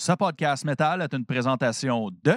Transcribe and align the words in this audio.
Ce 0.00 0.12
podcast 0.12 0.64
métal 0.64 1.02
est 1.02 1.12
une 1.12 1.26
présentation 1.26 2.08
de 2.24 2.32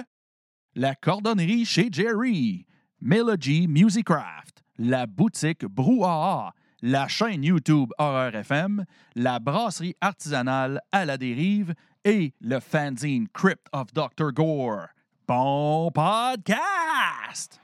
La 0.74 0.94
Cordonnerie 0.94 1.64
chez 1.64 1.88
Jerry, 1.90 2.66
Melody 3.00 3.68
Musicraft, 3.68 4.62
la 4.76 5.06
boutique 5.06 5.64
Brouhaha, 5.64 6.52
la 6.82 7.08
chaîne 7.08 7.42
YouTube 7.42 7.88
Horreur 7.96 8.34
FM, 8.34 8.84
la 9.14 9.38
brasserie 9.38 9.96
artisanale 10.02 10.82
à 10.92 11.06
la 11.06 11.16
dérive 11.16 11.72
et 12.04 12.34
le 12.42 12.60
fanzine 12.60 13.28
Crypt 13.32 13.66
of 13.72 13.94
Dr. 13.94 14.30
Gore. 14.34 14.88
Bon 15.26 15.90
podcast! 15.90 17.63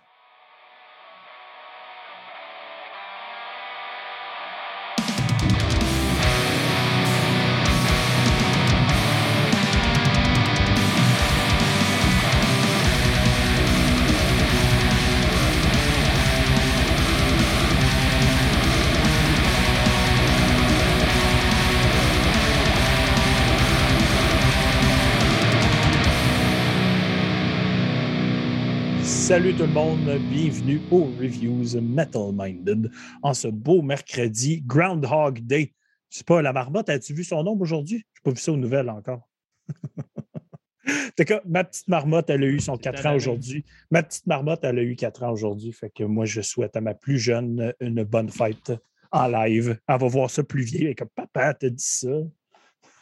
Salut 29.30 29.54
tout 29.54 29.62
le 29.62 29.68
monde, 29.68 30.18
bienvenue 30.28 30.80
aux 30.90 31.04
Reviews 31.04 31.80
Metal 31.80 32.32
Minded 32.34 32.90
en 33.22 33.32
ce 33.32 33.46
beau 33.46 33.80
mercredi 33.80 34.60
Groundhog 34.66 35.38
Day. 35.38 35.72
Je 36.08 36.18
sais 36.18 36.24
pas, 36.24 36.42
la 36.42 36.52
marmotte, 36.52 36.88
as-tu 36.88 37.14
vu 37.14 37.22
son 37.22 37.44
nom 37.44 37.56
aujourd'hui? 37.60 37.98
Je 37.98 38.18
n'ai 38.18 38.22
pas 38.24 38.30
vu 38.32 38.42
ça 38.42 38.50
aux 38.50 38.56
nouvelles 38.56 38.90
encore. 38.90 39.28
ma 41.46 41.62
petite 41.62 41.86
marmotte, 41.86 42.28
elle 42.28 42.42
a 42.42 42.46
eu 42.48 42.58
son 42.58 42.76
4 42.76 43.06
ans 43.06 43.14
aujourd'hui. 43.14 43.64
Ma 43.92 44.02
petite 44.02 44.26
marmotte, 44.26 44.64
elle 44.64 44.80
a 44.80 44.82
eu 44.82 44.96
4 44.96 45.22
ans 45.22 45.30
aujourd'hui. 45.30 45.70
Fait 45.70 45.90
que 45.90 46.02
moi, 46.02 46.24
je 46.24 46.40
souhaite 46.40 46.74
à 46.74 46.80
ma 46.80 46.94
plus 46.94 47.20
jeune 47.20 47.72
une 47.78 48.02
bonne 48.02 48.30
fête 48.30 48.72
en 49.12 49.28
live. 49.28 49.78
Elle 49.86 50.00
va 50.00 50.08
voir 50.08 50.28
ça 50.28 50.42
plus 50.42 50.64
vieille. 50.64 50.96
comme 50.96 51.08
papa, 51.14 51.54
t'as 51.54 51.70
dit 51.70 51.76
ça. 51.78 52.08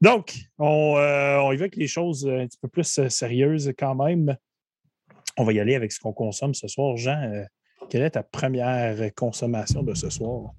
Donc, 0.00 0.34
euh, 0.60 1.36
on, 1.38 1.52
y 1.52 1.56
va 1.56 1.64
avec 1.64 1.76
les 1.76 1.86
choses 1.86 2.26
un 2.26 2.46
petit 2.46 2.58
peu 2.60 2.68
plus 2.68 2.98
euh, 2.98 3.08
sérieuses 3.08 3.72
quand 3.78 3.94
même. 3.94 4.36
On 5.36 5.44
va 5.44 5.52
y 5.52 5.60
aller 5.60 5.74
avec 5.74 5.92
ce 5.92 6.00
qu'on 6.00 6.12
consomme 6.12 6.54
ce 6.54 6.68
soir. 6.68 6.96
Jean, 6.96 7.22
euh, 7.22 7.44
quelle 7.90 8.02
est 8.02 8.10
ta 8.10 8.22
première 8.22 9.14
consommation 9.14 9.82
de 9.82 9.94
ce 9.94 10.10
soir? 10.10 10.52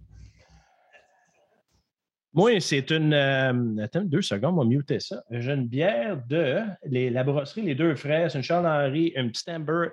Moi, 2.33 2.59
c'est 2.59 2.89
une. 2.89 3.13
attends 3.13 4.03
deux 4.03 4.23
secondes, 4.23 4.55
on 4.55 4.63
va 4.63 4.65
muter 4.65 4.99
ça. 4.99 5.23
J'ai 5.29 5.51
une 5.51 5.67
bière 5.67 6.19
de 6.27 6.61
la 6.83 7.23
brasserie 7.23 7.61
Les 7.61 7.75
Deux 7.75 7.95
Frères. 7.95 8.31
C'est 8.31 8.39
une 8.39 8.43
Charles-Henri, 8.43 9.13
un 9.15 9.27
petit 9.29 9.49
Amber. 9.51 9.89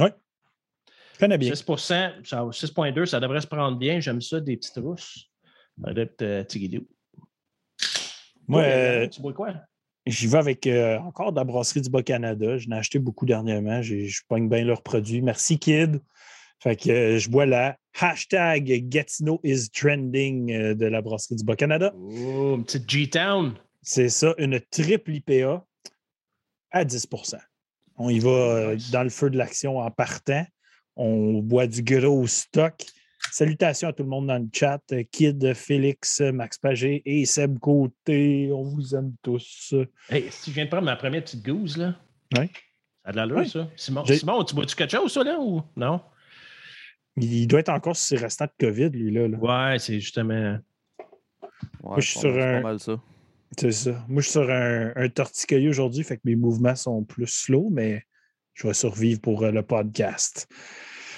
Oui. 0.00 0.08
Je 1.14 1.18
connais 1.20 1.38
bien. 1.38 1.54
6 1.54 1.62
6,2, 1.62 3.06
ça 3.06 3.20
devrait 3.20 3.40
se 3.40 3.46
prendre 3.46 3.78
bien. 3.78 4.00
J'aime 4.00 4.20
ça, 4.20 4.40
des 4.40 4.56
petites 4.56 4.78
rousses. 4.78 5.28
Adepte 5.84 6.24
moi, 8.48 8.62
euh, 8.62 9.08
tu 9.08 9.20
bois 9.20 9.32
quoi? 9.32 9.54
J'y 10.06 10.26
vais 10.26 10.38
avec 10.38 10.66
euh, 10.66 10.98
encore 10.98 11.32
de 11.32 11.36
la 11.36 11.44
brasserie 11.44 11.80
du 11.80 11.90
Bas-Canada. 11.90 12.58
Je 12.58 12.68
n'ai 12.68 12.76
acheté 12.76 12.98
beaucoup 12.98 13.24
dernièrement. 13.24 13.82
Je 13.82 14.20
pogne 14.28 14.48
bien 14.48 14.64
leurs 14.64 14.82
produits. 14.82 15.22
Merci, 15.22 15.58
Kid. 15.58 16.00
Fait 16.60 16.76
que 16.76 16.90
euh, 16.90 17.18
je 17.18 17.28
bois 17.28 17.46
la 17.46 17.76
hashtag 18.00 18.88
Gatineau 18.88 19.40
is 19.44 19.68
trending 19.70 20.74
de 20.74 20.86
la 20.86 21.02
brasserie 21.02 21.36
du 21.36 21.44
Bas-Canada. 21.44 21.92
Oh, 21.96 22.56
une 22.56 22.64
petite 22.64 22.88
G-Town. 22.88 23.54
C'est 23.82 24.08
ça, 24.08 24.34
une 24.38 24.60
triple 24.70 25.12
IPA 25.12 25.64
à 26.70 26.84
10% 26.84 27.36
On 27.96 28.08
y 28.08 28.20
va 28.20 28.76
dans 28.92 29.02
le 29.02 29.10
feu 29.10 29.28
de 29.28 29.36
l'action 29.36 29.78
en 29.78 29.90
partant. 29.90 30.44
On 30.96 31.40
boit 31.40 31.66
du 31.66 31.82
gros 31.82 32.26
stock. 32.26 32.84
Salutations 33.32 33.88
à 33.88 33.94
tout 33.94 34.02
le 34.02 34.10
monde 34.10 34.26
dans 34.26 34.36
le 34.36 34.46
chat. 34.52 34.82
Kid, 35.10 35.54
Félix, 35.54 36.20
Max 36.20 36.58
Pagé 36.58 37.02
et 37.06 37.24
Seb 37.24 37.58
Côté. 37.58 38.50
On 38.52 38.62
vous 38.62 38.94
aime 38.94 39.14
tous. 39.22 39.74
Hey, 40.10 40.26
si 40.30 40.50
je 40.50 40.54
viens 40.54 40.66
de 40.66 40.68
prendre 40.68 40.84
ma 40.84 40.96
première 40.96 41.24
petite 41.24 41.42
gousse, 41.42 41.78
là. 41.78 41.96
Oui. 42.36 42.50
Ça 43.02 43.08
a 43.08 43.12
de 43.12 43.16
l'allure, 43.16 43.48
ça. 43.48 43.70
Simon, 43.74 44.04
Simon, 44.04 44.44
tu 44.44 44.54
bois-tu 44.54 44.76
quelque 44.76 44.90
chose, 44.90 45.10
ça, 45.10 45.24
là, 45.24 45.38
ou 45.40 45.62
non? 45.76 46.02
Il 47.16 47.46
doit 47.46 47.60
être 47.60 47.70
encore 47.70 47.96
sur 47.96 48.18
ses 48.18 48.22
restants 48.22 48.44
de 48.44 48.66
COVID, 48.66 48.90
lui, 48.90 49.10
là. 49.10 49.38
Ouais, 49.38 49.78
c'est 49.78 49.98
justement. 49.98 50.58
Moi, 51.82 52.00
je 52.00 52.10
suis 52.10 52.18
sur 52.18 52.36
un. 52.36 52.60
Pas 52.60 52.60
mal 52.60 52.80
ça. 52.80 53.00
C'est 53.58 53.72
ça. 53.72 54.04
Moi, 54.08 54.20
je 54.20 54.26
suis 54.26 54.32
sur 54.32 54.50
un, 54.50 54.92
un 54.94 55.08
torticolis 55.08 55.70
aujourd'hui, 55.70 56.04
fait 56.04 56.16
que 56.18 56.22
mes 56.26 56.36
mouvements 56.36 56.76
sont 56.76 57.02
plus 57.02 57.28
slow, 57.28 57.70
mais 57.72 58.04
je 58.52 58.66
vais 58.66 58.74
survivre 58.74 59.22
pour 59.22 59.42
euh, 59.42 59.50
le 59.50 59.62
podcast. 59.62 60.46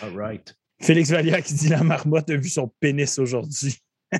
All 0.01 0.17
right. 0.17 0.57
Félix 0.81 1.11
Vallière 1.11 1.43
qui 1.43 1.55
dit 1.55 1.69
La 1.69 1.83
marmotte 1.83 2.31
a 2.31 2.37
vu 2.37 2.49
son 2.49 2.69
pénis 2.81 3.19
aujourd'hui. 3.19 3.79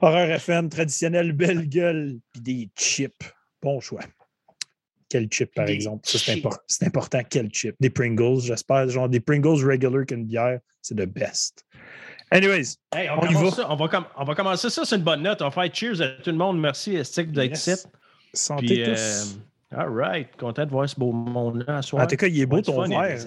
Horreur 0.00 0.30
FM, 0.30 0.68
traditionnel, 0.68 1.32
belle 1.32 1.68
gueule, 1.68 2.18
puis 2.32 2.40
des 2.40 2.70
chips. 2.76 3.32
Bon 3.62 3.80
choix. 3.80 4.02
Quel 5.08 5.28
chip, 5.30 5.52
par 5.54 5.66
exemple? 5.68 6.02
c'est, 6.04 6.86
important. 6.86 7.20
Quel 7.28 7.52
chip? 7.52 7.74
Des 7.80 7.90
Pringles, 7.90 8.40
j'espère. 8.42 8.88
Genre 8.88 9.08
des 9.08 9.20
Pringles 9.20 9.64
regular 9.66 10.06
qu'une 10.06 10.24
bière, 10.24 10.60
c'est 10.80 10.96
le 10.96 11.06
best. 11.06 11.66
Anyways, 12.30 12.76
on, 12.94 13.76
va. 13.76 14.06
on, 14.16 14.24
va 14.24 14.34
commencer 14.36 14.70
ça, 14.70 14.84
c'est 14.84 14.96
une 14.96 15.02
bonne 15.02 15.22
note. 15.22 15.42
On 15.42 15.48
va 15.48 15.50
faire 15.50 15.74
cheers 15.74 16.00
à 16.00 16.08
tout 16.22 16.30
le 16.30 16.36
monde. 16.36 16.60
Merci, 16.60 17.04
Stick, 17.04 17.32
d'être 17.32 17.66
yes. 17.66 17.88
Santé 18.32 18.84
tous. 18.84 19.36
Euh, 19.72 19.76
all 19.76 19.88
right. 19.92 20.36
Content 20.36 20.64
de 20.64 20.70
voir 20.70 20.88
ce 20.88 20.94
beau 20.94 21.10
monde-là 21.10 21.80
En 21.92 22.06
tout 22.06 22.16
cas, 22.16 22.28
il 22.28 22.40
est 22.40 22.46
beau 22.46 22.62
ton 22.62 22.86
verre. 22.86 23.18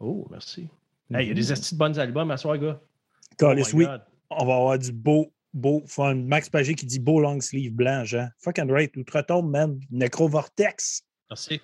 Oh, 0.00 0.26
merci. 0.30 0.68
il 1.10 1.16
y 1.16 1.30
a 1.30 1.34
des 1.34 1.42
mm-hmm. 1.42 1.52
astuces 1.52 1.72
de 1.72 1.78
bonnes 1.78 1.98
albums 1.98 2.30
à 2.30 2.36
soir, 2.36 2.58
gars. 2.58 2.80
oh 3.42 3.54
oui. 3.74 3.86
On 4.30 4.44
va 4.44 4.56
avoir 4.56 4.78
du 4.78 4.92
beau, 4.92 5.32
beau 5.54 5.82
fun. 5.86 6.14
Max 6.14 6.50
Pagé 6.50 6.74
qui 6.74 6.86
dit 6.86 6.98
beau 6.98 7.20
long 7.20 7.40
sleeve 7.40 7.72
blanc, 7.72 8.04
Jean. 8.04 8.28
Fucking 8.40 8.70
right. 8.70 8.94
Outre-tombe, 8.96 9.50
man. 9.50 9.80
Necrovortex. 9.90 11.02
Merci. 11.30 11.60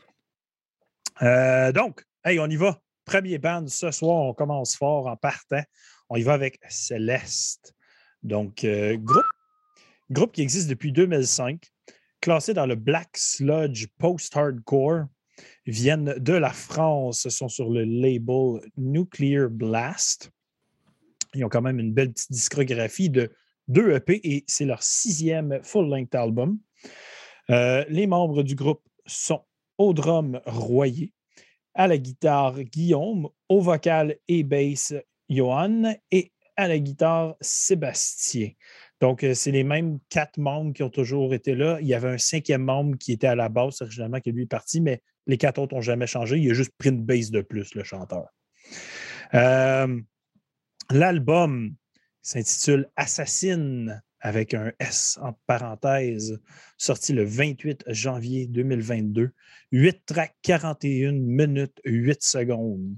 Euh, 1.23 1.73
donc, 1.73 2.05
hey, 2.25 2.39
on 2.41 2.47
y 2.47 2.57
va. 2.57 2.81
Premier 3.05 3.39
band 3.39 3.67
ce 3.69 3.91
soir, 3.91 4.23
on 4.23 4.35
commence 4.35 4.77
fort 4.77 5.07
en 5.07 5.17
partant. 5.17 5.63
On 6.09 6.17
y 6.17 6.23
va 6.23 6.33
avec 6.33 6.59
Céleste. 6.69 7.75
Donc, 8.23 8.65
euh, 8.65 8.97
groupe, 8.97 9.25
groupe 10.11 10.33
qui 10.33 10.41
existe 10.41 10.69
depuis 10.69 10.91
2005, 10.91 11.63
classé 12.21 12.55
dans 12.55 12.67
le 12.67 12.75
Black 12.75 13.11
Sludge 13.15 13.87
Post-Hardcore 13.99 15.05
viennent 15.67 16.15
de 16.19 16.33
la 16.33 16.51
France, 16.51 17.29
sont 17.29 17.49
sur 17.49 17.71
le 17.71 17.85
label 17.85 18.61
Nuclear 18.77 19.49
Blast. 19.49 20.31
Ils 21.35 21.45
ont 21.45 21.49
quand 21.49 21.63
même 21.63 21.81
une 21.81 21.93
belle 21.93 22.13
petite 22.13 22.33
discographie 22.33 23.11
de 23.11 23.33
deux 23.69 23.93
EP 23.93 24.21
et 24.23 24.45
c'est 24.47 24.67
leur 24.67 24.83
sixième 24.83 25.61
full-length 25.63 26.15
album. 26.15 26.59
Euh, 27.51 27.85
les 27.89 28.07
membres 28.07 28.43
du 28.43 28.55
groupe 28.55 28.83
sont 29.07 29.43
au 29.79 29.93
drum 29.93 30.41
Royer, 30.47 31.13
à 31.75 31.89
la 31.89 31.99
guitare 31.99 32.63
Guillaume, 32.63 33.29
au 33.49 33.61
vocal 33.61 34.17
et 34.29 34.45
bass 34.45 34.95
Johan 35.29 35.95
et 36.11 36.33
à 36.57 36.69
la 36.69 36.79
guitare 36.79 37.35
Sébastien. 37.41 38.51
Donc, 39.01 39.25
euh, 39.25 39.35
c'est 39.35 39.51
les 39.51 39.65
mêmes 39.65 39.99
quatre 40.09 40.39
membres 40.39 40.73
qui 40.73 40.83
ont 40.83 40.91
toujours 40.91 41.35
été 41.35 41.55
là. 41.55 41.79
Il 41.81 41.87
y 41.87 41.95
avait 41.95 42.11
un 42.11 42.19
cinquième 42.19 42.63
membre 42.63 42.97
qui 42.97 43.13
était 43.13 43.27
à 43.27 43.35
la 43.35 43.49
base, 43.49 43.83
originalement, 43.83 44.21
qui 44.21 44.31
lui 44.31 44.45
est 44.45 44.47
parti, 44.47 44.81
mais 44.81 45.03
les 45.27 45.39
quatre 45.39 45.59
autres 45.59 45.75
n'ont 45.75 45.81
jamais 45.81 46.07
changé. 46.07 46.39
Il 46.39 46.51
a 46.51 46.55
juste 46.55 46.73
pris 46.79 46.91
une 46.91 47.03
base 47.03 47.31
de 47.31 47.41
plus, 47.41 47.75
le 47.75 47.85
chanteur. 47.85 48.29
Euh, 49.35 50.01
l'album 50.91 51.75
s'intitule 52.23 52.89
Assassine 52.97 54.03
avec 54.25 54.55
un 54.55 54.73
S 54.79 55.19
en 55.21 55.35
parenthèse, 55.47 56.41
sorti 56.79 57.13
le 57.13 57.25
28 57.25 57.85
janvier 57.89 58.47
2022. 58.47 59.31
8 59.71 60.07
tracks, 60.07 60.35
41 60.43 61.13
minutes, 61.13 61.79
8 61.85 62.23
secondes. 62.23 62.97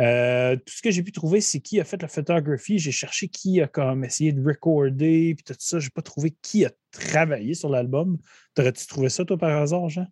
Euh, 0.00 0.56
tout 0.56 0.74
ce 0.74 0.82
que 0.82 0.90
j'ai 0.90 1.02
pu 1.02 1.10
trouver, 1.10 1.40
c'est 1.40 1.60
qui 1.60 1.80
a 1.80 1.84
fait 1.84 2.00
la 2.02 2.08
photographie. 2.08 2.78
J'ai 2.78 2.92
cherché 2.92 3.28
qui 3.28 3.62
a 3.62 3.66
comme 3.66 4.04
essayé 4.04 4.32
de 4.32 4.44
recorder, 4.44 5.34
puis 5.34 5.44
tout 5.44 5.54
ça. 5.58 5.78
Je 5.78 5.86
n'ai 5.86 5.90
pas 5.90 6.02
trouvé 6.02 6.36
qui 6.42 6.66
a 6.66 6.70
travaillé 6.90 7.54
sur 7.54 7.70
l'album. 7.70 8.18
T'aurais-tu 8.54 8.86
trouvé 8.86 9.08
ça, 9.08 9.24
toi, 9.24 9.38
par 9.38 9.56
hasard, 9.56 9.88
Jean? 9.88 10.06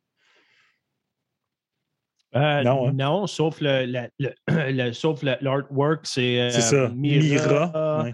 Euh, 2.35 2.63
non, 2.63 2.89
hein? 2.89 2.93
non, 2.93 3.27
sauf 3.27 3.61
le, 3.61 4.09
le, 4.49 4.93
sauf 4.93 5.23
l'artwork, 5.23 6.07
c'est 6.07 6.41
euh, 6.41 6.89
Mira, 6.91 7.71
Mira 7.73 8.07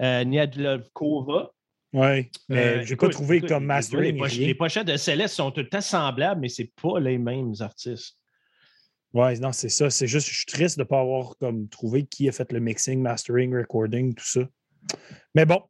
euh, 0.00 0.24
Niadlovkova. 0.24 1.50
Oui, 1.92 2.30
mais 2.48 2.84
je 2.84 2.90
n'ai 2.90 2.96
pas 2.96 3.08
trouvé 3.08 3.40
comme 3.40 3.64
mastering. 3.64 4.22
Les, 4.22 4.46
les, 4.46 4.54
pochettes 4.54 4.86
de 4.86 4.96
Céleste 4.96 5.34
sont 5.34 5.50
tout 5.50 5.60
le 5.60 5.68
temps 5.68 5.80
semblables, 5.80 6.40
mais 6.40 6.48
ce 6.48 6.62
pas 6.80 7.00
les 7.00 7.18
mêmes 7.18 7.54
artistes. 7.60 8.16
Oui, 9.12 9.38
non, 9.40 9.52
c'est 9.52 9.68
ça. 9.68 9.90
C'est 9.90 10.06
juste, 10.06 10.28
je 10.28 10.36
suis 10.36 10.46
triste 10.46 10.78
de 10.78 10.82
ne 10.82 10.86
pas 10.86 11.00
avoir 11.00 11.36
comme 11.38 11.68
trouvé 11.68 12.04
qui 12.04 12.28
a 12.28 12.32
fait 12.32 12.52
le 12.52 12.60
mixing, 12.60 13.00
mastering, 13.00 13.54
recording, 13.56 14.14
tout 14.14 14.24
ça. 14.24 14.40
Mais 15.34 15.44
bon, 15.44 15.62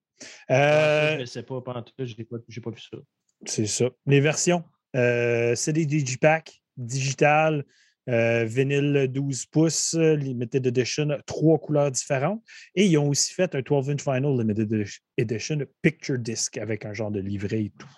Euh, 0.50 1.16
je 1.16 1.20
ne 1.20 1.24
sais 1.24 1.42
pas, 1.42 1.62
je 1.98 2.14
n'ai 2.16 2.24
pas, 2.24 2.36
pas, 2.38 2.70
vu 2.70 2.80
ça. 2.80 2.98
C'est 3.46 3.66
ça. 3.66 3.86
Les 4.06 4.20
versions 4.20 4.64
euh, 4.94 5.54
CD 5.54 5.86
Digipack, 5.86 6.62
digital, 6.76 7.64
euh, 8.10 8.44
vinyle 8.44 9.08
12 9.08 9.46
pouces, 9.46 9.94
Limited 9.94 10.66
Edition, 10.66 11.08
trois 11.26 11.58
couleurs 11.58 11.90
différentes. 11.90 12.42
Et 12.74 12.86
ils 12.86 12.98
ont 12.98 13.08
aussi 13.08 13.32
fait 13.32 13.54
un 13.54 13.60
12-inch 13.60 14.02
Final 14.02 14.36
Limited 14.38 14.86
Edition 15.16 15.58
Picture 15.82 16.18
Disc 16.18 16.58
avec 16.58 16.84
un 16.84 16.92
genre 16.92 17.10
de 17.10 17.20
livret 17.20 17.64
et 17.64 17.72
tout. 17.78 17.88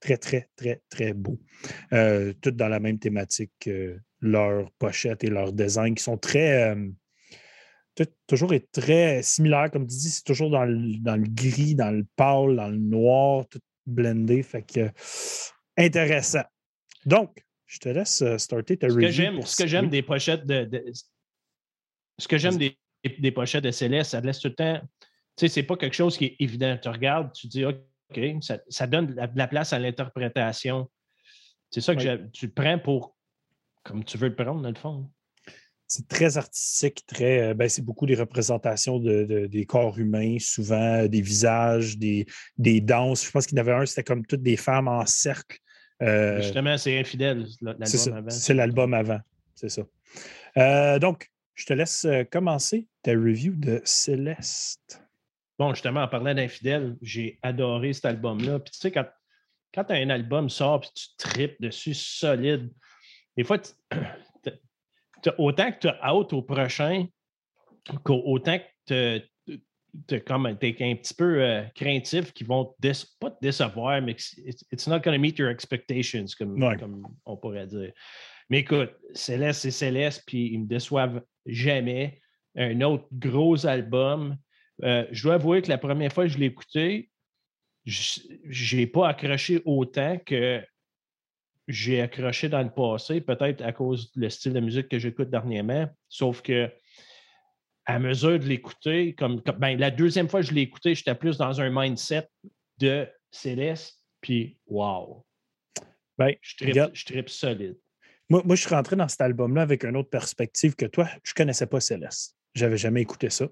Très, 0.00 0.18
très, 0.18 0.48
très, 0.56 0.82
très 0.90 1.12
beau. 1.14 1.40
Euh, 1.92 2.34
toutes 2.42 2.56
dans 2.56 2.68
la 2.68 2.80
même 2.80 2.98
thématique, 2.98 3.70
leurs 4.20 4.70
pochettes 4.78 5.24
et 5.24 5.30
leurs 5.30 5.52
designs 5.52 5.94
qui 5.94 6.02
sont 6.02 6.18
très 6.18 6.76
toujours 8.26 8.52
est 8.52 8.70
très 8.72 9.22
similaire. 9.22 9.70
Comme 9.70 9.86
tu 9.86 9.96
dis, 9.96 10.10
c'est 10.10 10.24
toujours 10.24 10.50
dans 10.50 10.64
le, 10.64 10.98
dans 10.98 11.16
le, 11.16 11.26
gris, 11.28 11.74
dans 11.74 11.90
le 11.90 12.04
pâle, 12.16 12.56
dans 12.56 12.68
le 12.68 12.78
noir, 12.78 13.46
tout 13.48 13.60
blendé. 13.86 14.42
Fait 14.42 14.62
que 14.62 14.90
intéressant. 15.76 16.44
Donc, 17.06 17.44
je 17.74 17.80
te 17.80 17.88
laisse 17.88 18.22
euh, 18.22 18.38
starter 18.38 18.76
ta 18.76 18.88
ce 18.88 18.94
review. 18.94 19.08
Que 19.08 19.12
j'aime, 19.12 19.42
ce 19.42 19.62
que 19.62 19.68
j'aime 19.68 19.88
des 19.88 20.02
pochettes 20.02 20.46
de, 20.46 20.92
ce 22.18 22.28
que 22.28 22.38
j'aime 22.38 22.56
des, 22.56 22.78
des, 23.18 23.32
pochettes 23.32 23.64
de 23.64 23.72
Céleste, 23.72 24.12
ça 24.12 24.20
laisse 24.20 24.38
tout 24.38 24.48
le 24.48 24.54
temps. 24.54 24.80
Tu 25.36 25.46
sais, 25.46 25.48
c'est 25.48 25.62
pas 25.64 25.76
quelque 25.76 25.94
chose 25.94 26.16
qui 26.16 26.26
est 26.26 26.36
évident. 26.38 26.78
Tu 26.80 26.88
regardes, 26.88 27.32
tu 27.32 27.48
dis 27.48 27.64
OK, 27.64 28.20
ça, 28.40 28.58
ça 28.68 28.86
donne 28.86 29.06
de 29.06 29.16
la, 29.16 29.48
place 29.48 29.72
à 29.72 29.80
l'interprétation. 29.80 30.88
C'est 31.70 31.80
ça 31.80 31.96
que 31.96 32.28
tu 32.30 32.48
prends 32.48 32.78
pour 32.78 33.16
comme 33.82 34.04
tu 34.04 34.16
veux 34.16 34.28
le 34.28 34.34
prendre, 34.34 34.62
dans 34.62 34.68
le 34.68 34.74
fond 34.74 35.10
c'est 35.86 36.08
très 36.08 36.38
artistique, 36.38 37.04
très. 37.06 37.50
Euh, 37.50 37.54
ben, 37.54 37.68
c'est 37.68 37.82
beaucoup 37.82 38.06
des 38.06 38.14
représentations 38.14 38.98
de, 38.98 39.46
des 39.46 39.66
corps 39.66 39.98
humains, 39.98 40.38
souvent 40.40 41.02
euh, 41.02 41.08
des 41.08 41.20
visages, 41.20 41.98
des, 41.98 42.26
des 42.56 42.80
danses. 42.80 43.24
Je 43.24 43.30
pense 43.30 43.46
qu'il 43.46 43.56
y 43.58 43.60
en 43.60 43.64
avait 43.64 43.74
un, 43.74 43.86
c'était 43.86 44.02
comme 44.02 44.26
toutes 44.26 44.42
des 44.42 44.56
femmes 44.56 44.88
en 44.88 45.04
cercle. 45.06 45.58
Euh, 46.02 46.40
Justement, 46.42 46.76
c'est 46.76 46.98
infidèle, 46.98 47.46
l'album 47.60 48.14
avant. 48.14 48.30
C'est 48.30 48.54
l'album 48.54 48.94
avant, 48.94 49.20
c'est 49.54 49.68
ça. 49.68 50.98
donc, 50.98 51.30
je 51.54 51.66
te 51.66 51.72
laisse 51.72 52.06
commencer 52.30 52.88
ta 53.02 53.12
review 53.12 53.54
de 53.54 53.80
Céleste. 53.84 55.00
Bon, 55.58 55.72
justement, 55.72 56.02
en 56.02 56.08
parlant 56.08 56.34
d'infidèle, 56.34 56.96
j'ai 57.00 57.38
adoré 57.42 57.92
cet 57.92 58.06
album-là. 58.06 58.58
Puis 58.58 58.72
tu 58.72 58.78
sais, 58.80 58.90
quand, 58.90 59.06
quand 59.72 59.88
un 59.90 60.10
album 60.10 60.50
sort 60.50 60.80
puis 60.80 60.90
tu 60.94 61.16
tripes 61.16 61.60
dessus 61.60 61.94
solide, 61.94 62.72
des 63.36 63.44
fois, 63.44 63.58
autant 65.38 65.72
que 65.72 65.78
tu 65.78 65.88
as 65.88 65.98
hâte 66.02 66.32
au 66.32 66.42
prochain, 66.42 67.06
autant 68.04 68.58
que 68.86 69.22
tu 70.08 70.14
es 70.14 70.32
un 70.32 70.54
petit 70.96 71.14
peu 71.14 71.42
euh, 71.42 71.62
craintif 71.74 72.32
qui 72.32 72.44
vont 72.44 72.74
pas 73.20 73.30
te 73.30 73.38
décevoir, 73.40 74.02
mais 74.02 74.16
it's 74.72 74.86
not 74.86 75.00
going 75.00 75.14
to 75.14 75.20
meet 75.20 75.38
your 75.38 75.50
expectations, 75.50 76.26
comme, 76.38 76.58
comme, 76.78 77.06
on 77.24 77.36
pourrait 77.36 77.66
dire. 77.66 77.92
Mais 78.50 78.60
écoute, 78.60 78.92
Céleste, 79.14 79.62
c'est 79.62 79.70
Céleste, 79.70 80.24
puis 80.26 80.52
ils 80.52 80.60
me 80.60 80.66
déçoivent 80.66 81.22
jamais. 81.46 82.20
Un 82.56 82.80
autre 82.82 83.06
gros 83.12 83.66
album. 83.66 84.36
Euh, 84.82 85.06
je 85.10 85.22
dois 85.22 85.34
avouer 85.34 85.62
que 85.62 85.68
la 85.68 85.78
première 85.78 86.12
fois 86.12 86.24
que 86.24 86.30
je 86.30 86.38
l'ai 86.38 86.46
écouté, 86.46 87.10
je 87.84 88.76
n'ai 88.76 88.86
pas 88.86 89.08
accroché 89.08 89.62
autant 89.64 90.18
que 90.24 90.62
j'ai 91.66 92.00
accroché 92.00 92.48
dans 92.48 92.62
le 92.62 92.70
passé, 92.70 93.20
peut-être 93.20 93.62
à 93.62 93.72
cause 93.72 94.12
du 94.12 94.28
style 94.30 94.52
de 94.52 94.60
musique 94.60 94.88
que 94.88 94.98
j'écoute 94.98 95.30
dernièrement. 95.30 95.88
Sauf 96.08 96.42
que 96.42 96.70
à 97.86 97.98
mesure 97.98 98.38
de 98.38 98.44
l'écouter, 98.44 99.14
comme, 99.14 99.42
ben, 99.58 99.78
la 99.78 99.90
deuxième 99.90 100.28
fois 100.28 100.40
que 100.40 100.46
je 100.46 100.52
l'ai 100.52 100.62
écouté, 100.62 100.94
j'étais 100.94 101.14
plus 101.14 101.36
dans 101.36 101.60
un 101.60 101.70
mindset 101.70 102.28
de 102.78 103.06
Céleste, 103.30 104.00
puis 104.20 104.58
wow. 104.66 105.24
Ben, 106.16 106.34
je 106.40 107.04
tripe, 107.04 107.28
solide. 107.28 107.76
Moi, 108.30 108.42
moi, 108.44 108.56
je 108.56 108.62
suis 108.62 108.74
rentré 108.74 108.96
dans 108.96 109.08
cet 109.08 109.20
album-là 109.20 109.62
avec 109.62 109.84
une 109.84 109.96
autre 109.96 110.08
perspective 110.08 110.74
que 110.74 110.86
toi. 110.86 111.06
Je 111.24 111.32
ne 111.32 111.34
connaissais 111.34 111.66
pas 111.66 111.80
Céleste. 111.80 112.36
J'avais 112.54 112.78
jamais 112.78 113.02
écouté 113.02 113.28
ça. 113.28 113.48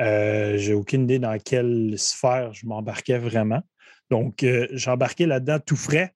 Euh, 0.00 0.56
j'ai 0.56 0.74
aucune 0.74 1.04
idée 1.04 1.18
dans 1.18 1.38
quelle 1.38 1.94
sphère 1.98 2.52
je 2.52 2.66
m'embarquais 2.66 3.18
vraiment. 3.18 3.62
Donc, 4.10 4.42
euh, 4.42 4.66
j'embarquais 4.72 5.26
là-dedans 5.26 5.58
tout 5.60 5.76
frais. 5.76 6.12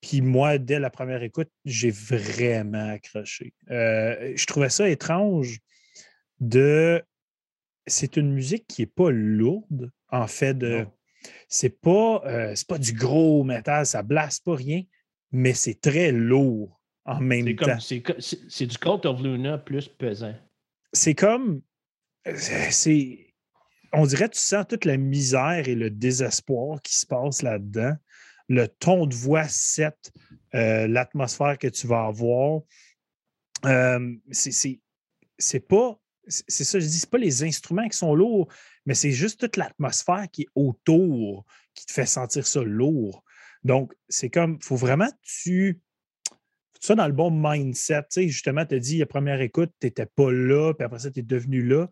Puis 0.00 0.20
moi, 0.20 0.58
dès 0.58 0.78
la 0.78 0.90
première 0.90 1.22
écoute, 1.22 1.48
j'ai 1.64 1.90
vraiment 1.90 2.90
accroché. 2.90 3.54
Euh, 3.70 4.34
je 4.36 4.46
trouvais 4.46 4.68
ça 4.68 4.88
étrange 4.88 5.60
de. 6.40 7.02
C'est 7.86 8.16
une 8.16 8.32
musique 8.32 8.66
qui 8.66 8.82
n'est 8.82 8.86
pas 8.86 9.10
lourde, 9.10 9.90
en 10.08 10.26
fait. 10.26 10.54
De... 10.54 10.86
C'est 11.48 11.80
pas, 11.80 12.22
euh, 12.24 12.54
pas 12.66 12.78
du 12.78 12.92
gros 12.92 13.44
métal, 13.44 13.84
ça 13.84 14.02
blasse 14.02 14.40
pas 14.40 14.54
rien, 14.54 14.82
mais 15.32 15.52
c'est 15.52 15.80
très 15.80 16.12
lourd 16.12 16.80
en 17.04 17.20
même 17.20 17.54
temps. 17.56 17.78
C'est 17.78 18.66
du 18.66 18.78
Cult 18.78 19.04
of 19.04 19.20
Luna 19.20 19.58
plus 19.58 19.88
pesant. 19.88 20.34
C'est 20.92 21.14
comme. 21.14 21.60
C'est. 22.36 23.34
On 23.92 24.06
dirait 24.06 24.28
que 24.28 24.34
tu 24.34 24.40
sens 24.40 24.66
toute 24.68 24.86
la 24.86 24.96
misère 24.96 25.68
et 25.68 25.74
le 25.74 25.90
désespoir 25.90 26.82
qui 26.82 26.96
se 26.96 27.06
passe 27.06 27.42
là-dedans 27.42 27.94
le 28.48 28.68
ton 28.68 29.06
de 29.06 29.14
voix 29.14 29.48
set, 29.48 30.12
euh, 30.54 30.86
l'atmosphère 30.86 31.58
que 31.58 31.68
tu 31.68 31.86
vas 31.86 32.06
avoir. 32.06 32.60
Euh, 33.64 34.14
c'est 34.30 34.80
pas. 35.60 35.98
C'est 36.26 36.64
ça, 36.64 36.78
je 36.78 36.86
dis, 36.86 36.98
c'est 36.98 37.10
pas 37.10 37.18
les 37.18 37.42
instruments 37.42 37.88
qui 37.88 37.98
sont 37.98 38.14
lourds, 38.14 38.48
mais 38.86 38.94
c'est 38.94 39.12
juste 39.12 39.40
toute 39.40 39.56
l'atmosphère 39.56 40.26
qui 40.32 40.42
est 40.42 40.48
autour 40.54 41.44
qui 41.74 41.86
te 41.86 41.92
fait 41.92 42.06
sentir 42.06 42.46
ça 42.46 42.62
lourd. 42.62 43.24
Donc, 43.62 43.92
c'est 44.08 44.30
comme, 44.30 44.58
il 44.60 44.64
faut 44.64 44.76
vraiment 44.76 45.10
tu. 45.22 45.80
Ça 46.80 46.94
dans 46.94 47.06
le 47.06 47.12
bon 47.12 47.30
mindset. 47.30 48.02
Tu 48.02 48.06
sais, 48.10 48.28
justement, 48.28 48.66
tu 48.66 48.74
as 48.74 48.78
dit, 48.78 48.98
la 48.98 49.06
première 49.06 49.40
écoute, 49.40 49.70
tu 49.80 49.86
n'étais 49.86 50.06
pas 50.06 50.30
là, 50.30 50.74
puis 50.74 50.84
après 50.84 50.98
ça, 50.98 51.10
tu 51.10 51.20
es 51.20 51.22
devenu 51.22 51.62
là. 51.62 51.88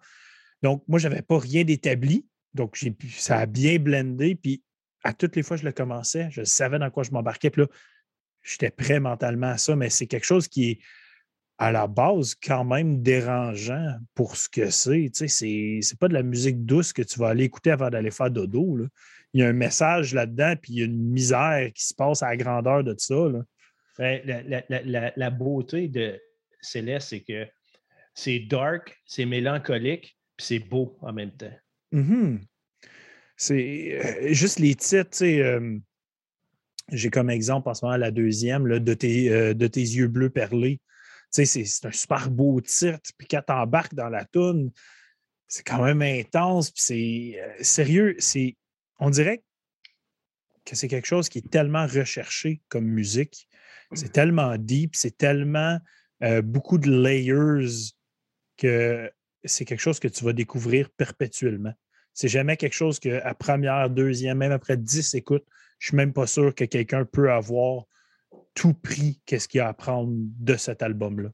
Donc, 0.63 0.85
moi, 0.87 0.99
je 0.99 1.09
n'avais 1.09 1.23
pas 1.23 1.39
rien 1.39 1.65
d'établi. 1.65 2.27
Donc, 2.55 2.79
ça 3.17 3.39
a 3.39 3.47
bien 3.47 3.79
blendé. 3.79 4.35
Puis, 4.35 4.63
à 5.05 5.13
toutes 5.13 5.37
les 5.37 5.43
fois 5.43 5.57
je 5.57 5.65
le 5.65 5.73
commençais, 5.73 6.29
je 6.31 6.45
savais 6.45 6.79
dans 6.79 6.91
quoi 6.91 7.03
je 7.03 7.11
m'embarquais. 7.11 7.51
Puis 7.51 7.63
là, 7.63 7.69
j'étais 8.43 8.71
prêt 8.71 9.01
mentalement 9.01 9.49
à 9.49 9.59
ça, 9.59 9.77
mais 9.77 9.91
c'est 9.91 10.07
quelque 10.07 10.27
chose 10.27 10.49
qui 10.49 10.71
est 10.71 10.79
à 11.63 11.71
la 11.71 11.87
base 11.87 12.35
quand 12.35 12.65
même 12.65 13.03
dérangeant 13.03 13.97
pour 14.17 14.37
ce 14.37 14.49
que 14.49 14.69
c'est. 14.71 15.09
Tu 15.15 15.29
sais, 15.29 15.79
c'est 15.81 15.99
pas 15.99 16.09
de 16.09 16.13
la 16.13 16.25
musique 16.25 16.67
douce 16.67 16.93
que 16.93 17.03
tu 17.03 17.21
vas 17.21 17.29
aller 17.29 17.45
écouter 17.45 17.71
avant 17.71 17.89
d'aller 17.89 18.11
faire 18.11 18.33
dodo. 18.33 18.79
Là. 18.79 18.87
Il 19.33 19.43
y 19.43 19.45
a 19.45 19.49
un 19.49 19.53
message 19.53 20.13
là-dedans, 20.13 20.55
puis 20.61 20.73
il 20.73 20.79
y 20.81 20.83
a 20.83 20.87
une 20.87 21.11
misère 21.13 21.71
qui 21.73 21.85
se 21.85 21.95
passe 21.95 22.21
à 22.25 22.31
la 22.31 22.37
grandeur 22.37 22.83
de 22.83 22.97
ça. 22.99 23.15
Là. 23.15 23.45
Ben, 23.97 24.21
la, 25.17 25.31
beauté 25.31 25.87
de 25.87 26.21
Céleste, 26.61 27.11
c'est 27.11 27.21
que 27.21 27.47
c'est 28.13 28.41
dark, 28.41 29.01
c'est 29.07 29.25
mélancolique, 29.25 30.19
puis 30.37 30.47
c'est 30.47 30.59
beau 30.59 30.99
en 31.01 31.13
même 31.13 31.31
temps. 31.31 31.57
Mm-hmm. 31.93 32.41
C'est 33.37 34.01
euh, 34.05 34.33
juste 34.35 34.59
les 34.59 34.75
titres, 34.75 35.23
euh, 35.23 35.79
j'ai 36.91 37.11
comme 37.11 37.31
exemple 37.31 37.69
en 37.69 37.75
ce 37.75 37.85
moment 37.85 37.97
la 37.97 38.11
deuxième 38.11 38.67
là, 38.67 38.81
de, 38.81 38.95
tes, 38.95 39.31
euh, 39.31 39.55
de 39.55 39.69
tes 39.69 39.81
yeux 39.81 40.09
bleus 40.09 40.31
perlés. 40.31 40.81
C'est, 41.33 41.87
un 41.87 41.93
super 41.93 42.31
beau 42.31 42.61
titre. 42.61 43.11
Puis 43.17 43.27
quand 43.27 43.43
tu 43.47 43.53
embarques 43.53 43.95
dans 43.95 44.09
la 44.09 44.25
toune, 44.25 44.71
c'est 45.49 45.65
quand 45.65 45.83
même 45.83 46.03
intense. 46.03 46.71
Puis 46.71 46.83
c'est 46.83 47.65
sérieux. 47.65 48.15
C'est, 48.19 48.57
on 49.01 49.11
dirait 49.11 49.43
que 50.65 50.77
c'est 50.77 50.89
quelque 50.89 51.07
chose 51.07 51.29
qui 51.29 51.39
est 51.39 51.51
tellement 51.51 51.87
recherché 51.87 52.63
comme 52.69 52.85
musique. 52.85 53.49
C'est 53.95 54.13
tellement 54.13 54.57
deep, 54.57 54.95
c'est 54.95 55.17
tellement 55.17 55.79
beaucoup 56.43 56.79
de 56.79 56.91
layers 56.91 57.93
que 58.57 59.11
c'est 59.45 59.65
quelque 59.65 59.81
chose 59.81 59.99
que 59.99 60.09
tu 60.09 60.25
vas 60.25 60.33
découvrir 60.33 60.89
perpétuellement. 60.91 61.75
C'est 62.15 62.29
jamais 62.29 62.57
quelque 62.57 62.75
chose 62.75 62.99
qu'à 63.01 63.35
première, 63.35 63.91
deuxième, 63.91 64.39
même 64.39 64.53
après 64.53 64.77
dix 64.77 65.15
écoutes, 65.15 65.45
je 65.79 65.87
ne 65.87 65.89
suis 65.91 65.97
même 65.97 66.13
pas 66.13 66.27
sûr 66.27 66.55
que 66.55 66.65
quelqu'un 66.65 67.05
peut 67.05 67.33
avoir 67.33 67.85
tout 68.55 68.75
pris 68.75 69.21
qu'est-ce 69.27 69.49
qu'il 69.49 69.59
y 69.59 69.61
a 69.61 69.69
à 69.69 69.75
prendre 69.75 70.13
de 70.15 70.57
cet 70.57 70.83
album-là? 70.83 71.31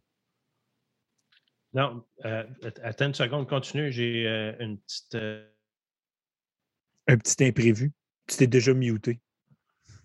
Non, 1.74 2.04
euh, 2.24 2.44
attends 2.82 3.06
une 3.06 3.14
seconde, 3.14 3.48
continue. 3.48 3.92
J'ai 3.92 4.26
euh, 4.26 4.54
une 4.58 4.78
petite. 4.78 5.14
Euh, 5.14 5.46
Un 7.06 7.18
petit 7.18 7.44
imprévu. 7.44 7.92
Tu 8.26 8.36
t'es 8.36 8.46
déjà 8.46 8.74
muté. 8.74 9.20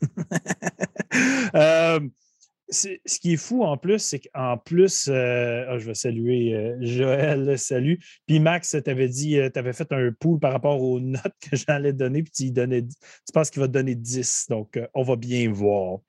ce 2.69 3.19
qui 3.19 3.33
est 3.33 3.37
fou 3.37 3.63
en 3.63 3.77
plus, 3.77 3.99
c'est 3.99 4.19
qu'en 4.19 4.57
plus, 4.57 5.07
euh, 5.07 5.65
ah, 5.69 5.77
je 5.77 5.85
vais 5.85 5.93
saluer 5.93 6.53
euh, 6.53 6.77
Joël, 6.81 7.57
salut. 7.59 7.99
Puis 8.25 8.39
Max, 8.39 8.75
tu 8.83 8.89
avais 8.89 9.09
dit, 9.09 9.37
euh, 9.37 9.49
tu 9.49 9.59
avais 9.59 9.73
fait 9.73 9.91
un 9.91 10.11
pool 10.11 10.39
par 10.39 10.51
rapport 10.51 10.81
aux 10.81 10.99
notes 11.01 11.35
que 11.41 11.55
j'allais 11.55 11.93
donner, 11.93 12.23
puis 12.23 12.31
tu, 12.31 12.51
donnais, 12.51 12.83
tu 12.83 13.33
penses 13.33 13.49
qu'il 13.49 13.61
va 13.61 13.67
te 13.67 13.73
donner 13.73 13.95
10. 13.95 14.47
Donc, 14.49 14.79
on 14.93 15.03
va 15.03 15.15
bien 15.15 15.51
voir. 15.51 15.99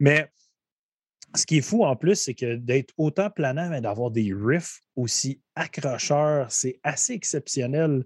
Mais 0.00 0.30
ce 1.34 1.44
qui 1.44 1.58
est 1.58 1.62
fou 1.62 1.84
en 1.84 1.96
plus, 1.96 2.16
c'est 2.16 2.34
que 2.34 2.56
d'être 2.56 2.94
autant 2.96 3.30
planant, 3.30 3.68
mais 3.68 3.80
d'avoir 3.80 4.10
des 4.10 4.32
riffs 4.34 4.80
aussi 4.94 5.40
accrocheurs, 5.54 6.50
c'est 6.50 6.80
assez 6.82 7.12
exceptionnel. 7.12 8.04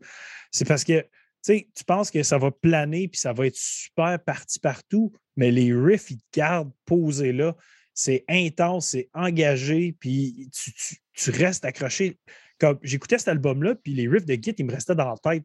C'est 0.50 0.66
parce 0.66 0.85
que 0.85 1.07
tu 1.45 1.85
penses 1.87 2.11
que 2.11 2.23
ça 2.23 2.38
va 2.38 2.50
planer 2.50 3.09
puis 3.09 3.19
ça 3.19 3.33
va 3.33 3.47
être 3.47 3.57
super 3.57 4.23
parti 4.23 4.59
partout, 4.59 5.12
mais 5.37 5.50
les 5.50 5.73
riffs, 5.73 6.11
ils 6.11 6.19
te 6.19 6.38
gardent 6.38 6.73
posés 6.85 7.33
là. 7.33 7.57
C'est 8.02 8.25
intense, 8.28 8.88
c'est 8.88 9.11
engagé, 9.12 9.95
puis 10.00 10.49
tu, 10.54 10.73
tu- 11.12 11.30
restes 11.33 11.66
accroché. 11.66 12.19
Comme 12.59 12.78
j'écoutais 12.83 13.19
cet 13.19 13.28
album-là, 13.28 13.75
puis 13.75 13.92
les 13.92 14.09
riffs 14.09 14.25
de 14.25 14.33
Git, 14.33 14.54
ils 14.57 14.64
me 14.64 14.73
restaient 14.73 14.95
dans 14.95 15.11
la 15.11 15.19
tête. 15.19 15.45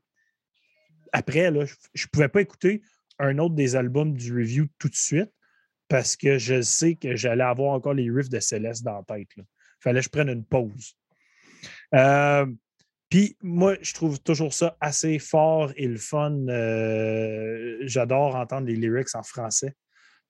Après, 1.11 1.51
là, 1.51 1.65
je 1.93 2.05
ne 2.05 2.09
pouvais 2.13 2.29
pas 2.29 2.39
écouter 2.39 2.81
un 3.19 3.39
autre 3.39 3.55
des 3.55 3.75
albums 3.75 4.13
du 4.13 4.33
review 4.33 4.67
tout 4.79 4.87
de 4.87 4.95
suite 4.95 5.31
parce 5.89 6.15
que 6.15 6.37
je 6.37 6.61
sais 6.61 6.95
que 6.95 7.17
j'allais 7.17 7.43
avoir 7.43 7.73
encore 7.73 7.93
les 7.93 8.09
riffs 8.09 8.29
de 8.29 8.39
Céleste 8.39 8.83
dans 8.85 8.95
la 8.95 9.03
tête. 9.03 9.27
Il 9.35 9.43
fallait 9.81 9.99
que 9.99 10.05
je 10.05 10.09
prenne 10.09 10.29
une 10.29 10.45
pause. 10.45 10.95
Euh, 11.93 12.45
puis 13.09 13.35
moi, 13.41 13.75
je 13.81 13.93
trouve 13.93 14.21
toujours 14.21 14.53
ça 14.53 14.77
assez 14.79 15.19
fort 15.19 15.73
et 15.75 15.87
le 15.87 15.97
fun. 15.97 16.47
Euh, 16.47 17.79
J'adore 17.81 18.35
entendre 18.35 18.67
les 18.67 18.77
lyrics 18.77 19.13
en 19.13 19.23
français. 19.23 19.73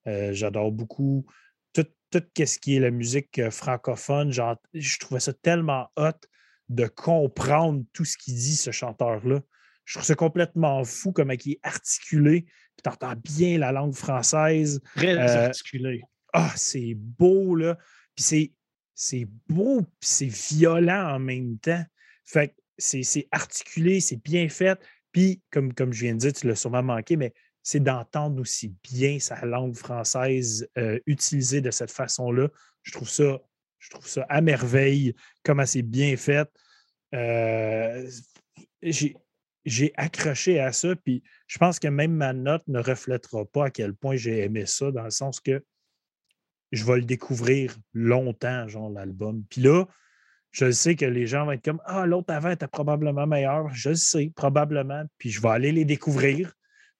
Euh, 0.07 0.33
J'adore 0.33 0.71
beaucoup 0.71 1.25
tout, 2.11 2.23
ce 2.45 2.59
qui 2.59 2.75
est 2.77 2.79
la 2.79 2.91
musique 2.91 3.39
euh, 3.39 3.51
francophone. 3.51 4.31
Genre, 4.31 4.57
je 4.73 4.99
trouvais 4.99 5.19
ça 5.19 5.33
tellement 5.33 5.89
hot 5.97 6.11
de 6.69 6.87
comprendre 6.87 7.83
tout 7.93 8.05
ce 8.05 8.17
qu'il 8.17 8.35
dit, 8.35 8.55
ce 8.55 8.71
chanteur-là. 8.71 9.41
Je 9.85 9.93
trouve 9.93 10.05
ça 10.05 10.15
complètement 10.15 10.83
fou 10.83 11.11
comment 11.11 11.33
il 11.33 11.53
est 11.53 11.59
articulé. 11.63 12.41
Puis 12.41 12.83
tu 12.83 12.89
entends 12.89 13.15
bien 13.15 13.57
la 13.57 13.71
langue 13.71 13.93
française. 13.93 14.81
Très 14.95 15.15
Euh, 15.15 15.47
articulé. 15.47 16.01
Ah, 16.33 16.51
c'est 16.55 16.95
beau, 16.95 17.55
là. 17.55 17.77
Puis 18.15 18.23
c'est, 18.23 18.51
c'est 18.93 19.27
beau, 19.47 19.81
puis 19.81 20.09
c'est 20.09 20.25
violent 20.55 21.15
en 21.15 21.19
même 21.19 21.57
temps. 21.59 21.83
Fait 22.25 22.49
que 22.49 22.53
c'est, 22.77 23.03
c'est 23.03 23.27
articulé, 23.31 23.99
c'est 23.99 24.21
bien 24.21 24.49
fait. 24.49 24.79
Puis, 25.11 25.41
comme, 25.51 25.73
comme 25.73 25.93
je 25.93 26.05
viens 26.05 26.13
de 26.13 26.19
dire, 26.19 26.33
tu 26.33 26.47
l'as 26.47 26.55
sûrement 26.55 26.83
manqué, 26.83 27.15
mais 27.15 27.33
c'est 27.65 27.79
d'entendre 27.79 28.39
aussi 28.39 28.75
bien 28.83 29.17
sa 29.19 29.43
langue 29.43 29.75
française 29.75 30.69
utilisée 31.07 31.61
de 31.61 31.71
cette 31.71 31.91
façon-là. 31.91 32.47
Je 32.83 32.91
trouve 32.91 33.09
ça, 33.09 33.41
je 33.79 33.89
trouve 33.89 34.07
ça 34.07 34.25
à 34.29 34.39
merveille, 34.39 35.15
comment 35.43 35.65
c'est 35.65 35.81
bien 35.81 36.15
fait. 36.15 36.47
J'ai, 38.83 39.17
j'ai 39.65 39.93
accroché 39.95 40.59
à 40.59 40.71
ça, 40.71 40.95
puis 40.95 41.23
je 41.47 41.57
pense 41.57 41.79
que 41.79 41.87
même 41.87 42.13
ma 42.13 42.33
note 42.33 42.61
ne 42.67 42.79
reflètera 42.79 43.45
pas 43.45 43.65
à 43.65 43.69
quel 43.71 43.95
point 43.95 44.15
j'ai 44.15 44.41
aimé 44.41 44.67
ça, 44.67 44.91
dans 44.91 45.03
le 45.03 45.09
sens 45.09 45.39
que 45.39 45.65
je 46.71 46.85
vais 46.85 46.97
le 46.97 47.05
découvrir 47.05 47.75
longtemps, 47.93 48.67
genre 48.67 48.91
l'album. 48.91 49.43
Puis 49.49 49.61
là, 49.61 49.85
je 50.51 50.69
sais 50.69 50.95
que 50.95 51.05
les 51.05 51.25
gens 51.25 51.45
vont 51.45 51.53
être 51.53 51.65
comme 51.65 51.81
Ah, 51.85 52.05
l'autre 52.05 52.31
avant 52.31 52.51
était 52.51 52.67
probablement 52.67 53.25
meilleur. 53.25 53.73
Je 53.73 53.89
le 53.89 53.95
sais, 53.95 54.31
probablement. 54.35 55.03
Puis 55.17 55.31
je 55.31 55.41
vais 55.41 55.49
aller 55.49 55.71
les 55.71 55.85
découvrir 55.85 56.53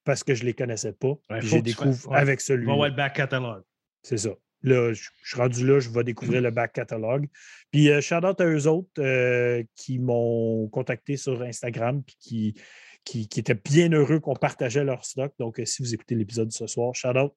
parce 0.06 0.24
que 0.24 0.34
je 0.34 0.44
ne 0.44 0.48
les 0.48 0.54
connaissais 0.54 0.94
pas. 0.94 1.18
Ouais, 1.30 1.42
tu 1.42 1.62
découvre 1.62 2.10
ouais. 2.10 2.18
avec 2.18 2.40
celui-là. 2.40 2.74
voir 2.74 2.90
le 2.90 2.96
back 2.96 3.16
catalogue. 3.16 3.64
C'est 4.04 4.18
ça. 4.18 4.30
Là, 4.62 4.94
je, 4.94 5.10
suis 5.24 5.38
rendu 5.38 5.68
là, 5.68 5.80
je 5.80 5.90
vais 5.90 6.04
découvrir 6.04 6.42
le 6.42 6.52
back 6.52 6.74
catalogue. 6.74 7.28
Puis, 7.72 7.90
euh, 7.90 8.02
shout 8.02 8.26
out 8.26 8.40
à 8.40 8.46
eux 8.46 8.68
autres 8.68 8.90
euh, 9.00 9.64
qui 9.76 10.00
m'ont 10.00 10.68
contacté 10.70 11.18
sur 11.18 11.42
Instagram 11.42 12.02
puis 12.04 12.16
qui, 12.20 12.56
qui, 13.04 13.28
qui 13.28 13.40
étaient 13.40 13.54
bien 13.54 13.92
heureux 13.92 14.20
qu'on 14.20 14.36
partageait 14.36 14.84
leur 14.84 15.06
stock. 15.06 15.34
Donc, 15.40 15.60
euh, 15.60 15.66
si 15.66 15.84
vous 15.84 15.94
écoutez 15.94 16.16
l'épisode 16.16 16.52
ce 16.52 16.68
soir, 16.68 16.96
shout 16.96 17.18
out. 17.18 17.34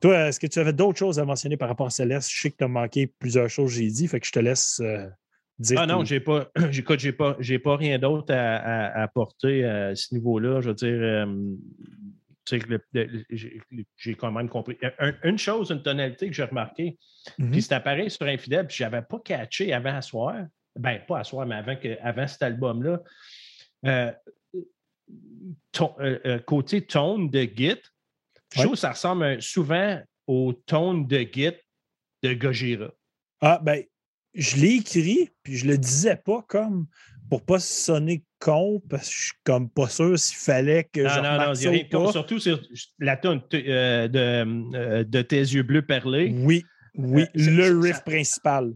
Toi, 0.00 0.28
est-ce 0.28 0.40
que 0.40 0.46
tu 0.46 0.58
avais 0.58 0.72
d'autres 0.72 0.98
choses 0.98 1.18
à 1.18 1.24
mentionner 1.24 1.56
par 1.56 1.68
rapport 1.68 1.86
à 1.86 1.90
Céleste? 1.90 2.30
Je 2.30 2.40
sais 2.40 2.50
que 2.50 2.56
tu 2.56 2.64
as 2.64 2.68
manqué 2.68 3.06
plusieurs 3.06 3.48
choses, 3.48 3.72
j'ai 3.72 3.88
dit, 3.88 4.08
fait 4.08 4.20
que 4.20 4.26
je 4.26 4.32
te 4.32 4.38
laisse 4.38 4.80
euh, 4.80 5.06
dire. 5.58 5.78
Ah 5.80 5.86
non, 5.86 6.04
j'ai 6.04 6.20
pas, 6.20 6.50
j'écoute, 6.70 7.00
j'ai 7.00 7.12
pas, 7.12 7.36
j'ai 7.40 7.58
pas 7.58 7.76
rien 7.76 7.98
d'autre 7.98 8.32
à, 8.34 8.56
à- 8.56 8.86
à 9.00 9.02
apporter 9.02 9.64
à 9.64 9.94
ce 9.94 10.14
niveau-là. 10.14 10.60
Je 10.60 10.68
veux 10.68 10.74
dire, 10.74 10.98
euh, 11.00 11.54
j'ai, 13.30 14.14
quand 14.14 14.30
même 14.32 14.48
compris. 14.48 14.76
Un- 14.98 15.14
une 15.24 15.38
chose, 15.38 15.70
une 15.70 15.82
tonalité 15.82 16.28
que 16.28 16.32
j'ai 16.34 16.44
remarqué, 16.44 16.96
Mhm. 17.38 17.50
puis 17.50 17.62
c'était 17.62 17.80
pareil 17.80 18.10
sur 18.10 18.26
Infidèle, 18.26 18.66
puis 18.66 18.76
je 18.76 18.84
n'avais 18.84 19.02
pas 19.02 19.18
catché 19.24 19.72
avant 19.72 19.94
à 19.96 20.02
soir. 20.02 20.36
Ben, 20.78 21.00
pas 21.08 21.20
à 21.20 21.24
soir, 21.24 21.46
mais 21.46 21.54
avant, 21.56 21.76
que, 21.76 21.98
avant 22.02 22.26
cet 22.28 22.42
album-là. 22.42 23.02
Euh, 23.86 24.12
ton- 25.72 25.94
euh, 26.00 26.18
euh, 26.26 26.38
côté 26.40 26.82
tone 26.82 27.30
de 27.30 27.42
Git, 27.42 27.80
je 28.54 28.60
trouve 28.62 28.72
que 28.72 28.78
ça 28.78 28.90
ressemble 28.92 29.40
souvent 29.42 30.00
au 30.26 30.52
tone 30.52 31.06
de 31.06 31.18
Git 31.18 31.52
de 32.22 32.34
Gojira. 32.34 32.90
Ah, 33.40 33.60
ben, 33.62 33.84
je 34.36 34.56
l'ai 34.56 34.74
écrit, 34.76 35.30
puis 35.42 35.56
je 35.56 35.66
le 35.66 35.76
disais 35.78 36.16
pas 36.16 36.44
comme 36.48 36.86
pour 37.28 37.44
pas 37.44 37.58
sonner 37.58 38.22
con, 38.38 38.80
parce 38.88 39.08
que 39.08 39.14
je 39.14 39.20
suis 39.24 39.32
comme 39.42 39.68
pas 39.68 39.88
sûr 39.88 40.16
s'il 40.18 40.36
fallait 40.36 40.84
que 40.84 41.08
je 41.08 41.16
Non, 41.16 41.22
non, 41.22 41.46
non, 41.46 41.52
y 41.54 41.88
ça 41.90 41.98
ou. 41.98 42.12
Surtout 42.12 42.38
sur 42.38 42.60
la 43.00 43.16
tonne 43.16 43.42
de, 43.50 43.62
euh, 43.66 45.04
de 45.04 45.22
tes 45.22 45.40
yeux 45.40 45.62
bleus 45.64 45.82
perlés. 45.84 46.32
Oui, 46.36 46.64
oui, 46.94 47.22
Euh, 47.22 47.26
le 47.36 47.80
riff 47.80 47.96
ça- 47.96 48.02
principal. 48.02 48.72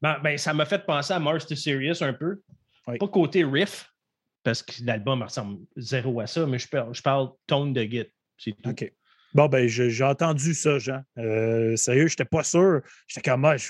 Ben, 0.00 0.18
ben, 0.24 0.36
ça 0.36 0.52
m'a 0.52 0.64
fait 0.64 0.84
penser 0.84 1.12
à 1.12 1.20
Mars 1.20 1.46
to 1.46 1.54
Serious 1.54 2.02
un 2.02 2.12
peu. 2.12 2.40
Oui. 2.88 2.98
Pas 2.98 3.06
côté 3.08 3.44
riff, 3.44 3.88
parce 4.42 4.62
que 4.62 4.72
l'album 4.84 5.22
ressemble 5.22 5.60
zéro 5.76 6.18
à 6.20 6.26
ça, 6.26 6.44
mais 6.46 6.58
je 6.58 6.66
parle, 6.68 6.92
je 6.92 7.02
parle 7.02 7.28
tone 7.46 7.72
de 7.72 7.82
Git. 7.82 8.06
C'est 8.36 8.52
tout. 8.60 8.70
OK. 8.70 8.92
Bon, 9.34 9.46
ben, 9.46 9.68
je- 9.68 9.88
j'ai 9.88 10.04
entendu 10.04 10.52
ça, 10.52 10.78
Jean. 10.80 11.02
Euh, 11.16 11.76
sérieux, 11.76 12.08
j'étais 12.08 12.24
pas 12.24 12.42
sûr. 12.42 12.80
J'étais 13.06 13.30
comme, 13.30 13.44
ah, 13.44 13.56
je- 13.56 13.68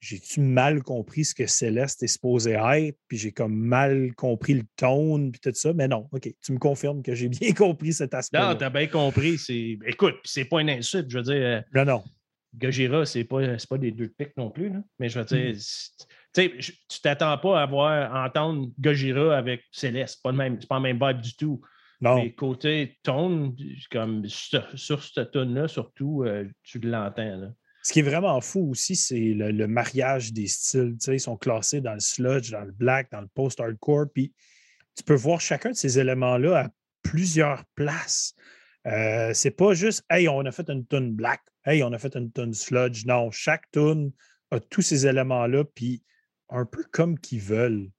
j'ai-tu 0.00 0.40
mal 0.40 0.82
compris 0.82 1.24
ce 1.26 1.34
que 1.34 1.46
Céleste 1.46 2.02
est 2.02 2.08
supposé 2.08 2.52
être, 2.52 2.98
puis 3.06 3.18
j'ai 3.18 3.32
comme 3.32 3.54
mal 3.54 4.14
compris 4.14 4.54
le 4.54 4.62
tone, 4.76 5.30
puis 5.30 5.40
tout 5.40 5.52
ça? 5.54 5.72
Mais 5.74 5.88
non, 5.88 6.08
OK, 6.12 6.28
tu 6.42 6.52
me 6.52 6.58
confirmes 6.58 7.02
que 7.02 7.14
j'ai 7.14 7.28
bien 7.28 7.52
compris 7.52 7.92
cet 7.92 8.14
aspect. 8.14 8.38
Non, 8.38 8.54
t'as 8.54 8.70
bien 8.70 8.86
compris. 8.86 9.36
Écoute, 9.86 10.16
c'est 10.24 10.46
pas 10.46 10.60
une 10.62 10.70
insulte. 10.70 11.10
Je 11.10 11.18
veux 11.18 11.24
dire, 11.24 11.34
euh, 11.34 11.60
Non, 11.74 11.84
non. 11.84 12.04
Gojira, 12.54 13.06
c'est 13.06 13.24
pas, 13.24 13.40
pas 13.68 13.78
des 13.78 13.92
deux 13.92 14.08
pics 14.08 14.36
non 14.36 14.50
plus. 14.50 14.70
là. 14.70 14.82
Mais 14.98 15.08
je 15.08 15.18
veux 15.18 15.24
dire, 15.24 15.54
Mm. 16.36 16.58
tu 16.60 17.00
t'attends 17.02 17.36
pas 17.38 17.60
à 17.60 17.66
voir, 17.66 18.14
à 18.14 18.26
entendre 18.26 18.70
Gojira 18.78 19.36
avec 19.36 19.62
Céleste. 19.72 20.14
C'est 20.16 20.22
pas, 20.22 20.30
le 20.30 20.36
même, 20.36 20.58
pas 20.60 20.76
le 20.76 20.82
même 20.82 20.98
vibe 21.00 21.20
du 21.20 21.34
tout. 21.34 21.60
Non. 22.00 22.16
Mais 22.16 22.32
côté 22.32 22.98
tone, 23.02 23.54
comme 23.90 24.26
sur, 24.26 24.66
sur 24.78 25.02
cette 25.02 25.32
tune-là, 25.32 25.68
surtout, 25.68 26.22
euh, 26.24 26.46
tu 26.62 26.78
l'entends. 26.80 27.52
Ce 27.90 27.92
qui 27.92 27.98
est 27.98 28.02
vraiment 28.02 28.40
fou 28.40 28.70
aussi, 28.70 28.94
c'est 28.94 29.18
le, 29.18 29.66
mariage 29.66 30.32
des 30.32 30.46
styles. 30.46 30.96
Ils 31.08 31.18
sont 31.18 31.36
classés 31.36 31.80
dans 31.80 31.94
le 31.94 31.98
sludge, 31.98 32.52
dans 32.52 32.60
le 32.60 32.70
black, 32.70 33.10
dans 33.10 33.20
le 33.20 33.26
post-hardcore. 33.26 34.06
Puis 34.14 34.32
tu 34.96 35.02
peux 35.02 35.16
voir 35.16 35.40
chacun 35.40 35.70
de 35.70 35.74
ces 35.74 35.98
éléments-là 35.98 36.66
à 36.66 36.68
plusieurs 37.02 37.64
places. 37.74 38.36
Euh, 38.86 39.34
c'est 39.34 39.50
pas 39.50 39.74
juste 39.74 40.04
Hey, 40.08 40.28
on 40.28 40.38
a 40.42 40.52
fait 40.52 40.70
une 40.70 40.86
tune 40.86 41.12
black, 41.16 41.42
hey, 41.64 41.82
on 41.82 41.92
a 41.92 41.98
fait 41.98 42.14
une 42.14 42.30
tune 42.30 42.54
sludge. 42.54 43.06
Non, 43.06 43.32
chaque 43.32 43.68
tune 43.72 44.12
a 44.52 44.60
tous 44.60 44.82
ces 44.82 45.08
éléments-là, 45.08 45.64
puis 45.64 46.04
un 46.48 46.66
peu 46.66 46.84
comme 46.92 47.18
qu'ils 47.18 47.40
veulent. 47.40 47.90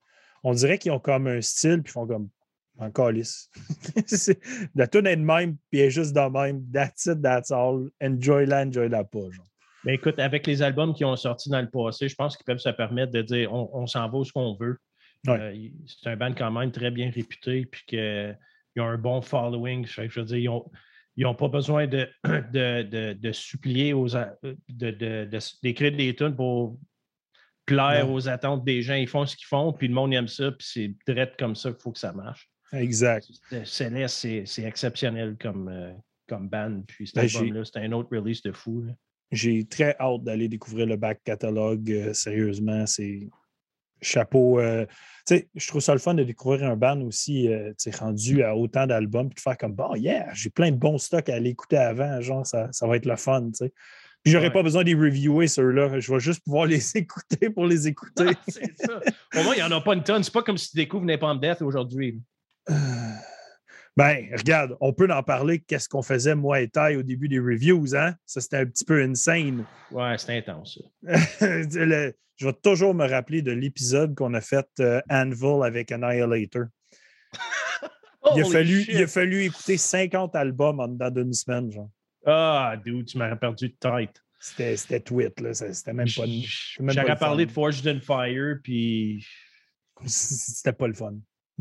On 0.42 0.54
dirait 0.54 0.78
qu'ils 0.78 0.92
ont 0.92 1.00
comme 1.00 1.26
un 1.26 1.42
style, 1.42 1.82
puis 1.82 1.92
font 1.92 2.06
comme 2.06 2.30
en 2.78 2.90
calice. 2.90 3.50
La 4.74 4.86
tune 4.86 5.06
est 5.06 5.16
de 5.16 5.22
même, 5.22 5.58
puis 5.70 5.80
elle 5.80 5.88
est 5.88 5.90
juste 5.90 6.14
de 6.14 6.30
même. 6.30 6.64
That's 6.72 7.04
it, 7.04 7.20
that's 7.20 7.50
all. 7.50 7.90
Enjoy-la, 8.00 8.64
enjoy-la 8.64 9.04
pas. 9.04 9.30
Genre. 9.30 9.51
Mais 9.84 9.94
écoute, 9.94 10.18
avec 10.18 10.46
les 10.46 10.62
albums 10.62 10.94
qui 10.94 11.04
ont 11.04 11.16
sorti 11.16 11.50
dans 11.50 11.60
le 11.60 11.68
passé, 11.70 12.08
je 12.08 12.14
pense 12.14 12.36
qu'ils 12.36 12.44
peuvent 12.44 12.58
se 12.58 12.68
permettre 12.68 13.12
de 13.12 13.22
dire 13.22 13.52
on, 13.52 13.68
on 13.72 13.86
s'en 13.86 14.08
va 14.08 14.18
où 14.18 14.24
ce 14.24 14.32
qu'on 14.32 14.54
veut. 14.54 14.78
Ouais. 15.26 15.38
Euh, 15.40 15.68
c'est 15.86 16.10
un 16.10 16.16
band 16.16 16.32
quand 16.34 16.50
même 16.50 16.72
très 16.72 16.90
bien 16.90 17.10
réputé, 17.10 17.66
puis 17.66 17.82
qu'ils 17.86 18.36
ont 18.78 18.86
un 18.86 18.98
bon 18.98 19.20
following. 19.22 19.86
Je 19.86 20.02
veux 20.20 20.26
dire, 20.26 20.36
ils 20.36 20.48
ont. 20.48 20.70
Ils 21.14 21.24
n'ont 21.24 21.34
pas 21.34 21.48
besoin 21.48 21.86
de, 21.86 22.08
de, 22.24 22.82
de, 22.82 23.12
de 23.12 23.32
supplier 23.32 23.92
aux 23.92 24.08
de- 24.08 25.28
d'écrire 25.62 25.92
des 25.94 26.14
tunes 26.16 26.34
pour 26.34 26.78
plaire 27.66 28.10
aux 28.10 28.28
attentes 28.28 28.64
des 28.64 28.80
gens. 28.80 28.94
Ils 28.94 29.06
font 29.06 29.26
ce 29.26 29.36
qu'ils 29.36 29.46
font, 29.46 29.74
puis 29.74 29.88
le 29.88 29.94
monde 29.94 30.14
aime 30.14 30.28
ça, 30.28 30.50
puis 30.52 30.66
c'est 30.66 30.94
direct 31.06 31.38
comme 31.38 31.54
ça 31.54 31.70
qu'il 31.70 31.82
faut 31.82 31.92
que 31.92 31.98
ça 31.98 32.12
marche. 32.12 32.48
Exact. 32.72 33.28
Céleste, 33.64 34.26
c'est, 34.46 34.62
exceptionnel 34.62 35.36
comme, 35.38 35.68
euh, 35.68 35.92
comme 36.26 36.48
band. 36.48 36.82
Puis 36.88 37.06
cet 37.06 37.16
Ben, 37.16 37.22
album-là, 37.24 37.64
c'est 37.64 37.78
un 37.80 37.92
autre 37.92 38.16
release 38.16 38.42
de 38.42 38.52
fou. 38.52 38.86
J'ai 39.32 39.64
très 39.64 39.96
hâte 39.98 40.22
d'aller 40.22 40.46
découvrir 40.48 40.86
le 40.86 40.96
back 40.96 41.20
catalogue. 41.24 41.90
euh, 41.90 42.12
sérieusement, 42.12 42.86
c'est 42.86 43.28
chapeau. 44.00 44.60
euh, 44.60 44.84
je 45.30 45.66
trouve 45.68 45.80
ça 45.80 45.92
le 45.94 45.98
fun 46.00 46.14
de 46.14 46.22
découvrir 46.24 46.64
un 46.68 46.76
band 46.76 47.00
aussi 47.02 47.48
euh, 47.48 47.72
rendu 47.98 48.42
à 48.42 48.54
autant 48.56 48.86
d'albums 48.86 49.28
puis 49.28 49.36
de 49.36 49.40
faire 49.40 49.56
comme 49.56 49.72
bon, 49.72 49.94
yeah, 49.94 50.28
j'ai 50.34 50.50
plein 50.50 50.70
de 50.70 50.76
bons 50.76 50.98
stocks 50.98 51.28
à 51.28 51.34
aller 51.36 51.50
écouter 51.50 51.76
avant. 51.78 52.20
Genre, 52.20 52.46
ça, 52.46 52.68
ça 52.72 52.86
va 52.86 52.96
être 52.96 53.06
le 53.06 53.16
fun. 53.16 53.46
tu 53.46 53.64
sais. 53.66 53.72
Puis 54.22 54.32
j'aurais 54.32 54.46
Ouais. 54.48 54.52
pas 54.52 54.62
besoin 54.62 54.82
de 54.82 54.88
les 54.88 54.94
reviewer, 54.94 55.46
ceux-là. 55.48 55.98
Je 55.98 56.12
vais 56.12 56.20
juste 56.20 56.44
pouvoir 56.44 56.66
les 56.66 56.80
écouter 56.96 57.50
pour 57.50 57.66
les 57.66 57.88
écouter. 57.88 58.26
c'est 58.48 58.76
ça. 58.76 59.00
Au 59.36 59.42
moins, 59.44 59.54
il 59.54 59.58
n'y 59.58 59.62
en 59.62 59.72
a 59.72 59.80
pas 59.80 59.94
une 59.94 60.02
tonne. 60.04 60.22
C'est 60.22 60.32
pas 60.32 60.42
comme 60.42 60.58
si 60.58 60.70
tu 60.70 60.76
découvres 60.76 61.04
Napalm 61.04 61.40
Death 61.40 61.62
aujourd'hui. 61.62 62.20
Ben, 63.96 64.28
regarde, 64.36 64.76
on 64.80 64.92
peut 64.92 65.10
en 65.12 65.22
parler. 65.22 65.60
Qu'est-ce 65.60 65.88
qu'on 65.88 66.02
faisait, 66.02 66.34
moi 66.34 66.60
et 66.60 66.68
Ty, 66.68 66.96
au 66.96 67.02
début 67.02 67.28
des 67.28 67.38
reviews, 67.38 67.94
hein? 67.94 68.14
Ça, 68.24 68.40
c'était 68.40 68.56
un 68.56 68.66
petit 68.66 68.84
peu 68.84 69.02
insane. 69.02 69.64
Ouais, 69.90 70.16
c'est 70.18 70.38
intense. 70.38 70.78
Le- 71.40 72.14
je 72.36 72.46
vais 72.46 72.52
toujours 72.54 72.94
me 72.94 73.06
rappeler 73.06 73.42
de 73.42 73.52
l'épisode 73.52 74.14
qu'on 74.14 74.32
a 74.34 74.40
fait 74.40 74.66
euh, 74.80 75.00
Anvil 75.10 75.62
avec 75.64 75.92
Annihilator. 75.92 76.64
Il 78.34 78.40
a, 78.42 78.44
fallu, 78.44 78.84
il 78.88 79.02
a 79.02 79.06
fallu 79.08 79.42
écouter 79.42 79.76
50 79.76 80.36
albums 80.36 80.78
en 80.78 80.86
dedans 80.86 81.10
d'une 81.10 81.32
semaine. 81.32 81.70
genre. 81.72 81.90
Ah, 82.24 82.76
dude, 82.82 83.06
tu 83.06 83.18
m'aurais 83.18 83.36
perdu 83.36 83.68
de 83.68 83.74
tête. 83.74 84.22
C'était 84.38 84.76
c'était 84.76 85.00
tweet, 85.00 85.40
là. 85.40 85.52
C'était 85.54 85.92
même 85.92 86.06
pas, 86.16 86.24
J'aurais 86.92 87.16
parlé 87.16 87.46
de 87.46 87.50
Forged 87.50 87.86
in 87.86 88.00
Fire, 88.00 88.58
puis 88.62 89.26
c'était 90.06 90.72
pas 90.72 90.86
le 90.86 90.94
fun. 90.94 91.14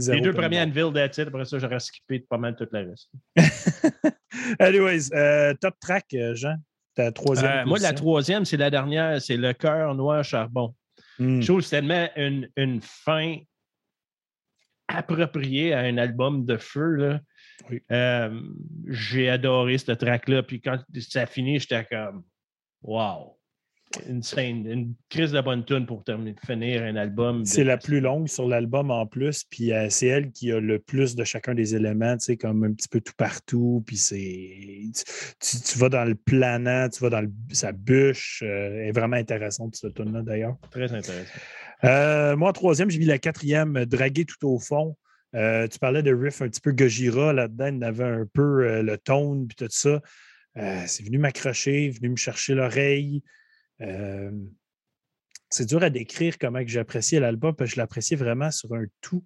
Les 0.09 0.21
deux 0.21 0.33
premiers 0.33 0.61
Anvil, 0.61 0.91
it. 0.95 1.19
Après 1.19 1.45
ça, 1.45 1.59
j'aurais 1.59 1.79
skippé 1.79 2.19
pas 2.19 2.37
mal 2.37 2.55
tout 2.55 2.67
le 2.71 2.89
reste. 2.89 3.09
monde. 3.13 4.13
Anyways, 4.59 5.13
euh, 5.13 5.53
top 5.55 5.75
track, 5.79 6.05
euh, 6.13 6.35
Jean. 6.35 6.55
Ta 6.95 7.11
troisième. 7.11 7.51
Euh, 7.51 7.65
moi, 7.65 7.79
la 7.79 7.93
troisième, 7.93 8.45
c'est 8.45 8.57
la 8.57 8.69
dernière, 8.69 9.21
c'est 9.21 9.37
Le 9.37 9.53
cœur 9.53 9.95
noir 9.95 10.23
charbon. 10.23 10.75
Hmm. 11.19 11.41
Je 11.41 11.47
trouve 11.47 11.59
que 11.59 11.65
c'est 11.65 11.77
tellement 11.77 12.07
une, 12.15 12.49
une 12.57 12.81
fin 12.81 13.37
appropriée 14.87 15.73
à 15.73 15.79
un 15.79 15.97
album 15.97 16.45
de 16.45 16.57
feu. 16.57 16.95
Là. 16.95 17.19
Oui. 17.69 17.81
Euh, 17.91 18.41
J'ai 18.87 19.29
adoré 19.29 19.77
ce 19.77 19.91
track-là. 19.91 20.43
Puis 20.43 20.61
quand 20.61 20.79
ça 20.99 21.21
a 21.21 21.25
fini, 21.25 21.59
j'étais 21.59 21.85
comme 21.85 22.23
Wow! 22.81 23.37
Insane. 24.09 24.65
Une 24.67 24.93
crise 25.09 25.31
de 25.31 25.41
bonne 25.41 25.65
tune 25.65 25.85
pour 25.85 26.03
terminer, 26.03 26.35
finir 26.45 26.83
un 26.83 26.95
album. 26.95 27.43
de- 27.43 27.47
C'est 27.47 27.63
la 27.63 27.77
plus 27.77 27.99
longue 27.99 28.27
sur 28.27 28.47
l'album 28.47 28.91
en 28.91 29.05
plus, 29.05 29.43
puis 29.43 29.73
euh, 29.73 29.87
c'est 29.89 30.07
elle 30.07 30.31
qui 30.31 30.51
a 30.51 30.59
le 30.59 30.79
plus 30.79 31.15
de 31.15 31.23
chacun 31.23 31.53
des 31.53 31.75
éléments, 31.75 32.15
tu 32.17 32.25
sais, 32.25 32.37
comme 32.37 32.63
un 32.63 32.73
petit 32.73 32.87
peu 32.87 33.01
tout 33.01 33.13
partout, 33.17 33.83
puis 33.85 33.97
c'est... 33.97 34.57
Tu, 35.39 35.77
vas 35.77 35.89
dans 35.89 36.05
le 36.05 36.15
planant, 36.15 36.89
tu 36.89 37.01
vas 37.03 37.09
dans 37.09 37.21
le- 37.21 37.31
sa 37.51 37.71
bûche, 37.71 38.43
euh, 38.45 38.81
elle 38.81 38.87
est 38.89 38.91
vraiment 38.91 39.17
intéressante, 39.17 39.75
cette 39.75 39.93
tune-là, 39.95 40.21
d'ailleurs. 40.21 40.57
Très 40.71 40.91
intéressant. 40.93 41.39
Euh, 41.83 42.35
moi, 42.35 42.49
en 42.49 42.53
troisième, 42.53 42.89
j'ai 42.89 42.99
mis 42.99 43.05
la 43.05 43.17
quatrième, 43.17 43.75
euh, 43.77 43.85
Draguer 43.85 44.25
tout 44.25 44.47
au 44.47 44.59
fond. 44.59 44.95
Tu 45.33 45.79
parlais 45.79 46.03
de 46.03 46.13
riff 46.13 46.41
un 46.41 46.49
petit 46.49 46.59
peu 46.59 46.73
Gojira 46.73 47.31
là-dedans, 47.31 47.73
il 47.73 47.83
avait 47.85 48.03
un 48.03 48.25
peu 48.33 48.81
le 48.81 48.97
tone, 48.97 49.47
puis 49.47 49.55
tout 49.55 49.67
ça. 49.69 50.01
C'est 50.85 51.05
venu 51.05 51.19
m'accrocher, 51.19 51.89
venu 51.89 52.09
me 52.09 52.15
chercher 52.17 52.53
l'oreille. 52.53 53.23
Euh, 53.81 54.31
c'est 55.49 55.65
dur 55.65 55.83
à 55.83 55.89
décrire 55.89 56.37
comment 56.37 56.61
j'appréciais 56.65 57.19
l'album, 57.19 57.55
parce 57.55 57.71
que 57.71 57.75
je 57.75 57.81
l'appréciais 57.81 58.17
vraiment 58.17 58.51
sur 58.51 58.73
un 58.73 58.85
tout. 59.01 59.25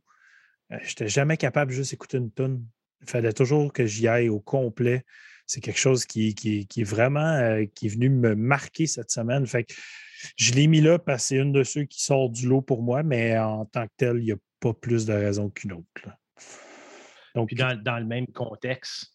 Euh, 0.72 0.78
je 0.82 0.90
n'étais 0.90 1.08
jamais 1.08 1.38
capable 1.38 1.72
juste 1.72 1.94
écouter 1.94 2.18
une 2.18 2.32
tune. 2.32 2.66
Il 3.02 3.10
fallait 3.10 3.34
toujours 3.34 3.72
que 3.72 3.86
j'y 3.86 4.08
aille 4.08 4.30
au 4.30 4.40
complet. 4.40 5.04
C'est 5.46 5.62
quelque 5.62 5.80
chose 5.80 6.06
qui, 6.06 6.36
est 6.50 6.84
vraiment 6.84 7.20
euh, 7.20 7.66
qui 7.76 7.86
est 7.86 7.90
venu 7.90 8.10
me 8.10 8.36
marquer 8.36 8.88
cette 8.88 9.12
semaine. 9.12 9.46
Fait 9.46 9.64
que 9.64 9.74
je 10.38 10.54
l'ai 10.54 10.66
mis 10.66 10.82
là 10.82 10.98
parce 10.98 11.24
que 11.24 11.28
c'est 11.28 11.38
une 11.38 11.52
de 11.52 11.64
ceux 11.64 11.84
qui 11.84 12.04
sort 12.04 12.32
du 12.32 12.48
lot 12.48 12.62
pour 12.62 12.82
moi, 12.82 13.04
mais 13.04 13.38
en 13.38 13.66
tant 13.66 13.86
que 13.86 13.94
tel, 13.98 14.18
il 14.18 14.26
n'y 14.26 14.32
a 14.32 14.38
pas 14.60 14.74
plus 14.74 15.06
de 15.06 15.14
raison 15.14 15.52
qu'une 15.52 15.74
autre. 15.74 16.10
Donc, 17.36 17.54
dans, 17.54 17.80
dans 17.80 18.00
le 18.00 18.06
même 18.06 18.28
contexte, 18.28 19.14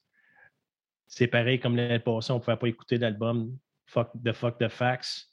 c'est 1.08 1.26
pareil 1.26 1.58
comme 1.58 1.74
l'année 1.74 1.98
passée, 1.98 2.30
on 2.30 2.36
ne 2.36 2.40
pouvait 2.40 2.56
pas 2.56 2.68
écouter 2.68 2.98
l'album 2.98 3.58
Fuck 3.86 4.12
the 4.22 4.32
Fuck 4.32 4.58
the 4.58 4.68
Facts. 4.68 5.29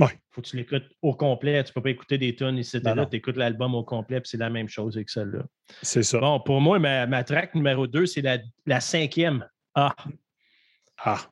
Ouais. 0.00 0.18
Faut 0.30 0.40
que 0.42 0.46
tu 0.48 0.56
l'écoutes 0.56 0.88
au 1.02 1.14
complet. 1.14 1.62
Tu 1.62 1.70
ne 1.70 1.74
peux 1.74 1.82
pas 1.82 1.90
écouter 1.90 2.16
des 2.18 2.34
tunes 2.34 2.56
ici 2.58 2.78
et 2.78 2.80
là. 2.80 3.06
Tu 3.06 3.16
écoutes 3.16 3.36
l'album 3.36 3.74
au 3.74 3.84
complet, 3.84 4.20
puis 4.20 4.30
c'est 4.30 4.38
la 4.38 4.50
même 4.50 4.68
chose 4.68 4.96
avec 4.96 5.10
celle-là. 5.10 5.44
c'est 5.82 6.02
ça. 6.02 6.18
Bon, 6.20 6.40
pour 6.40 6.60
moi, 6.60 6.78
ma, 6.78 7.06
ma 7.06 7.22
track 7.22 7.54
numéro 7.54 7.86
2, 7.86 8.06
c'est 8.06 8.22
la, 8.22 8.38
la 8.66 8.80
cinquième. 8.80 9.46
Ah, 9.74 9.94
Ah, 10.98 11.30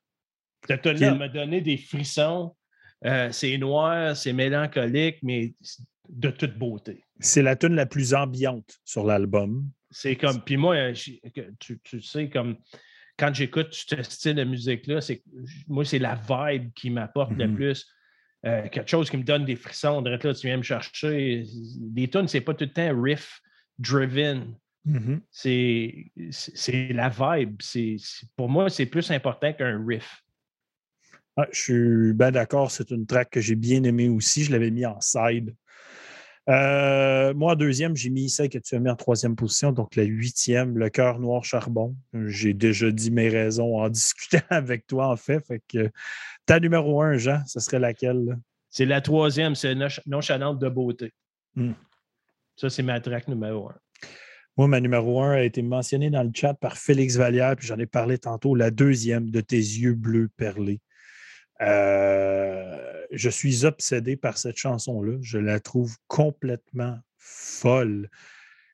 cette 0.66 0.82
tune-là 0.82 0.98
Quel- 1.10 1.18
m'a 1.18 1.28
donné 1.28 1.60
des 1.60 1.76
frissons. 1.76 2.54
Euh, 3.04 3.30
c'est 3.30 3.56
noir, 3.58 4.16
c'est 4.16 4.32
mélancolique, 4.32 5.18
mais 5.22 5.54
de 6.08 6.30
toute 6.30 6.58
beauté. 6.58 7.04
c'est 7.20 7.42
la 7.42 7.54
tune 7.54 7.74
la 7.74 7.86
plus 7.86 8.12
ambiante 8.14 8.78
sur 8.84 9.04
l'album. 9.04 9.70
C'est 9.90 10.16
comme. 10.16 10.42
Puis 10.42 10.56
moi, 10.56 10.74
euh, 10.74 10.92
tu, 11.60 11.78
tu 11.84 12.00
sais, 12.02 12.28
comme 12.28 12.56
quand 13.16 13.32
j'écoute 13.34 13.68
ce 13.72 14.02
style 14.02 14.34
de 14.34 14.44
musique-là, 14.44 15.00
c'est 15.00 15.22
moi, 15.68 15.84
c'est 15.84 15.98
la 15.98 16.14
vibe 16.16 16.72
qui 16.74 16.90
m'apporte 16.90 17.32
le 17.32 17.46
Mhm. 17.46 17.54
plus. 17.54 17.86
Euh, 18.46 18.68
quelque 18.68 18.88
chose 18.88 19.10
qui 19.10 19.16
me 19.16 19.24
donne 19.24 19.44
des 19.44 19.56
frissons. 19.56 20.00
Direct 20.02 20.24
là, 20.24 20.34
tu 20.34 20.46
viens 20.46 20.56
me 20.56 20.62
chercher. 20.62 21.44
Des 21.80 22.08
tunes, 22.08 22.28
c'est 22.28 22.40
pas 22.40 22.54
tout 22.54 22.64
le 22.64 22.72
temps 22.72 23.02
riff 23.02 23.40
driven. 23.78 24.54
Mhm. 24.84 25.20
C'est 25.30 26.12
la 26.90 27.08
vibe. 27.08 27.60
Pour 28.36 28.48
moi, 28.48 28.70
c'est 28.70 28.86
plus 28.86 29.10
important 29.10 29.52
qu'un 29.52 29.84
riff. 29.84 30.22
Ah, 31.36 31.46
je 31.52 31.60
suis 31.60 32.12
bien 32.14 32.32
d'accord, 32.32 32.70
c'est 32.70 32.90
une 32.90 33.06
track 33.06 33.30
que 33.30 33.40
j'ai 33.40 33.54
bien 33.54 33.82
aimée 33.84 34.08
aussi. 34.08 34.44
Je 34.44 34.50
l'avais 34.50 34.70
mis 34.70 34.86
en 34.86 35.00
side. 35.00 35.54
Euh, 36.48 37.34
moi, 37.34 37.52
en 37.52 37.56
deuxième, 37.56 37.94
j'ai 37.94 38.08
mis 38.08 38.30
celle 38.30 38.48
que 38.48 38.58
tu 38.58 38.74
as 38.74 38.78
mis 38.78 38.88
en 38.88 38.96
troisième 38.96 39.36
position, 39.36 39.70
donc 39.70 39.96
la 39.96 40.04
huitième, 40.04 40.78
le 40.78 40.88
cœur 40.88 41.18
noir 41.18 41.44
charbon. 41.44 41.94
J'ai 42.14 42.54
déjà 42.54 42.90
dit 42.90 43.10
mes 43.10 43.28
raisons 43.28 43.78
en 43.78 43.88
discutant 43.90 44.38
avec 44.48 44.86
toi, 44.86 45.08
en 45.08 45.16
fait. 45.16 45.40
Fait 45.40 45.62
que 45.68 45.90
ta 46.46 46.58
numéro 46.58 47.02
un, 47.02 47.18
Jean, 47.18 47.42
ce 47.46 47.60
serait 47.60 47.78
laquelle? 47.78 48.38
C'est 48.70 48.86
la 48.86 49.00
troisième, 49.00 49.54
c'est 49.54 49.74
Nonchalante 50.06 50.58
de 50.58 50.68
beauté. 50.68 51.12
Hmm. 51.54 51.72
Ça, 52.56 52.70
c'est 52.70 52.82
ma 52.82 53.00
track 53.00 53.28
numéro 53.28 53.68
un. 53.68 53.76
Moi, 54.56 54.66
ma 54.68 54.80
numéro 54.80 55.22
un 55.22 55.32
a 55.32 55.42
été 55.42 55.62
mentionnée 55.62 56.10
dans 56.10 56.22
le 56.22 56.30
chat 56.34 56.54
par 56.54 56.78
Félix 56.78 57.16
Vallière, 57.16 57.54
puis 57.56 57.66
j'en 57.66 57.78
ai 57.78 57.86
parlé 57.86 58.18
tantôt, 58.18 58.54
la 58.54 58.70
deuxième 58.70 59.30
de 59.30 59.40
tes 59.40 59.56
yeux 59.56 59.94
bleus 59.94 60.28
perlés. 60.36 60.80
Euh, 61.60 62.87
je 63.10 63.30
suis 63.30 63.64
obsédé 63.64 64.16
par 64.16 64.38
cette 64.38 64.56
chanson-là. 64.56 65.18
Je 65.20 65.38
la 65.38 65.60
trouve 65.60 65.96
complètement 66.06 66.98
folle. 67.16 68.10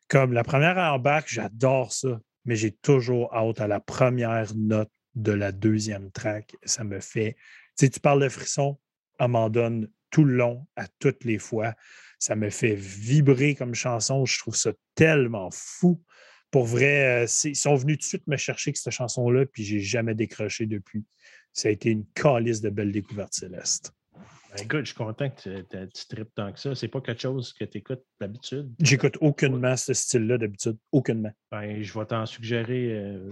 Comme 0.08 0.32
la 0.32 0.44
première 0.44 0.78
embarque, 0.78 1.28
j'adore 1.28 1.92
ça, 1.92 2.20
mais 2.44 2.56
j'ai 2.56 2.72
toujours 2.72 3.34
hâte 3.34 3.60
à 3.60 3.66
la 3.66 3.80
première 3.80 4.54
note 4.54 4.90
de 5.14 5.32
la 5.32 5.52
deuxième 5.52 6.10
track. 6.10 6.54
Ça 6.64 6.84
me 6.84 7.00
fait. 7.00 7.36
Tu 7.78 7.90
tu 7.90 8.00
parles 8.00 8.22
de 8.22 8.28
frisson, 8.28 8.78
elle 9.18 9.28
m'en 9.28 9.48
donne 9.48 9.88
tout 10.10 10.24
le 10.24 10.36
long, 10.36 10.66
à 10.76 10.86
toutes 10.98 11.24
les 11.24 11.38
fois. 11.38 11.74
Ça 12.18 12.36
me 12.36 12.50
fait 12.50 12.74
vibrer 12.74 13.54
comme 13.54 13.74
chanson. 13.74 14.24
Je 14.24 14.38
trouve 14.38 14.56
ça 14.56 14.72
tellement 14.94 15.50
fou. 15.52 16.00
Pour 16.50 16.66
vrai, 16.66 17.24
euh, 17.24 17.26
ils 17.44 17.56
sont 17.56 17.74
venus 17.74 17.98
tout 17.98 18.02
de 18.02 18.08
suite 18.08 18.26
me 18.28 18.36
chercher 18.36 18.68
avec 18.68 18.76
cette 18.76 18.92
chanson-là, 18.92 19.44
puis 19.46 19.64
j'ai 19.64 19.80
jamais 19.80 20.14
décroché 20.14 20.66
depuis. 20.66 21.04
Ça 21.52 21.68
a 21.68 21.72
été 21.72 21.90
une 21.90 22.06
calice 22.14 22.60
de 22.60 22.70
belles 22.70 22.92
découvertes 22.92 23.34
célestes. 23.34 23.92
Ben, 24.54 24.62
écoute, 24.64 24.80
je 24.80 24.84
suis 24.86 24.94
content 24.94 25.28
que 25.30 25.60
tu- 25.86 26.06
tripes 26.08 26.34
tant 26.34 26.52
que 26.52 26.60
ça. 26.60 26.74
C'est 26.74 26.88
pas 26.88 27.00
quelque 27.00 27.20
chose 27.20 27.52
que 27.52 27.64
tu 27.64 27.78
écoutes 27.78 28.04
d'habitude. 28.20 28.72
J'écoute 28.80 29.16
aucunement 29.20 29.76
ce 29.76 29.92
style-là 29.94 30.38
d'habitude. 30.38 30.76
Aucunement. 30.92 31.32
Ben, 31.50 31.82
je 31.82 31.98
vais 31.98 32.06
t'en 32.06 32.24
suggérer 32.24 32.92
euh, 32.92 33.30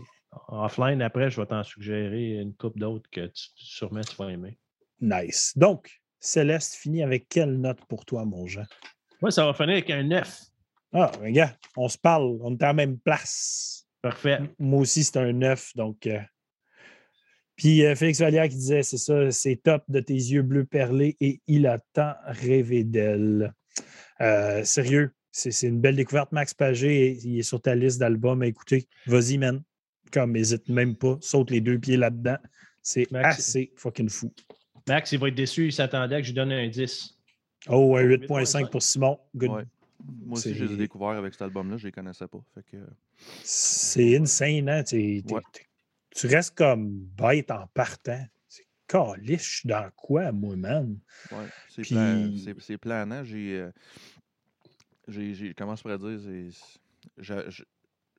offline 0.48 1.00
après, 1.00 1.30
je 1.30 1.40
vais 1.40 1.46
t'en 1.46 1.62
suggérer 1.62 2.32
une 2.40 2.54
coupe 2.54 2.78
d'autres 2.78 3.08
que 3.10 3.26
tu, 3.26 3.48
sûrement 3.54 4.00
tu 4.00 4.16
vas 4.16 4.30
aimer. 4.32 4.58
Nice. 5.00 5.52
Donc, 5.56 5.90
Céleste 6.18 6.74
finit 6.74 7.02
avec 7.02 7.28
quelle 7.28 7.56
note 7.56 7.84
pour 7.88 8.04
toi, 8.04 8.24
mon 8.24 8.46
Jean? 8.46 8.64
Moi, 9.20 9.30
ça 9.30 9.44
va 9.46 9.54
finir 9.54 9.70
avec 9.74 9.90
un 9.90 10.02
9. 10.02 10.40
Ah, 10.92 11.10
ben, 11.20 11.32
gars, 11.32 11.56
on 11.76 11.88
se 11.88 11.98
parle. 11.98 12.36
On 12.42 12.52
est 12.52 12.62
à 12.62 12.68
la 12.68 12.72
même 12.72 12.98
place. 12.98 13.86
Parfait. 14.00 14.40
Moi 14.58 14.80
aussi, 14.80 15.04
c'est 15.04 15.18
un 15.18 15.32
9. 15.32 15.76
Donc. 15.76 16.06
euh, 16.06 16.18
Puis 17.62 17.84
euh, 17.84 17.94
Félix 17.94 18.18
Vallière 18.18 18.48
qui 18.48 18.56
disait 18.56 18.82
c'est 18.82 18.96
ça, 18.98 19.30
c'est 19.30 19.54
top 19.54 19.84
de 19.88 20.00
tes 20.00 20.14
yeux 20.14 20.42
bleus 20.42 20.64
perlés 20.64 21.16
et 21.20 21.40
il 21.46 21.68
a 21.68 21.78
tant 21.92 22.14
rêvé 22.26 22.82
d'elle. 22.82 23.54
Euh, 24.20 24.64
sérieux, 24.64 25.12
c'est 25.30 25.52
c'est 25.52 25.68
une 25.68 25.80
belle 25.80 25.94
découverte. 25.94 26.32
Max 26.32 26.54
Pagé, 26.54 27.18
il 27.22 27.38
est 27.38 27.42
sur 27.44 27.62
ta 27.62 27.76
liste 27.76 28.00
d'albums 28.00 28.42
à 28.42 28.48
écouter. 28.48 28.88
Vas-y, 29.06 29.38
man. 29.38 29.62
Comme 30.12 30.34
hésite 30.34 30.68
même 30.68 30.96
pas, 30.96 31.18
saute 31.20 31.52
les 31.52 31.60
deux 31.60 31.78
pieds 31.78 31.96
là-dedans. 31.96 32.36
C'est 32.82 33.08
Max- 33.12 33.38
assez 33.38 33.72
fucking 33.76 34.08
fou. 34.08 34.32
Max, 34.88 35.12
il 35.12 35.20
va 35.20 35.28
être 35.28 35.36
déçu, 35.36 35.66
il 35.66 35.72
s'attendait 35.72 36.16
que 36.16 36.24
je 36.24 36.30
lui 36.30 36.34
donne 36.34 36.50
un 36.50 36.66
10. 36.68 37.16
Oh, 37.68 37.96
un 37.96 38.02
8.5 38.02 38.26
8.5 38.26 38.70
pour 38.70 38.82
Simon. 38.82 39.20
Good. 39.36 39.50
Ouais. 39.50 39.62
Moi 40.26 40.36
aussi, 40.36 40.52
je 40.52 40.64
les 40.64 40.72
ai 40.72 40.76
découverts 40.76 41.10
avec 41.10 41.32
cet 41.32 41.42
album-là, 41.42 41.76
je 41.76 41.86
les 41.86 41.92
connaissais 41.92 42.26
pas. 42.26 42.42
Fait 42.56 42.64
que, 42.72 42.76
C'est 43.44 44.16
insane, 44.18 44.68
hein? 44.68 44.82
T'es- 44.82 45.22
t'es- 45.24 45.32
Ouais. 45.32 45.40
Tu 46.14 46.26
restes 46.26 46.56
comme 46.56 46.90
bête 47.16 47.50
en 47.50 47.66
partant. 47.68 48.24
C'est 48.48 48.66
caliche 48.86 49.64
dans 49.66 49.90
quoi, 49.96 50.32
moi, 50.32 50.56
man? 50.56 50.98
ouais, 51.30 51.46
c'est 51.68 51.82
Puis- 51.82 51.94
plan- 51.94 52.78
planant. 52.78 53.24
J'ai. 53.24 53.60
euh, 53.60 53.70
j'ai- 55.08 55.34
j'ai- 55.34 55.54
comment 55.54 55.74
je 55.76 55.82
pourrais 55.82 55.98
dire? 55.98 56.18
Je, 57.18 57.50
je- 57.50 57.64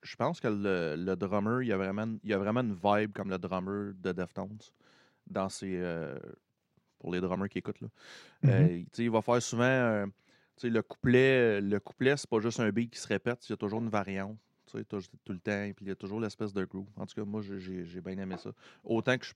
je 0.02 0.16
pense 0.16 0.40
que 0.42 0.48
le, 0.48 0.96
le 0.98 1.16
drummer, 1.16 1.62
il 1.62 1.70
y, 1.70 1.72
a 1.72 1.78
vraiment, 1.78 2.18
il 2.24 2.30
y 2.30 2.34
a 2.34 2.38
vraiment 2.38 2.62
une 2.62 2.74
vibe 2.76 3.14
comme 3.14 3.30
le 3.30 3.38
drummer 3.38 3.94
de 3.96 4.12
Deftones 4.12 4.60
dans 5.28 5.50
ses. 5.50 5.78
euh, 5.78 6.18
pour 7.00 7.14
les 7.14 7.20
drummers 7.22 7.50
qui 7.50 7.58
écoutent. 7.60 7.82
Là. 7.82 7.88
Euh, 8.46 8.84
sais, 8.94 9.04
il 9.04 9.12
va 9.12 9.22
faire 9.22 9.42
souvent. 9.42 10.06
le 10.70 10.82
couplet, 10.82 11.60
le 11.60 11.80
couplet, 11.80 12.16
c'est 12.16 12.30
pas 12.30 12.40
juste 12.40 12.60
un 12.62 12.70
beat 12.70 12.92
qui 12.92 13.00
se 13.00 13.08
répète, 13.08 13.46
il 13.48 13.52
y 13.52 13.54
a 13.54 13.58
toujours 13.58 13.82
une 13.82 13.90
variante. 13.90 14.38
Tu 14.82 15.02
sais, 15.02 15.08
Tout 15.24 15.34
le 15.34 15.40
temps, 15.40 15.72
puis 15.76 15.86
il 15.86 15.90
y 15.90 15.92
a 15.92 15.96
toujours 15.96 16.20
l'espèce 16.20 16.54
de 16.54 16.64
groove. 16.66 16.88
En 16.96 17.06
tout 17.06 17.16
cas, 17.16 17.26
moi, 17.26 17.42
j'ai- 17.42 18.02
bien 18.02 18.18
aimé 18.18 18.36
ça. 18.38 18.52
Autant 18.84 19.18
que 19.18 19.26
je, 19.26 19.34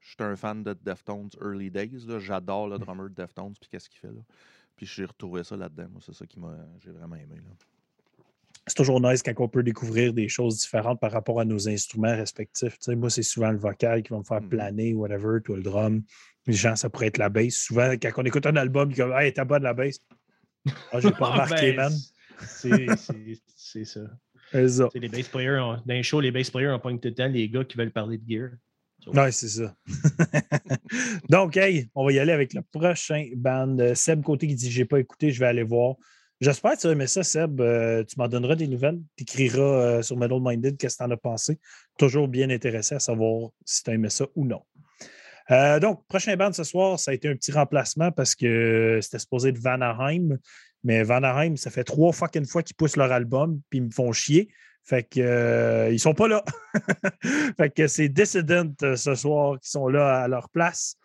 je 0.00 0.06
suis 0.08 0.16
un 0.20 0.36
fan 0.36 0.62
de 0.62 0.72
Deftones 0.74 1.30
Early 1.42 1.70
Days, 1.70 2.06
j'adore 2.18 2.68
le 2.68 2.78
drummer 2.78 3.08
de 3.10 3.14
Deftones, 3.14 3.54
puis 3.60 3.68
qu'est-ce 3.70 3.88
qu'il 3.88 3.98
fait 4.00 4.08
là. 4.12 4.20
Puis 4.76 4.86
j'ai 4.86 5.04
retrouvé 5.06 5.42
ça 5.42 5.56
là-dedans. 5.56 5.88
Moi, 5.90 6.00
c'est 6.04 6.14
ça 6.14 6.26
qui 6.26 6.38
m'a 6.38 6.54
j'ai 6.78 6.90
vraiment 6.90 7.16
aimé. 7.16 7.36
Là. 7.36 7.50
c'est 8.66 8.74
toujours 8.76 9.00
nice 9.00 9.22
quand 9.22 9.32
on 9.38 9.48
peut 9.48 9.62
découvrir 9.62 10.12
des 10.12 10.28
choses 10.28 10.58
différentes 10.58 11.00
par 11.00 11.12
rapport 11.12 11.40
à 11.40 11.44
nos 11.44 11.68
instruments 11.68 12.14
respectifs. 12.16 12.78
Tu 12.78 12.84
sais, 12.84 12.96
moi, 12.96 13.08
c'est 13.10 13.22
souvent 13.22 13.50
le 13.52 13.58
vocal 13.58 14.02
qui 14.02 14.10
va 14.12 14.18
me 14.18 14.24
faire 14.24 14.42
Mhm. 14.42 14.48
planer, 14.48 14.92
whatever, 14.94 15.40
toi, 15.42 15.56
le 15.56 15.62
drum. 15.62 16.02
Les 16.46 16.52
gens, 16.52 16.74
ça 16.76 16.90
pourrait 16.90 17.06
être 17.06 17.18
la 17.18 17.28
bass. 17.28 17.54
Souvent, 17.54 17.92
quand 17.92 18.10
on 18.18 18.24
écoute 18.24 18.44
un 18.46 18.56
album, 18.56 18.90
ils 18.90 18.96
comme 18.96 19.12
Hey, 19.12 19.32
t'as 19.32 19.44
pas 19.46 19.58
de 19.58 19.64
la 19.64 19.72
bass. 19.74 19.98
Ah, 20.92 21.00
j'ai 21.00 21.12
pas 21.12 21.30
remarqué, 21.62 21.72
Ben, 21.72 21.90
man. 21.90 21.92
C'est 22.40 23.84
ça. 23.84 24.00
Les 24.94 25.08
bass 25.08 25.28
players, 25.28 25.58
ont- 25.60 25.82
dans 25.84 25.94
les 25.94 26.02
shows, 26.02 26.20
les 26.20 26.30
bass 26.30 26.50
players 26.50 26.70
ont 26.70 26.78
pas 26.78 26.90
tout 26.90 27.00
le 27.04 27.14
temps 27.14 27.28
les 27.28 27.48
gars 27.48 27.64
qui 27.64 27.76
veulent 27.76 27.90
parler 27.90 28.18
de 28.18 28.24
gear. 28.28 28.50
Ouais, 29.12 29.30
c'est 29.30 29.48
ça. 29.48 29.74
Donc, 31.28 31.56
hey, 31.56 31.88
on 31.94 32.04
va 32.04 32.12
y 32.12 32.18
aller 32.18 32.32
avec 32.32 32.54
le 32.54 32.62
prochain 32.62 33.24
band. 33.36 33.76
Seb 33.94 34.22
Côté 34.22 34.46
qui 34.48 34.54
dit 34.54 34.70
J'ai 34.70 34.84
pas 34.84 34.98
écouté, 34.98 35.30
je 35.30 35.38
vais 35.40 35.46
aller 35.46 35.62
voir. 35.62 35.94
J'espère 36.40 36.72
que 36.72 36.80
tu 36.80 36.86
vas 36.86 36.92
aimer 36.92 37.06
ça, 37.06 37.22
Seb. 37.22 37.60
Euh, 37.60 38.04
tu 38.04 38.18
m'en 38.18 38.28
donneras 38.28 38.56
des 38.56 38.66
nouvelles. 38.66 39.00
Tu 39.16 39.22
écriras 39.22 39.60
euh, 39.62 40.02
sur 40.02 40.16
Metal 40.16 40.38
Minded 40.40 40.76
qu'est-ce 40.76 40.96
que 40.96 41.04
tu 41.04 41.08
en 41.08 41.12
as 41.12 41.16
pensé. 41.16 41.58
Toujours 41.98 42.28
bien 42.28 42.50
intéressé 42.50 42.96
à 42.96 42.98
savoir 43.00 43.50
si 43.64 43.82
tu 43.82 43.90
as 43.90 43.94
aimé 43.94 44.10
ça 44.10 44.26
ou 44.34 44.44
non. 44.44 44.62
Euh, 45.50 45.78
donc, 45.78 46.04
prochain 46.08 46.36
band 46.36 46.52
ce 46.52 46.64
soir, 46.64 46.98
ça 46.98 47.12
a 47.12 47.14
été 47.14 47.28
un 47.28 47.36
petit 47.36 47.52
remplacement 47.52 48.10
parce 48.10 48.34
que 48.34 48.98
c'était 49.00 49.18
supposé 49.20 49.50
être 49.50 49.58
Vanaheim. 49.58 50.36
Mais 50.84 51.02
Vanaheim, 51.02 51.56
ça 51.56 51.70
fait 51.70 51.84
trois 51.84 52.12
fucking 52.12 52.46
fois 52.46 52.62
qu'ils 52.62 52.76
poussent 52.76 52.96
leur 52.96 53.12
album, 53.12 53.60
puis 53.70 53.78
ils 53.78 53.84
me 53.84 53.90
font 53.90 54.12
chier. 54.12 54.48
Fait 54.84 55.02
que 55.02 55.20
euh, 55.20 55.90
ils 55.90 55.98
sont 55.98 56.14
pas 56.14 56.28
là. 56.28 56.44
fait 57.56 57.70
que 57.74 57.88
c'est 57.88 58.08
Dissident 58.08 58.72
euh, 58.82 58.94
ce 58.94 59.16
soir 59.16 59.58
qui 59.58 59.68
sont 59.68 59.88
là 59.88 60.22
à 60.22 60.28
leur 60.28 60.48
place. 60.48 60.96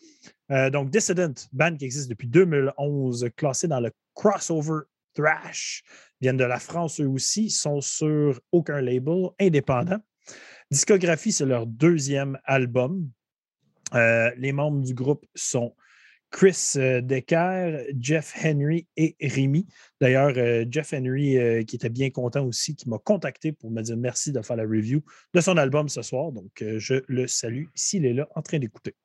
Euh, 0.52 0.70
donc, 0.70 0.92
Dissident, 0.92 1.34
band 1.52 1.76
qui 1.76 1.86
existe 1.86 2.10
depuis 2.10 2.28
2011, 2.28 3.30
classé 3.36 3.68
dans 3.68 3.80
le 3.80 3.92
crossover 4.14 4.82
thrash, 5.16 5.84
viennent 6.20 6.38
de 6.38 6.44
la 6.44 6.60
France 6.60 7.00
eux 7.02 7.08
aussi, 7.08 7.50
sont 7.50 7.82
sur 7.82 8.40
aucun 8.52 8.82
label 8.82 9.30
indépendant. 9.40 10.00
Discographie, 10.70 11.32
c'est 11.32 11.46
leur 11.46 11.66
deuxième 11.66 12.38
album. 12.46 13.10
Euh, 13.94 14.32
les 14.38 14.54
membres 14.54 14.82
du 14.82 14.94
groupe 14.94 15.26
sont 15.36 15.76
Chris 16.32 16.74
euh, 16.78 17.02
Decker, 17.02 17.86
Jeff 18.00 18.34
Henry 18.44 18.88
et 18.96 19.16
Rémi. 19.22 19.68
D'ailleurs, 20.00 20.34
euh, 20.38 20.66
Jeff 20.70 20.94
Henry, 20.94 21.38
euh, 21.38 21.64
qui 21.64 21.76
était 21.76 21.90
bien 21.90 22.10
content 22.10 22.46
aussi, 22.46 22.76
qui 22.76 22.90
m'a 22.90 22.98
contacté 22.98 23.52
pour 23.52 23.70
me 23.70 23.82
dire 23.82 23.98
merci 23.98 24.32
de 24.32 24.42
faire 24.42 24.56
la 24.56 24.64
review 24.64 25.04
de 25.34 25.42
son 25.42 25.58
album 25.58 25.90
ce 25.90 26.02
soir. 26.02 26.32
Donc, 26.32 26.64
je 26.78 27.04
le 27.08 27.28
salue 27.28 27.66
s'il 27.76 28.06
est 28.06 28.14
là 28.14 28.28
en 28.36 28.42
train 28.42 28.60
d'écouter. 28.60 28.96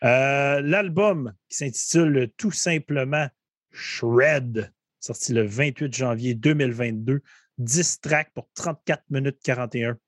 L'album 0.00 1.32
qui 1.48 1.56
s'intitule 1.56 2.30
tout 2.36 2.52
simplement 2.52 3.28
Shred, 3.72 4.70
sorti 5.00 5.32
le 5.32 5.42
28 5.44 5.92
janvier 5.92 6.34
2022, 6.34 7.20
10 7.58 8.00
tracks 8.00 8.30
pour 8.34 8.48
34 8.54 9.02
minutes 9.10 9.38
41. 9.42 9.98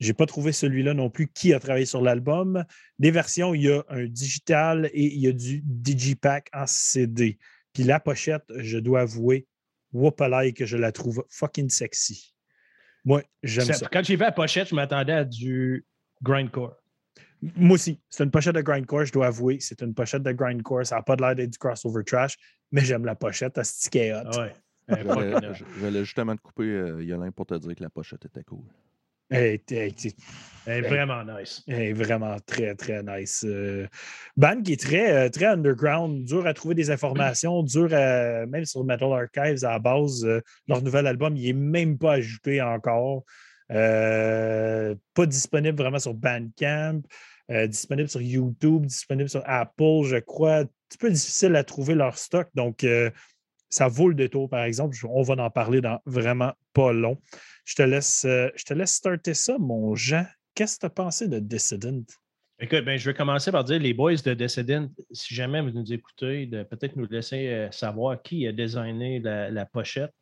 Je 0.00 0.08
n'ai 0.08 0.14
pas 0.14 0.26
trouvé 0.26 0.52
celui-là 0.52 0.94
non 0.94 1.10
plus 1.10 1.28
qui 1.28 1.54
a 1.54 1.60
travaillé 1.60 1.86
sur 1.86 2.02
l'album. 2.02 2.64
Des 2.98 3.10
versions, 3.10 3.54
il 3.54 3.62
y 3.62 3.70
a 3.70 3.84
un 3.88 4.04
digital 4.04 4.90
et 4.92 5.04
il 5.04 5.20
y 5.20 5.28
a 5.28 5.32
du 5.32 5.62
digipack 5.64 6.48
en 6.52 6.66
CD. 6.66 7.38
Puis 7.72 7.84
la 7.84 8.00
pochette, 8.00 8.44
je 8.56 8.78
dois 8.78 9.02
avouer, 9.02 9.46
Whoopalai, 9.92 10.52
que 10.52 10.66
je 10.66 10.76
la 10.76 10.92
trouve 10.92 11.24
fucking 11.28 11.70
sexy. 11.70 12.34
Moi, 13.04 13.22
j'aime 13.42 13.66
Ça-. 13.66 13.88
Quand 13.90 14.02
j'ai 14.04 14.16
vu 14.16 14.22
la 14.22 14.32
pochette, 14.32 14.68
je 14.68 14.74
m'attendais 14.74 15.12
à 15.12 15.24
du 15.24 15.84
grindcore. 16.22 16.76
Moi 17.56 17.74
aussi, 17.74 18.00
c'est 18.08 18.24
une 18.24 18.30
pochette 18.30 18.54
de 18.54 18.62
grindcore, 18.62 19.04
je 19.04 19.12
dois 19.12 19.26
avouer. 19.26 19.58
C'est 19.60 19.82
une 19.82 19.92
pochette 19.92 20.22
de 20.22 20.32
grindcore. 20.32 20.86
Ça 20.86 20.96
n'a 20.96 21.02
pas 21.02 21.14
de 21.14 21.22
l'air 21.22 21.34
d'être 21.34 21.50
du 21.50 21.58
crossover 21.58 22.02
trash, 22.02 22.36
mais 22.72 22.80
j'aime 22.82 23.04
la 23.04 23.14
pochette 23.14 23.58
à 23.58 23.64
sticker 23.64 24.22
hot. 24.22 24.30
Ah 24.32 24.40
ouais. 24.40 24.54
J'allais 25.80 26.04
justement 26.04 26.36
te 26.36 26.40
couper, 26.40 26.64
euh, 26.64 27.02
Yolin, 27.02 27.30
pour 27.30 27.46
te 27.46 27.54
dire 27.54 27.74
que 27.74 27.82
la 27.82 27.90
pochette 27.90 28.24
était 28.24 28.44
cool. 28.44 28.64
Elle 30.66 30.84
est- 30.84 30.88
vraiment 30.88 31.22
nice. 31.24 31.62
elle 31.68 31.82
est 31.82 31.92
vraiment 31.92 32.36
très, 32.46 32.74
très 32.74 33.02
nice. 33.02 33.44
Euh, 33.46 33.86
band 34.36 34.62
qui 34.62 34.72
est 34.72 34.80
très, 34.80 35.12
euh, 35.12 35.28
très 35.28 35.44
underground, 35.46 36.24
dur 36.24 36.46
à 36.46 36.54
trouver 36.54 36.74
des 36.74 36.90
informations, 36.90 37.62
dur 37.74 37.92
à, 37.92 38.46
même 38.46 38.64
sur 38.64 38.82
Metal 38.84 39.12
Archives 39.12 39.64
à 39.64 39.72
la 39.72 39.78
base. 39.78 40.24
euh, 40.24 40.40
leur 40.68 40.80
nouvel 40.82 41.06
album, 41.06 41.36
il 41.36 41.44
n'est 41.44 41.52
même 41.52 41.98
pas 41.98 42.14
ajouté 42.14 42.62
encore. 42.62 43.24
Euh, 43.72 44.94
pas 45.14 45.26
disponible 45.26 45.76
vraiment 45.76 45.98
sur 45.98 46.14
Bandcamp, 46.14 47.00
disponible 47.68 48.08
sur 48.08 48.22
YouTube, 48.22 48.86
disponible 48.86 49.28
sur 49.28 49.42
Apple, 49.44 50.04
je 50.04 50.16
crois. 50.18 50.60
Un 50.60 50.64
petit 50.88 50.98
peu 50.98 51.10
difficile 51.10 51.56
à 51.56 51.64
trouver 51.64 51.94
leur 51.94 52.16
stock. 52.16 52.48
Donc, 52.54 52.84
euh, 52.84 53.10
ça 53.74 53.88
vaut 53.88 54.08
le 54.08 54.14
détour, 54.14 54.48
par 54.48 54.62
exemple. 54.64 54.96
On 55.08 55.22
va 55.22 55.34
en 55.42 55.50
parler 55.50 55.80
dans 55.80 56.00
vraiment 56.06 56.52
pas 56.72 56.92
long. 56.92 57.20
Je 57.64 57.74
te 57.74 57.82
laisse, 57.82 58.24
euh, 58.24 58.48
je 58.56 58.64
te 58.64 58.72
laisse 58.74 58.92
starter 58.94 59.34
ça, 59.34 59.58
mon 59.58 59.94
Jean. 59.96 60.24
Qu'est-ce 60.54 60.76
que 60.76 60.80
tu 60.80 60.86
as 60.86 60.90
pensé 60.90 61.28
de 61.28 61.40
Dissident? 61.40 62.04
Écoute, 62.60 62.84
ben, 62.84 62.96
je 62.96 63.10
vais 63.10 63.14
commencer 63.16 63.50
par 63.50 63.64
dire, 63.64 63.80
les 63.80 63.92
boys 63.92 64.14
de 64.14 64.32
Descendant, 64.34 64.88
si 65.10 65.34
jamais 65.34 65.60
vous 65.60 65.70
nous 65.70 65.92
écoutez, 65.92 66.46
de 66.46 66.62
peut-être 66.62 66.94
nous 66.94 67.06
laisser 67.10 67.48
euh, 67.48 67.70
savoir 67.72 68.22
qui 68.22 68.46
a 68.46 68.52
designé 68.52 69.18
la, 69.18 69.50
la 69.50 69.66
pochette, 69.66 70.12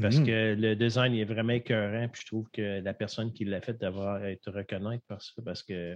parce 0.00 0.18
Mhm. 0.18 0.26
que 0.26 0.54
le 0.58 0.76
design 0.76 1.14
est 1.14 1.24
vraiment 1.24 1.54
écœurant, 1.54 2.06
puis 2.12 2.20
je 2.22 2.26
trouve 2.26 2.46
que 2.52 2.80
la 2.82 2.92
personne 2.92 3.32
qui 3.32 3.46
l'a 3.46 3.62
fait 3.62 3.80
devrait 3.80 4.32
être 4.34 4.50
reconnaître 4.52 5.04
par 5.08 5.22
ça, 5.22 5.32
parce 5.42 5.62
que 5.62 5.94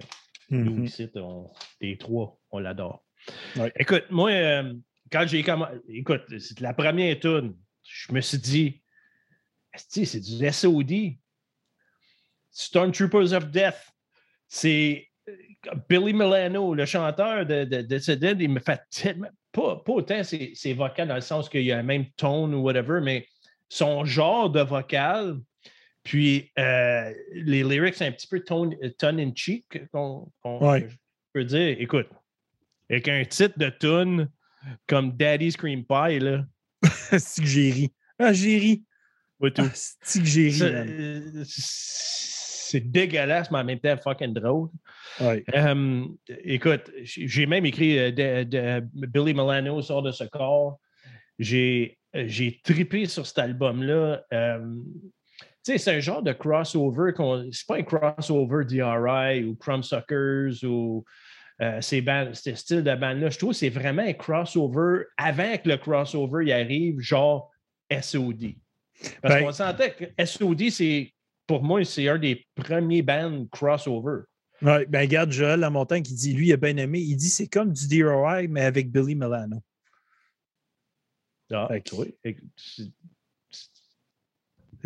nous, 0.48 0.76
Mhm. 0.76 0.84
ici, 0.86 1.10
on, 1.16 1.50
les 1.82 1.98
trois, 1.98 2.38
on 2.50 2.60
l'adore. 2.60 3.04
Ouais. 3.56 3.70
Écoute, 3.78 4.04
moi, 4.10 4.30
euh, 4.30 4.72
quand 5.10 5.26
j'ai 5.26 5.42
commencé, 5.42 5.74
écoute, 5.88 6.22
c'est 6.38 6.60
la 6.60 6.72
première 6.72 7.18
tune, 7.20 7.54
je 7.82 8.12
me 8.12 8.20
suis 8.20 8.38
dit, 8.38 8.82
c'est 9.76 10.20
du 10.20 10.50
SOD. 10.52 11.16
Stormtroopers 12.50 13.32
of 13.32 13.50
Death. 13.50 13.90
C'est 14.48 15.08
euh, 15.28 15.32
Billy 15.88 16.12
Milano, 16.12 16.74
le 16.74 16.86
chanteur 16.86 17.44
de, 17.46 17.64
de, 17.64 17.82
de 17.82 17.98
Sedan, 17.98 18.36
il 18.38 18.50
me 18.50 18.60
fait 18.60 18.80
tellement. 18.90 19.28
Pas, 19.52 19.76
pas 19.84 19.92
autant 19.92 20.22
ses, 20.24 20.52
ses 20.54 20.74
vocales 20.74 21.08
dans 21.08 21.14
le 21.14 21.20
sens 21.20 21.48
qu'il 21.48 21.62
y 21.62 21.70
a 21.72 21.76
le 21.76 21.82
même 21.84 22.06
tone 22.16 22.54
ou 22.54 22.62
whatever, 22.62 23.00
mais 23.00 23.26
son 23.68 24.04
genre 24.04 24.50
de 24.50 24.60
vocal, 24.60 25.38
puis 26.02 26.50
euh, 26.58 27.12
les 27.32 27.62
lyrics 27.62 28.02
un 28.02 28.10
petit 28.12 28.26
peu 28.26 28.40
tone, 28.40 28.74
tongue 28.98 29.20
in 29.20 29.32
cheek, 29.34 29.88
qu'on, 29.92 30.28
Ouais. 30.44 30.88
peux 31.32 31.44
dire. 31.44 31.76
Écoute, 31.80 32.08
avec 32.90 33.08
un 33.08 33.24
titre 33.24 33.56
de 33.58 33.68
tune 33.70 34.28
comme 34.86 35.12
Daddy's 35.16 35.56
Cream 35.56 35.84
Pie, 35.84 36.18
là, 36.20 36.44
c'est 37.18 37.42
que 37.42 37.48
j'ai 37.48 37.70
ri. 37.70 37.92
Ah, 38.18 38.32
j'ai 38.32 38.58
ri. 38.58 38.84
pas 39.40 39.50
tout. 39.50 39.62
Ah, 39.64 39.70
c'est 39.74 40.20
que 40.20 40.26
j'ai 40.26 40.44
ri. 40.48 40.52
Ça, 40.52 40.70
man. 40.70 41.44
C'est 41.46 42.80
dégueulasse, 42.80 43.50
mais 43.50 43.58
en 43.58 43.64
même 43.64 43.78
temps 43.78 43.96
fucking 43.96 44.32
drôle. 44.32 44.68
Ouais. 45.20 45.44
Euh, 45.54 46.06
écoute, 46.44 46.90
j'ai 47.02 47.46
même 47.46 47.66
écrit 47.66 47.98
euh, 47.98 48.10
de, 48.10 48.42
de- 48.44 49.06
Billy 49.06 49.32
Milano 49.32 49.80
sort 49.82 50.02
de 50.02 50.10
ce 50.10 50.24
corps. 50.24 50.80
J'ai 51.38 51.98
euh, 52.16 52.24
j'ai 52.26 52.60
trippé 52.64 53.06
sur 53.06 53.26
cet 53.26 53.38
album-là. 53.38 54.22
Euh, 54.32 54.76
tu 55.64 55.72
sais, 55.72 55.78
c'est 55.78 55.94
un 55.96 56.00
genre 56.00 56.22
de 56.22 56.32
crossover. 56.32 57.12
C'est 57.52 57.66
pas 57.66 57.76
un 57.76 57.82
crossover 57.82 58.64
DRI 58.64 59.44
ou 59.44 59.54
Crumbsuckers 59.56 60.64
ou 60.64 61.04
euh, 61.62 61.80
ces 61.80 62.00
bandes, 62.00 62.34
ce 62.34 62.54
style 62.54 62.82
de 62.82 62.94
band-là. 62.94 63.30
Je 63.30 63.38
trouve 63.38 63.50
que 63.50 63.56
c'est 63.56 63.68
vraiment 63.68 64.02
un 64.02 64.12
crossover 64.12 65.04
avant 65.16 65.56
que 65.58 65.68
le 65.68 65.76
crossover 65.76 66.46
y 66.46 66.52
arrive, 66.52 66.98
genre 67.00 67.50
SOD. 67.90 68.54
Parce 69.22 69.34
Ben- 69.34 69.44
qu'on 69.44 69.52
sentait 69.52 69.92
que 69.94 70.04
SOD, 70.24 70.70
c'est 70.70 71.12
pour 71.46 71.62
moi, 71.62 71.84
c'est 71.84 72.08
un 72.08 72.18
des 72.18 72.46
premiers 72.54 73.02
bands 73.02 73.46
crossover. 73.52 74.22
Ben 74.62 74.86
regarde 74.94 75.30
Joël 75.30 75.60
Lamontagne 75.60 76.02
qui 76.02 76.14
dit 76.14 76.32
lui, 76.32 76.48
il 76.48 76.52
a 76.52 76.56
bien 76.56 76.76
aimé. 76.76 77.00
Il 77.00 77.16
dit 77.16 77.28
c'est 77.28 77.48
comme 77.48 77.72
du 77.72 77.86
DRI, 77.86 78.48
mais 78.48 78.62
avec 78.62 78.90
Billy 78.90 79.14
Milano. 79.14 79.62
Ah, 81.52 81.68
c'est- 82.56 82.90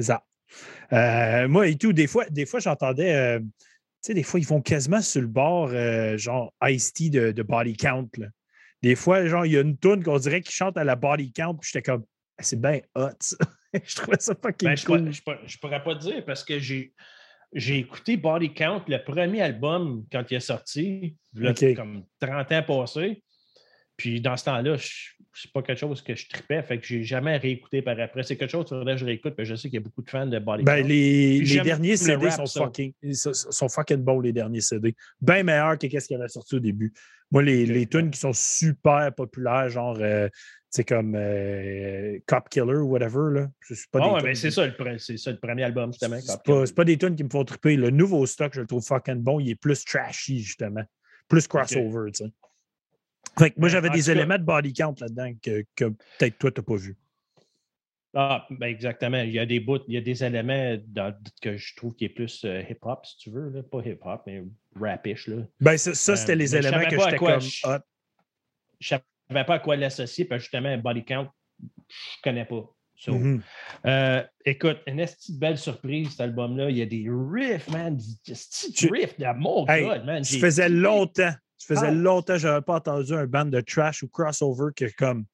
ça. 0.00 0.24
Euh, 0.92 1.46
moi 1.48 1.68
et 1.68 1.76
tout, 1.76 1.92
des 1.92 2.06
fois, 2.06 2.24
des 2.30 2.46
fois 2.46 2.60
j'entendais, 2.60 3.14
euh, 3.14 3.40
sais, 4.02 4.14
des 4.14 4.22
fois, 4.22 4.40
ils 4.40 4.46
vont 4.46 4.60
quasiment 4.62 5.00
sur 5.00 5.20
le 5.20 5.26
bord, 5.26 5.68
euh, 5.72 6.16
genre 6.18 6.52
Ice-T 6.64 7.10
de, 7.10 7.32
de 7.32 7.42
Body 7.42 7.76
Count. 7.76 8.08
là. 8.18 8.26
Des 8.82 8.94
fois, 8.94 9.26
genre, 9.26 9.44
il 9.44 9.52
y 9.52 9.56
a 9.56 9.60
une 9.60 9.76
tune 9.76 10.02
qu'on 10.04 10.18
dirait 10.18 10.40
qu'ils 10.40 10.54
chantent 10.54 10.76
à 10.78 10.84
la 10.84 10.94
Body 10.96 11.32
Count, 11.32 11.54
puis 11.56 11.70
j'étais 11.72 11.82
comme, 11.90 12.04
Ah, 12.38 12.42
c'est 12.44 12.60
bien 12.60 12.80
hot. 12.94 13.08
ça. 13.20 13.36
je 13.84 13.96
trouvais 13.96 14.16
ça 14.20 14.34
fucking 14.40 14.68
Ben, 14.68 14.78
cool. 14.86 15.12
je 15.12 15.20
pourrais- 15.22 15.40
je 15.46 15.58
pourrais 15.58 15.82
pas 15.82 15.94
te 15.96 16.00
dire 16.02 16.24
parce 16.24 16.44
que 16.44 16.58
j'ai 16.58 16.92
j'ai 17.54 17.78
écouté 17.78 18.18
Body 18.18 18.52
Count, 18.52 18.84
le 18.88 18.98
premier 19.02 19.40
album, 19.40 20.04
quand 20.12 20.22
il 20.30 20.34
est 20.36 20.40
sorti, 20.40 21.16
là, 21.32 21.50
OK. 21.52 21.74
comme 21.74 22.04
30 22.20 22.52
ans 22.52 22.62
passés. 22.62 23.22
Puis 23.96 24.20
dans 24.20 24.36
ce 24.36 24.44
temps-là, 24.44 24.76
je- 24.76 25.12
c'est 25.40 25.52
pas 25.52 25.62
quelque 25.62 25.78
chose 25.78 26.02
que 26.02 26.14
je 26.14 26.28
tripais, 26.28 26.62
fait 26.62 26.78
que 26.78 26.86
j'ai 26.86 27.02
jamais 27.04 27.36
réécouté 27.36 27.80
par 27.80 27.98
après. 28.00 28.22
C'est 28.24 28.36
quelque 28.36 28.50
chose 28.50 28.68
que 28.68 28.96
je 28.96 29.04
réécoute, 29.04 29.34
mais 29.38 29.44
je 29.44 29.54
sais 29.54 29.68
qu'il 29.68 29.78
y 29.78 29.82
a 29.82 29.84
beaucoup 29.84 30.02
de 30.02 30.10
fans 30.10 30.26
de 30.26 30.38
Body 30.38 30.64
Ben, 30.64 30.84
les, 30.84 31.40
derniers 31.62 31.92
le 31.92 31.96
CD 31.96 32.28
rap, 32.28 32.46
sont 32.46 32.64
fucking, 32.64 32.92
sont, 33.12 33.32
sont 33.32 33.68
fucking 33.68 33.98
bons, 33.98 34.20
les 34.20 34.32
derniers 34.32 34.60
CD. 34.60 34.96
Bien 35.20 35.44
meilleurs 35.44 35.78
que 35.78 35.88
ce 35.88 36.06
qu'il 36.06 36.16
avait 36.16 36.28
sorti 36.28 36.56
au 36.56 36.60
début. 36.60 36.92
Moi, 37.30 37.42
les, 37.42 37.66
les 37.66 37.86
tunes 37.86 38.10
qui 38.10 38.18
sont 38.18 38.32
super 38.32 39.14
populaires, 39.14 39.68
genre 39.68 39.98
euh, 40.00 40.28
C'est 40.70 40.84
comme 40.84 41.14
euh, 41.14 42.18
Cop 42.26 42.48
Killer 42.48 42.78
ou 42.78 42.88
whatever. 42.88 43.32
Là. 43.32 43.48
C'est 43.60 43.90
pas, 43.90 44.14
ouais, 44.14 44.22
ben, 44.22 44.34
c'est 44.34 44.50
ça, 44.50 44.66
le 44.66 44.98
ça 44.98 45.32
premier 45.34 45.62
album, 45.62 45.92
justement. 45.92 46.18
c'est 46.20 46.42
pas, 46.42 46.64
pas 46.74 46.84
des 46.84 46.96
tunes 46.98 47.14
qui 47.14 47.24
me 47.24 47.30
font 47.30 47.44
triper. 47.44 47.76
Le 47.76 47.90
nouveau 47.90 48.26
stock, 48.26 48.52
je 48.54 48.62
le 48.62 48.66
trouve 48.66 48.84
fucking 48.84 49.22
bon. 49.22 49.38
Il 49.38 49.50
est 49.50 49.60
plus 49.60 49.84
trashy, 49.84 50.40
justement. 50.40 50.82
Plus 51.28 51.46
crossover, 51.46 52.10
tu 52.12 52.24
sais. 52.24 52.30
Fait 53.38 53.50
que 53.50 53.58
moi, 53.60 53.68
Ben, 53.68 53.72
j'avais 53.72 53.90
des 53.90 54.02
cas- 54.02 54.12
éléments 54.12 54.38
de 54.38 54.42
body 54.44 54.72
count 54.72 54.94
là-dedans 55.00 55.32
que, 55.42 55.64
que 55.76 55.84
peut-être 56.18 56.38
toi, 56.38 56.50
tu 56.50 56.60
n'as 56.60 56.64
pas 56.64 56.76
vu. 56.76 56.96
Ah, 58.14 58.46
ben 58.50 58.66
exactement. 58.66 59.18
Il 59.20 59.32
y 59.32 59.38
a 59.38 59.46
des 59.46 59.60
bouts, 59.60 59.78
il 59.86 59.94
y 59.94 59.96
a 59.96 60.00
des 60.00 60.24
éléments 60.24 60.76
dans- 60.88 61.14
que 61.42 61.56
je 61.56 61.76
trouve 61.76 61.94
qui 61.94 62.06
est 62.06 62.08
plus 62.08 62.42
euh, 62.44 62.62
hip-hop, 62.68 63.04
si 63.04 63.16
tu 63.18 63.30
veux. 63.30 63.50
Là. 63.50 63.62
Pas 63.62 63.80
hip-hop, 63.84 64.22
mais 64.26 64.42
rapish. 64.74 65.28
Là. 65.28 65.42
Ben, 65.60 65.76
ça, 65.76 65.94
ça, 65.94 66.12
Euh, 66.12 66.16
c'était 66.16 66.34
les 66.34 66.56
éléments 66.56 66.78
que 66.84 66.98
j'étais 66.98 67.16
quoi 67.16 67.32
comme 67.34 67.40
je- 67.42 67.68
ne 67.68 67.78
savais 68.80 69.44
pas 69.44 69.54
à 69.54 69.58
quoi 69.58 69.76
l'associer, 69.76 70.24
parce 70.24 70.38
que 70.40 70.44
justement, 70.44 70.76
body 70.78 71.04
count, 71.04 71.28
je 71.60 72.22
connais 72.24 72.46
pas. 72.46 72.64
So, 72.96 73.12
Mhm. 73.14 73.42
euh, 73.86 74.24
écoute, 74.44 74.78
une 74.88 74.98
esti 74.98 75.34
de 75.34 75.38
belle 75.38 75.58
surprise, 75.58 76.10
cet 76.10 76.20
album-là. 76.22 76.70
Il 76.70 76.78
y 76.78 76.82
a 76.82 76.86
des 76.86 77.06
riffs, 77.08 77.68
man. 77.68 77.96
Des 77.96 78.88
riffs. 78.90 79.18
de- 79.18 79.38
mon 79.38 79.66
Hey, 79.68 79.84
God, 79.84 80.04
man. 80.04 80.24
Ça 80.24 80.38
faisait 80.38 80.68
longtemps. 80.68 81.32
Ça 81.58 81.74
faisait 81.74 81.88
Ah. 81.88 81.92
longtemps 81.92 82.34
que 82.34 82.38
je 82.38 82.48
n'avais 82.48 82.62
pas 82.62 82.76
entendu 82.76 83.12
un 83.14 83.26
band 83.26 83.44
de 83.46 83.60
trash 83.60 84.02
ou 84.02 84.08
crossover 84.08 84.72
que 84.74 84.86
comme 84.96 85.24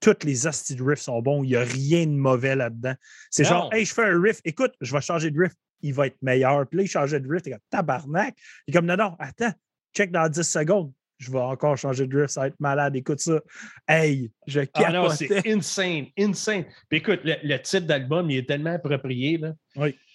toutes 0.00 0.24
les 0.24 0.46
hosties 0.46 0.74
de 0.74 0.82
riffs 0.82 1.00
sont 1.00 1.20
bons. 1.22 1.42
Il 1.44 1.48
n'y 1.48 1.56
a 1.56 1.62
rien 1.62 2.06
de 2.06 2.12
mauvais 2.12 2.54
là-dedans. 2.56 2.94
C'est 3.30 3.44
genre, 3.44 3.72
hey, 3.72 3.84
je 3.86 3.94
fais 3.94 4.04
un 4.04 4.20
riff, 4.20 4.40
écoute, 4.44 4.72
je 4.80 4.92
vais 4.92 5.00
changer 5.00 5.30
de 5.30 5.40
riff, 5.40 5.52
il 5.80 5.94
va 5.94 6.08
être 6.08 6.20
meilleur. 6.20 6.66
Puis 6.66 6.76
là, 6.78 6.82
il 6.82 6.88
changeait 6.88 7.20
de 7.20 7.28
riff, 7.28 7.42
t'es 7.42 7.52
comme 7.52 7.60
tabarnak. 7.70 8.34
Il 8.66 8.72
est 8.72 8.76
comme, 8.76 8.86
non, 8.86 8.96
non, 8.96 9.16
attends, 9.18 9.52
check 9.96 10.10
dans 10.10 10.28
10 10.28 10.42
secondes. 10.42 10.92
Je 11.18 11.30
vais 11.30 11.38
encore 11.38 11.78
changer 11.78 12.06
de 12.06 12.20
riff, 12.20 12.30
ça 12.30 12.40
va 12.42 12.46
être 12.48 12.60
malade. 12.60 12.96
Écoute 12.96 13.20
ça. 13.20 13.40
Hey, 13.88 14.30
je 14.46 14.60
Ah 14.74 14.90
non, 14.92 15.08
c'est 15.08 15.46
insane, 15.48 16.06
insane. 16.18 16.64
Puis 16.90 16.98
écoute, 16.98 17.20
le, 17.24 17.36
le 17.42 17.56
titre 17.62 17.86
d'album, 17.86 18.30
il 18.30 18.38
est 18.38 18.48
tellement 18.48 18.74
approprié. 18.74 19.38
Là. 19.38 19.54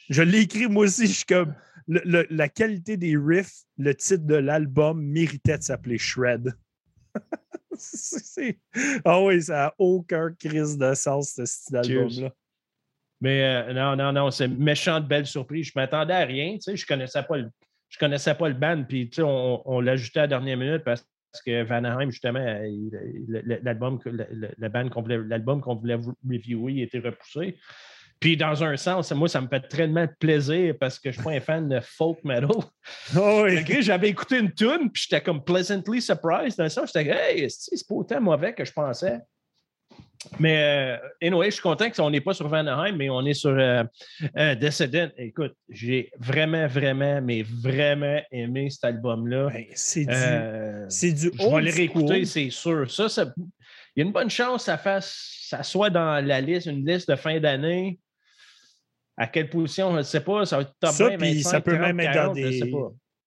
Je 0.10 0.22
l'ai 0.22 0.42
écrit 0.42 0.68
moi 0.68 0.86
aussi. 0.86 1.08
Je 1.08 1.14
suis 1.14 1.26
comme 1.26 1.56
le- 1.90 2.02
le- 2.06 2.28
la 2.30 2.48
qualité 2.48 2.96
des 2.98 3.18
riffs, 3.18 3.64
le 3.78 3.94
titre 3.96 4.26
de 4.26 4.36
l'album 4.36 5.02
méritait 5.04 5.58
de 5.58 5.64
s'appeler 5.64 5.98
Shred. 5.98 6.54
Ah 9.06 9.22
oui, 9.22 9.42
ça 9.42 9.54
n'a 9.54 9.74
aucun 9.78 10.34
crise 10.34 10.78
de 10.78 10.94
sens, 10.94 11.34
ce 11.36 11.46
style 11.46 11.74
d'album-là. 11.74 12.34
Mais 13.22 13.44
euh, 13.44 13.74
non, 13.74 13.96
non, 13.96 14.12
non, 14.14 14.32
c'est 14.32 14.48
méchante 14.48 15.08
belle 15.08 15.26
surprise. 15.26 15.68
Je 15.68 15.72
m'attendais 15.76 16.14
à 16.14 16.26
rien. 16.26 16.54
Tu 16.56 16.62
sais, 16.62 16.76
je 16.76 16.86
connaissais 16.86 17.24
pas 17.24 17.38
le, 17.38 17.50
je 17.90 17.98
connaissais 17.98 18.36
pas 18.36 18.48
le 18.48 18.56
band. 18.56 18.84
Puis 18.88 19.10
tu 19.10 19.16
sais, 19.18 19.22
on, 19.24 19.62
on 19.70 19.80
l'a 19.82 19.94
ajouté 19.94 20.20
à 20.20 20.24
la 20.24 20.28
dernière 20.28 20.58
minute 20.58 20.84
parce 20.84 21.06
que 21.46 21.64
Vanaheim, 21.64 22.10
justement, 22.12 22.40
l'album, 23.28 24.00
qu'on 24.00 25.02
voulait, 25.02 25.20
l'album 25.28 25.62
qu'on 25.62 25.76
voulait 25.76 25.96
reviewer 25.96 26.74
il 26.74 26.82
était 26.84 27.00
repoussé. 27.00 27.58
Puis 28.20 28.36
dans 28.36 28.64
un 28.64 28.76
sens, 28.76 29.12
moi, 29.14 29.30
ça 29.30 29.40
me 29.40 29.48
fait 29.48 29.62
tellement 29.70 30.06
plaisir 30.20 30.76
parce 30.80 31.00
que 31.00 31.10
je 31.10 31.16
suis 31.16 31.24
pas 31.24 31.32
un 31.32 31.40
fan 31.40 31.70
de 31.70 31.80
folk 31.80 32.24
metal. 32.24 32.50
Ah 33.16 33.44
oui. 33.44 33.82
J'avais 33.82 34.10
écouté 34.10 34.40
une 34.40 34.54
tune, 34.54 34.90
puis 34.92 35.04
j'étais 35.08 35.22
comme 35.22 35.44
pleasantly 35.44 36.02
surprised. 36.02 36.58
Dans 36.58 36.68
ça, 36.70 36.84
j'étais 36.86 37.08
hey, 37.08 37.50
c'est 37.50 37.88
pas 37.88 37.96
autant 37.96 38.20
mauvais 38.22 38.54
que 38.54 38.66
je 38.66 38.74
pensais? 38.74 39.20
Mais, 40.38 40.98
euh, 41.02 41.08
anyway, 41.22 41.46
je 41.46 41.52
suis 41.54 41.62
content 41.62 41.90
qu'on 41.90 42.10
n'est 42.10 42.20
pas 42.20 42.34
sur 42.34 42.48
Vanaheim, 42.50 42.94
mais 42.98 43.10
on 43.10 43.26
est 43.26 43.34
sur 43.34 43.52
euh, 43.52 43.84
euh, 44.38 44.56
Descendant. 44.56 45.08
Écoute, 45.18 45.54
j'ai 45.70 46.12
vraiment, 46.20 46.68
vraiment, 46.68 47.22
mais 47.22 47.44
vraiment 47.44 48.20
aimé 48.32 48.70
cet 48.70 48.84
album-là. 48.84 49.48
Ben, 49.54 49.66
c'est 49.76 50.04
du, 50.04 50.12
Euh, 50.14 50.88
du 50.88 51.32
je 51.40 51.56
vais 51.56 51.62
le 51.62 51.72
réécouter, 51.74 52.26
c'est 52.26 52.50
sûr. 52.50 52.92
Ça, 52.92 53.08
ça- 53.08 53.34
il 53.96 54.02
y 54.02 54.04
a 54.04 54.06
une 54.06 54.12
bonne 54.12 54.30
chance 54.30 54.64
que 54.64 54.66
ça, 54.66 54.78
fasse, 54.78 55.16
ça 55.48 55.64
soit 55.64 55.90
dans 55.90 56.24
la 56.26 56.42
liste, 56.42 56.68
une 56.68 56.86
liste 56.86 57.10
de 57.10 57.16
fin 57.16 57.40
d'année. 57.40 57.98
À 59.20 59.28
quelle 59.28 59.50
position, 59.50 59.92
je 59.92 59.98
ne 59.98 60.02
sais 60.04 60.22
pas. 60.22 60.46
Ça 60.46 60.56
va 60.58 60.62
être 60.64 60.74
top 60.80 60.92
Ça, 60.92 61.10
20, 61.10 61.18
puis 61.18 61.44
ça 61.44 61.60
25, 61.60 61.64
peut 61.64 61.72
40, 61.74 61.88
même 61.88 62.00
être 62.00 62.08
dans 62.08 62.34
40, 62.34 62.38
je 62.38 62.42
des-. 62.42 62.74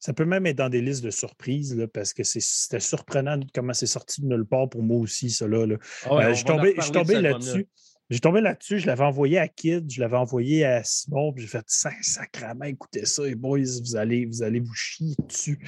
Ça 0.00 0.12
peut 0.12 0.24
même 0.24 0.46
être 0.46 0.57
dans 0.57 0.68
des 0.68 0.81
listes 0.81 1.05
de 1.05 1.11
surprises, 1.11 1.76
là, 1.76 1.87
parce 1.87 2.12
que 2.12 2.24
c'était 2.24 2.81
surprenant 2.81 3.37
de 3.37 3.46
comment 3.55 3.72
c'est 3.72 3.87
sorti 3.87 4.20
de 4.22 4.26
nulle 4.26 4.44
part 4.44 4.68
pour 4.68 4.83
moi 4.83 4.98
aussi, 4.98 5.31
ça. 5.31 5.46
Là. 5.46 5.64
Ah 6.07 6.14
ouais, 6.16 6.24
Euh, 6.24 6.31
je 6.31 6.35
suis 6.35 6.44
tombé, 6.44 7.20
là-dessus. 7.20 7.68
J'ai 8.11 8.18
tombé 8.20 8.40
là-dessus, 8.40 8.81
je 8.81 8.87
l'avais 8.88 9.05
envoyé 9.05 9.38
à 9.38 9.48
Kid, 9.48 9.90
je 9.90 10.00
l'avais 10.00 10.16
envoyé 10.16 10.64
à 10.64 10.83
Simon, 10.83 11.33
puis 11.33 11.42
j'ai 11.44 11.48
fait 11.48 11.64
Sac- 11.68 12.02
sacrément, 12.02 12.64
écoutez 12.64 13.07
ça, 13.07 13.22
les 13.24 13.37
boys, 13.37 13.61
vous 13.81 13.96
allez, 13.96 14.26
vous 14.26 14.42
allez 14.42 14.61
vous 14.61 14.74
chier 14.74 15.14
dessus. 15.28 15.59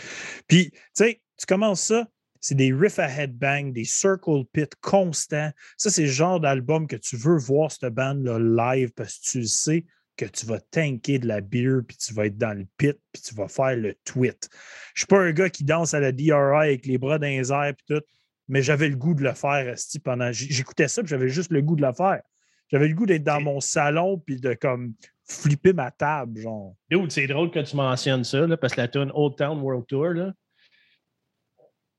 Puis, 0.47 0.71
tu 0.73 0.79
sais, 0.93 1.23
tu 1.39 1.47
commences 1.47 1.81
ça, 1.83 2.07
c'est 2.41 2.55
des 2.57 2.71
riffs 2.75 2.99
à 2.99 3.09
headbang, 3.09 3.73
des 3.73 3.85
circle 3.85 4.45
pit 4.53 4.71
constants. 4.83 5.51
Ça, 5.79 5.91
c'est 5.91 6.03
le 6.03 6.09
genre 6.09 6.39
d'album 6.41 6.87
que 6.87 6.97
tu 6.97 7.17
veux 7.17 7.39
voir 7.39 7.71
cette 7.73 7.95
bande-là 7.95 8.39
live 8.75 8.91
parce 8.95 9.15
que 9.19 9.25
tu 9.31 9.39
le 9.41 9.47
sais 9.47 9.85
que 10.17 10.25
tu 10.27 10.47
vas 10.47 10.61
tanker 10.61 11.19
de 11.19 11.27
la 11.27 11.41
bière, 11.41 11.81
puis 11.87 11.97
tu 11.97 12.15
vas 12.15 12.27
être 12.27 12.39
dans 12.39 12.57
le 12.57 12.67
pit, 12.77 12.97
puis 13.13 13.23
tu 13.23 13.35
vas 13.35 13.49
faire 13.49 13.77
le 13.77 13.95
tweet. 14.05 14.49
Je 14.95 15.01
suis 15.01 15.07
pas 15.07 15.21
un 15.21 15.33
gars 15.33 15.51
qui 15.51 15.65
danse 15.65 15.95
à 15.95 16.01
la 16.01 16.13
DRI 16.13 16.31
avec 16.31 16.87
les 16.87 16.99
bras 16.99 17.19
dans 17.19 17.27
les 17.27 17.53
airs, 17.53 17.75
puis 17.75 17.97
tout 17.97 18.05
mais 18.49 18.63
j'avais 18.63 18.89
le 18.89 18.97
goût 18.97 19.15
de 19.15 19.23
le 19.23 19.33
faire 19.33 19.75
pendant. 20.03 20.31
J'écoutais 20.33 20.89
ça, 20.89 21.03
puis 21.03 21.09
j'avais 21.09 21.29
juste 21.29 21.51
le 21.51 21.63
goût 21.63 21.77
de 21.77 21.83
le 21.83 21.93
faire. 21.93 22.23
J'avais 22.69 22.89
le 22.89 22.95
goût 22.95 23.07
d'être 23.07 23.25
dans 23.25 23.41
mon 23.41 23.61
salon, 23.61 24.19
puis 24.19 24.41
de 24.41 24.55
comme 24.55 24.95
flipper 25.27 25.73
ma 25.73 25.91
table, 25.91 26.41
genre. 26.41 26.75
Dude, 26.91 27.11
c'est 27.11 27.27
drôle 27.27 27.51
que 27.51 27.61
tu 27.61 27.77
mentionnes 27.77 28.25
ça, 28.25 28.47
là, 28.47 28.57
parce 28.57 28.75
que 28.75 28.81
la 28.81 28.89
tune 28.89 29.11
Old 29.15 29.37
Town 29.37 29.61
World 29.61 29.87
Tour, 29.87 30.09
là, 30.09 30.33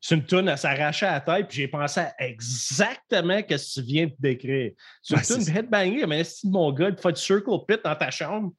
c'est 0.08 0.14
une 0.14 0.26
tune 0.26 0.48
à 0.50 0.56
s'arracher 0.56 1.08
à 1.08 1.14
la 1.14 1.20
tête, 1.20 1.48
puis 1.48 1.58
j'ai 1.58 1.68
pensé 1.68 2.00
à 2.00 2.14
exactement 2.20 3.40
ce 3.40 3.42
que 3.42 3.74
tu 3.74 3.82
viens 3.88 4.06
de 4.06 4.16
décrire. 4.20 4.72
C'est 5.02 5.16
une 5.16 5.22
tune 5.24 5.42
c'est- 5.42 5.52
headbanger, 5.52 6.06
mais 6.06 6.24
si 6.24 6.48
mon 6.48 6.72
gars, 6.72 6.92
tu 6.92 7.02
fais 7.02 7.12
du 7.12 7.20
circle 7.20 7.50
pit 7.68 7.80
dans 7.84 7.96
ta 7.96 8.12
chambre, 8.12 8.54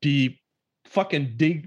puis 0.00 0.42
fucking 0.88 1.36
dé... 1.36 1.62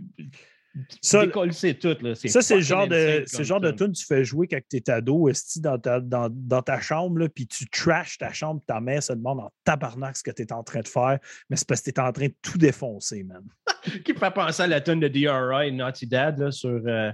Ça, 1.01 1.25
décoller 1.25 1.73
tout. 1.79 1.97
Là. 2.01 2.15
Ça, 2.15 2.41
c'est 2.41 2.55
le 2.55 2.61
genre 2.61 2.87
de, 2.87 3.25
comme 3.35 3.43
genre 3.43 3.59
de 3.59 3.71
tune. 3.71 3.91
tu 3.91 4.05
fais 4.05 4.23
jouer 4.23 4.47
quand 4.47 4.59
tu 4.69 4.77
es 4.77 4.89
ado, 4.89 5.27
esti, 5.27 5.59
dans 5.59 5.77
ta, 5.77 5.99
dans, 5.99 6.29
dans 6.31 6.61
ta 6.61 6.79
chambre, 6.79 7.27
puis 7.27 7.45
tu 7.45 7.67
trashes 7.69 8.17
ta 8.17 8.31
chambre, 8.31 8.61
ta 8.65 8.79
mère 8.79 9.03
se 9.03 9.13
demande 9.13 9.41
en 9.41 9.51
tabarnak 9.65 10.15
ce 10.15 10.23
que 10.23 10.31
tu 10.31 10.43
es 10.43 10.53
en 10.53 10.63
train 10.63 10.79
de 10.79 10.87
faire, 10.87 11.19
mais 11.49 11.57
c'est 11.57 11.67
parce 11.67 11.81
que 11.81 11.91
tu 11.91 11.99
es 11.99 11.99
en 11.99 12.11
train 12.11 12.27
de 12.27 12.35
tout 12.41 12.57
défoncer, 12.57 13.23
man. 13.23 13.43
Qui 14.05 14.13
fait 14.13 14.31
penser 14.31 14.63
à 14.63 14.67
la 14.67 14.79
tune 14.79 15.01
de 15.01 15.07
DRI, 15.07 15.71
Naughty 15.73 16.07
Dad, 16.07 16.39
là, 16.39 16.51
sur, 16.51 16.81
euh, 16.85 17.11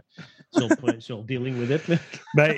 sur, 0.51 0.69
sur 0.99 1.23
Dealing 1.23 1.59
with 1.59 1.71
It. 1.71 1.87
là. 1.87 1.95
Ben, 2.35 2.53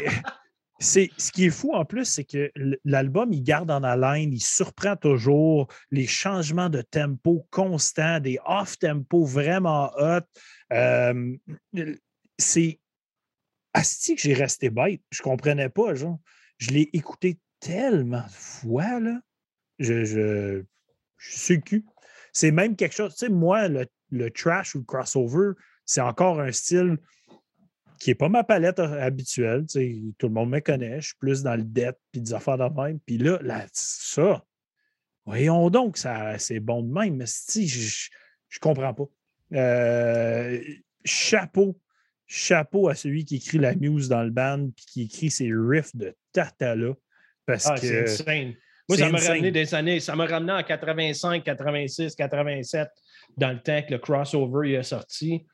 c'est, 0.80 1.10
ce 1.18 1.32
qui 1.32 1.46
est 1.46 1.50
fou 1.50 1.74
en 1.74 1.84
plus, 1.84 2.06
c'est 2.06 2.24
que 2.24 2.52
l'album, 2.86 3.34
il 3.34 3.44
garde 3.44 3.70
en 3.70 3.84
haleine, 3.84 4.32
il 4.32 4.42
surprend 4.42 4.96
toujours 4.96 5.68
les 5.92 6.08
changements 6.08 6.70
de 6.70 6.82
tempo 6.82 7.46
constants, 7.52 8.22
des 8.22 8.40
off-tempo 8.46 9.26
vraiment 9.26 9.92
hot. 9.98 10.22
Euh, 10.74 11.38
c'est 12.38 12.80
Asti 13.74 14.16
que 14.16 14.22
j'ai 14.22 14.34
resté 14.34 14.70
bête. 14.70 15.02
Je 15.12 15.22
comprenais 15.22 15.70
pas, 15.70 15.94
genre. 15.96 16.20
Je 16.58 16.72
l'ai 16.72 16.90
écouté 16.94 17.40
tellement 17.60 18.26
de 18.26 18.32
fois, 18.32 19.00
là. 19.00 19.20
Je, 19.78 20.64
suis 21.18 21.56
le 21.56 21.62
cul. 21.62 21.86
C'est 22.34 22.52
même 22.52 22.76
quelque 22.76 22.96
chose. 22.96 23.14
Tu 23.14 23.26
sais, 23.26 23.32
moi, 23.32 23.68
le, 23.68 24.32
trash 24.32 24.76
ou 24.76 24.80
le 24.80 24.84
crossover, 24.86 25.54
c'est 25.86 26.02
encore 26.02 26.40
un 26.40 26.52
style 26.52 26.98
qui 28.00 28.10
n'est 28.10 28.16
pas 28.16 28.30
ma 28.30 28.44
palette 28.44 28.80
euh, 28.80 29.02
habituelle. 29.02 29.66
tout 30.18 30.28
le 30.28 30.34
monde 30.34 30.50
me 30.50 30.60
connaît. 30.60 31.02
Je 31.02 31.08
suis 31.08 31.18
plus 31.18 31.44
dans 31.44 31.56
le 31.56 31.64
debt 31.64 31.98
puis 32.12 32.22
des 32.22 32.34
affaires 32.34 32.58
de 32.58 32.82
même. 32.82 33.00
Puis 33.02 33.18
là, 33.18 33.40
là, 33.42 33.66
ça, 33.74 34.44
voyons 35.26 35.70
donc, 35.70 35.98
ça, 35.98 36.38
c'est 36.40 36.60
bon 36.60 36.82
de 36.82 36.92
même. 36.92 37.18
Mais 37.18 37.26
si, 37.28 37.68
je 37.68 38.10
ne 38.56 38.60
comprends 38.60 38.94
pas. 38.94 39.06
Euh, 39.54 40.60
chapeau, 41.04 41.80
chapeau 42.28 42.90
à 42.90 42.96
celui 42.96 43.26
qui 43.26 43.38
écrit 43.38 43.58
la 43.58 43.76
news 43.76 44.08
dans 44.08 44.24
le 44.24 44.30
band 44.30 44.70
puis 44.76 44.86
qui 44.86 45.02
écrit 45.04 45.32
ses 45.32 45.52
riffs 45.52 45.96
de 45.96 46.16
Tartala. 46.32 46.94
Parce 47.46 47.68
Ah, 47.68 47.78
c'est 47.78 47.90
que 47.90 48.04
insane. 48.04 48.54
Moi, 48.88 48.98
c'est 48.98 49.04
ça 49.04 49.10
m'a 49.10 49.20
ramené 49.20 49.52
des 49.52 49.76
années. 49.76 50.00
Ça 50.00 50.16
m'a 50.16 50.26
ramené 50.26 50.52
en 50.52 50.64
85, 50.64 51.44
86, 51.44 52.16
87, 52.16 52.90
dans 53.38 53.52
le 53.52 53.60
temps 53.60 53.82
que 53.82 53.92
le 53.92 54.00
crossover 54.00 54.70
il 54.70 54.76
est 54.76 54.84
sorti. 54.84 55.46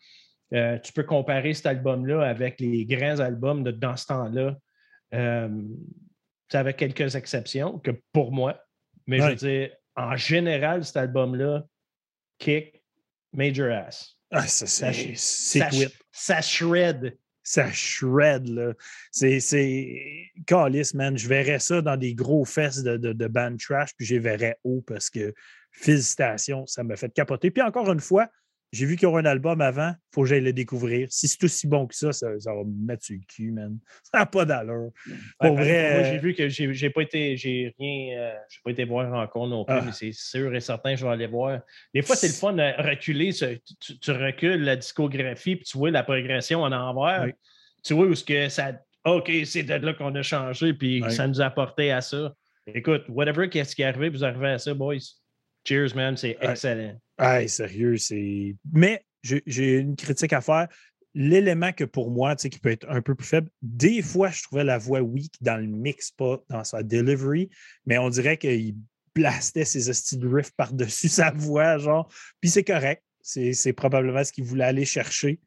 Euh, 0.54 0.78
tu 0.80 0.94
peux 0.94 1.04
comparer 1.04 1.54
cet 1.54 1.66
album-là 1.66 2.22
avec 2.22 2.60
les 2.60 2.86
grands 2.86 3.20
albums 3.20 3.64
de 3.64 3.72
dans 3.72 3.98
ce 3.98 4.06
temps-là. 4.08 4.56
Euh, 5.14 5.50
ça 6.50 6.60
avec 6.60 6.78
quelques 6.78 7.16
exceptions 7.16 7.80
que 7.80 7.92
pour 8.14 8.32
moi. 8.32 8.60
Mais 9.08 9.20
je 9.20 9.26
veux 9.26 9.36
dire, 9.36 9.70
en 9.96 10.16
général, 10.16 10.84
cet 10.84 10.98
album-là, 10.98 11.66
kick, 12.38 12.84
major 13.36 13.72
ass. 13.72 14.18
ah, 14.32 14.48
ça, 14.48 14.66
Ça, 14.66 14.94
c'est 14.94 15.16
ça, 16.12 16.42
shred. 16.42 17.18
ça 17.44 17.72
shred, 17.72 18.48
là. 18.48 18.74
C'est, 19.12 19.40
c'est... 19.40 20.32
Calice, 20.48 20.94
man. 20.94 21.18
Je 21.18 21.28
verrais 21.28 21.60
ça 21.60 21.82
dans 21.82 21.98
des 21.98 22.16
gros 22.16 22.46
fesses 22.46 22.84
de, 22.84 22.98
de, 22.98 23.14
de 23.14 23.28
band 23.28 23.56
trash, 23.58 23.92
puis 23.96 24.06
je 24.06 24.16
verrais 24.16 24.58
haut 24.64 24.82
parce 24.82 25.10
que, 25.10 25.34
félicitations, 25.72 26.66
ça 26.66 26.84
m'a 26.84 26.96
fait 26.96 27.14
capoter. 27.14 27.52
Puis 27.52 27.62
encore 27.62 27.92
une 27.92 28.00
fois, 28.00 28.30
j'ai 28.76 28.86
vu 28.86 28.96
qu'il 28.96 29.04
y 29.04 29.06
aura 29.08 29.20
un 29.20 29.26
album 29.26 29.62
avant, 29.62 29.90
il 29.92 30.14
faut 30.14 30.22
que 30.24 30.28
j'aille 30.28 30.42
le 30.44 30.54
découvrir. 30.54 31.08
Si 31.10 31.28
c'est 31.28 31.44
aussi 31.44 31.68
bon 31.68 31.88
que 31.88 31.96
ça, 31.96 32.12
ça, 32.12 32.28
ça 32.40 32.54
va 32.54 32.64
me 32.64 32.86
mettre 32.86 33.04
sur 33.04 33.16
le 33.16 33.22
cul, 33.28 33.52
man. 33.52 33.78
Ça 34.04 34.20
n'a 34.20 34.26
pas 34.26 34.46
d'allure. 34.46 34.92
Pour 35.40 35.52
Ouais, 35.52 35.56
vrai, 35.64 35.94
Moi, 35.94 36.02
euh, 36.08 36.12
j'ai 36.12 36.18
vu 36.20 36.34
que 36.36 36.50
j'ai 36.50 36.74
j'ai 36.74 36.90
pas 36.90 37.02
été, 37.02 37.38
j'ai 37.38 37.74
rien, 37.80 38.18
euh, 38.20 38.36
j'ai 38.50 38.60
pas 38.64 38.72
été 38.72 38.84
voir 38.86 39.12
encore 39.14 39.48
non 39.48 39.66
plus, 39.66 39.76
Ah. 39.76 39.82
mais 39.86 39.92
c'est 39.92 40.12
sûr 40.12 40.54
et 40.54 40.60
certain, 40.62 40.96
je 40.96 41.06
vais 41.06 41.12
aller 41.12 41.28
voir. 41.28 41.62
Des 41.94 42.02
fois, 42.02 42.16
c'est 42.16 42.28
le 42.28 42.34
fun 42.34 42.54
de 42.54 42.88
reculer, 42.90 43.34
tu, 43.34 44.00
tu 44.00 44.12
recules 44.12 44.62
la 44.64 44.76
discographie, 44.76 45.56
puis 45.56 45.66
tu 45.66 45.78
vois 45.78 45.92
la 45.92 46.04
progression 46.04 46.62
en 46.64 46.72
envers. 46.72 47.24
Oui. 47.26 47.32
Tu 47.84 47.94
vois 47.94 48.06
où 48.08 48.16
ce 48.16 48.24
que 48.24 48.50
ça. 48.50 48.74
OK, 49.06 49.32
c'est 49.46 49.64
de 49.64 49.74
là 49.76 49.94
qu'on 49.94 50.16
a 50.16 50.22
changé, 50.24 50.74
puis 50.74 51.04
Oui. 51.04 51.12
ça 51.12 51.28
nous 51.28 51.40
a 51.42 51.46
apporté 51.46 51.92
à 51.92 52.02
ça. 52.02 52.34
Écoute, 52.74 53.04
whatever 53.10 53.48
qu'est-ce 53.48 53.76
qui 53.76 53.84
est 53.84 53.86
arrivé, 53.86 54.10
vous 54.10 54.24
arrivez 54.24 54.48
à 54.50 54.58
ça, 54.58 54.74
boys. 54.74 54.96
Cheers, 55.66 55.96
man, 55.96 56.16
c'est 56.16 56.38
excellent. 56.42 57.00
Hey, 57.18 57.50
sérieux, 57.50 57.98
c'est. 57.98 58.56
Mais 58.72 59.04
j'ai 59.24 59.80
une 59.80 59.96
critique 59.96 60.34
à 60.34 60.42
faire. 60.42 60.68
L'élément 61.14 61.72
que 61.72 61.86
pour 61.86 62.12
moi, 62.12 62.36
tu 62.36 62.44
sais, 62.44 62.50
qui 62.50 62.60
peut 62.60 62.72
être 62.72 62.86
un 62.90 63.02
peu 63.02 63.16
plus 63.16 63.28
faible, 63.28 63.50
des 63.62 64.02
fois, 64.02 64.30
je 64.30 64.44
trouvais 64.44 64.66
la 64.66 64.78
voix 64.78 65.00
weak 65.00 65.34
dans 65.42 65.56
le 65.56 65.66
mix, 65.66 66.12
pas 66.12 66.44
dans 66.50 66.66
sa 66.66 66.84
delivery, 66.84 67.50
mais 67.86 67.98
on 67.98 68.10
dirait 68.10 68.38
qu'il 68.38 68.76
blastait 69.16 69.64
ses 69.64 69.90
hosties 69.90 70.18
de 70.18 70.28
riff 70.28 70.52
par-dessus 70.52 71.08
sa 71.10 71.32
voix, 71.32 71.78
genre. 71.78 72.12
Puis 72.42 72.50
c'est 72.50 72.64
correct. 72.66 73.02
C'est 73.22 73.74
probablement 73.74 74.24
ce 74.24 74.32
qu'il 74.32 74.44
voulait 74.44 74.66
aller 74.66 74.86
chercher. 74.86 75.40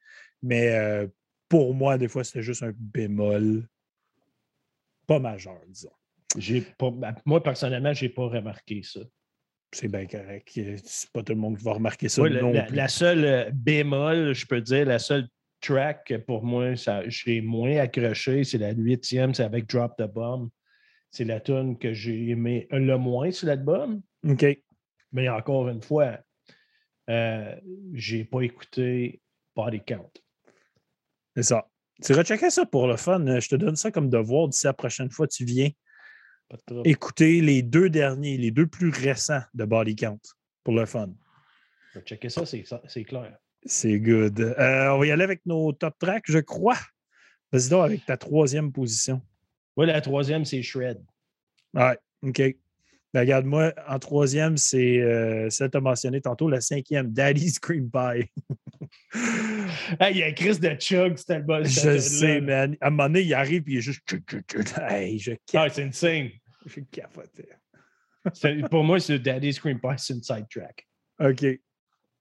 Mais 0.43 0.73
euh, 0.73 1.07
pour 1.49 1.75
moi, 1.75 1.97
des 1.97 2.09
fois, 2.09 2.25
c'était 2.25 2.43
juste 2.43 2.63
un 2.63 2.73
bémol 2.75 3.69
pas 5.07 5.19
majeur, 5.19 5.61
disons. 5.67 5.91
Pas, 6.77 6.93
moi, 7.25 7.43
personnellement, 7.43 7.93
j'ai 7.95 8.09
pas 8.09 8.27
remarqué 8.27 8.83
ça. 8.83 9.01
C'est 9.73 9.89
bien 9.89 10.07
correct. 10.07 10.49
C'est 10.85 11.11
pas 11.13 11.23
tout 11.23 11.35
le 11.35 11.39
monde 11.39 11.59
qui 11.59 11.65
va 11.65 11.75
remarquer 11.75 12.09
ça 12.09 12.23
Ouais, 12.23 12.31
non 12.31 12.53
la, 12.53 12.63
plus. 12.63 12.77
la 12.77 12.89
seule 12.89 13.25
euh, 13.25 13.51
bémol, 13.53 14.33
je 14.35 14.47
peux 14.47 14.61
dire, 14.61 14.87
la 14.87 14.99
seule 14.99 15.29
track 15.61 16.07
que 16.07 16.15
pour 16.15 16.43
moi, 16.45 16.75
j'ai 17.07 17.41
moins 17.41 17.77
accroché, 17.79 18.45
c'est 18.45 18.59
la 18.59 18.73
huitième, 18.73 19.35
c'est 19.35 19.43
avec 19.45 19.67
Drop 19.67 19.93
the 19.99 20.05
Bomb. 20.05 20.49
C'est 21.11 21.25
la 21.25 21.41
tune 21.41 21.79
que 21.79 21.93
j'ai 21.93 22.29
aimé 22.29 22.67
le 22.71 22.97
moins 22.97 23.31
sur 23.31 23.47
l'album. 23.49 24.03
OK. 24.27 24.45
Mais 25.13 25.29
encore 25.29 25.69
une 25.69 25.83
fois, 25.83 26.19
euh, 27.09 27.55
j'ai 27.95 28.25
pas 28.25 28.43
écouté 28.43 29.21
Body 29.57 29.81
Count. 29.81 30.11
C'est 31.35 31.45
ça. 31.45 31.67
Tu 32.03 32.13
recheckais 32.13 32.51
ça 32.51 32.67
pour 32.67 32.87
le 32.87 32.97
fun. 32.97 33.27
Euh, 33.27 33.41
Je 33.41 33.49
te 33.49 33.57
donne 33.57 33.77
ça 33.77 33.91
comme 33.91 34.11
devoir 34.11 34.49
d'ici 34.49 34.67
la 34.67 34.75
prochaine 34.75 35.11
fois 35.11 35.27
tu 35.27 35.45
viens 35.45 35.71
de 36.51 36.83
écouter 36.85 37.41
les 37.41 37.63
deux 37.63 37.91
derniers, 37.91 38.37
les 38.37 38.51
deux 38.51 38.67
plus 38.67 38.91
récents 38.91 39.43
de 39.55 39.65
Body 39.65 39.97
Count 39.97 40.21
pour 40.65 40.75
le 40.75 40.87
fun. 40.87 41.11
Je 41.93 41.99
vais 41.99 42.05
checker 42.05 42.29
ça, 42.29 42.45
c'est, 42.47 43.05
clair. 43.05 43.37
C'est 43.65 43.99
good. 43.99 44.41
Euh, 44.41 44.89
on 44.91 44.99
va 44.99 45.07
y 45.07 45.11
aller 45.11 45.25
avec 45.25 45.45
nos 45.47 45.73
top 45.73 45.99
tracks, 45.99 46.25
je 46.27 46.39
crois. 46.39 46.79
Vas-y 47.53 47.69
donc 47.71 47.85
avec 47.85 48.05
ta 48.05 48.17
troisième 48.17 48.73
position. 48.73 49.23
Ouais, 49.77 49.87
la 49.87 50.01
troisième, 50.01 50.45
c'est 50.45 50.63
Shred. 50.63 51.03
Ouais, 51.75 51.99
OK. 52.23 52.43
Ben, 53.15 53.21
regarde, 53.21 53.47
moi, 53.47 53.73
en 53.89 53.99
troisième, 53.99 54.57
c'est 54.59 55.01
euh, 55.01 55.49
celle 55.51 55.69
que 55.69 55.73
tu 55.73 55.79
as 55.79 55.81
mentionné 55.81 56.21
tantôt, 56.21 56.49
la 56.51 56.61
cinquième, 56.61 57.11
Daddy's 57.13 57.59
Cream 57.59 57.91
Pie. 57.91 58.31
Hey, 60.01 60.13
il 60.15 60.19
y 60.19 60.23
a 60.23 60.33
Chris 60.33 60.59
de 60.59 60.75
Chug, 60.79 61.17
cet 61.17 61.31
album. 61.31 61.65
cette 61.65 61.95
je 61.95 61.99
sais, 61.99 62.41
man. 62.41 62.77
À 62.81 62.89
un 62.89 62.91
moment 62.91 63.05
donné, 63.05 63.23
il 63.23 63.35
arrive 63.35 63.63
et 63.69 63.73
il 63.73 63.79
est 63.79 63.81
juste. 63.81 64.03
Hey, 64.89 65.19
je, 65.19 65.33
Ah, 65.33 65.37
cap- 65.47 65.73
c'est 65.73 65.85
insane. 65.85 66.29
je 66.67 66.81
capotais. 66.91 67.49
Pour 68.71 68.85
moi, 68.85 69.01
c'est 69.01 69.19
Daddy's 69.19 69.59
Cream 69.59 69.81
Pie, 69.81 69.89
c'est 69.97 70.15
une 70.15 70.23
side 70.23 70.47
track. 70.51 70.87
OK. 71.21 71.45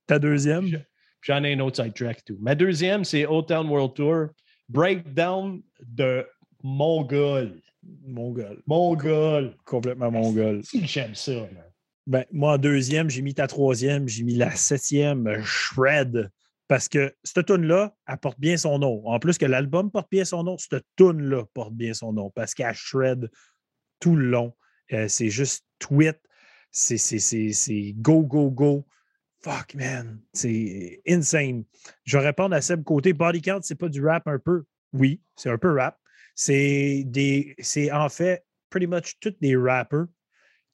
Ta 0.08 0.20
deuxième? 0.20 0.68
Je- 0.68 0.78
J'en 1.22 1.44
ai 1.44 1.54
un 1.54 1.60
autre 1.60 1.84
side 1.84 1.94
track, 1.94 2.24
tout. 2.26 2.38
Ma 2.40 2.56
deuxième, 2.56 3.04
c'est 3.04 3.26
Old 3.26 3.48
Town 3.48 3.68
World 3.68 3.94
Tour. 3.96 4.28
Breakdown 4.70 5.62
de 5.86 6.26
Mongol. 6.64 7.62
Mongol. 7.84 8.62
Mongol. 8.68 9.56
Complètement 9.66 10.12
mongol. 10.12 10.64
Si 10.64 10.86
j'aime 10.86 11.16
ça, 11.16 11.32
man. 11.32 11.64
Ben, 12.06 12.26
moi, 12.32 12.54
en 12.54 12.58
deuxième, 12.58 13.10
j'ai 13.10 13.22
mis 13.22 13.34
ta 13.34 13.48
troisième, 13.48 14.08
j'ai 14.08 14.24
mis 14.24 14.36
la 14.36 14.56
septième, 14.56 15.42
Shred. 15.44 16.30
Parce 16.68 16.90
que 16.90 17.14
cette 17.24 17.46
tune-là, 17.46 17.96
elle 18.08 18.18
porte 18.18 18.40
bien 18.40 18.58
son 18.58 18.80
nom. 18.80 19.02
En 19.08 19.20
plus 19.20 19.38
que 19.38 19.46
l'album 19.46 19.90
porte 19.90 20.10
bien 20.12 20.26
son 20.26 20.44
nom, 20.44 20.58
cette 20.58 20.86
tune-là 20.98 21.46
porte 21.54 21.74
bien 21.74 21.94
son 21.94 22.12
nom. 22.12 22.30
Parce 22.30 22.54
qu'elle 22.54 22.74
shred 22.74 23.30
tout 24.00 24.16
le 24.16 24.26
long. 24.26 24.54
Euh, 24.92 25.08
c'est 25.08 25.30
juste 25.30 25.66
tweet. 25.80 26.18
C'est, 26.72 26.98
c'est, 26.98 27.20
c'est, 27.20 27.54
c'est 27.54 27.94
go, 27.98 28.22
go, 28.24 28.52
go. 28.52 28.86
Fuck, 29.40 29.76
man. 29.76 30.20
C'est 30.34 31.02
insane. 31.08 31.64
Je 32.04 32.18
vais 32.18 32.26
répondre 32.26 32.54
à 32.54 32.62
Seb 32.62 32.84
côté. 32.84 33.14
Body 33.14 33.42
Count, 33.42 33.62
c'est 33.62 33.76
pas 33.76 33.90
du 33.90 34.06
rap 34.06 34.28
un 34.28 34.40
peu? 34.40 34.64
Oui, 34.92 35.22
c'est 35.38 35.50
un 35.50 35.58
peu 35.58 35.72
rap. 35.72 35.98
C'est 36.40 37.04
des. 37.04 37.56
C'est 37.58 37.92
en 37.92 38.10
fait 38.10 38.46
pretty 38.70 38.86
much 38.86 39.18
tous 39.20 39.34
des 39.42 39.58
rappers 39.58 40.06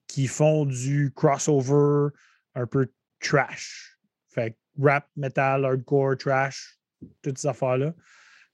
qui 0.08 0.28
font 0.28 0.66
du 0.66 1.14
crossover 1.16 2.10
un 2.54 2.68
peu 2.68 2.92
trash. 3.22 3.98
Fait 4.30 4.58
rap, 4.78 5.08
metal, 5.16 5.64
hardcore, 5.64 6.18
trash, 6.18 6.78
toutes 7.22 7.38
ces 7.38 7.48
affaires-là. 7.48 7.94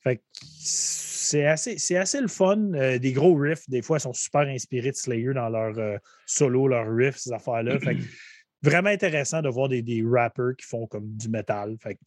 Fait 0.04 0.22
c'est 0.32 1.48
assez, 1.48 1.80
c'est 1.80 1.98
assez 1.98 2.22
le 2.22 2.28
fun. 2.28 2.74
Euh, 2.76 3.00
des 3.00 3.12
gros 3.12 3.36
riffs, 3.36 3.68
des 3.68 3.82
fois, 3.82 3.98
ils 3.98 4.02
sont 4.02 4.14
super 4.14 4.42
inspirés 4.42 4.92
de 4.92 4.96
Slayer 4.96 5.34
dans 5.34 5.50
leur 5.50 5.78
euh, 5.80 5.98
solo, 6.28 6.68
leurs 6.68 6.94
riffs, 6.94 7.18
ces 7.18 7.34
affaires-là. 7.34 7.80
Fait 7.80 7.98
vraiment 8.62 8.90
intéressant 8.90 9.42
de 9.42 9.50
voir 9.50 9.68
des, 9.68 9.82
des 9.82 10.04
rappers 10.06 10.56
qui 10.56 10.68
font 10.68 10.86
comme 10.86 11.12
du 11.18 11.28
metal. 11.28 11.76
Fait 11.82 11.98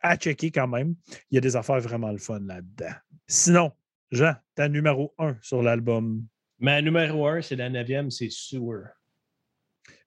à 0.00 0.16
checker 0.16 0.50
quand 0.50 0.68
même. 0.68 0.94
Il 1.30 1.34
y 1.34 1.38
a 1.38 1.42
des 1.42 1.56
affaires 1.56 1.80
vraiment 1.80 2.10
le 2.10 2.18
fun 2.18 2.40
là-dedans. 2.40 2.94
Sinon, 3.26 3.72
Jean, 4.12 4.34
ta 4.54 4.68
numéro 4.68 5.14
un 5.18 5.36
sur 5.42 5.62
l'album. 5.62 6.24
Ma 6.58 6.80
numéro 6.80 7.26
un, 7.26 7.42
c'est 7.42 7.56
la 7.56 7.68
neuvième, 7.68 8.10
c'est 8.10 8.30
Sewer. 8.30 8.84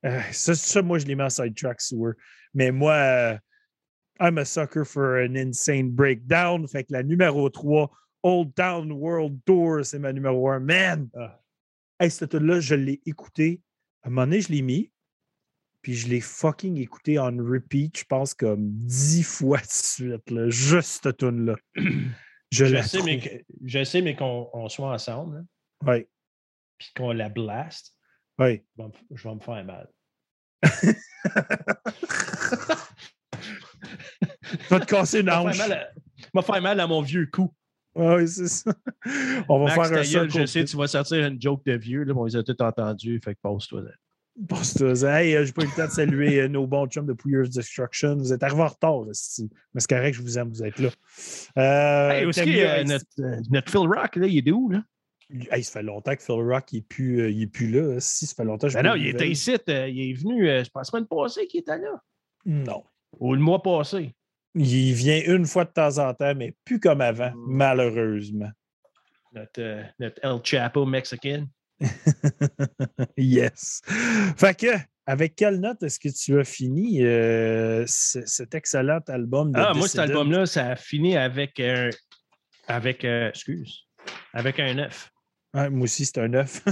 Euh, 0.06 0.22
ça, 0.32 0.56
ça, 0.56 0.82
moi, 0.82 1.00
je 1.00 1.06
l'ai 1.06 1.16
mis 1.16 1.24
en 1.24 1.30
sidetrack 1.30 1.82
sewer. 1.82 2.14
Mais 2.54 2.72
moi, 2.72 2.94
euh, 2.94 3.38
I'm 4.20 4.38
a 4.38 4.46
sucker 4.46 4.86
for 4.86 5.18
an 5.18 5.36
insane 5.36 5.92
breakdown. 5.92 6.68
Fait 6.68 6.84
que 6.84 6.94
la 6.94 7.04
numéro 7.04 7.50
3, 7.50 7.90
Old 8.24 8.54
Town 8.56 8.92
World 8.92 9.40
Tour, 9.46 9.86
c'est 9.86 10.00
ma 10.00 10.14
numéro 10.14 10.50
1. 10.50 10.60
Man! 10.60 11.10
Ah. 11.16 11.40
Hey, 12.00 12.10
cette 12.10 12.30
tune-là, 12.30 12.60
je 12.60 12.76
l'ai 12.76 13.02
écouté. 13.06 13.62
À 14.04 14.08
un 14.08 14.12
moment 14.12 14.26
donné, 14.26 14.42
je 14.42 14.52
l'ai 14.52 14.62
mis. 14.62 14.92
Puis 15.82 15.94
je 15.94 16.08
l'ai 16.10 16.20
fucking 16.20 16.78
écouté 16.78 17.18
en 17.20 17.36
repeat, 17.38 18.00
je 18.00 18.04
pense 18.04 18.34
comme 18.34 18.70
dix 18.72 19.24
fois 19.24 19.60
de 19.60 19.68
suite. 19.70 20.30
Là, 20.30 20.50
juste 20.50 21.04
cette 21.04 21.18
tune-là. 21.18 21.56
Je, 22.52 22.66
Je 22.66 22.74
la 22.74 22.84
sais, 22.84 23.02
mais, 23.04 23.20
que- 23.20 23.44
je 23.66 23.84
sais, 23.84 24.02
mais 24.02 24.16
qu'on 24.16 24.50
on 24.54 24.70
soit 24.70 24.92
ensemble, 24.92 25.38
hein, 25.38 25.46
Ouais, 25.88 26.10
puis 26.78 26.90
qu'on 26.96 27.12
la 27.12 27.30
blast, 27.30 27.96
ouais. 28.40 28.66
je 28.78 28.82
vais 28.84 28.88
me- 28.90 29.16
je 29.18 29.28
vais 29.28 29.36
me 29.36 29.40
faire 29.40 29.64
mal. 29.66 29.90
Tu 34.52 34.58
vas 34.70 34.80
te 34.80 34.86
casser 34.86 35.20
une 35.20 35.28
Je 35.30 35.32
vais 35.32 35.36
hanche. 35.38 35.58
je 35.58 35.64
vais 36.24 36.30
me 36.34 36.42
faire 36.42 36.62
mal 36.62 36.80
à 36.80 36.88
mon 36.88 37.02
vieux 37.02 37.28
cou. 37.28 37.54
Ouais, 37.96 38.26
c'est 38.28 38.48
ça. 38.48 38.74
On 39.50 39.60
va 39.66 39.76
Max, 39.76 39.90
faire 39.90 40.00
un 40.00 40.04
circle 40.04 40.30
je 40.30 40.46
sais, 40.46 40.64
tu 40.66 40.78
vas 40.78 40.88
sortir 40.88 41.26
une 41.26 41.42
joke 41.42 41.64
de 41.66 41.74
vieux, 41.74 42.04
là, 42.04 42.14
mais 42.14 42.20
on 42.20 42.26
les 42.26 42.36
a 42.36 42.44
tous 42.44 42.56
entendus, 42.64 43.20
fait 43.24 43.36
que 43.36 43.40
passe-toi. 43.42 43.82
Là. 44.40 44.46
Pose-toi. 44.48 45.10
Hey, 45.10 45.36
euh, 45.36 45.46
j'ai 45.46 45.52
pas 45.52 45.64
eu 45.64 45.66
le 45.66 45.76
temps 45.76 45.86
de 45.88 45.92
saluer 45.92 46.42
euh, 46.42 46.48
nos 46.48 46.66
bons 46.68 46.88
chums 46.88 47.06
de 47.06 47.14
Pouilleur's 47.14 47.50
Destruction. 47.50 48.16
Vous 48.18 48.32
êtes 48.34 48.44
arrivés 48.44 48.62
en 48.62 48.68
retard, 48.68 49.02
mais 49.06 49.12
c'est 49.14 49.88
correct, 49.90 50.14
je 50.16 50.22
vous 50.22 50.38
aime, 50.38 50.50
vous 50.50 50.64
êtes 50.64 50.80
là. 50.80 50.90
Euh, 51.58 52.10
Hey, 52.12 52.26
mieux, 52.26 52.70
euh, 52.70 52.84
notre, 52.84 53.52
notre 53.52 53.72
Phil 53.72 53.88
Rock, 53.88 54.16
là, 54.16 54.28
il 54.28 54.38
est 54.38 54.42
de 54.42 54.52
où, 54.52 54.70
là? 54.70 54.84
hey, 55.52 55.64
ça 55.64 55.74
fait 55.80 55.84
longtemps 55.84 56.16
que 56.16 56.24
Phil 56.24 56.36
Rock 56.36 56.74
n'est 56.74 56.82
plus, 56.82 57.22
euh, 57.22 57.30
il 57.30 57.44
est 57.44 57.48
plus 57.48 57.70
là. 57.70 58.00
Si, 58.00 58.26
ça 58.26 58.36
fait 58.36 58.44
longtemps 58.46 58.68
que 58.68 58.74
je 58.74 58.78
Ben 58.78 58.84
non, 58.90 58.96
il 58.96 59.08
était 59.08 59.30
ici, 59.30 59.56
il 59.68 59.72
est 60.10 60.14
venu, 60.14 60.48
je 60.48 60.70
pense, 60.70 60.88
la 60.88 61.00
semaine 61.00 61.08
passée 61.08 61.46
qu'il 61.48 61.60
était 61.62 61.78
là. 61.78 62.02
Non. 62.46 62.84
Ou 63.20 63.34
le 63.36 63.42
mois 63.42 63.62
passé. 63.62 64.14
Il 64.56 64.94
vient 64.94 65.22
une 65.28 65.46
fois 65.46 65.66
de 65.66 65.70
temps 65.72 65.98
en 66.00 66.14
temps, 66.14 66.34
mais 66.36 66.56
plus 66.66 66.80
comme 66.80 67.02
avant, 67.02 67.32
Mm. 67.32 67.46
malheureusement. 67.48 68.50
Notre, 69.34 69.84
notre 70.00 70.20
El 70.24 70.40
Chapo 70.44 70.86
mexicain. 70.88 71.46
yes. 73.18 73.82
Fait 74.38 74.58
que, 74.58 74.68
avec 75.06 75.36
quelle 75.36 75.60
note 75.60 75.82
est-ce 75.84 76.00
que 76.00 76.10
tu 76.10 76.40
as 76.40 76.44
fini 76.44 77.04
euh, 77.04 77.84
ce- 77.88 78.26
cet 78.26 78.54
excellent 78.56 79.00
album 79.08 79.52
de 79.52 79.60
Ah, 79.60 79.74
moi, 79.74 79.88
cet 79.88 80.00
album-là, 80.02 80.46
ça 80.46 80.68
a 80.70 80.76
fini 80.76 81.18
avec 81.18 81.60
un. 81.60 81.90
Avec. 82.68 83.04
euh, 83.06 83.30
excuse. 83.30 83.86
Avec 84.34 84.60
un 84.60 84.74
9. 84.74 85.12
Ouais, 85.54 85.68
moi 85.72 85.86
aussi, 85.86 86.06
c'est 86.06 86.20
un 86.20 86.28
9. 86.28 86.64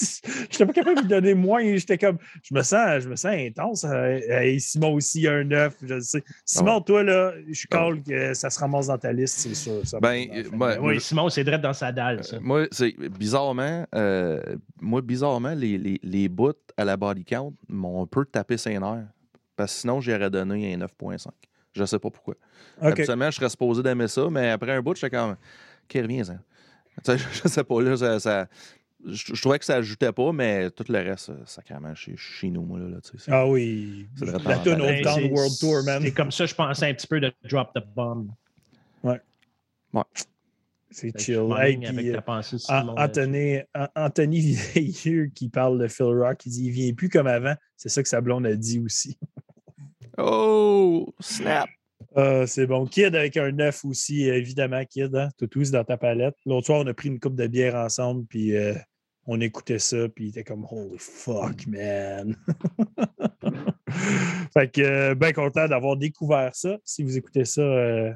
Je 0.00 0.40
n'étais 0.52 0.64
pas 0.66 0.72
capable 0.72 0.96
de 0.96 1.00
lui 1.02 1.08
donner 1.08 1.34
moins. 1.34 1.62
J'étais 1.76 1.98
comme, 1.98 2.16
je 2.42 2.54
me 2.54 2.62
sens, 2.62 3.02
je 3.02 3.08
me 3.10 3.16
sens 3.16 3.32
intense. 3.34 3.84
Euh, 3.84 4.58
Simon 4.58 4.94
aussi, 4.94 5.28
un 5.28 5.44
9, 5.44 5.76
je 5.82 5.94
le 5.94 6.00
sais. 6.00 6.24
Simon, 6.46 6.80
toi, 6.80 7.02
là, 7.02 7.34
je 7.46 7.52
suis 7.52 7.68
Ah. 7.72 7.76
call 7.76 8.02
que 8.02 8.32
ça 8.32 8.48
se 8.48 8.58
ramasse 8.58 8.86
dans 8.86 8.96
ta 8.96 9.12
liste, 9.12 9.38
c'est 9.38 9.54
sûr. 9.54 9.86
ça. 9.86 10.00
Ben, 10.00 10.26
euh, 10.34 10.44
moi- 10.50 10.78
Oui, 10.80 10.98
Simon, 11.00 11.28
c'est 11.28 11.44
direct 11.44 11.62
dans 11.62 11.74
sa 11.74 11.92
dalle, 11.92 12.24
ça. 12.24 12.36
Euh, 12.36 12.40
Moi, 12.42 12.66
c'est 12.70 12.94
bizarrement, 13.10 13.86
euh, 13.94 14.40
moi, 14.80 15.02
bizarrement, 15.02 15.52
les, 15.54 15.76
les, 15.76 16.00
les 16.02 16.28
bouts 16.30 16.52
à 16.78 16.84
la 16.86 16.96
body 16.96 17.24
count 17.24 17.52
m'ont 17.68 18.02
un 18.02 18.06
peu 18.06 18.24
tapé 18.24 18.56
ses 18.56 18.78
nerfs. 18.78 19.08
Parce 19.56 19.74
que 19.74 19.80
sinon, 19.80 20.00
j'aurais 20.00 20.30
donné 20.30 20.72
un 20.72 20.78
9.5. 20.78 21.28
Je 21.74 21.84
sais 21.84 21.98
pas 21.98 22.08
pourquoi. 22.10 22.34
OK. 22.80 22.88
Habituellement, 22.92 23.30
je 23.30 23.36
serais 23.36 23.50
supposé 23.50 23.82
d'aimer 23.82 24.08
ça, 24.08 24.26
mais 24.30 24.48
après 24.50 24.72
un 24.72 24.80
bout, 24.80 24.94
j'étais 24.96 25.14
comme. 25.14 25.36
Qui 25.88 26.00
revient, 26.00 26.22
sais, 27.04 27.16
je 27.44 27.48
sais 27.48 27.64
pas, 27.64 27.80
là, 27.82 27.96
ça. 27.96 28.20
ça- 28.20 28.48
je, 29.04 29.34
je 29.34 29.40
trouvais 29.40 29.58
que 29.58 29.64
ça 29.64 29.74
ajoutait 29.74 30.12
pas, 30.12 30.30
mais 30.32 30.70
tout 30.70 30.84
le 30.88 30.98
reste, 31.00 31.32
sacrément, 31.44 31.92
chez, 31.92 32.14
chez 32.16 32.50
nous, 32.50 32.62
moi, 32.62 32.78
là, 32.78 32.88
là, 32.88 33.00
tu 33.00 33.10
sais. 33.18 33.24
c'est- 33.24 33.32
Ah 33.32 33.48
oui. 33.48 34.06
C'est 34.16 34.26
La 34.26 34.38
Ben, 34.38 34.60
c'est- 34.62 35.28
World 35.30 35.58
Tour, 35.58 35.82
man. 35.84 36.02
C'est 36.02 36.12
comme 36.12 36.30
ça, 36.30 36.46
je 36.46 36.54
pensais 36.54 36.88
un 36.88 36.94
petit 36.94 37.08
peu 37.08 37.18
de 37.18 37.32
Drop 37.50 37.72
the 37.74 37.82
Bomb. 37.96 38.28
C'est 40.94 41.06
Fait 41.06 41.12
que 41.12 41.18
je 41.20 41.24
chill. 41.24 41.36
m'enligne 41.40 41.64
Hey, 41.64 41.78
puis, 41.78 41.86
avec 41.88 42.06
euh, 42.06 42.12
ta 42.16 42.20
pensée, 42.22 42.56
An- 42.56 42.58
Simon, 42.80 42.94
Anthony, 42.98 43.58
An- 43.74 43.88
Anthony 43.96 44.56
qui 45.34 45.48
parle 45.48 45.78
de 45.78 45.88
Phil 45.88 46.04
Rock, 46.04 46.44
il 46.44 46.50
dit 46.50 46.64
il 46.66 46.70
vient 46.70 46.92
plus 46.92 47.08
comme 47.08 47.26
avant. 47.26 47.54
C'est 47.78 47.88
ça 47.88 48.02
que 48.02 48.08
sa 48.10 48.20
blonde 48.20 48.44
a 48.46 48.54
dit 48.54 48.78
aussi. 48.78 49.16
Oh! 50.18 51.12
Snap! 51.18 51.68
Ah, 52.14 52.46
c'est 52.46 52.66
bon. 52.66 52.86
Kid 52.86 53.14
avec 53.14 53.36
un 53.36 53.50
9 53.52 53.84
aussi, 53.84 54.28
évidemment, 54.28 54.84
Kid. 54.84 55.14
Hein? 55.14 55.28
T'as 55.38 55.46
tous 55.46 55.70
dans 55.70 55.84
ta 55.84 55.96
palette. 55.96 56.36
L'autre 56.46 56.66
soir, 56.66 56.80
on 56.80 56.86
a 56.86 56.94
pris 56.94 57.08
une 57.08 57.20
coupe 57.20 57.36
de 57.36 57.46
bière 57.46 57.74
ensemble, 57.74 58.26
puis 58.26 58.56
euh, 58.56 58.74
on 59.26 59.40
écoutait 59.40 59.78
ça, 59.78 60.08
puis 60.08 60.26
il 60.26 60.28
était 60.30 60.44
comme 60.44 60.66
Holy 60.70 60.98
fuck, 60.98 61.66
man. 61.66 62.36
fait 64.54 64.68
que, 64.70 64.80
euh, 64.80 65.14
bien 65.14 65.32
content 65.32 65.68
d'avoir 65.68 65.96
découvert 65.96 66.54
ça. 66.54 66.76
Si 66.84 67.02
vous 67.02 67.16
écoutez 67.16 67.44
ça, 67.44 67.62
euh, 67.62 68.12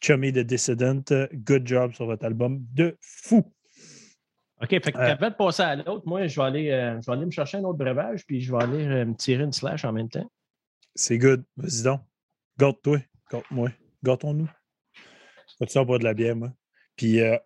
Chummy 0.00 0.32
the 0.32 0.38
Dissident, 0.38 1.04
good 1.32 1.66
job 1.66 1.92
sur 1.92 2.06
votre 2.06 2.24
album 2.24 2.64
de 2.72 2.96
fou. 3.00 3.44
OK, 4.62 4.68
fait 4.68 4.92
que 4.92 4.98
Euh, 4.98 5.12
avant 5.12 5.30
de 5.30 5.34
passer 5.34 5.62
à 5.62 5.76
l'autre, 5.76 6.06
moi, 6.06 6.26
je 6.26 6.40
vais, 6.40 6.46
aller, 6.46 6.64
je 7.00 7.06
vais 7.06 7.12
aller 7.12 7.26
me 7.26 7.30
chercher 7.30 7.58
un 7.58 7.64
autre 7.64 7.78
breuvage, 7.78 8.24
puis 8.26 8.40
je 8.40 8.52
vais 8.52 8.62
aller 8.62 9.04
me 9.04 9.14
tirer 9.14 9.44
une 9.44 9.52
slash 9.52 9.84
en 9.84 9.92
même 9.92 10.08
temps. 10.08 10.30
C'est 10.94 11.18
good. 11.18 11.44
Vas-y 11.56 11.82
donc. 11.82 12.00
Gâte-toi. 12.58 12.98
Gâte-moi. 13.30 13.70
Gâtons-nous. 14.02 14.48
De 15.60 15.66
ça, 15.68 15.84
pas 15.84 15.98
de 15.98 16.04
la 16.04 16.14
bière, 16.14 16.36
moi. 16.36 16.52
Puis, 16.96 17.20
euh, 17.20 17.36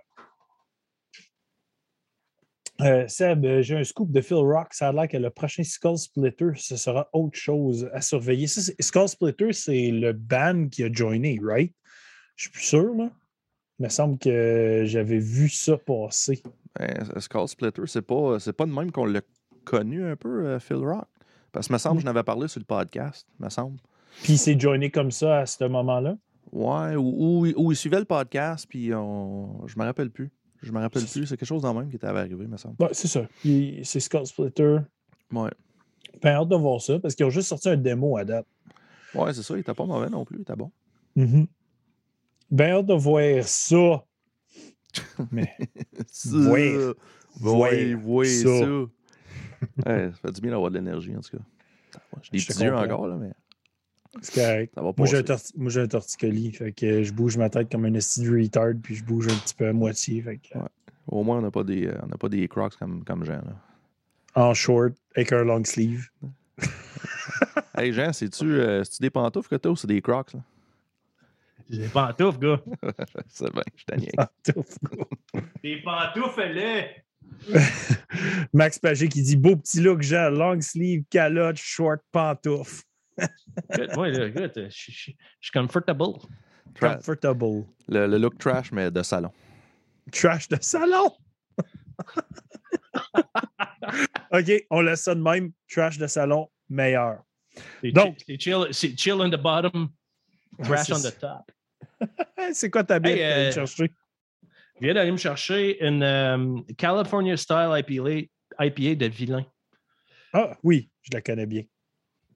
euh, 2.80 3.07
Seb, 3.07 3.45
euh, 3.45 3.62
j'ai 3.62 3.76
un 3.76 3.85
scoop 3.85 4.11
de 4.11 4.20
Phil 4.20 4.37
Rock. 4.37 4.68
Ça 4.72 4.89
a 4.89 4.93
l'air 4.93 5.09
que 5.09 5.16
le 5.16 5.30
prochain 5.30 5.62
Skull 5.62 5.97
Splitter, 5.97 6.51
ce 6.57 6.76
sera 6.76 7.09
autre 7.12 7.39
chose 7.39 7.89
à 7.93 8.01
surveiller. 8.01 8.47
Ça, 8.47 8.72
Skull 8.80 9.09
Splitter, 9.09 9.53
c'est 9.53 9.91
le 9.91 10.12
band 10.12 10.68
qui 10.68 10.82
a 10.85 10.93
joiné, 10.93 11.39
right? 11.43 11.72
Je 12.37 12.45
suis 12.45 12.51
plus 12.51 12.62
sûr, 12.62 12.95
là. 12.95 13.11
Il 13.78 13.85
me 13.85 13.89
semble 13.89 14.18
que 14.18 14.82
j'avais 14.87 15.18
vu 15.18 15.49
ça 15.49 15.76
passer. 15.76 16.43
Ben, 16.78 17.05
Skull 17.18 17.49
Splitter, 17.49 17.82
c'est 17.87 18.03
pas, 18.03 18.39
c'est 18.39 18.53
pas 18.53 18.66
de 18.66 18.72
même 18.72 18.91
qu'on 18.91 19.07
l'a 19.07 19.22
connu 19.64 20.05
un 20.05 20.16
peu, 20.16 20.47
euh, 20.47 20.61
Phil 20.61 20.76
Rock. 20.76 21.09
Parce 21.53 21.68
que 21.68 21.72
me 21.72 21.78
semble 21.78 21.97
que 21.97 22.01
je 22.03 22.07
n'avais 22.07 22.22
parlé 22.22 22.49
sur 22.49 22.61
le 22.61 22.64
podcast, 22.64 23.26
me 23.39 23.49
semble. 23.49 23.78
Puis 24.23 24.35
il 24.35 24.39
s'est 24.39 24.59
joiné 24.59 24.91
comme 24.91 25.11
ça 25.11 25.41
à 25.41 25.47
ce 25.47 25.65
moment-là? 25.65 26.17
Ouais, 26.53 26.95
ou, 26.97 27.47
ou- 27.47 27.53
ou 27.57 27.73
il 27.73 27.77
suivait 27.77 27.99
le 27.99 28.05
podcast, 28.05 28.67
puis 28.69 28.95
on... 28.95 29.67
je 29.67 29.77
me 29.79 29.85
rappelle 29.85 30.11
plus. 30.11 30.31
Je 30.62 30.73
me 30.73 30.79
rappelle 30.81 31.05
plus. 31.05 31.27
C'est 31.27 31.37
quelque 31.37 31.47
chose 31.49 31.62
dans 31.62 31.73
le 31.75 31.81
même 31.81 31.91
qui 31.91 31.97
était 31.97 32.07
arrivé, 32.07 32.47
me 32.47 32.57
semble. 32.57 32.77
Ouais, 32.79 32.89
c'est 32.93 33.09
ça. 33.09 33.27
C'est 33.43 34.01
Skull 34.01 34.25
Splitter. 34.27 34.79
Ouais. 35.33 35.51
Ben, 36.23 36.31
hâte 36.37 36.49
de 36.49 36.57
voir 36.57 36.81
ça 36.81 36.99
parce 37.01 37.15
qu'ils 37.15 37.27
ont 37.27 37.31
juste 37.31 37.49
sorti 37.49 37.69
un 37.69 37.77
démo 37.77 38.17
à 38.17 38.25
date. 38.25 38.47
Ouais, 39.15 39.35
c'est 39.35 39.43
ça. 39.43 39.55
Il 39.57 39.61
était 39.61 39.75
pas 39.75 39.85
mauvais 39.85 40.09
non 40.09 40.25
plus. 40.25 40.39
Il 40.39 40.43
était 40.43 40.57
bon. 40.57 40.71
Ben, 41.17 42.71
hâte 42.71 42.87
de 42.87 42.95
voir 42.95 43.43
ça. 43.45 44.05
Mais. 45.33 45.55
Ouais, 46.33 46.77
Voir 47.37 47.71
ouais, 48.07 48.25
ça. 48.27 48.43
ça. 48.61 48.67
Ouais, 49.87 50.11
ça 50.12 50.19
fait 50.23 50.33
du 50.33 50.41
bien 50.41 50.51
d'avoir 50.53 50.71
de 50.71 50.77
l'énergie, 50.79 51.17
en 51.17 51.21
tout 51.21 51.37
cas. 51.37 51.43
Je 52.23 52.31
des 52.31 52.39
petits 52.39 52.62
yeux 52.62 52.75
encore, 52.75 53.07
là, 53.09 53.17
mais 53.17 53.33
c'est 54.23 54.35
correct. 54.35 54.73
ça 54.75 54.83
va 54.83 54.93
Moi, 54.97 55.07
j'ai 55.07 55.19
un, 55.19 55.23
passer. 55.23 55.53
torti- 55.53 55.53
moi, 55.57 55.71
j'ai 55.71 55.81
un 55.81 55.87
torticolis. 55.89 56.53
Fait 56.53 56.73
que 56.73 57.03
je 57.03 57.12
bouge 57.12 57.37
ma 57.37 57.51
tête 57.51 57.71
comme 57.71 57.85
un 57.85 57.95
esti 57.95 58.23
de 58.23 58.31
retard, 58.43 58.73
puis 58.83 58.95
je 58.95 59.05
bouge 59.05 59.27
un 59.27 59.37
petit 59.37 59.55
peu 59.55 59.67
à 59.69 59.73
moitié. 59.73 60.23
Fait 60.23 60.39
que, 60.39 60.59
Ouais. 60.59 60.65
Au 61.07 61.23
moins, 61.23 61.39
on 61.39 61.43
n'a 61.43 61.51
pas 61.51 61.65
des, 61.65 61.87
euh, 61.87 61.99
on 62.03 62.17
pas 62.17 62.29
des 62.31 62.49
crocs 62.49 62.77
comme, 62.79 63.05
comme 63.05 63.25
Jean. 63.25 63.43
Là. 63.45 63.61
En 64.35 64.55
short, 64.55 64.95
avec 65.15 65.33
un 65.33 65.45
long 65.45 65.62
sleeve. 65.65 66.09
Hey, 67.77 67.93
Jean, 67.93 68.12
c'est-tu 68.12 68.45
euh, 68.45 68.85
c'est-tu 68.85 69.03
des 69.03 69.11
pantoufles 69.11 69.49
que 69.49 69.57
t'as 69.57 69.69
ou 69.69 69.75
c'est 69.77 69.89
des 69.89 70.01
crocs? 70.01 70.33
Là? 70.35 70.41
J'ai 71.69 71.89
pantoufles, 71.89 72.39
gars. 72.39 72.61
c'est 73.29 73.53
bien, 73.53 73.62
je 73.75 73.85
t'en 73.85 73.97
Ah, 74.19 74.31
Des 75.62 75.83
pantoufles, 75.83 76.53
là. 76.53 76.85
Max 78.53 78.79
Pagé 78.79 79.09
qui 79.09 79.23
dit 79.23 79.37
Beau 79.37 79.57
petit 79.57 79.81
look, 79.81 80.03
Jean, 80.03 80.31
long 80.31 80.61
sleeve, 80.61 81.03
calotte, 81.11 81.57
short, 81.57 82.01
pantoufle. 82.12 82.83
Good, 83.77 83.97
ouais, 83.97 84.11
là, 84.11 84.31
good. 84.31 84.53
Je 84.55 84.69
je- 84.71 84.91
je 84.91 85.12
suis 85.41 85.53
comfortable. 85.53 86.05
Tra- 86.75 86.97
Comfortable. 86.97 87.65
le, 87.89 88.07
le 88.07 88.19
look 88.19 88.39
trash, 88.39 88.73
mais 88.73 88.91
de 88.91 89.03
salon. 89.03 89.31
Trash 90.12 90.49
de 90.49 90.57
salon? 90.61 91.12
OK, 94.33 94.67
on 94.71 94.81
laisse 94.81 95.03
ça 95.03 95.15
de 95.15 95.21
même. 95.21 95.53
Trash 95.71 95.99
de 95.99 96.07
salon, 96.07 96.49
meilleur. 96.69 97.23
C'est 97.81 97.93
Donc- 97.93 98.17
c'est 98.27 98.41
chill, 98.41 98.67
c'est 98.73 98.99
chill 98.99 99.15
on 99.15 99.31
the 99.31 99.41
bottom, 99.41 99.91
trash 100.62 100.91
on 100.91 101.01
the 101.01 101.17
top. 101.19 101.51
C'est 102.53 102.71
quoi 102.71 102.83
ta 102.83 102.99
bière 102.99 103.17
Hey, 103.17 103.23
euh, 103.49 103.53
chercher? 103.53 103.93
Je 104.81 104.85
viens 104.87 104.95
d'aller 104.95 105.12
me 105.12 105.17
chercher 105.17 105.87
une 105.87 106.03
euh, 106.03 106.61
California 106.77 107.37
Style 107.37 107.71
IPA, 107.71 108.27
IPA 108.59 108.95
de 108.97 109.07
vilain. 109.07 109.47
Ah 110.33 110.57
oui, 110.65 110.91
je 111.03 111.11
la 111.12 111.21
connais 111.23 111.47
bien. 111.47 111.62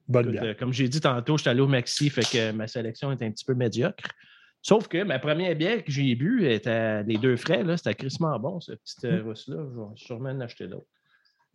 Bonne 0.09 0.23
Écoute, 0.25 0.31
bière. 0.41 0.43
euh, 0.43 0.53
comme 0.55 0.73
j'ai 0.73 0.89
dit 0.89 0.99
tantôt, 0.99 1.37
je 1.37 1.43
suis 1.43 1.49
allé 1.49 1.61
au 1.61 1.67
Maxi, 1.67 2.09
fait 2.09 2.23
que 2.29 2.51
ma 2.51 2.67
sélection 2.67 3.11
est 3.11 3.21
un 3.21 3.29
petit 3.31 3.45
peu 3.45 3.53
médiocre. 3.53 4.03
Sauf 4.61 4.87
que 4.89 5.03
ma 5.03 5.19
première 5.19 5.55
bière 5.55 5.83
que 5.85 5.91
j'ai 5.91 6.15
bu 6.15 6.45
était 6.51 7.03
les 7.03 7.17
deux 7.17 7.37
frais, 7.37 7.63
là, 7.63 7.77
c'était 7.77 7.93
crissement 7.93 8.37
bon, 8.39 8.59
ce 8.59 8.73
petit 8.73 9.05
euh, 9.05 9.21
russe-là. 9.23 9.57
Je 9.71 9.79
vais 9.79 9.85
sûrement 9.95 10.29
en 10.31 10.39
acheter 10.41 10.67
d'autres. 10.67 10.87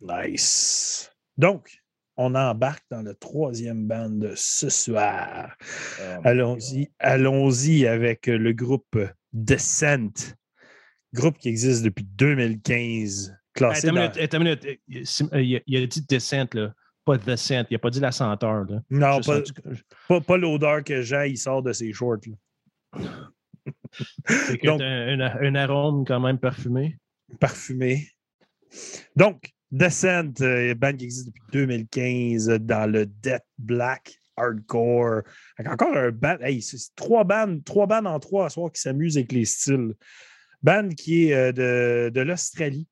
Nice. 0.01 1.11
Donc, 1.37 1.69
on 2.17 2.33
embarque 2.33 2.83
dans 2.89 3.01
le 3.01 3.13
troisième 3.13 3.87
band 3.87 4.09
de 4.09 4.31
ce 4.35 4.69
soir. 4.69 5.55
Euh, 5.99 6.17
Allons-y, 6.23 6.89
allons-y 6.99 7.85
avec 7.85 8.27
le 8.27 8.53
groupe 8.53 8.97
Descent, 9.33 10.33
groupe 11.13 11.37
qui 11.37 11.49
existe 11.49 11.83
depuis 11.83 12.05
2015, 12.05 13.35
classé 13.53 13.87
dans... 13.87 13.93
minute. 14.39 14.79
Il, 14.87 15.05
Sim- 15.05 15.29
euh, 15.33 15.41
il 15.41 15.57
a- 15.57 15.61
il 15.67 15.87
dit 15.89 16.05
descente, 16.07 16.53
là? 16.53 16.73
Pas 17.05 17.17
descente. 17.17 17.67
Il 17.69 17.75
n'a 17.75 17.79
pas 17.79 17.89
dit 17.91 17.99
la 17.99 18.11
senteur, 18.11 18.65
là. 18.65 18.81
Non, 18.89 19.21
pas, 19.21 19.41
pas, 20.09 20.21
pas 20.21 20.37
l'odeur 20.37 20.83
que 20.83 21.01
Jean 21.01 21.21
il 21.23 21.37
sort 21.37 21.61
de 21.63 21.71
ses 21.71 21.93
shorts. 21.93 22.17
là. 22.25 23.01
C'est 24.27 24.57
que 24.57 24.65
Donc- 24.67 24.81
un, 24.81 25.19
un- 25.19 25.41
un 25.41 25.55
arôme 25.55 26.05
quand 26.05 26.19
même 26.19 26.37
parfumé. 26.39 26.97
Parfumé. 27.39 28.07
Donc, 29.15 29.51
Descent, 29.71 30.31
euh, 30.41 30.73
band 30.75 30.93
qui 30.93 31.05
existe 31.05 31.27
depuis 31.27 31.41
2015 31.51 32.49
euh, 32.49 32.59
dans 32.59 32.89
le 32.89 33.05
Death 33.05 33.43
Black 33.57 34.15
Hardcore. 34.37 35.21
Encore 35.65 35.95
un 35.97 36.11
band. 36.11 36.37
Hey, 36.41 36.61
c'est 36.61 36.77
trois 36.95 37.23
bandes, 37.23 37.63
trois 37.63 37.87
bandes 37.87 38.07
en 38.07 38.19
trois 38.19 38.45
à 38.45 38.49
soir 38.49 38.71
qui 38.71 38.79
s'amusent 38.81 39.17
avec 39.17 39.31
les 39.31 39.45
styles. 39.45 39.93
Band 40.61 40.89
qui 40.89 41.27
est 41.29 41.33
euh, 41.33 41.51
de, 41.51 42.09
de 42.13 42.21
l'Australie, 42.21 42.87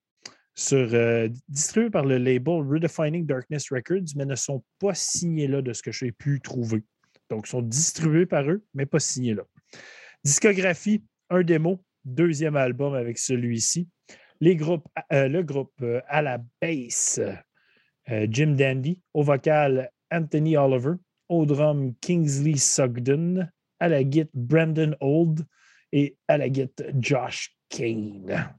sur, 0.55 0.93
euh, 0.93 1.29
distribué 1.47 1.89
par 1.89 2.05
le 2.05 2.17
label 2.17 2.61
Redefining 2.61 3.25
Darkness 3.25 3.71
Records, 3.71 4.15
mais 4.15 4.25
ne 4.25 4.35
sont 4.35 4.63
pas 4.79 4.93
signés 4.93 5.47
là 5.47 5.61
de 5.61 5.73
ce 5.73 5.81
que 5.81 5.91
j'ai 5.91 6.11
pu 6.11 6.39
trouver. 6.41 6.83
Donc, 7.29 7.47
sont 7.47 7.61
distribués 7.61 8.25
par 8.25 8.49
eux, 8.49 8.63
mais 8.73 8.85
pas 8.85 8.99
signés 8.99 9.33
là. 9.33 9.43
Discographie, 10.23 11.03
un 11.29 11.43
démo, 11.43 11.83
deuxième 12.05 12.55
album 12.55 12.93
avec 12.93 13.17
celui-ci. 13.17 13.89
Les 14.39 14.55
groupes, 14.55 14.87
euh, 15.11 15.27
le 15.27 15.41
groupe 15.41 15.73
euh, 15.81 16.01
à 16.07 16.21
la 16.21 16.39
basse, 16.61 17.19
Jim 18.05 18.55
Dandy, 18.57 18.99
au 19.13 19.23
vocal, 19.23 19.89
Anthony 20.11 20.57
Oliver, 20.57 20.95
au 21.29 21.45
drum, 21.45 21.95
Kingsley 22.01 22.57
Sugden, 22.57 23.49
à 23.79 23.87
la 23.87 24.03
guitare, 24.03 24.29
Brandon 24.33 24.93
Old 24.99 25.45
et 25.93 26.17
à 26.27 26.37
la 26.37 26.49
guitare, 26.49 26.87
Josh 26.99 27.55
Kane. 27.69 28.53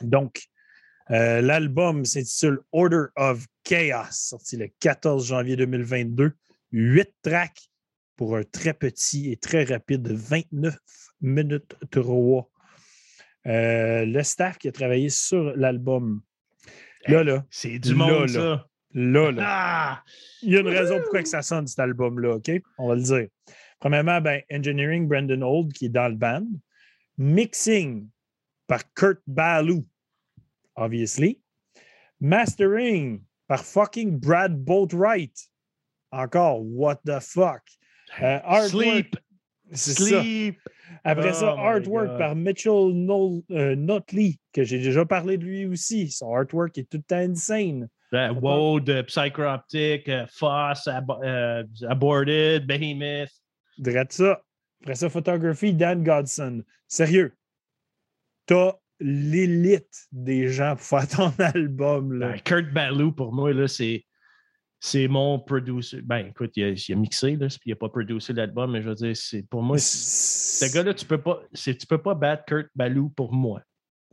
Donc, 0.00 0.48
euh, 1.10 1.40
l'album 1.42 2.04
s'intitule 2.04 2.60
Order 2.72 3.06
of 3.16 3.46
Chaos, 3.62 4.06
sorti 4.10 4.56
le 4.56 4.68
14 4.80 5.26
janvier 5.26 5.56
2022. 5.56 6.32
Huit 6.72 7.10
tracks 7.22 7.70
pour 8.16 8.36
un 8.36 8.44
très 8.44 8.74
petit 8.74 9.30
et 9.30 9.36
très 9.36 9.64
rapide 9.64 10.08
29 10.08 10.76
minutes 11.20 11.76
3. 11.90 12.50
Euh, 13.46 14.04
le 14.06 14.22
staff 14.22 14.58
qui 14.58 14.68
a 14.68 14.72
travaillé 14.72 15.10
sur 15.10 15.54
l'album. 15.56 16.22
Là, 17.06 17.22
là, 17.22 17.44
C'est 17.50 17.78
du 17.78 17.94
monde, 17.94 18.28
là. 18.28 18.28
ça. 18.28 18.68
là, 18.94 19.30
là. 19.30 19.42
Ah! 19.46 20.02
Il 20.42 20.52
y 20.52 20.56
a 20.56 20.60
une 20.60 20.68
raison 20.68 21.00
pourquoi 21.00 21.22
que 21.22 21.28
ça 21.28 21.42
sonne 21.42 21.66
cet 21.66 21.78
album-là, 21.80 22.36
OK? 22.36 22.50
On 22.78 22.88
va 22.88 22.94
le 22.94 23.02
dire. 23.02 23.28
Premièrement, 23.78 24.22
ben, 24.22 24.40
Engineering, 24.50 25.06
Brandon 25.06 25.42
Old, 25.42 25.74
qui 25.74 25.86
est 25.86 25.90
dans 25.90 26.08
le 26.08 26.14
band. 26.14 26.46
Mixing 27.18 28.08
par 28.66 28.80
Kurt 28.94 29.20
Ballou, 29.26 29.86
obviously. 30.76 31.40
Mastering 32.20 33.22
par 33.48 33.64
fucking 33.64 34.18
Brad 34.18 34.64
Boatwright. 34.64 35.38
Encore, 36.12 36.62
what 36.62 36.96
the 37.04 37.20
fuck? 37.20 37.62
Euh, 38.22 38.38
artwork, 38.44 38.70
Sleep. 38.70 39.16
ça. 39.72 39.94
Sleep. 40.22 40.58
Après 41.02 41.32
ça, 41.32 41.54
Oh 41.56 41.60
artwork 41.60 42.16
par 42.18 42.36
Mitchell 42.36 42.92
Nol- 42.94 43.42
euh, 43.50 43.74
Notley, 43.74 44.38
que 44.52 44.62
j'ai 44.62 44.78
déjà 44.78 45.04
parlé 45.04 45.36
de 45.38 45.44
lui 45.44 45.66
aussi. 45.66 46.10
Son 46.10 46.32
artwork 46.32 46.78
est 46.78 46.88
tout 46.88 46.98
le 46.98 47.02
temps 47.02 47.16
insane. 47.16 47.88
Euh, 48.12 48.32
Woad, 48.32 48.88
euh, 48.88 49.02
Psychroptic, 49.02 50.08
euh, 50.08 50.24
Foss, 50.30 50.86
Ab- 50.86 51.18
euh, 51.24 51.64
Aborted, 51.88 52.64
Behemoth. 52.66 53.30
Drette 53.78 54.12
ça. 54.12 54.40
Après 54.82 54.94
ça, 54.94 55.10
photographie, 55.10 55.72
Dan 55.74 56.04
Godson. 56.04 56.62
Sérieux, 56.86 57.34
t'as 58.46 58.74
l'élite 59.00 60.06
des 60.12 60.48
gens 60.48 60.76
pour 60.76 60.84
faire 60.84 61.08
ton 61.08 61.32
album. 61.38 62.12
Là. 62.14 62.32
Ben, 62.32 62.40
Kurt 62.40 62.72
Ballou, 62.72 63.12
pour 63.12 63.32
moi, 63.32 63.52
là, 63.52 63.68
c'est. 63.68 64.04
C'est 64.80 65.08
mon 65.08 65.38
producer. 65.40 66.02
Ben, 66.02 66.26
écoute, 66.26 66.50
il 66.56 66.64
a, 66.64 66.68
il 66.68 66.92
a 66.92 66.96
mixé, 66.96 67.36
là, 67.36 67.46
puis 67.48 67.58
il 67.64 67.70
n'a 67.70 67.76
pas 67.76 67.88
producé 67.88 68.34
l'album, 68.34 68.70
mais 68.70 68.82
je 68.82 68.90
veux 68.90 68.94
dire, 68.94 69.16
c'est 69.16 69.42
pour 69.42 69.62
moi, 69.62 69.78
ce 69.78 70.70
gars-là, 70.74 70.92
tu 70.92 71.06
peux 71.06 71.16
pas, 71.22 71.40
c'est- 71.54 71.74
tu 71.78 71.86
peux 71.86 71.96
pas 71.96 72.14
battre 72.14 72.44
Kurt 72.44 72.66
Ballou 72.74 73.08
pour 73.08 73.32
moi. 73.32 73.62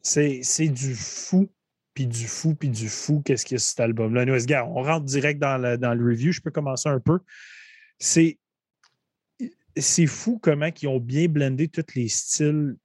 c'est 0.02 0.42
du 0.70 0.96
fou, 0.96 1.52
puis 1.94 2.08
du 2.08 2.26
fou, 2.26 2.56
puis 2.56 2.70
du 2.70 2.88
fou. 2.88 3.22
Qu'est-ce 3.26 3.44
qu'il 3.46 3.56
y 3.56 3.58
a 3.58 3.60
sur 3.60 3.72
cet 3.72 3.82
album-là? 3.82 4.26
Gars, 4.46 4.66
on 4.66 4.82
rentre 4.82 5.06
direct 5.06 5.42
dans 5.42 5.58
le, 5.58 5.78
dans 5.78 5.94
le 5.94 6.06
review. 6.06 6.32
Je 6.32 6.40
peux 6.40 6.52
commencer 6.52 6.88
un 6.88 7.02
peu. 7.02 7.20
C'est 8.00 8.40
c'est 9.78 10.08
fou 10.08 10.40
comment 10.42 10.70
ils 10.82 10.88
ont 10.88 11.00
bien 11.00 11.28
blendé 11.28 11.68
tous 11.68 11.96
les 11.96 12.08
styles 12.08 12.76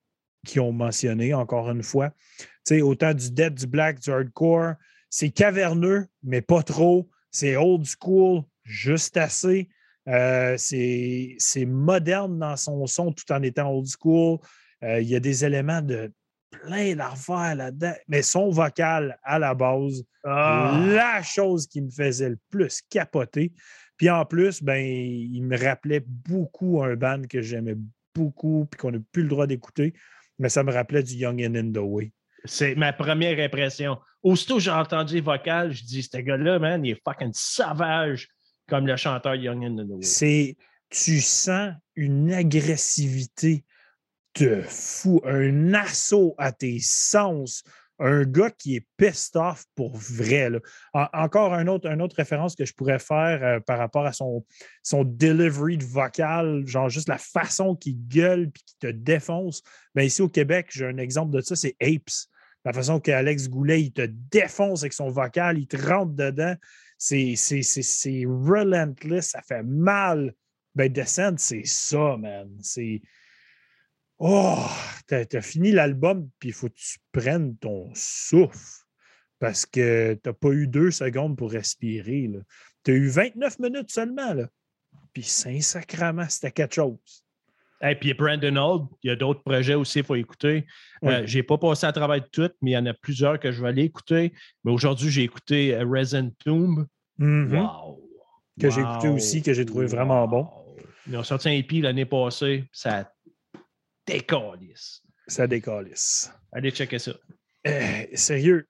qu'ils 0.46 0.62
ont 0.62 0.72
mentionnés, 0.72 1.34
encore 1.34 1.70
une 1.70 1.82
fois. 1.82 2.10
Autant 2.82 3.14
du 3.14 3.30
dead, 3.30 3.54
du 3.54 3.66
black, 3.66 4.00
du 4.00 4.10
hardcore. 4.10 4.74
C'est 5.10 5.30
caverneux, 5.30 6.06
mais 6.22 6.40
pas 6.40 6.62
trop. 6.62 7.08
C'est 7.30 7.56
old 7.56 7.84
school, 7.86 8.42
juste 8.64 9.16
assez. 9.16 9.68
Euh, 10.08 10.54
c'est 10.56 11.34
c'est 11.38 11.66
moderne 11.66 12.38
dans 12.38 12.56
son 12.56 12.86
son 12.86 13.12
tout 13.12 13.30
en 13.32 13.42
étant 13.42 13.70
old 13.70 13.86
school. 13.86 14.38
Euh, 14.82 15.00
il 15.00 15.08
y 15.08 15.16
a 15.16 15.20
des 15.20 15.44
éléments 15.44 15.82
de 15.82 16.12
plein 16.50 16.94
d'affaires 16.94 17.54
là-dedans. 17.56 17.94
Mais 18.08 18.22
son 18.22 18.50
vocal 18.50 19.18
à 19.22 19.38
la 19.38 19.54
base, 19.54 20.04
Ah! 20.24 20.84
la 20.88 21.22
chose 21.22 21.66
qui 21.66 21.82
me 21.82 21.90
faisait 21.90 22.30
le 22.30 22.38
plus 22.50 22.82
capoter. 22.88 23.52
Puis 23.96 24.10
en 24.10 24.24
plus, 24.24 24.62
ben, 24.62 24.84
il 24.84 25.42
me 25.42 25.56
rappelait 25.56 26.04
beaucoup 26.06 26.82
un 26.82 26.94
band 26.96 27.22
que 27.28 27.40
j'aimais 27.40 27.76
beaucoup 28.14 28.66
puis 28.70 28.78
qu'on 28.78 28.90
n'a 28.92 28.98
plus 29.12 29.22
le 29.22 29.28
droit 29.28 29.46
d'écouter. 29.46 29.94
Mais 30.38 30.48
ça 30.48 30.62
me 30.62 30.72
rappelait 30.72 31.02
du 31.02 31.14
Young 31.14 31.40
and 31.42 31.54
in 31.54 31.72
the 31.72 31.78
Way. 31.78 32.12
C'est 32.44 32.74
ma 32.74 32.92
première 32.92 33.38
impression. 33.38 33.98
Aussitôt 34.22 34.56
que 34.56 34.62
j'ai 34.62 34.70
entendu 34.70 35.14
les 35.14 35.20
vocales, 35.20 35.72
je 35.72 35.84
dis, 35.84 36.02
ce 36.02 36.18
gars-là, 36.18 36.58
man, 36.58 36.84
il 36.84 36.92
est 36.92 37.02
fucking 37.04 37.32
sauvage 37.32 38.28
comme 38.68 38.86
le 38.86 38.96
chanteur 38.96 39.34
Young 39.34 39.64
and 39.64 39.76
the 39.76 39.88
Way. 39.88 40.02
C'est, 40.02 40.56
tu 40.90 41.20
sens 41.20 41.72
une 41.94 42.32
agressivité 42.32 43.64
de 44.38 44.62
fou, 44.62 45.20
un 45.24 45.74
assaut 45.74 46.34
à 46.38 46.52
tes 46.52 46.78
sens, 46.80 47.64
un 47.98 48.24
gars 48.24 48.50
qui 48.50 48.76
est 48.76 48.86
pissed 48.96 49.36
off 49.36 49.64
pour 49.74 49.96
vrai. 49.96 50.50
encore 50.92 51.54
un 51.54 51.66
autre, 51.66 51.86
une 51.88 52.02
autre 52.02 52.16
référence 52.16 52.54
que 52.54 52.64
je 52.64 52.74
pourrais 52.74 52.98
faire 52.98 53.42
euh, 53.42 53.60
par 53.60 53.78
rapport 53.78 54.04
à 54.04 54.12
son, 54.12 54.44
son 54.82 55.04
delivery 55.04 55.78
de 55.78 55.84
vocal, 55.84 56.66
genre 56.66 56.88
juste 56.88 57.08
la 57.08 57.18
façon 57.18 57.74
qu'il 57.74 57.96
gueule 58.08 58.50
puis 58.50 58.62
qu'il 58.64 58.78
te 58.90 58.96
défonce. 58.96 59.62
Ben 59.94 60.02
ici 60.02 60.22
au 60.22 60.28
Québec, 60.28 60.68
j'ai 60.70 60.86
un 60.86 60.98
exemple 60.98 61.34
de 61.34 61.40
ça, 61.40 61.56
c'est 61.56 61.76
Apes. 61.80 62.28
La 62.64 62.72
façon 62.72 62.98
qu'Alex 62.98 63.48
Goulet, 63.48 63.80
il 63.82 63.92
te 63.92 64.06
défonce 64.06 64.82
avec 64.82 64.92
son 64.92 65.08
vocal, 65.08 65.56
il 65.58 65.68
te 65.68 65.76
rentre 65.76 66.12
dedans. 66.12 66.56
C'est 66.98 67.34
relentless, 68.26 69.30
ça 69.30 69.42
fait 69.42 69.62
mal. 69.62 70.34
Ben, 70.74 70.92
Descent, 70.92 71.36
c'est 71.38 71.64
ça, 71.64 72.16
man. 72.18 72.50
C'est. 72.60 73.00
Oh, 74.18 74.64
t'as, 75.06 75.40
fini 75.42 75.72
l'album, 75.72 76.28
puis 76.38 76.50
il 76.50 76.52
faut 76.52 76.68
que 76.68 76.74
tu 76.74 76.98
prennes 77.12 77.56
ton 77.56 77.90
souffle. 77.94 78.84
Parce 79.38 79.66
que 79.66 80.14
t'as 80.14 80.32
pas 80.32 80.48
eu 80.48 80.66
deux 80.66 80.90
secondes 80.90 81.36
pour 81.36 81.52
respirer. 81.52 82.30
Tu 82.84 82.90
as 82.90 82.94
eu 82.94 83.08
29 83.08 83.58
minutes 83.58 83.90
seulement. 83.90 84.32
Là. 84.32 84.48
Puis 85.12 85.24
Saint-Sacrement, 85.24 86.26
c'était 86.30 86.52
quelque 86.52 86.74
chose. 86.74 87.24
Et 87.82 87.94
puis 87.94 88.14
Brandon 88.14 88.56
Old, 88.56 88.86
il 89.02 89.08
y 89.08 89.10
a 89.10 89.16
d'autres 89.16 89.42
projets 89.42 89.74
aussi, 89.74 89.98
il 89.98 90.04
faut 90.04 90.14
écouter. 90.14 90.66
Euh, 91.04 91.24
j'ai 91.26 91.42
pas 91.42 91.58
passé 91.58 91.86
à 91.86 91.92
travers 91.92 92.22
de 92.22 92.26
toutes, 92.32 92.54
mais 92.62 92.70
il 92.70 92.74
y 92.74 92.78
en 92.78 92.86
a 92.86 92.94
plusieurs 92.94 93.38
que 93.38 93.52
je 93.52 93.60
vais 93.60 93.68
aller 93.68 93.82
écouter. 93.82 94.32
Mais 94.64 94.72
aujourd'hui, 94.72 95.10
j'ai 95.10 95.24
écouté 95.24 95.74
euh, 95.74 95.84
Resin 95.86 96.30
Tomb. 96.42 96.86
Mhm. 97.18 97.54
Wow! 97.54 98.02
Que 98.58 98.70
j'ai 98.70 98.80
écouté 98.80 99.08
aussi, 99.08 99.42
que 99.42 99.52
j'ai 99.52 99.66
trouvé 99.66 99.84
vraiment 99.84 100.26
bon. 100.26 100.48
Ils 101.06 101.16
ont 101.18 101.22
sorti 101.22 101.50
un 101.50 101.52
EP 101.52 101.82
l'année 101.82 102.06
passée, 102.06 102.64
ça 102.72 103.10
décalisse. 104.06 105.02
Ça 105.26 105.46
décalisse. 105.46 106.30
Allez 106.52 106.70
checker 106.70 106.98
ça. 106.98 107.12
Euh, 107.66 108.06
sérieux, 108.14 108.68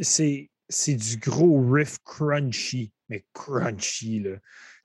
c'est, 0.00 0.50
c'est 0.68 0.94
du 0.94 1.16
gros 1.18 1.60
riff 1.70 1.98
crunchy, 2.04 2.92
mais 3.08 3.24
crunchy. 3.32 4.20
Là. 4.20 4.36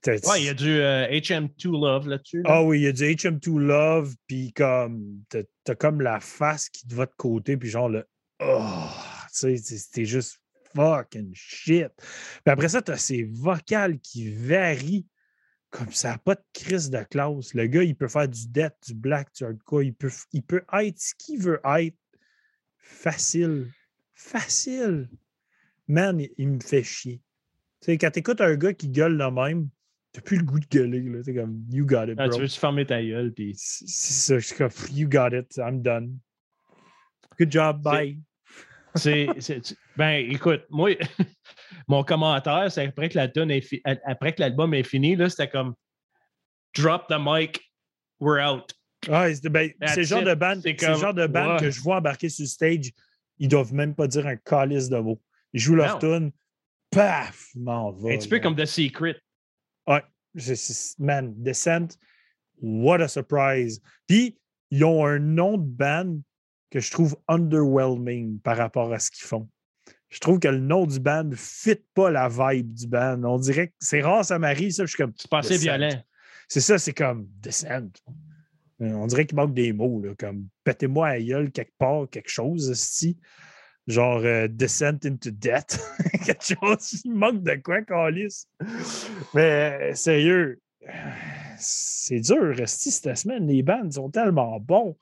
T'as- 0.01 0.13
Ouais, 0.29 0.41
il 0.41 0.45
y 0.45 0.49
a 0.49 0.53
du 0.53 0.69
euh, 0.79 1.07
HM2 1.09 1.71
Love 1.71 2.07
là-dessus. 2.07 2.43
là. 2.43 2.49
Ah 2.53 2.63
oui, 2.63 2.79
il 2.81 2.83
y 2.83 2.87
a 2.87 2.91
du 2.91 3.03
HM2 3.03 3.57
Love, 3.59 4.13
puis 4.27 4.53
comme, 4.53 5.23
t'as, 5.29 5.41
t'as 5.63 5.75
comme 5.75 6.01
la 6.01 6.19
face 6.19 6.69
qui 6.69 6.87
te 6.87 6.93
va 6.93 7.05
de 7.07 7.13
côté, 7.17 7.57
puis 7.57 7.69
genre 7.69 7.89
le 7.89 8.07
Oh, 8.39 8.85
tu 9.35 9.57
sais, 9.57 9.77
t'es 9.91 10.05
juste 10.05 10.39
fucking 10.75 11.31
shit. 11.33 11.87
Puis 11.97 12.51
après 12.51 12.69
ça, 12.69 12.83
t'as 12.83 12.97
ces 12.97 13.23
vocales 13.23 13.99
qui 13.99 14.29
varient 14.31 15.07
comme 15.69 15.91
ça 15.91 16.11
n'a 16.11 16.17
pas 16.17 16.35
de 16.35 16.43
crise 16.53 16.89
de 16.89 17.03
classe. 17.03 17.53
Le 17.53 17.67
gars, 17.67 17.83
il 17.83 17.95
peut 17.95 18.07
faire 18.07 18.27
du 18.27 18.47
death, 18.47 18.75
du 18.85 18.93
black, 18.95 19.33
du 19.35 19.43
hardcore, 19.43 19.83
il 19.83 19.93
peut, 19.93 20.11
il 20.33 20.43
peut 20.43 20.63
être 20.73 20.99
ce 20.99 21.13
qu'il 21.17 21.41
veut 21.41 21.59
être. 21.77 21.97
Facile. 22.77 23.67
Facile. 24.13 25.09
Man, 25.87 26.19
il, 26.19 26.31
il 26.37 26.49
me 26.49 26.59
fait 26.59 26.83
chier. 26.83 27.21
Tu 27.81 27.85
sais, 27.85 27.97
quand 27.97 28.11
t'écoutes 28.11 28.41
un 28.41 28.55
gars 28.55 28.73
qui 28.73 28.89
gueule 28.89 29.17
le 29.17 29.29
même, 29.29 29.69
t'as 30.13 30.21
plus 30.21 30.37
le 30.37 30.43
goût 30.43 30.59
de 30.59 30.65
gueuler. 30.65 31.21
T'es 31.23 31.35
comme, 31.35 31.63
you 31.69 31.85
got 31.85 32.05
it, 32.05 32.15
Ah, 32.17 32.27
bro. 32.27 32.35
tu 32.37 32.41
veux-tu 32.41 32.59
fermer 32.59 32.85
ta 32.85 33.03
gueule? 33.03 33.33
Puis... 33.33 33.53
C'est 33.55 33.87
c'est 33.87 34.13
ça, 34.13 34.39
je 34.39 34.47
suis 34.47 34.55
comme, 34.55 34.71
you 34.91 35.07
got 35.07 35.29
it, 35.33 35.57
I'm 35.57 35.81
done. 35.81 36.17
Good 37.37 37.51
job, 37.51 37.81
bye. 37.83 38.19
C'est, 38.97 39.27
ben, 39.95 40.25
écoute, 40.31 40.63
moi, 40.69 40.91
mon 41.87 42.03
commentaire, 42.03 42.71
c'est 42.71 42.85
après 42.87 43.09
que 43.09 43.17
la 43.17 43.27
tune 43.27 43.51
est 43.51 43.61
fi- 43.61 43.81
après 44.05 44.33
que 44.33 44.41
l'album 44.41 44.73
est 44.73 44.83
fini, 44.83 45.15
là, 45.15 45.29
c'était 45.29 45.49
comme 45.49 45.75
drop 46.75 47.07
the 47.07 47.17
mic, 47.19 47.61
we're 48.19 48.39
out. 48.41 48.73
Ah, 49.09 49.33
c'est 49.33 49.49
ben, 49.49 49.71
c'est 49.85 49.97
le 49.97 50.03
genre 50.03 50.23
de 50.23 50.33
band, 50.33 50.55
C'est 50.55 50.61
c'est 50.79 50.87
le 50.87 50.93
comme, 50.93 51.01
genre 51.01 51.13
de 51.13 51.27
band 51.27 51.53
ouais. 51.53 51.59
que 51.59 51.71
je 51.71 51.81
vois 51.81 51.97
embarquer 51.97 52.29
sur 52.29 52.43
le 52.43 52.47
stage, 52.47 52.91
ils 53.37 53.47
doivent 53.47 53.73
même 53.73 53.95
pas 53.95 54.07
dire 54.07 54.25
un 54.27 54.35
calice 54.35 54.89
de 54.89 54.97
mots. 54.97 55.21
Ils 55.53 55.59
jouent 55.59 55.75
leur 55.75 55.99
tune, 55.99 56.31
paf, 56.91 57.49
m'en 57.55 57.91
va. 57.91 58.09
un 58.11 58.17
petit 58.17 58.27
peu 58.27 58.39
comme 58.39 58.55
The 58.55 58.65
Secret. 58.65 59.15
Ouais, 59.87 60.03
man, 60.99 61.33
Descent, 61.37 61.97
what 62.59 63.01
a 63.01 63.07
surprise. 63.07 63.81
Puis, 64.07 64.37
ils 64.71 64.83
ont 64.83 65.05
un 65.05 65.19
nom 65.19 65.57
de 65.57 65.63
band 65.65 66.17
que 66.69 66.79
je 66.79 66.91
trouve 66.91 67.15
underwhelming 67.27 68.39
par 68.39 68.57
rapport 68.57 68.93
à 68.93 68.99
ce 68.99 69.11
qu'ils 69.11 69.25
font. 69.25 69.49
Je 70.09 70.19
trouve 70.19 70.39
que 70.39 70.47
le 70.47 70.59
nom 70.59 70.85
du 70.85 70.99
band 70.99 71.25
ne 71.25 71.35
fit 71.35 71.81
pas 71.93 72.09
la 72.09 72.29
vibe 72.29 72.73
du 72.73 72.87
band. 72.87 73.21
On 73.23 73.37
dirait 73.39 73.67
que 73.67 73.73
c'est 73.79 74.01
rare, 74.01 74.23
ça 74.23 74.39
m'arrive, 74.39 74.71
ça. 74.71 74.83
Je 74.85 74.89
suis 74.89 74.97
comme, 74.97 75.13
C'est 75.17 75.29
pas 75.29 75.39
assez 75.39 75.57
violent. 75.57 76.01
C'est 76.47 76.61
ça, 76.61 76.77
c'est 76.77 76.93
comme 76.93 77.27
Descent. 77.41 77.89
Euh, 78.81 78.91
On 78.93 79.07
dirait 79.07 79.25
qu'il 79.25 79.35
manque 79.35 79.53
des 79.53 79.73
mots, 79.73 80.01
là, 80.01 80.13
comme 80.17 80.47
pétez-moi 80.63 81.07
à 81.07 81.19
gueule 81.19 81.51
quelque 81.51 81.73
part, 81.77 82.07
quelque 82.09 82.29
chose, 82.29 82.73
si. 82.73 83.17
Genre 83.87 84.21
euh, 84.23 84.47
Descent 84.47 85.05
into 85.05 85.31
Death. 85.31 85.79
quelque 86.25 86.43
chose. 86.43 87.01
Il 87.03 87.15
manque 87.15 87.43
de 87.43 87.55
quoi, 87.55 87.81
Calis? 87.81 88.45
Mais 89.33 89.91
euh, 89.91 89.95
sérieux, 89.95 90.61
euh, 90.87 90.91
c'est 91.57 92.19
dur, 92.19 92.55
Resti, 92.55 92.91
cette 92.91 93.17
semaine. 93.17 93.47
Les 93.47 93.63
bands 93.63 93.89
sont 93.91 94.09
tellement 94.09 94.59
bons. 94.59 94.97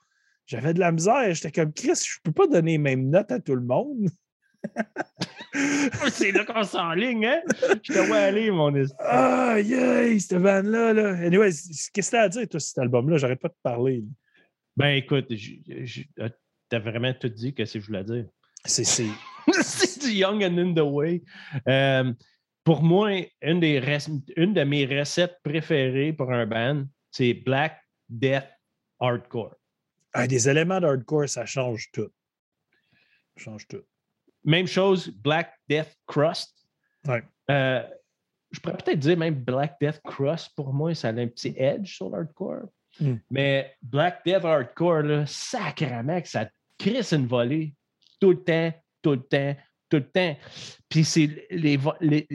J'avais 0.45 0.73
de 0.73 0.79
la 0.79 0.91
misère. 0.91 1.33
J'étais 1.33 1.51
comme 1.51 1.73
Chris, 1.73 1.95
je 2.05 2.19
peux 2.23 2.31
pas 2.31 2.47
donner 2.47 2.73
les 2.73 2.77
mêmes 2.77 3.09
notes 3.09 3.31
à 3.31 3.39
tout 3.39 3.55
le 3.55 3.63
monde. 3.65 4.09
c'est 6.11 6.31
là 6.31 6.43
qu'on 6.45 6.63
s'enligne, 6.63 7.25
hein? 7.25 7.41
Je 7.83 7.93
te 7.93 7.99
vois 8.07 8.17
aller, 8.17 8.51
mon 8.51 8.73
esti. 8.75 8.95
Ah, 8.99 9.57
yeah, 9.59 10.19
cette 10.19 10.41
band-là. 10.41 10.93
Là. 10.93 11.09
Anyway, 11.25 11.49
qu'est-ce 11.93 12.09
que 12.11 12.11
t'as 12.15 12.23
à 12.23 12.29
dire, 12.29 12.47
toi, 12.47 12.59
cet 12.59 12.77
album-là? 12.79 13.17
J'arrête 13.17 13.39
pas 13.41 13.49
de 13.49 13.55
parler. 13.63 13.97
là. 14.01 14.07
Ben, 14.77 14.89
écoute, 14.95 15.27
euh, 15.31 16.29
t'as 16.69 16.79
vraiment 16.79 17.13
tout 17.13 17.29
dit 17.29 17.53
que 17.53 17.63
c'est 17.65 17.79
que 17.79 17.85
je 17.85 17.87
voulais 17.87 18.03
dire. 18.03 18.25
C'est. 18.65 18.83
c'est- 18.83 19.05
c'est 19.61 20.01
du 20.01 20.11
Young 20.11 20.43
and 20.43 20.57
in 20.57 20.73
the 20.73 20.79
Way. 20.83 21.21
Euh, 21.67 22.11
pour 22.63 22.81
moi, 22.81 23.11
une, 23.43 23.59
des 23.59 23.79
rec- 23.79 24.09
une 24.35 24.53
de 24.53 24.63
mes 24.63 24.85
recettes 24.85 25.37
préférées 25.43 26.13
pour 26.13 26.31
un 26.33 26.45
band, 26.47 26.83
c'est 27.11 27.33
Black 27.35 27.79
Death 28.09 28.49
Hardcore. 28.99 29.55
Ah, 30.17 30.27
des 30.27 30.47
éléments 30.49 30.79
de 30.79 30.87
hardcore, 30.87 31.27
ça 31.29 31.45
change 31.45 31.89
tout. 31.91 32.09
Ça 33.37 33.43
change 33.43 33.67
tout. 33.67 33.83
Même 34.43 34.67
chose, 34.67 35.09
Black 35.09 35.53
Death 35.67 35.93
Crust. 36.07 36.53
Ouais. 37.07 37.23
Euh, 37.51 37.83
je 38.51 38.59
pourrais 38.59 38.77
peut-être 38.77 38.99
dire 38.99 39.17
même 39.17 39.35
Black 39.35 39.75
Death 39.81 39.99
Cross, 40.03 40.49
pour 40.49 40.71
moi, 40.73 40.95
ça 40.95 41.09
a 41.09 41.11
un 41.11 41.27
petit 41.27 41.53
edge 41.57 41.95
sur 41.95 42.09
l'hardcore. 42.09 42.69
Hmm. 42.99 43.15
Mais 43.29 43.75
Black 43.81 44.21
Death 44.25 44.45
Hardcore, 44.45 45.01
là, 45.01 45.25
sacrément 45.25 46.21
que 46.21 46.29
ça 46.29 46.49
crisse 46.77 47.11
une 47.11 47.27
volée 47.27 47.75
tout 48.21 48.31
le 48.31 48.43
temps, 48.43 48.73
tout 49.01 49.11
le 49.11 49.21
temps, 49.23 49.55
tout 49.89 49.97
le 49.97 50.09
temps. 50.09 50.37
Puis 50.87 51.03
c'est 51.03 51.47
les 51.51 51.75
vo- 51.75 51.93
les- 51.99 52.27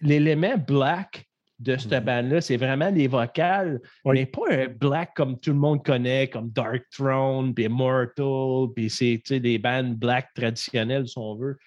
l'élément 0.00 0.56
black 0.56 1.26
de 1.60 1.76
cette 1.76 1.92
Mhm. 1.92 2.00
bande-là, 2.04 2.40
c'est 2.40 2.56
vraiment 2.56 2.88
les 2.90 3.06
vocales, 3.06 3.80
Oui. 4.04 4.14
mais 4.14 4.26
pas 4.26 4.50
un 4.50 4.66
black 4.68 5.14
comme 5.14 5.38
tout 5.38 5.50
le 5.50 5.58
monde 5.58 5.84
connaît, 5.84 6.28
comme 6.28 6.50
Dark 6.50 6.82
Throne, 6.90 7.54
puis 7.54 7.64
Immortal, 7.66 8.72
puis 8.74 8.88
c'est 8.90 9.40
des 9.40 9.58
bandes 9.58 9.94
black 9.94 10.32
traditionnelles, 10.34 11.06
si 11.06 11.18
on 11.18 11.36
veut. 11.36 11.58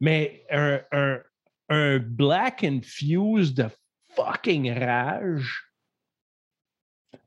Mais 0.00 0.44
un, 0.50 0.80
un, 0.90 1.20
un 1.68 1.98
black 1.98 2.64
infused 2.64 3.56
de 3.56 3.68
fucking 4.14 4.72
rage, 4.72 5.62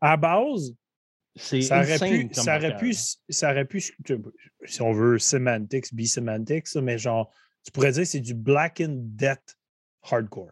À 0.01 0.15
base, 0.17 0.73
c'est 1.35 1.61
ça 1.61 1.81
aurait, 1.81 1.99
pu, 1.99 2.29
ça, 2.33 2.57
aurait 2.57 2.77
pu, 2.77 2.93
ça 3.29 3.51
aurait 3.51 3.65
pu, 3.65 3.81
si 4.65 4.81
on 4.81 4.93
veut, 4.93 5.19
semantics, 5.19 5.93
be-semantics, 5.93 6.73
mais 6.81 6.97
genre, 6.97 7.31
tu 7.63 7.71
pourrais 7.71 7.91
dire 7.91 8.03
que 8.03 8.07
c'est 8.09 8.19
du 8.21 8.33
black 8.33 8.81
and 8.81 8.95
death 9.15 9.57
hardcore 10.09 10.51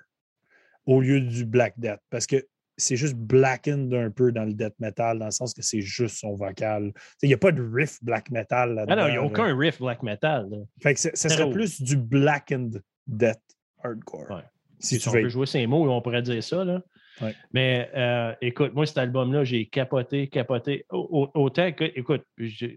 au 0.88 0.99
lieu 1.01 1.21
du 1.21 1.45
black 1.45 1.75
death. 1.77 1.99
Parce 2.09 2.25
que 2.25 2.43
c'est 2.79 2.95
juste 2.95 3.15
blackened 3.15 3.93
un 3.93 4.09
peu 4.11 4.31
dans 4.31 4.43
le 4.45 4.53
death 4.53 4.73
metal, 4.79 5.19
dans 5.19 5.25
le 5.25 5.31
sens 5.31 5.53
que 5.53 5.61
c'est 5.61 5.81
juste 5.81 6.17
son 6.17 6.33
vocal. 6.35 6.91
Il 7.21 7.27
n'y 7.27 7.33
a 7.33 7.38
pas 7.38 7.51
de 7.51 7.61
riff 7.61 8.03
black 8.03 8.29
metal 8.31 8.73
là 8.75 8.85
Ah 8.88 8.95
non, 8.95 9.07
il 9.07 9.11
n'y 9.11 9.17
a 9.17 9.23
aucun 9.23 9.55
riff 9.55 9.79
black 9.79 10.01
metal. 10.03 10.47
là. 10.49 10.57
Fait 10.81 10.93
que 10.95 10.99
ça 10.99 11.11
serait 11.15 11.49
plus 11.51 11.81
du 11.81 11.97
blackened 11.97 12.81
death 13.07 13.41
hardcore. 13.83 14.29
Ouais. 14.31 14.43
Si 14.79 14.99
tu 14.99 15.09
on 15.09 15.11
veux. 15.11 15.21
peut 15.23 15.29
jouer 15.29 15.45
ces 15.47 15.65
mots, 15.67 15.89
on 15.91 16.01
pourrait 16.01 16.21
dire 16.21 16.43
ça. 16.43 16.63
Là. 16.63 16.81
Ouais. 17.19 17.33
Mais 17.51 17.89
euh, 17.95 18.31
écoute, 18.41 18.75
moi, 18.75 18.85
cet 18.85 18.99
album-là, 18.99 19.43
j'ai 19.43 19.65
capoté, 19.65 20.27
capoté. 20.27 20.85
Au- 20.91 21.31
au- 21.33 21.41
autant 21.41 21.71
que, 21.71 21.83
écoute, 21.83 22.25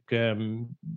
que, 0.06 0.32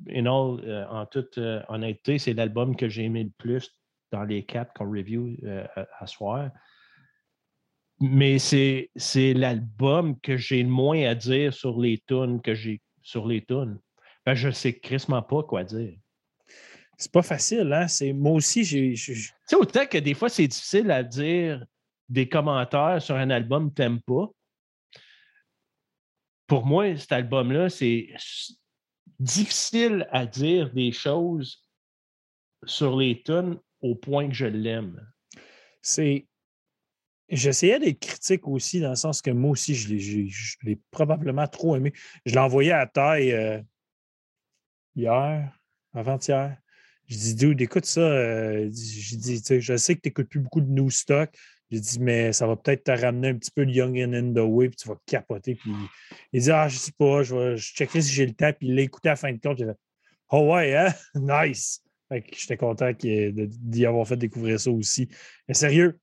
in 0.10 0.26
all, 0.26 0.62
euh, 0.66 0.86
en 0.90 1.06
toute 1.06 1.38
euh, 1.40 1.62
honnêteté, 1.68 2.20
c'est 2.20 2.34
l'album 2.34 2.74
que 2.78 2.88
j'ai 2.88 3.04
aimé 3.04 3.26
le 3.26 3.32
plus 3.38 3.70
dans 4.14 4.24
les 4.24 4.44
quatre 4.46 4.72
qu'on 4.74 4.90
review 4.90 5.36
à, 5.76 5.86
à 6.00 6.08
soir. 6.08 6.52
Mais 8.00 8.40
c'est 8.40 8.90
c'est 8.96 9.34
l'album 9.34 10.20
que 10.20 10.36
j'ai 10.38 10.64
le 10.64 10.70
moins 10.70 11.04
à 11.04 11.16
dire 11.16 11.54
sur 11.54 11.80
les 11.80 12.00
tunes 12.08 12.42
que 12.42 12.54
j'ai 12.54 12.82
sur 13.02 13.28
les 13.28 13.44
tunes. 13.46 13.80
Ben, 14.26 14.34
je 14.36 14.50
sais 14.52 14.78
crissement 14.80 15.22
pas 15.22 15.44
quoi 15.44 15.64
dire. 15.64 15.98
C'est 16.98 17.12
pas 17.12 17.22
facile, 17.24 17.72
hein? 17.74 17.88
C'est, 17.88 18.14
moi 18.14 18.34
aussi, 18.34 18.64
j'ai. 18.64 18.96
j'ai- 18.96 19.14
Tu 19.16 19.32
sais, 19.46 19.56
autant 19.56 19.86
que 19.86 19.98
des 19.98 20.14
fois, 20.14 20.30
c'est 20.30 20.48
difficile 20.48 20.90
à 20.92 21.04
dire 21.04 21.66
des 22.08 22.30
commentaires 22.30 23.02
sur 23.02 23.16
un 23.16 23.30
album 23.30 23.70
que 23.70 23.76
tu 23.76 23.82
n'aimes 23.82 24.02
pas. 24.02 24.30
Pour 26.48 26.66
moi, 26.66 26.96
cet 26.98 27.12
album-là, 27.12 27.70
c'est 27.70 28.10
difficile 29.20 30.08
à 30.12 30.26
dire 30.26 30.72
des 30.74 30.92
choses 30.92 31.64
sur 32.66 32.98
les 32.98 33.22
tunes 33.24 33.60
au 33.82 33.96
point 33.96 34.28
que 34.28 34.34
je 34.36 34.46
l'aime. 34.46 35.06
c'est. 35.82 36.28
J'essayais 37.36 37.80
d'être 37.80 38.00
critique 38.00 38.48
aussi, 38.48 38.80
dans 38.80 38.92
le 38.92 38.96
sens 38.96 39.22
que 39.22 39.32
moi 39.32 39.52
aussi, 39.52 39.74
je 39.74 39.90
l'ai, 39.90 40.28
je 40.30 40.56
probablement 40.92 41.48
trop 41.48 41.76
aimé. 41.76 41.92
Je 42.26 42.34
l'ai 42.34 42.40
envoyé 42.40 42.72
à 42.72 42.86
taille 42.86 43.32
euh, 43.32 43.60
hier, 44.96 45.52
avant-hier. 45.94 46.58
Je 47.08 47.18
dis, 47.18 47.36
dude, 47.36 47.62
écoute 47.62 47.86
ça. 47.86 48.02
euh, 48.02 48.70
tu 48.70 49.38
sais, 49.40 49.62
je 49.62 49.78
sais 49.78 49.96
que 49.96 50.02
tu 50.02 50.10
n'écoutes 50.10 50.30
plus 50.30 50.40
beaucoup 50.40 50.62
de 50.62 50.70
new 50.70 50.90
stock. 50.90 51.30
J'ai 51.72 51.80
dit, 51.80 52.00
mais 52.00 52.34
ça 52.34 52.46
va 52.46 52.56
peut-être 52.56 52.84
te 52.84 52.92
ramener 52.92 53.30
un 53.30 53.36
petit 53.36 53.50
peu 53.50 53.66
de 53.66 53.72
Young 53.72 53.98
and 53.98 54.14
in 54.14 54.32
the 54.34 54.46
Way, 54.46 54.70
puis 54.70 54.76
tu 54.78 54.88
vas 54.88 54.98
capoter. 55.08 55.56
Puis 55.56 55.72
il 56.34 56.42
dit, 56.42 56.52
ah, 56.52 56.68
je 56.68 56.78
sais 56.78 56.92
pas, 56.96 57.24
je, 57.24 57.36
vais, 57.36 57.58
je 57.58 57.74
checkerai 57.74 58.02
si 58.02 58.14
j'ai 58.14 58.28
le 58.28 58.34
temps. 58.34 58.54
Puis 58.54 58.68
il 58.68 58.76
l'a 58.76 58.84
écouté 58.84 59.10
à 59.10 59.14
la 59.14 59.16
fin 59.16 59.34
de 59.34 59.40
compte. 59.40 59.58
J'ai 59.58 59.66
fait, 59.66 59.78
oh 60.30 60.54
ouais, 60.54 60.76
hein? 60.76 60.94
Nice. 61.16 61.82
Fait 62.10 62.24
j'étais 62.38 62.58
content 62.58 62.92
d'y 62.94 63.86
avoir 63.88 64.08
fait 64.08 64.18
découvrir 64.18 64.60
ça 64.60 64.70
aussi. 64.70 65.10
Mais 65.48 65.56
sérieux, 65.56 66.00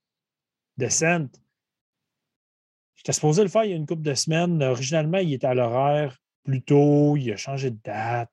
Descent, 0.81 1.29
j'étais 2.97 3.13
supposé 3.13 3.43
le 3.43 3.49
faire 3.49 3.65
il 3.65 3.71
y 3.71 3.73
a 3.73 3.77
une 3.77 3.87
couple 3.87 4.03
de 4.03 4.15
semaines. 4.15 4.63
Originalement, 4.63 5.19
il 5.19 5.35
était 5.35 5.47
à 5.47 5.55
l'horaire 5.55 6.17
plus 6.45 6.63
tôt, 6.63 7.17
il 7.17 7.31
a 7.33 7.37
changé 7.37 7.71
de 7.71 7.79
date. 7.85 8.31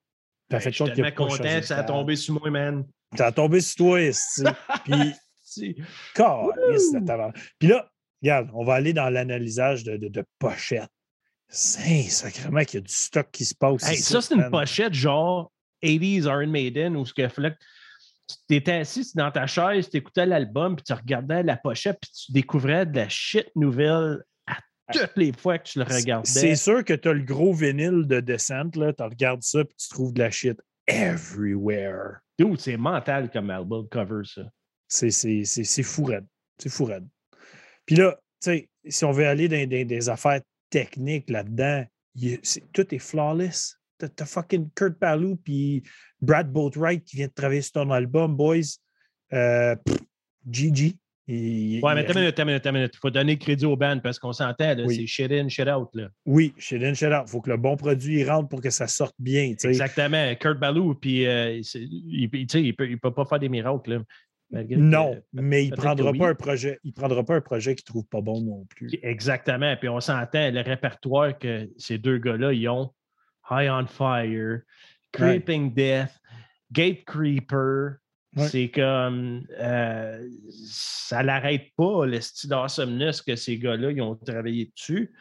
T'as 0.50 0.60
fait 0.60 0.70
Ben, 0.70 0.74
suis 0.74 0.84
compte 0.84 0.94
qu'il 0.94 1.06
a 1.06 1.12
pas 1.12 1.18
content 1.18 1.60
de 1.60 1.62
ça 1.62 1.80
a 1.80 1.84
tombé 1.84 2.16
sur 2.16 2.36
moi, 2.36 2.50
man. 2.50 2.86
Ça 3.18 3.28
a 3.28 3.32
tombé 3.32 3.60
sur 3.62 3.76
toi. 3.76 4.00
Puis, 4.86 5.16
de. 6.94 7.34
Puis 7.60 7.68
là, 7.68 7.90
regarde, 8.22 8.50
on 8.54 8.64
va 8.64 8.76
aller 8.76 8.94
dans 8.94 9.10
l'analysage 9.10 9.84
de, 9.84 9.98
de, 9.98 10.08
de 10.08 10.24
pochettes. 10.40 10.90
C'est 11.50 12.04
sacrément 12.04 12.64
qu'il 12.64 12.80
y 12.80 12.84
a 12.84 12.86
du 12.86 12.94
stock 12.94 13.30
qui 13.32 13.46
se 13.46 13.56
passe. 13.56 13.88
Hey, 13.88 13.96
ici, 13.96 14.04
ça, 14.04 14.22
c'est 14.22 14.36
une 14.36 14.50
pochette 14.50 14.94
genre 14.94 15.52
80s 15.84 16.24
Iron 16.24 16.48
Maiden 16.48 16.98
où 16.98 17.06
ce 17.06 17.14
que 17.14 17.28
que 17.28 17.56
tu 18.28 18.56
étais 18.56 18.74
assis 18.74 19.12
dans 19.16 19.32
ta 19.32 19.48
chaise, 19.48 19.90
tu 19.90 19.98
écoutais 19.98 20.26
l'album, 20.26 20.76
puis 20.76 20.84
tu 20.84 20.94
regardais 20.94 21.44
la 21.44 21.58
pochette, 21.58 21.98
puis 22.02 22.12
tu 22.12 22.32
découvrais 22.32 22.86
de 22.86 22.96
la 22.96 23.10
shit 23.10 23.50
nouvelle 23.56 24.24
à 24.46 24.58
toutes 24.92 25.16
les 25.16 25.34
fois 25.34 25.58
que 25.58 25.70
tu 25.70 25.80
le 25.80 25.86
regardais. 25.86 26.30
C'est 26.30 26.56
sûr 26.56 26.84
que 26.84 26.94
tu 26.94 27.08
as 27.10 27.14
le 27.14 27.24
gros 27.24 27.54
vinyle 27.54 28.06
de 28.08 28.20
Descent, 28.20 28.76
là. 28.76 28.94
Tu 28.94 29.04
regardes 29.04 29.44
ça, 29.44 29.64
puis 29.64 29.76
tu 29.78 29.90
trouves 29.90 30.14
de 30.14 30.20
la 30.20 30.32
shit 30.32 30.60
everywhere. 30.88 32.20
Dude, 32.40 32.60
c'est 32.60 32.78
mental 32.78 33.30
comme 33.32 33.50
album 33.50 33.88
cover, 33.90 34.22
ça. 34.24 34.44
C'est, 34.88 35.84
fou 35.84 36.06
raide. 36.06 36.26
C'est 36.58 36.70
fou 36.70 36.86
raide. 36.86 37.08
Puis 37.86 37.96
là, 37.96 38.18
tu 38.42 38.52
sais, 38.52 38.70
si 38.88 39.06
on 39.06 39.12
veut 39.12 39.28
aller 39.28 39.48
dans, 39.48 39.70
dans 39.70 39.88
des 39.88 40.10
affaires 40.10 40.42
techniques 40.70 41.30
là-dedans, 41.30 41.86
tout 42.74 42.96
est 42.96 43.00
flawless. 43.00 43.78
T'as, 43.98 44.26
fucking 44.26 44.70
Kurt 44.76 45.00
Ballou 45.00 45.36
puis 45.38 45.84
Brad 46.22 46.52
Boatwright 46.52 47.04
qui 47.04 47.16
vient 47.18 47.28
de 47.28 47.34
travailler 47.34 47.62
sur 47.62 47.74
ton 47.74 47.92
album, 47.92 48.36
boys. 48.36 48.58
Euh, 49.34 49.76
pff, 49.76 49.98
GG. 50.50 50.96
Ouais, 51.30 51.82
mais 51.94 52.06
t'as 52.06 52.14
une 52.14 52.20
minute, 52.22 52.36
t'as 52.36 52.44
une 52.44 52.48
minute, 52.48 52.64
t'as 52.64 52.70
une 52.70 52.76
minute. 52.78 52.92
Il 52.94 53.00
faut 53.00 53.10
donner 53.10 53.38
crédit 53.38 53.66
au 53.66 53.76
band 53.76 54.00
parce 54.00 54.18
qu'on 54.18 54.32
s'entend, 54.32 54.76
Oui. 54.86 54.96
c'est 54.96 55.08
shit 55.08 55.32
in, 55.32 55.50
shit 55.50 55.68
out. 55.68 55.90
Là. 55.94 56.08
Oui, 56.26 56.54
shit 56.58 56.82
in, 56.82 56.94
shit 56.94 57.10
out. 57.10 57.24
Il 57.28 57.32
faut 57.32 57.42
que 57.42 57.50
le 57.50 57.58
bon 57.58 57.76
produit 57.76 58.22
il 58.22 58.30
rentre 58.30 58.48
pour 58.48 58.62
que 58.62 58.70
ça 58.70 58.88
sorte 58.88 59.16
bien. 59.20 59.54
Exactement. 59.62 60.34
Kurt 60.36 60.58
Ballou, 60.58 60.96
puis 60.96 61.26
euh, 61.28 61.60
il, 61.76 62.30
il, 62.34 62.76
peut, 62.76 62.90
il 62.90 62.98
peut 63.00 63.14
pas 63.14 63.26
faire 63.26 63.40
des 63.40 63.50
miracles. 63.50 64.04
Là. 64.54 64.64
Que- 64.64 64.76
Non, 64.76 65.18
mais 65.34 65.66
il 65.66 65.72
ne 65.72 65.76
prendra, 65.76 66.12
oui. 66.12 66.20
pas 66.20 66.30
un 66.30 66.36
projet, 66.36 66.80
il 66.86 66.94
prendra 66.94 67.26
pas 67.26 67.36
un 67.36 67.42
projet 67.42 67.76
qu'il 67.76 67.84
ne 67.90 67.92
trouve 67.92 68.06
pas 68.06 68.22
bon 68.22 68.40
non 68.40 68.66
plus. 68.70 68.90
Exactement. 69.04 69.76
Puis 69.76 69.90
on 69.90 70.00
s'entend, 70.00 70.50
le 70.50 70.62
répertoire 70.62 71.38
que 71.38 71.70
ces 71.78 71.98
deux 71.98 72.20
gars-là, 72.20 72.54
ils 72.54 72.70
ont 72.70 72.94
High 73.50 73.70
on 73.70 73.88
Fire, 73.88 74.62
Creeping 75.12 75.74
Death, 75.74 76.12
Gate 76.72 77.06
Creeper. 77.06 77.98
Ouais. 78.36 78.48
C'est 78.50 78.70
comme. 78.70 79.48
euh, 79.58 80.28
ça 80.70 81.24
l'arrête 81.24 81.72
pas, 81.76 82.06
le 82.06 82.20
style 82.22 82.50
d'Awesomeness 82.50 83.22
que 83.22 83.36
ces 83.36 83.58
gars-là, 83.58 83.92
ils 83.92 84.02
ont 84.02 84.16
travaillé 84.16 84.72
dessus. 84.76 85.12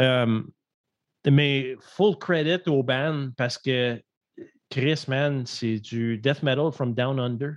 Euh, 0.00 0.42
mais 1.30 1.76
full 1.80 2.16
credit 2.18 2.68
au 2.68 2.82
band 2.82 3.30
parce 3.36 3.58
que 3.58 4.00
Chris, 4.70 5.04
man, 5.08 5.44
c'est 5.46 5.78
du 5.80 6.16
death 6.18 6.42
metal 6.42 6.72
from 6.72 6.94
down 6.94 7.20
under. 7.20 7.56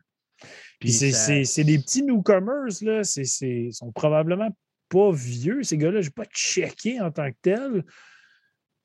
Puis 0.80 0.92
c'est, 0.92 1.12
ça- 1.12 1.26
c'est- 1.28 1.46
c'est 1.46 1.64
des 1.64 1.80
petits 1.80 2.04
newcomers, 2.04 2.74
là. 2.82 3.04
C'est, 3.04 3.24
c'est- 3.24 3.66
ils 3.68 3.74
sont 3.74 3.92
probablement 3.94 4.50
pas 4.90 5.12
vieux, 5.12 5.64
ces 5.64 5.78
gars-là. 5.78 6.02
Je 6.02 6.08
n'ai 6.08 6.14
pas 6.14 6.26
checké 6.26 7.00
en 7.00 7.10
tant 7.12 7.32
que 7.32 7.38
tel. 7.42 7.84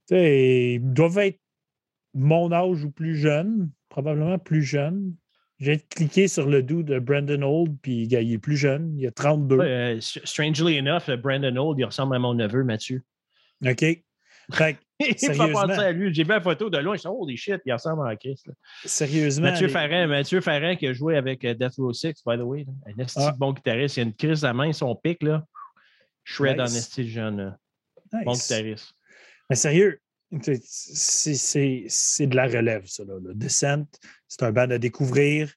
Tu 0.09 0.15
sais, 0.15 0.75
Ils 0.75 0.93
doivent 0.93 1.19
être 1.19 1.39
mon 2.15 2.51
âge 2.53 2.85
ou 2.85 2.91
plus 2.91 3.17
jeune, 3.17 3.71
probablement 3.89 4.39
plus 4.39 4.63
jeune. 4.63 5.15
J'ai 5.59 5.79
cliqué 5.79 6.29
sur 6.29 6.47
le 6.49 6.63
doux 6.63 6.83
de 6.85 6.99
Brandon 7.01 7.43
Old, 7.43 7.77
puis 7.83 8.05
il 8.05 8.15
est 8.15 8.39
plus 8.39 8.57
jeune, 8.57 8.97
il 8.97 9.07
a 9.07 9.11
32. 9.11 9.57
Ouais, 9.57 9.67
euh, 9.67 10.01
strangely 10.01 10.79
enough, 10.79 11.11
Brandon 11.21 11.57
Old, 11.57 11.79
il 11.81 11.85
ressemble 11.85 12.15
à 12.15 12.19
mon 12.21 12.35
neveu, 12.35 12.63
Mathieu. 12.63 13.03
OK? 13.67 13.85
Fait 14.51 14.79
Il 15.01 15.15
penser 15.53 15.79
à 15.79 15.93
lui. 15.93 16.13
J'ai 16.13 16.25
vu 16.25 16.31
la 16.31 16.41
photo 16.41 16.71
de 16.71 16.79
loin, 16.79 16.95
je 16.95 17.01
suis 17.01 17.09
oh, 17.09 17.27
des 17.27 17.37
shit, 17.37 17.61
il 17.67 17.73
ressemble 17.73 18.09
à 18.09 18.17
Chris. 18.17 18.41
là. 18.47 18.53
sérieusement. 18.85 19.49
Mathieu 19.51 19.69
Ferrand, 19.69 20.09
Mathieu 20.09 20.41
Ferrand 20.41 20.75
qui 20.77 20.87
a 20.87 20.93
joué 20.93 21.17
avec 21.17 21.45
euh, 21.45 21.55
Death 21.55 21.75
Row 21.79 21.93
6, 21.93 22.23
by 22.27 22.37
the 22.37 22.41
way. 22.43 22.65
là. 22.65 22.73
Un 22.87 23.03
esti 23.03 23.21
Ah. 23.23 23.35
bon 23.39 23.53
guitariste. 23.53 23.97
Il 23.97 24.01
a 24.01 24.03
une 24.05 24.15
crise 24.15 24.45
à 24.45 24.53
main, 24.53 24.73
son 24.73 24.95
pic, 24.97 25.23
là. 25.23 25.45
Shred 26.25 26.59
en 26.61 26.65
Nice. 26.65 26.77
esti 26.79 27.09
jeune. 27.09 27.57
Bon 28.25 28.33
guitariste. 28.33 28.95
Mais 29.49 29.57
sérieux, 29.57 30.01
c'est- 30.43 32.27
de 32.27 32.37
la 32.37 32.47
relève, 32.47 32.87
ça. 32.87 33.05
Là. 33.05 33.15
Le 33.23 33.35
Descent, 33.35 33.87
c'est 34.27 34.43
un 34.43 34.53
band 34.53 34.71
à 34.71 34.79
découvrir. 34.79 35.55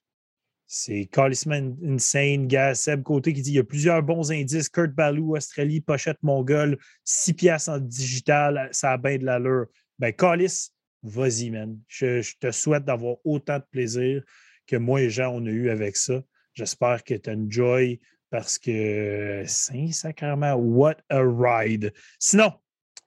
C'est 0.66 1.04
calissement 1.04 1.76
insane. 1.84 2.46
Gars, 2.46 2.74
Seb 2.74 3.02
Côté 3.02 3.34
qui 3.34 3.42
dit 3.42 3.50
il 3.50 3.56
y 3.56 3.58
a 3.58 3.64
plusieurs 3.64 4.02
bons 4.02 4.32
indices. 4.32 4.70
Kurt 4.70 4.92
Ballou, 4.92 5.36
Australie, 5.36 5.82
Pochette 5.82 6.22
Mongol, 6.22 6.78
6 7.04 7.34
piastres 7.34 7.72
en 7.72 7.78
digital, 7.78 8.70
ça 8.72 8.92
a 8.92 8.96
bien 8.96 9.18
de 9.18 9.26
l'allure. 9.26 9.66
Ben, 9.98 10.12
Calis, 10.12 10.70
vas-y, 11.02 11.50
man. 11.50 11.78
Je, 11.88 12.22
te 12.40 12.50
souhaite 12.50 12.84
d'avoir 12.84 13.16
autant 13.24 13.58
de 13.58 13.64
plaisir 13.70 14.22
que 14.66 14.76
moi 14.76 15.02
et 15.02 15.10
Jean, 15.10 15.34
on 15.34 15.44
a 15.44 15.50
eu 15.50 15.68
avec 15.68 15.96
ça. 15.96 16.22
J'espère 16.54 17.04
que 17.04 17.14
tu 17.14 17.30
enjoy 17.30 18.00
parce 18.30 18.58
que 18.58 19.44
Saint-Sacrement, 19.46 20.54
what 20.54 20.96
a 21.10 21.22
ride. 21.22 21.92
Sinon, 22.18 22.50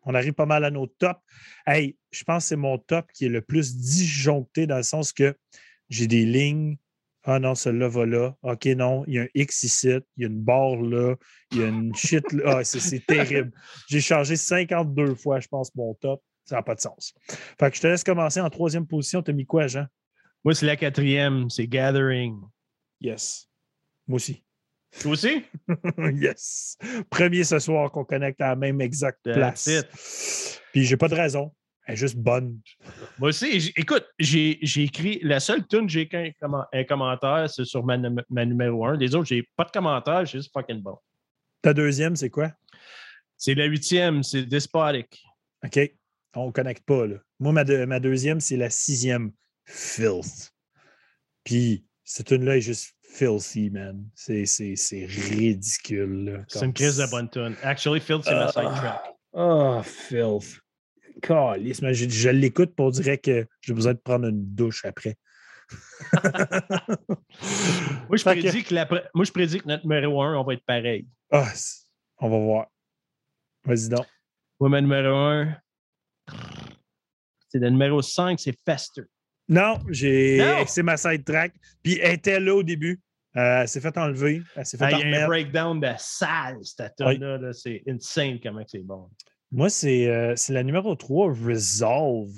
on 0.05 0.13
arrive 0.15 0.33
pas 0.33 0.45
mal 0.45 0.63
à 0.63 0.71
nos 0.71 0.87
tops. 0.87 1.19
Hey, 1.65 1.97
je 2.11 2.23
pense 2.23 2.43
que 2.45 2.47
c'est 2.49 2.55
mon 2.55 2.77
top 2.77 3.11
qui 3.13 3.25
est 3.25 3.29
le 3.29 3.41
plus 3.41 3.75
disjoncté 3.77 4.67
dans 4.67 4.77
le 4.77 4.83
sens 4.83 5.11
que 5.11 5.35
j'ai 5.89 6.07
des 6.07 6.25
lignes. 6.25 6.77
Ah 7.23 7.39
non, 7.39 7.55
celle-là 7.55 7.87
va 7.87 8.05
là. 8.05 8.35
OK, 8.43 8.65
non, 8.67 9.03
il 9.07 9.13
y 9.15 9.19
a 9.19 9.23
un 9.23 9.27
X 9.33 9.63
ici, 9.63 9.89
il 10.15 10.21
y 10.21 10.25
a 10.25 10.27
une 10.27 10.41
barre 10.41 10.75
là, 10.81 11.15
il 11.51 11.57
y 11.57 11.63
a 11.63 11.67
une 11.67 11.93
shit 11.95 12.31
là. 12.33 12.57
Ah, 12.59 12.63
c'est- 12.63 13.03
terrible. 13.05 13.51
J'ai 13.89 13.99
changé 14.01 14.35
52 14.35 15.15
fois, 15.15 15.39
je 15.39 15.47
pense, 15.47 15.73
mon 15.75 15.93
top. 15.95 16.21
Ça 16.45 16.57
n'a 16.57 16.61
pas 16.61 16.75
de 16.75 16.81
sens. 16.81 17.15
Fait 17.59 17.71
que 17.71 17.75
je 17.77 17.81
te 17.81 17.87
laisse 17.87 18.03
commencer 18.03 18.39
en 18.39 18.49
troisième 18.51 18.85
position. 18.85 19.23
Tu 19.23 19.31
as 19.31 19.33
mis 19.33 19.47
quoi, 19.47 19.65
Jean? 19.65 19.87
Moi, 20.43 20.53
c'est 20.53 20.67
la 20.67 20.75
quatrième, 20.75 21.49
c'est 21.49 21.67
Gathering. 21.67 22.39
Yes. 23.01 23.49
Moi 24.07 24.17
aussi. 24.17 24.43
Toi 25.01 25.11
aussi? 25.11 25.43
yes. 26.13 26.77
Premier 27.09 27.43
ce 27.43 27.59
soir 27.59 27.91
qu'on 27.91 28.05
connecte 28.05 28.39
à 28.41 28.49
la 28.49 28.55
même 28.55 28.81
exacte 28.81 29.31
place. 29.31 29.67
it. 29.67 29.87
Puis 30.71 30.85
j'ai 30.85 30.97
pas 30.97 31.07
de 31.07 31.15
raison. 31.15 31.51
Elle 31.87 31.93
est 31.93 31.97
juste 31.97 32.15
bonne. 32.17 32.59
Moi 33.19 33.29
aussi, 33.29 33.71
écoute, 33.75 34.05
j'ai 34.17 34.57
j'ai 34.61 34.83
écrit, 34.83 35.19
la 35.21 35.39
seule 35.39 35.67
tune 35.67 35.87
j'ai 35.87 36.01
écrit 36.01 36.33
un, 36.41 36.47
commen- 36.47 36.65
un 36.73 36.83
commentaire, 36.83 37.47
c'est 37.47 37.65
sur 37.65 37.83
ma, 37.85 37.95
num- 37.97 38.23
ma 38.29 38.43
numéro 38.45 38.85
un. 38.87 38.97
Les 38.97 39.13
autres, 39.13 39.27
j'ai 39.27 39.47
pas 39.55 39.65
de 39.65 39.71
commentaire, 39.71 40.21
c'est 40.27 40.37
juste 40.39 40.51
fucking 40.51 40.81
bon. 40.81 40.97
Ta 41.61 41.73
deuxième, 41.73 42.15
c'est 42.15 42.29
quoi? 42.31 42.51
C'est 43.37 43.53
la 43.53 43.65
huitième, 43.65 44.23
c'est 44.23 44.43
Despotic. 44.45 45.23
OK. 45.63 45.79
On 46.35 46.47
ne 46.47 46.51
connecte 46.51 46.83
pas, 46.85 47.05
là. 47.05 47.17
Moi, 47.39 47.51
ma, 47.53 47.63
ma 47.85 47.99
deuxième, 47.99 48.39
c'est 48.39 48.57
la 48.57 48.69
sixième. 48.69 49.31
Filth. 49.65 50.51
Puis, 51.43 51.85
cette 52.03 52.27
tune-là 52.27 52.57
est 52.57 52.61
juste 52.61 52.94
filthy, 53.15 53.69
man. 53.69 54.05
C'est 54.13 54.45
c'est- 54.45 54.75
c'est 54.75 55.05
ridicule. 55.05 56.25
là, 56.25 56.43
C'est 56.47 56.65
une 56.65 56.73
crise 56.73 56.97
de 56.97 57.09
bonne 57.09 57.29
tune. 57.29 57.55
Actually, 57.63 57.99
Phil, 58.01 58.19
c'est 58.23 58.31
ma 58.31 58.45
Ah. 58.45 58.51
sidetrack. 58.51 59.01
Oh, 59.33 59.81
filth. 59.83 60.59
Calisse, 61.21 61.81
man, 61.81 61.93
Je, 61.93 62.09
je 62.09 62.29
l'écoute 62.29 62.75
pour 62.75 62.91
dire 62.91 63.19
que 63.21 63.47
j'ai 63.61 63.73
besoin 63.73 63.93
de 63.93 63.99
prendre 63.99 64.27
une 64.27 64.43
douche 64.53 64.83
après. 64.85 65.15
Moi, 68.09 68.17
je 68.17 68.23
que- 68.23 68.29
prédis 68.29 68.63
que, 68.63 68.75
pre- 68.75 69.07
moi, 69.13 69.25
je 69.25 69.31
prédis 69.31 69.59
que 69.59 69.67
notre 69.67 69.83
numéro 69.87 70.21
un, 70.21 70.35
on 70.37 70.43
va 70.43 70.53
être 70.53 70.65
pareil. 70.65 71.07
Ah, 71.31 71.51
on 72.19 72.29
va 72.29 72.37
voir. 72.37 72.67
Vas-y 73.63 73.89
donc. 73.89 74.05
Moi, 74.59 74.69
ma 74.69 74.81
numéro 74.81 75.15
un, 75.15 75.55
c'est 77.49 77.59
le 77.59 77.69
numéro 77.69 78.01
5, 78.01 78.39
c'est 78.39 78.55
Fester. 78.65 79.03
Non, 79.47 79.79
j'ai. 79.89 80.39
C'est 80.67 80.83
ma 80.83 80.97
side 80.97 81.23
track. 81.23 81.53
Puis 81.83 81.99
elle 82.01 82.13
était 82.15 82.39
là 82.39 82.55
au 82.55 82.63
début. 82.63 82.99
Euh, 83.37 83.61
elle 83.61 83.67
s'est 83.67 83.81
fait 83.81 83.97
enlever. 83.97 84.41
Elle 84.55 84.65
s'est 84.65 84.77
fait 84.77 84.85
Ah, 84.85 84.91
Il 84.91 85.09
y 85.09 85.15
a 85.15 85.23
un 85.23 85.27
breakdown 85.27 85.79
de 85.79 85.89
salle, 85.97 86.57
cette 86.63 86.93
Oui. 87.01 87.17
là. 87.17 87.51
C'est 87.53 87.83
insane 87.87 88.39
comment 88.41 88.63
c'est 88.67 88.79
bon. 88.85 89.09
Moi, 89.51 89.69
c'est 89.69 90.07
euh, 90.09 90.33
c'est 90.35 90.53
la 90.53 90.63
numéro 90.63 90.95
3, 90.95 91.27
Resolve. 91.33 92.31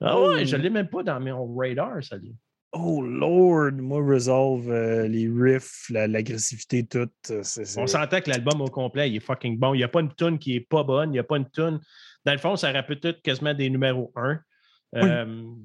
Ah 0.00 0.14
Oh. 0.18 0.28
ouais, 0.34 0.44
je 0.44 0.56
ne 0.56 0.62
l'ai 0.62 0.70
même 0.70 0.88
pas 0.88 1.02
dans 1.02 1.20
mon 1.20 1.54
radar, 1.56 2.02
ça. 2.02 2.16
lui. 2.16 2.34
Oh 2.72 3.00
Lord, 3.02 3.72
moi, 3.74 4.02
Resolve, 4.04 4.68
euh, 4.70 5.06
les 5.06 5.28
riffs, 5.32 5.86
la- 5.90 6.08
l'agressivité, 6.08 6.84
tout. 6.84 7.08
c'est- 7.22 7.42
c'est- 7.44 7.80
On 7.80 7.86
s'entend 7.86 8.20
que 8.20 8.28
l'album 8.30 8.60
au 8.60 8.66
complet, 8.68 9.08
il 9.10 9.16
est 9.16 9.20
fucking 9.20 9.56
bon. 9.58 9.74
Il 9.74 9.78
n'y 9.78 9.84
a 9.84 9.88
pas 9.88 10.00
une 10.00 10.12
tune 10.14 10.38
qui 10.38 10.56
est 10.56 10.60
pas 10.68 10.82
bonne. 10.82 11.10
Il 11.10 11.12
n'y 11.12 11.18
a 11.20 11.24
pas 11.24 11.36
une 11.36 11.48
tune. 11.50 11.78
Dans 12.24 12.32
le 12.32 12.38
fond, 12.38 12.56
ça 12.56 12.70
aurait 12.70 12.84
peut-être 12.84 13.22
quasiment 13.22 13.54
des 13.54 13.70
numéros 13.70 14.12
1. 14.16 14.40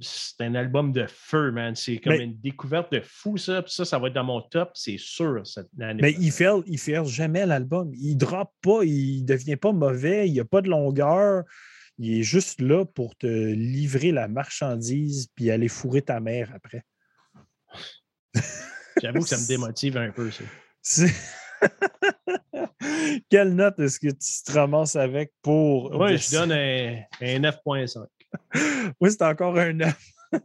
C'est 0.01 0.41
un 0.43 0.55
album 0.55 0.91
de 0.91 1.05
feu, 1.07 1.51
man. 1.51 1.75
C'est 1.75 1.97
comme 1.97 2.13
Mais- 2.13 2.23
une 2.23 2.39
découverte 2.39 2.91
de 2.91 3.01
fou, 3.01 3.37
ça. 3.37 3.61
Puis 3.61 3.73
ça, 3.73 3.85
ça 3.85 3.99
va 3.99 4.07
être 4.07 4.13
dans 4.13 4.23
mon 4.23 4.41
top, 4.41 4.71
c'est 4.73 4.97
sûr, 4.97 5.45
cette 5.45 5.69
année. 5.79 6.01
Mais 6.01 6.15
il 6.19 6.31
fait, 6.31 6.49
il 6.65 6.79
fait 6.79 7.03
jamais 7.05 7.45
l'album. 7.45 7.91
Il 7.95 8.15
drop 8.15 8.51
pas, 8.61 8.83
il 8.83 9.23
devient 9.23 9.55
pas 9.55 9.71
mauvais, 9.71 10.27
il 10.27 10.33
n'y 10.33 10.39
a 10.39 10.45
pas 10.45 10.61
de 10.61 10.69
longueur. 10.69 11.43
Il 11.97 12.19
est 12.19 12.23
juste 12.23 12.61
là 12.61 12.85
pour 12.85 13.15
te 13.17 13.27
livrer 13.27 14.11
la 14.11 14.27
marchandise 14.27 15.27
puis 15.35 15.51
aller 15.51 15.67
fourrer 15.67 16.01
ta 16.01 16.19
mère 16.19 16.51
après. 16.55 16.83
J'avoue 19.01 19.19
que 19.21 19.27
ça 19.27 19.37
me 19.37 19.47
démotive 19.47 19.97
un 19.97 20.11
peu, 20.11 20.31
ça. 20.31 21.05
Quelle 23.29 23.53
note 23.53 23.79
est-ce 23.79 23.99
que 23.99 24.07
tu 24.07 24.43
te 24.45 24.51
ramasses 24.53 24.95
avec 24.95 25.33
pour. 25.41 25.91
Oui, 25.99 26.17
je 26.17 26.31
donne 26.31 26.51
un, 26.53 27.01
un 27.21 27.39
9.5. 27.39 28.05
Oui, 28.99 29.11
c'est 29.11 29.21
encore 29.23 29.57
un 29.57 29.73
9. 29.73 29.97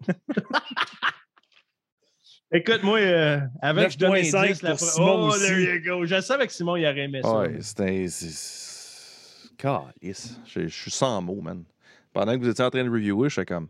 Écoute, 2.52 2.82
moi, 2.84 2.98
euh, 3.00 3.40
que 3.40 3.88
je 3.90 3.98
donne 3.98 4.12
un 4.12 4.20
9.5 4.20 4.46
10, 4.48 4.62
la 4.62 4.74
pro- 4.76 4.84
Simon 4.86 5.24
Oh, 5.24 5.26
aussi. 5.28 5.40
there 5.46 5.74
you 5.76 5.82
go. 5.82 6.06
Je 6.06 6.20
savais 6.20 6.46
que 6.46 6.52
Simon, 6.52 6.76
il 6.76 6.84
aurait 6.86 7.00
aimé 7.00 7.20
ça. 7.22 7.38
Ouais, 7.40 7.58
c'était. 7.60 8.06
c'est- 8.08 9.50
Calisse. 9.56 10.38
Je 10.46 10.66
je 10.68 10.80
suis 10.82 10.90
sans 10.90 11.20
mots, 11.22 11.40
man. 11.40 11.64
Pendant 12.12 12.34
que 12.36 12.42
vous 12.44 12.48
étiez 12.48 12.64
en 12.64 12.70
train 12.70 12.84
de 12.84 12.90
reviewer, 12.90 13.28
je 13.28 13.34
suis 13.40 13.44
comme. 13.46 13.68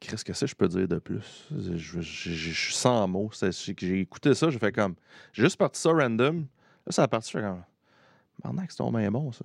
Qu'est-ce 0.00 0.24
que 0.24 0.32
c'est, 0.32 0.46
je 0.46 0.54
peux 0.54 0.68
dire 0.68 0.86
de 0.88 0.98
plus? 0.98 1.46
Je, 1.50 1.76
je- 1.76 2.00
je- 2.00 2.30
je 2.32 2.52
suis 2.64 2.74
sans 2.74 3.06
mots. 3.08 3.30
J'ai 3.78 4.00
écouté 4.00 4.34
ça, 4.34 4.50
j'ai 4.50 4.58
fait 4.58 4.72
comme. 4.72 4.94
J'ai 5.32 5.42
juste 5.42 5.56
parti 5.56 5.80
ça 5.80 5.90
random. 5.90 6.46
Là, 6.86 6.92
ça 6.92 7.02
a 7.02 7.08
parti, 7.08 7.30
je 7.32 7.38
fais 7.38 7.44
comme. 7.44 7.62
Tabarnak, 8.40 8.70
c'est 8.70 8.76
tombé 8.78 9.08
bon, 9.10 9.32
ça. 9.32 9.44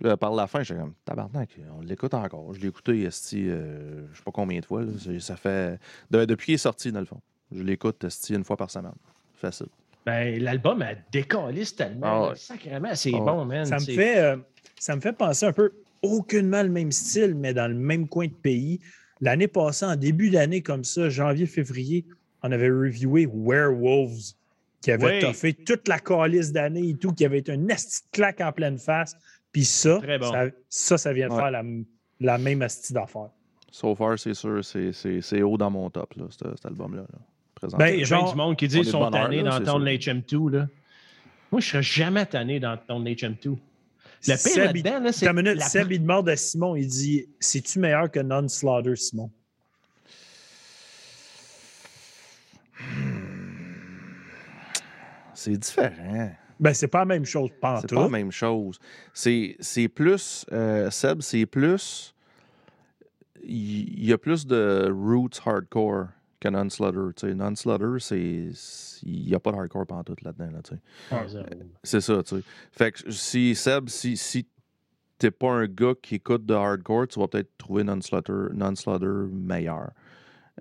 Là, 0.00 0.16
par 0.16 0.32
la 0.34 0.46
fin, 0.46 0.62
j'étais 0.62 0.80
comme. 0.80 0.94
Tabarnak, 1.04 1.50
on 1.76 1.82
l'écoute 1.82 2.14
encore. 2.14 2.54
Je 2.54 2.60
l'ai 2.60 2.68
écouté, 2.68 3.02
esti, 3.02 3.44
euh, 3.48 4.06
je 4.12 4.16
sais 4.18 4.24
pas 4.24 4.30
combien 4.30 4.58
de 4.60 4.64
fois. 4.64 4.82
là. 4.82 4.92
Ça 5.18 5.36
fait. 5.36 5.78
de- 6.10 6.24
depuis 6.24 6.46
qu'il 6.46 6.54
est 6.54 6.58
sorti, 6.58 6.90
dans 6.90 7.00
le 7.00 7.06
fond. 7.06 7.20
Je 7.52 7.62
l'écoute, 7.62 8.02
esti, 8.04 8.34
une 8.34 8.44
fois 8.44 8.56
par 8.56 8.70
semaine. 8.70 8.92
Facile. 9.34 9.66
Ben, 10.06 10.42
l'album 10.42 10.80
a 10.82 10.94
décollé 11.12 11.64
tellement. 11.66 12.06
Ah 12.06 12.28
ouais. 12.30 12.36
Sacrément, 12.36 12.94
c'est 12.94 13.12
Ah 13.14 13.18
bon, 13.20 13.44
man. 13.44 13.66
Ça 13.66 13.76
me, 13.76 13.80
fait, 13.84 14.18
euh, 14.18 14.36
ça 14.78 14.96
me 14.96 15.00
fait 15.00 15.12
penser 15.12 15.44
un 15.46 15.52
peu, 15.52 15.72
aucunement 16.02 16.62
le 16.62 16.70
même 16.70 16.90
style, 16.92 17.34
mais 17.34 17.52
dans 17.52 17.68
le 17.68 17.74
même 17.74 18.08
coin 18.08 18.26
de 18.26 18.32
pays. 18.32 18.80
L'année 19.20 19.48
passée, 19.48 19.84
en 19.84 19.96
début 19.96 20.30
d'année 20.30 20.62
comme 20.62 20.84
ça, 20.84 21.10
janvier, 21.10 21.44
février, 21.44 22.06
on 22.42 22.50
avait 22.52 22.70
reviewé 22.70 23.26
Werewolves, 23.30 24.32
qui 24.80 24.90
avait 24.92 25.16
Oui. 25.16 25.20
toffé 25.20 25.52
toute 25.52 25.86
la 25.88 25.98
calice 25.98 26.52
d'année 26.52 26.88
et 26.88 26.94
tout, 26.94 27.12
qui 27.12 27.26
avait 27.26 27.38
été 27.40 27.52
un 27.52 27.58
de 27.58 27.74
claque 28.12 28.40
en 28.40 28.52
pleine 28.52 28.78
face. 28.78 29.14
Puis 29.52 29.64
ça, 29.64 29.98
bon. 29.98 30.30
ça, 30.32 30.44
ça, 30.68 30.98
ça 30.98 31.12
vient 31.12 31.28
de 31.28 31.32
Ouais. 31.34 31.40
faire 31.40 31.50
la, 31.50 31.62
la 32.20 32.38
même 32.38 32.62
asti 32.62 32.92
d'affaires. 32.92 33.30
So 33.72 33.94
far, 33.94 34.18
c'est 34.18 34.34
sûr, 34.34 34.64
c'est- 34.64 35.42
haut 35.42 35.56
dans 35.56 35.70
mon 35.70 35.90
top, 35.90 36.14
là, 36.16 36.24
cet, 36.30 36.56
cet 36.56 36.66
album-là. 36.66 37.02
Là. 37.02 37.68
Ben, 37.78 37.88
Il 37.88 38.00
y 38.08 38.12
a 38.12 38.22
du 38.30 38.36
monde 38.36 38.56
qui 38.56 38.68
dit 38.68 38.76
qu'ils 38.80 38.86
sont 38.90 39.10
tannés 39.10 39.42
d'entendre 39.42 39.86
sûr. 39.86 40.14
l'HM2. 40.14 40.50
Là. 40.50 40.68
Moi, 41.52 41.60
je 41.60 41.66
serais 41.68 41.82
jamais 41.82 42.24
tanné 42.26 42.58
d'entendre 42.58 43.04
l'HM2. 43.04 43.56
Le 44.28 44.36
pire 44.54 44.64
là-dedans, 44.64 45.00
là, 45.00 45.12
c'est. 45.12 45.32
Minute, 45.32 45.56
la- 45.56 45.64
Seb, 45.68 45.92
il 45.92 46.00
demande 46.02 46.28
à 46.28 46.36
Simon, 46.36 46.74
il 46.76 46.86
dit 46.86 47.26
C'est-tu 47.38 47.78
meilleur 47.78 48.10
que 48.10 48.20
Non-Slaughter, 48.20 48.96
Simon? 48.96 49.30
C'est 55.34 55.56
différent. 55.56 56.30
Ben, 56.60 56.74
c'est 56.74 56.88
pas 56.88 57.00
la 57.00 57.04
même 57.06 57.24
chose, 57.24 57.50
pas 57.60 57.80
C'est 57.80 57.94
pas 57.94 58.02
la 58.02 58.08
même 58.08 58.30
chose. 58.30 58.78
C'est 59.14 59.56
c'est 59.60 59.88
plus. 59.88 60.44
euh, 60.52 60.90
Seb, 60.90 61.22
c'est 61.22 61.46
plus. 61.46 62.14
Il 63.42 64.04
y, 64.04 64.12
a 64.12 64.18
plus 64.18 64.46
de 64.46 64.90
roots 64.92 65.40
hardcore 65.46 66.08
que 66.40 66.48
sais. 67.28 67.34
Non-Slaughter, 67.34 67.98
c'est. 67.98 68.50
Il 69.02 69.26
n'y 69.26 69.34
a 69.34 69.40
pas 69.40 69.52
de 69.52 69.56
hardcore 69.56 69.86
tout 70.04 70.16
là-dedans. 70.22 70.50
Là, 70.52 70.60
tu 70.62 70.74
sais. 70.74 70.80
Ah. 71.10 71.24
C'est 71.82 72.02
ça, 72.02 72.22
tu 72.22 72.36
sais. 72.36 72.42
Fait 72.70 72.92
que 72.92 73.10
si 73.10 73.54
Seb, 73.54 73.88
si, 73.88 74.18
si 74.18 74.46
t'es 75.16 75.30
pas 75.30 75.52
un 75.52 75.66
gars 75.66 75.94
qui 76.02 76.16
écoute 76.16 76.44
de 76.44 76.52
hardcore, 76.52 77.08
tu 77.08 77.18
vas 77.18 77.28
peut-être 77.28 77.56
trouver 77.56 77.84
Non-Slaughter 77.84 78.52
non 78.52 78.74
meilleur. 79.32 79.92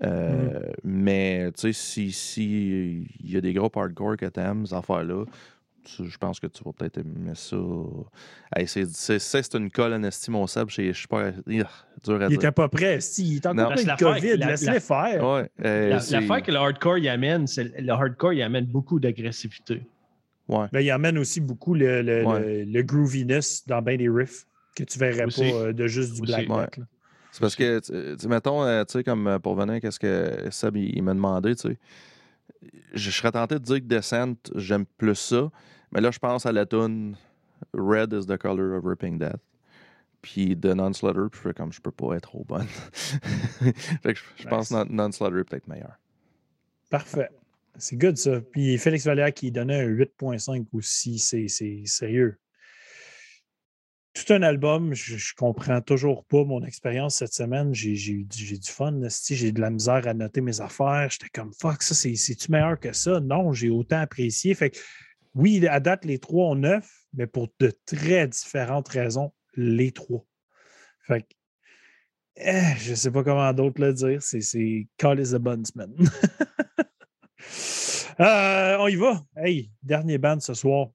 Euh, 0.04 0.72
Mais, 0.84 1.52
tu 1.52 1.62
sais, 1.62 1.74
si, 1.74 2.12
si 2.12 3.08
il 3.20 3.32
y 3.32 3.36
a 3.36 3.42
des 3.42 3.54
groupes 3.54 3.76
hardcore 3.76 4.16
que 4.16 4.28
t'aimes, 4.28 4.66
ces 4.66 4.74
affaires-là, 4.74 5.26
je 6.04 6.18
pense 6.18 6.40
que 6.40 6.48
tu 6.48 6.64
vas 6.64 6.72
peut-être 6.74 6.98
aimer 7.00 7.34
ça. 7.36 7.58
Hey, 8.56 8.68
c'est, 8.68 8.86
c'est, 8.90 9.20
c'est, 9.20 9.42
c'est 9.42 9.56
une 9.58 9.70
colle 9.72 9.94
en 9.94 10.04
estime, 10.04 10.34
mon 10.34 10.48
Seb. 10.48 10.70
Je 10.70 10.92
suis 10.92 11.08
pas. 11.08 11.30
Ih, 11.48 11.64
dur 12.04 12.22
à 12.22 12.28
Il 12.28 12.34
était 12.34 12.52
pas 12.52 12.68
prêt. 12.70 13.00
Si, 13.02 13.28
il 13.28 13.36
est 13.38 13.46
encore 13.46 13.74
plein 13.74 13.84
de 13.96 14.00
COVID. 14.00 14.38
la- 14.38 14.48
Laisse-les 14.48 14.74
la- 14.74 14.80
faire. 14.80 15.24
Ouais, 15.28 15.50
euh, 15.66 15.90
L'affaire 15.90 16.44
que 16.44 16.52
le 16.52 16.58
hardcore 16.58 16.98
y 16.98 17.10
amène, 17.10 17.48
c'est 17.48 17.80
le 17.80 17.92
hardcore 17.92 18.34
y 18.34 18.42
amène 18.42 18.66
beaucoup 18.66 19.00
d'agressivité. 19.00 19.82
ouais. 20.48 20.68
Ben, 20.72 20.80
il 20.82 20.92
amène 20.92 21.18
aussi 21.18 21.40
beaucoup 21.42 21.74
le, 21.76 22.02
le, 22.02 22.26
Ouais. 22.26 22.64
le- 22.66 22.72
le 22.72 22.82
grooviness 22.84 23.66
dans 23.68 23.82
bien 23.82 23.98
des 23.98 24.10
riffs 24.10 24.46
que 24.76 24.84
tu 24.84 24.98
verrais 25.00 25.26
Aussi. 25.26 25.42
pas 25.50 25.56
euh, 25.58 25.74
de 25.74 25.88
juste 25.88 26.14
du 26.16 26.22
black 26.22 26.50
Ouais. 26.50 26.62
metal. 26.62 26.88
C'est 27.32 27.42
parce 27.42 27.56
que, 27.56 27.80
tu 27.80 28.18
tu- 28.18 28.28
mettons, 28.28 28.64
euh, 28.64 28.84
tu 28.86 28.94
sais, 28.94 29.04
comme 29.04 29.28
euh, 29.28 29.38
pour 29.40 29.56
venir, 29.56 29.80
qu'est-ce 29.82 30.00
que 30.00 30.48
Seb, 30.50 30.78
il, 30.78 30.96
il 30.98 31.04
m'a 31.04 31.14
demandé, 31.14 31.56
tu 31.56 31.70
sais. 31.70 31.78
Je 32.94 33.12
serais 33.12 33.32
tenté 33.32 33.56
de 33.56 33.60
dire 33.64 33.76
que 33.76 33.86
Descent, 33.86 34.34
j'aime 34.56 34.86
plus 34.98 35.16
ça. 35.16 35.50
Mais 35.92 36.02
là, 36.02 36.12
je 36.12 36.20
pense 36.20 36.46
à 36.46 36.52
la 36.52 36.66
tune 36.66 37.16
Red 37.74 38.14
is 38.14 38.26
the 38.26 38.38
color 38.38 38.78
of 38.78 38.86
Ripping 38.86 39.18
Death. 39.18 39.42
Puis 40.22 40.56
de 40.56 40.74
Non-Slaughter, 40.74 41.30
puis 41.32 41.40
je 41.42 41.48
fais 41.50 41.54
comme 41.54 41.72
je 41.72 41.80
peux 41.80 41.92
pas 41.92 42.16
être 42.16 42.30
trop 42.30 42.44
bonne. 42.44 42.68
fait 44.04 44.14
que 44.14 44.20
je, 44.20 44.44
je 44.44 44.48
pense 44.50 44.70
que 44.70 44.74
Non- 44.74 44.86
Non-Slaughter 44.90 45.40
est 45.40 45.44
peut-être 45.46 45.68
meilleur. 45.68 45.98
Parfait. 46.90 47.30
C'est 47.78 47.96
good, 47.96 48.18
ça. 48.18 48.42
Puis 48.42 48.78
Félix 48.78 49.06
Valère 49.06 49.34
qui 49.34 49.52
donnait 49.52 49.82
un 49.82 49.88
8.5 49.88 50.66
aussi, 50.74 51.20
c'est 51.20 51.48
sérieux. 51.86 52.38
Tout 54.14 54.34
un 54.34 54.42
album, 54.42 54.94
je, 54.94 55.18
je, 55.18 55.34
comprends 55.36 55.80
toujours 55.80 56.26
pas 56.26 56.44
mon 56.44 56.64
expérience 56.64 57.16
cette 57.16 57.34
semaine. 57.34 57.74
J'ai 57.74 57.94
du 57.94 58.60
fun. 58.64 59.00
J'ai 59.30 59.52
de 59.54 59.62
la 59.62 59.70
misère 59.70 60.08
à 60.08 60.14
noter 60.14 60.42
mes 60.42 60.60
affaires. 60.60 61.08
J'étais 61.10 61.30
comme 61.30 61.54
fuck, 61.54 61.82
ça, 61.82 61.94
c'est-tu 61.96 62.52
meilleur 62.52 62.78
que 62.80 62.92
ça? 62.92 63.22
Non, 63.22 63.54
j'ai 63.54 63.70
autant 63.70 64.00
apprécié. 64.00 64.56
Fait 64.56 64.72
que, 64.72 64.80
oui, 65.36 65.66
à 65.68 65.80
date, 65.80 66.06
les 66.06 66.20
trois 66.20 66.50
ont 66.50 66.56
neuf, 66.56 67.06
mais 67.14 67.28
pour 67.28 67.48
de 67.60 67.72
très 67.86 68.28
différentes 68.28 68.88
raisons, 68.90 69.34
les 69.56 69.92
trois. 69.92 70.26
Fait 71.02 71.26
eh, 72.42 72.78
je 72.78 72.94
sais 72.96 73.12
pas 73.12 73.24
comment 73.24 73.52
d'autres 73.52 73.82
le 73.82 73.94
dire. 73.94 74.24
C'est 74.24 74.88
Call 74.98 75.20
is 75.20 75.36
a 75.36 75.40
Bunsman. 75.40 75.94
Euh, 78.20 78.76
on 78.80 78.88
y 78.90 78.98
va. 78.98 79.24
Hey, 79.38 79.72
dernier 79.82 80.18
band 80.18 80.42
ce 80.42 80.54
soir. 80.54 80.90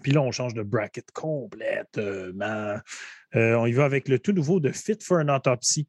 Puis 0.00 0.12
là, 0.12 0.22
on 0.22 0.30
change 0.30 0.54
de 0.54 0.62
bracket 0.62 1.10
complètement. 1.10 2.78
Euh, 3.34 3.54
on 3.56 3.66
y 3.66 3.72
va 3.72 3.84
avec 3.84 4.08
le 4.08 4.20
tout 4.20 4.30
nouveau 4.30 4.60
de 4.60 4.70
Fit 4.70 4.98
for 5.02 5.18
an 5.18 5.28
Autopsy. 5.28 5.88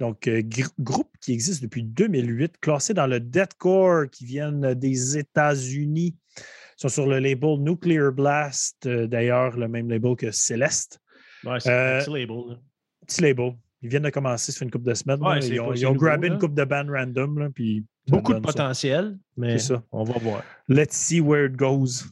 Donc, 0.00 0.26
euh, 0.26 0.42
groupe 0.78 1.12
qui 1.20 1.34
existe 1.34 1.62
depuis 1.62 1.82
2008, 1.82 2.58
classé 2.60 2.94
dans 2.94 3.06
le 3.06 3.20
deathcore 3.20 4.08
qui 4.10 4.24
viennent 4.24 4.72
des 4.72 5.18
États-Unis. 5.18 6.16
Ils 6.78 6.82
sont 6.82 6.88
sur 6.88 7.06
le 7.06 7.18
label 7.18 7.58
Nuclear 7.58 8.12
Blast, 8.12 8.86
d'ailleurs, 8.86 9.56
le 9.56 9.66
même 9.66 9.90
label 9.90 10.14
que 10.16 10.30
Celeste. 10.30 11.00
Ouais, 11.44 11.58
c'est 11.60 11.72
un 11.72 11.98
petit 12.04 12.10
label. 12.10 12.58
Petit 13.06 13.22
label. 13.22 13.52
Ils 13.82 13.88
viennent 13.88 14.02
de 14.02 14.10
commencer, 14.10 14.52
ça 14.52 14.58
fait 14.58 14.64
une 14.64 14.70
couple 14.70 14.86
de 14.86 14.94
semaines. 14.94 15.20
ils 15.42 15.60
ont, 15.60 15.72
ils 15.72 15.86
ont 15.86 15.94
grabé 15.94 16.28
une 16.28 16.38
coupe 16.38 16.54
de 16.54 16.64
bands 16.64 16.86
random. 16.88 17.38
Là, 17.38 17.50
puis 17.50 17.84
Beaucoup 18.08 18.34
de 18.34 18.40
potentiel, 18.40 19.18
mais 19.36 19.58
ça. 19.58 19.82
on 19.92 20.04
va 20.04 20.18
voir. 20.18 20.42
Let's 20.68 20.94
see 20.94 21.20
where 21.20 21.46
it 21.46 21.56
goes. 21.56 22.04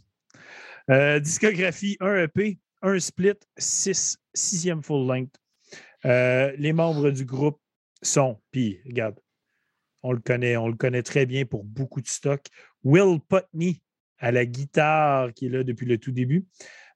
Euh, 0.90 1.18
discographie, 1.18 1.96
un 2.00 2.22
EP, 2.22 2.58
un 2.82 2.98
split, 2.98 3.38
six, 3.56 4.18
sixième 4.34 4.82
full 4.82 5.06
length. 5.06 5.34
Euh, 6.04 6.52
les 6.58 6.72
membres 6.72 7.10
du 7.10 7.24
groupe 7.24 7.60
sont, 8.02 8.38
puis 8.52 8.78
regarde, 8.86 9.18
on 10.02 10.12
le 10.12 10.20
connaît, 10.20 10.56
on 10.56 10.68
le 10.68 10.76
connaît 10.76 11.02
très 11.02 11.26
bien 11.26 11.44
pour 11.44 11.64
beaucoup 11.64 12.00
de 12.00 12.06
stock. 12.06 12.42
Will 12.84 13.18
Putney 13.28 13.82
à 14.18 14.32
la 14.32 14.46
guitare 14.46 15.32
qui 15.32 15.46
est 15.46 15.50
là 15.50 15.62
depuis 15.64 15.86
le 15.86 15.98
tout 15.98 16.12
début. 16.12 16.46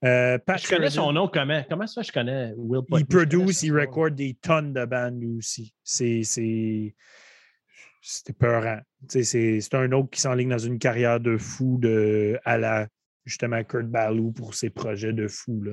Euh, 0.02 0.38
je 0.56 0.68
connais 0.68 0.88
son 0.88 1.12
nom 1.12 1.28
comment? 1.28 1.62
Comment 1.68 1.86
ça 1.86 2.00
je 2.02 2.10
connais 2.10 2.54
Will 2.56 2.82
Putney? 2.82 3.00
Il 3.02 3.06
produce, 3.06 3.62
il 3.62 3.72
record 3.72 4.10
des 4.10 4.34
tonnes 4.40 4.72
de 4.72 4.84
bandes 4.86 5.20
lui 5.20 5.36
aussi. 5.36 5.74
C'est 5.84 6.22
c'était 8.02 8.32
peurant. 8.32 8.80
C'est 9.08 9.74
un 9.74 9.92
autre 9.92 10.08
qui 10.08 10.22
s'enligne 10.22 10.48
dans 10.48 10.58
une 10.58 10.78
carrière 10.78 11.20
de 11.20 11.36
fou 11.36 11.76
de, 11.78 12.38
à 12.46 12.56
la 12.56 12.88
justement 13.26 13.62
Kurt 13.62 13.86
Ballou 13.86 14.32
pour 14.32 14.54
ses 14.54 14.70
projets 14.70 15.12
de 15.12 15.28
fou. 15.28 15.62
Là, 15.62 15.72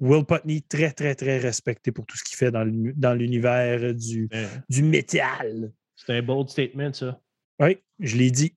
Will 0.00 0.24
Putney, 0.24 0.60
très, 0.68 0.90
très, 0.90 1.14
très 1.14 1.38
respecté 1.38 1.92
pour 1.92 2.06
tout 2.06 2.16
ce 2.16 2.24
qu'il 2.24 2.36
fait 2.36 2.50
dans 2.50 3.14
l'univers 3.14 3.94
du, 3.94 4.28
du 4.68 4.82
métal. 4.82 5.70
C'est 5.94 6.18
un 6.18 6.22
bold 6.22 6.48
statement, 6.48 6.92
ça. 6.92 7.20
Oui, 7.60 7.78
je 8.00 8.16
l'ai 8.16 8.32
dit. 8.32 8.56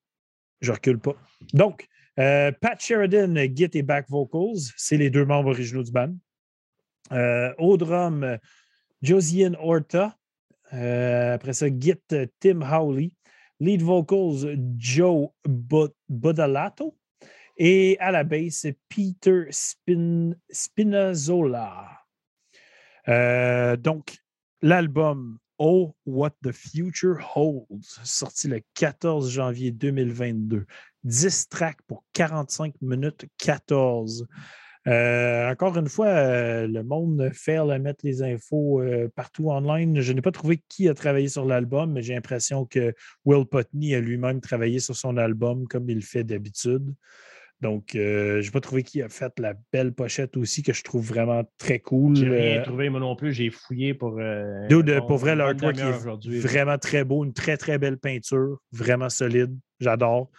Je 0.63 0.71
recule 0.71 0.97
pas. 0.97 1.15
Donc, 1.51 1.87
euh, 2.19 2.53
Pat 2.53 2.79
Sheridan, 2.81 3.35
Git 3.53 3.71
et 3.73 3.83
Back 3.83 4.09
Vocals, 4.09 4.71
c'est 4.77 4.95
les 4.95 5.09
deux 5.09 5.25
membres 5.25 5.49
originaux 5.49 5.83
du 5.83 5.91
band. 5.91 6.15
Euh, 7.11 7.53
au 7.57 7.75
drum, 7.75 8.37
Josiane 9.01 9.57
Horta, 9.59 10.17
euh, 10.71 11.33
après 11.33 11.51
ça, 11.51 11.67
Git 11.67 11.99
Tim 12.39 12.61
Howley. 12.61 13.11
Lead 13.59 13.81
vocals 13.81 14.57
Joe 14.77 15.27
Bodalato. 16.09 16.97
Et 17.57 17.97
à 17.99 18.11
la 18.11 18.23
basse, 18.23 18.65
Peter 18.89 19.47
Spinazzola. 20.49 21.89
Donc, 23.77 24.17
l'album 24.61 25.39
Oh, 25.59 25.95
What 26.05 26.31
the 26.43 26.51
Future 26.51 27.19
Holds, 27.35 27.99
sorti 28.03 28.47
le 28.47 28.61
14 28.73 29.29
janvier 29.29 29.71
2022. 29.71 30.65
10 31.03 31.49
tracks 31.49 31.81
pour 31.87 32.03
45 32.13 32.73
minutes 32.81 33.25
14. 33.37 34.27
Euh, 34.87 35.49
encore 35.49 35.77
une 35.77 35.87
fois, 35.87 36.07
euh, 36.07 36.67
le 36.67 36.83
monde 36.83 37.29
fait 37.33 37.55
à 37.55 37.79
mettre 37.79 38.05
les 38.05 38.21
infos 38.21 38.81
euh, 38.81 39.09
partout 39.15 39.49
online. 39.49 40.01
Je 40.01 40.11
n'ai 40.11 40.21
pas 40.21 40.31
trouvé 40.31 40.61
qui 40.67 40.89
a 40.89 40.93
travaillé 40.93 41.29
sur 41.29 41.45
l'album, 41.45 41.93
mais 41.93 42.01
j'ai 42.01 42.13
l'impression 42.13 42.65
que 42.65 42.93
Will 43.23 43.45
Putney 43.45 43.95
a 43.95 44.01
lui-même 44.01 44.41
travaillé 44.41 44.79
sur 44.79 44.95
son 44.95 45.17
album 45.17 45.67
comme 45.67 45.89
il 45.89 46.03
fait 46.03 46.23
d'habitude. 46.23 46.93
Donc, 47.63 47.91
je 47.93 48.41
n'ai 48.43 48.51
pas 48.51 48.59
trouvé 48.59 48.83
qui 48.83 49.01
a 49.01 49.09
fait 49.09 49.39
la 49.39 49.55
belle 49.71 49.93
pochette 49.93 50.37
aussi, 50.37 50.61
que 50.61 50.73
je 50.73 50.83
trouve 50.83 51.05
vraiment 51.05 51.43
très 51.57 51.79
cool. 51.79 52.15
J'ai 52.15 52.29
rien 52.29 52.61
trouvé, 52.61 52.89
moi 52.89 52.99
non 52.99 53.15
plus. 53.15 53.33
J'ai 53.33 53.49
fouillé 53.49 53.93
pour. 53.93 54.19
pour 55.07 55.17
vrai, 55.17 55.35
l'artwork 55.35 55.77
est 55.79 56.39
vraiment 56.39 56.77
très 56.77 57.03
beau, 57.03 57.25
une 57.25 57.33
très, 57.33 57.57
très 57.57 57.79
belle 57.79 57.97
peinture, 57.97 58.59
vraiment 58.71 59.09
solide. 59.09 59.57
J'adore 59.79 60.29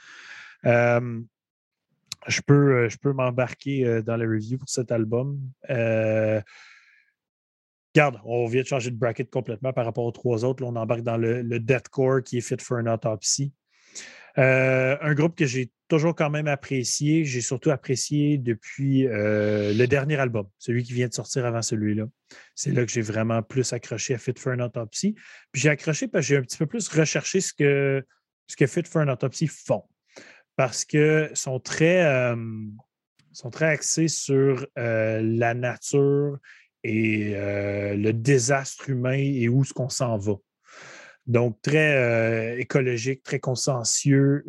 je 2.27 2.41
peux, 2.41 2.77
euh, 2.77 2.89
je 2.89 2.97
peux 2.97 3.13
m'embarquer 3.13 3.85
euh, 3.85 4.03
dans 4.03 4.17
la 4.17 4.27
review 4.27 4.59
pour 4.59 4.69
cet 4.69 4.93
album. 4.93 5.39
Euh, 5.71 6.41
regarde, 7.95 8.21
on 8.25 8.47
vient 8.47 8.63
de 8.63 8.67
changer 8.67 8.91
de 8.91 8.97
bracket 8.97 9.31
complètement 9.31 9.73
par 9.73 9.85
rapport 9.85 10.05
aux 10.05 10.13
trois 10.13 10.45
autres. 10.45 10.65
on 10.65 10.77
embarque 10.77 11.03
dans 11.03 11.17
le, 11.17 11.43
le 11.43 11.61
deathcore 11.61 12.23
qui 12.23 12.39
est 12.39 12.41
fit 12.41 12.57
for 12.61 12.79
an 12.79 12.87
autopsy. 12.87 13.53
Un 14.37 15.15
groupe 15.15 15.37
que 15.37 15.47
j'ai 15.47 15.71
toujours 15.89 16.15
quand 16.15 16.31
même 16.31 16.49
apprécié. 16.49 17.25
J'ai 17.25 17.41
surtout 17.41 17.71
apprécié 17.71 18.39
depuis 18.39 19.03
le 19.03 19.87
dernier 19.87 20.17
album, 20.17 20.47
celui 20.59 20.83
qui 20.83 20.93
vient 20.93 21.09
de 21.09 21.15
sortir 21.15 21.47
avant 21.47 21.63
celui-là. 21.63 22.05
C'est 22.55 22.73
là 22.73 22.85
que 22.85 22.91
j'ai 22.91 23.03
vraiment 23.03 23.43
plus 23.43 23.73
accroché 23.73 24.15
à 24.15 24.19
Fit 24.19 24.35
for 24.37 24.53
an 24.55 24.61
Autopsy. 24.61 25.15
Puis 25.53 25.63
j'ai 25.63 25.69
accroché 25.69 26.09
parce 26.09 26.27
que 26.27 26.29
j'ai 26.29 26.37
un 26.37 26.43
petit 26.43 26.59
peu 26.59 26.67
plus 26.67 26.89
recherché 26.89 27.41
ce 27.41 27.53
que, 27.53 28.05
ce 28.47 28.57
que 28.57 28.67
Fit 28.67 28.85
for 28.85 29.03
an 29.03 29.09
Autopsy 29.09 29.47
font 29.47 29.85
parce 30.57 30.85
que 30.85 31.31
sont 31.35 31.61
très, 31.61 32.35
sont 33.33 33.51
très 33.51 33.67
axés 33.67 34.09
sur 34.09 34.67
la 34.77 35.55
nature 35.55 36.39
et 36.83 37.35
le 37.35 38.13
désastre 38.13 38.91
humain 38.91 39.17
et 39.19 39.49
où 39.49 39.63
est-ce 39.63 39.73
qu'on 39.73 39.89
s'en 39.89 40.17
va. 40.17 40.35
Donc, 41.27 41.61
très 41.63 42.59
écologique, 42.59 43.23
très 43.23 43.41
consciencieux, 43.41 44.45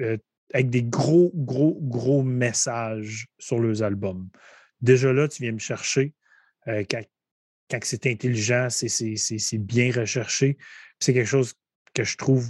avec 0.54 0.70
des 0.70 0.84
gros, 0.84 1.32
gros, 1.34 1.78
gros 1.82 2.24
messages 2.24 3.28
sur 3.40 3.60
leurs 3.60 3.82
albums. 3.82 4.30
Déjà 4.82 5.14
là, 5.14 5.28
tu 5.28 5.44
viens 5.44 5.54
me 5.54 5.60
chercher. 5.60 6.14
quand, 6.66 7.02
quand 7.70 7.80
c'est 7.84 8.08
intelligent, 8.08 8.68
c'est 8.70 9.58
bien 9.58 9.92
recherché. 9.92 10.58
C'est 11.00 11.14
quelque 11.14 11.28
chose 11.28 11.54
que 11.94 12.04
je 12.04 12.18
trouve 12.18 12.48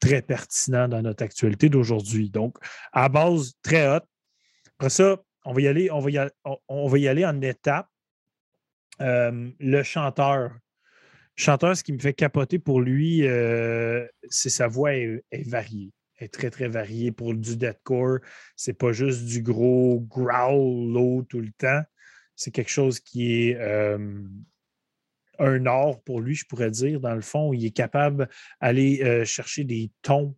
très 0.00 0.22
pertinent 0.22 0.88
dans 0.88 1.02
notre 1.02 1.22
actualité 1.22 1.68
d'aujourd'hui. 1.68 2.30
Donc, 2.30 2.56
à 2.92 3.08
base 3.08 3.52
très 3.62 3.86
haute. 3.88 4.06
Après 4.78 4.90
ça, 4.90 5.18
on 5.44 5.52
va 5.52 5.60
y 5.60 5.68
aller, 5.68 5.90
on 5.90 6.00
va 6.00 6.22
aller, 6.22 6.30
on, 6.68 6.88
va 6.88 7.10
aller 7.10 7.24
en 7.24 7.40
étapes. 7.42 7.88
Euh, 9.00 9.50
le 9.58 9.82
chanteur. 9.82 10.52
Chanteur, 11.36 11.76
ce 11.76 11.82
qui 11.82 11.92
me 11.92 11.98
fait 11.98 12.12
capoter 12.12 12.58
pour 12.58 12.80
lui, 12.80 13.26
euh, 13.26 14.06
c'est 14.28 14.50
sa 14.50 14.68
voix 14.68 14.94
est, 14.94 15.22
variée. 15.46 15.90
Elle 16.16 16.26
est 16.26 16.28
très, 16.28 16.50
très 16.50 16.68
variée 16.68 17.12
pour 17.12 17.34
du 17.34 17.56
deathcore. 17.56 18.18
C'est 18.56 18.74
pas 18.74 18.92
juste 18.92 19.24
du 19.24 19.42
gros 19.42 20.00
growl 20.00 20.92
low 20.92 21.22
tout 21.28 21.40
le 21.40 21.52
temps. 21.56 21.82
C'est 22.36 22.50
quelque 22.50 22.70
chose 22.70 23.00
qui 23.00 23.48
est 23.48 23.56
euh, 23.56 24.22
un 25.38 25.66
art 25.66 26.00
pour 26.02 26.20
lui, 26.20 26.34
je 26.34 26.44
pourrais 26.46 26.70
dire. 26.70 27.00
Dans 27.00 27.14
le 27.14 27.22
fond, 27.22 27.52
il 27.52 27.64
est 27.64 27.70
capable 27.70 28.28
d'aller 28.60 29.02
euh, 29.02 29.24
chercher 29.24 29.64
des 29.64 29.90
tons 30.02 30.36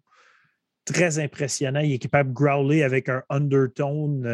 très 0.84 1.18
impressionnants. 1.18 1.80
Il 1.80 1.92
est 1.92 1.98
capable 1.98 2.30
de 2.30 2.34
growler 2.34 2.82
avec 2.82 3.08
un 3.08 3.22
undertone, 3.28 4.26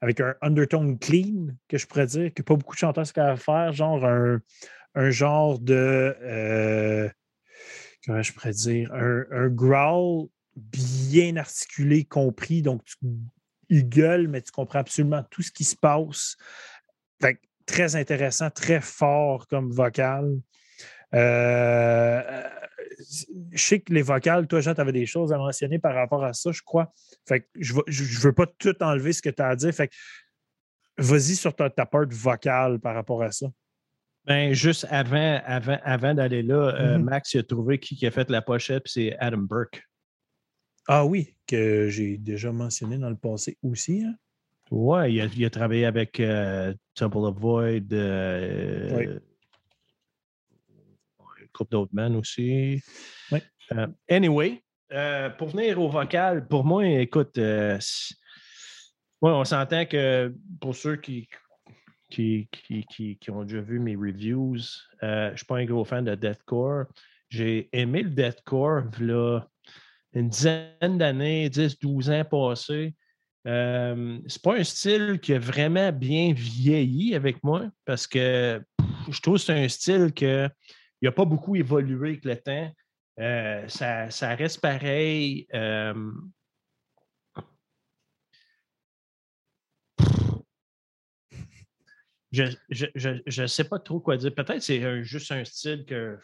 avec 0.00 0.20
un 0.20 0.34
undertone 0.42 0.98
clean, 0.98 1.48
que 1.68 1.78
je 1.78 1.86
pourrais 1.86 2.06
dire, 2.06 2.32
que 2.34 2.42
pas 2.42 2.56
beaucoup 2.56 2.74
de 2.74 2.80
chanteurs 2.80 3.06
sont 3.06 3.12
capables 3.12 3.38
faire, 3.38 3.72
genre 3.72 4.04
un, 4.04 4.40
genre 5.10 5.58
de. 5.58 6.16
Euh, 6.22 7.08
comment 8.04 8.22
je 8.22 8.32
pourrais 8.32 8.52
dire? 8.52 8.92
Un, 8.92 9.48
growl 9.48 10.28
bien 10.56 11.36
articulé, 11.36 12.04
compris. 12.04 12.62
Donc, 12.62 12.84
tu, 12.84 12.96
il 13.68 14.28
mais 14.28 14.42
tu 14.42 14.52
comprends 14.52 14.80
absolument 14.80 15.24
tout 15.30 15.42
ce 15.42 15.50
qui 15.50 15.64
se 15.64 15.76
passe. 15.76 16.36
Fait 17.20 17.38
très 17.66 17.96
intéressant, 17.96 18.50
très 18.50 18.80
fort 18.80 19.46
comme 19.46 19.70
vocal. 19.70 20.38
Euh, 21.14 22.42
je 23.52 23.62
sais 23.62 23.80
que 23.80 23.92
les 23.92 24.02
vocales, 24.02 24.46
toi, 24.46 24.60
Jean, 24.60 24.74
tu 24.74 24.80
avais 24.80 24.92
des 24.92 25.06
choses 25.06 25.32
à 25.32 25.38
mentionner 25.38 25.78
par 25.78 25.94
rapport 25.94 26.24
à 26.24 26.32
ça, 26.32 26.52
je 26.52 26.62
crois. 26.62 26.92
Fait 27.26 27.48
je 27.58 27.74
ne 27.74 28.20
veux 28.20 28.32
pas 28.32 28.46
tout 28.46 28.76
enlever 28.82 29.12
ce 29.12 29.22
que 29.22 29.30
tu 29.30 29.42
as 29.42 29.48
à 29.48 29.56
dire. 29.56 29.74
Fait 29.74 29.90
vas-y 30.98 31.36
sur 31.36 31.54
ta, 31.54 31.70
ta 31.70 31.86
part 31.86 32.06
vocale 32.10 32.78
par 32.78 32.94
rapport 32.94 33.22
à 33.22 33.30
ça. 33.30 33.46
Ben, 34.24 34.52
juste 34.52 34.86
avant, 34.88 35.40
avant, 35.44 35.78
avant 35.82 36.14
d'aller 36.14 36.42
là, 36.42 36.54
euh, 36.54 36.96
mm-hmm. 36.96 37.02
Max 37.02 37.34
il 37.34 37.40
a 37.40 37.42
trouvé 37.42 37.78
qui, 37.78 38.06
a 38.06 38.10
fait 38.10 38.30
la 38.30 38.40
pochette, 38.40 38.84
puis 38.84 38.92
c'est 38.92 39.16
Adam 39.18 39.38
Burke. 39.38 39.82
Ah 40.86 41.04
oui, 41.04 41.36
que 41.46 41.88
j'ai 41.88 42.18
déjà 42.18 42.52
mentionné 42.52 42.98
dans 42.98 43.10
le 43.10 43.16
passé 43.16 43.58
aussi. 43.62 44.04
Hein? 44.04 44.14
Ouais, 44.70 45.12
il 45.12 45.20
a, 45.20 45.26
il 45.26 45.44
a 45.44 45.50
travaillé 45.50 45.84
avec 45.86 46.20
euh, 46.20 46.72
Temple 46.94 47.18
of 47.18 47.36
Void, 47.36 47.92
euh, 47.92 48.96
Oui. 48.96 49.08
un 51.18 51.46
couple 51.52 51.72
d'autres 51.72 51.92
bands 51.92 52.14
aussi. 52.14 52.80
Oui. 53.32 53.40
Anyway, 54.08 54.62
pour 55.38 55.48
venir 55.48 55.80
au 55.80 55.88
vocal, 55.88 56.46
pour 56.46 56.64
moi, 56.64 56.86
écoute, 56.86 57.38
ouais, 57.38 57.78
on 59.20 59.44
s'entend 59.44 59.84
que 59.86 60.32
pour 60.60 60.76
ceux 60.76 60.96
qui, 60.96 61.28
qui, 62.12 62.48
qui, 62.90 63.16
qui, 63.16 63.30
ont 63.30 63.44
déjà 63.44 63.60
vu 63.60 63.78
mes 63.78 63.96
reviews, 63.96 64.56
euh, 65.02 65.28
je 65.28 65.32
ne 65.32 65.36
suis 65.36 65.46
pas 65.46 65.56
un 65.56 65.64
gros 65.64 65.84
fan 65.84 66.04
de 66.04 66.14
deathcore. 66.14 66.84
J'ai 67.30 67.70
aimé 67.72 68.02
le 68.02 68.10
deathcore 68.10 68.84
là, 69.00 69.40
une 70.12 70.28
dizaine 70.28 70.98
d'années, 70.98 71.48
10, 71.48 71.78
12 71.78 72.10
ans 72.10 72.24
passés. 72.24 72.94
Euh, 73.46 74.18
c'est 74.26 74.42
pas 74.42 74.56
un 74.56 74.64
style 74.64 75.18
qui 75.20 75.32
a 75.32 75.38
vraiment 75.38 75.90
bien 75.90 76.32
vieilli 76.32 77.14
avec 77.14 77.42
moi 77.42 77.64
parce 77.84 78.06
que 78.06 78.62
je 79.08 79.20
trouve 79.20 79.34
que 79.34 79.40
c'est 79.40 79.64
un 79.64 79.68
style 79.68 80.12
qui 80.12 80.26
n'a 80.26 81.12
pas 81.12 81.24
beaucoup 81.24 81.56
évolué 81.56 82.10
avec 82.10 82.24
le 82.24 82.36
temps. 82.36 82.72
Euh, 83.18 83.66
ça, 83.68 84.10
ça 84.10 84.34
reste 84.34 84.60
pareil. 84.60 85.46
euh, 85.54 85.94
je 92.32 92.42
ne 92.44 92.48
je, 92.70 92.86
je- 92.94 93.22
je 93.26 93.46
sais 93.46 93.64
pas 93.64 93.78
trop 93.78 94.00
quoi 94.00 94.16
dire. 94.16 94.34
Peut-être 94.34 94.54
que 94.54 94.60
c'est 94.60 95.04
juste 95.04 95.30
un 95.32 95.44
style 95.44 95.84
que 95.86 96.18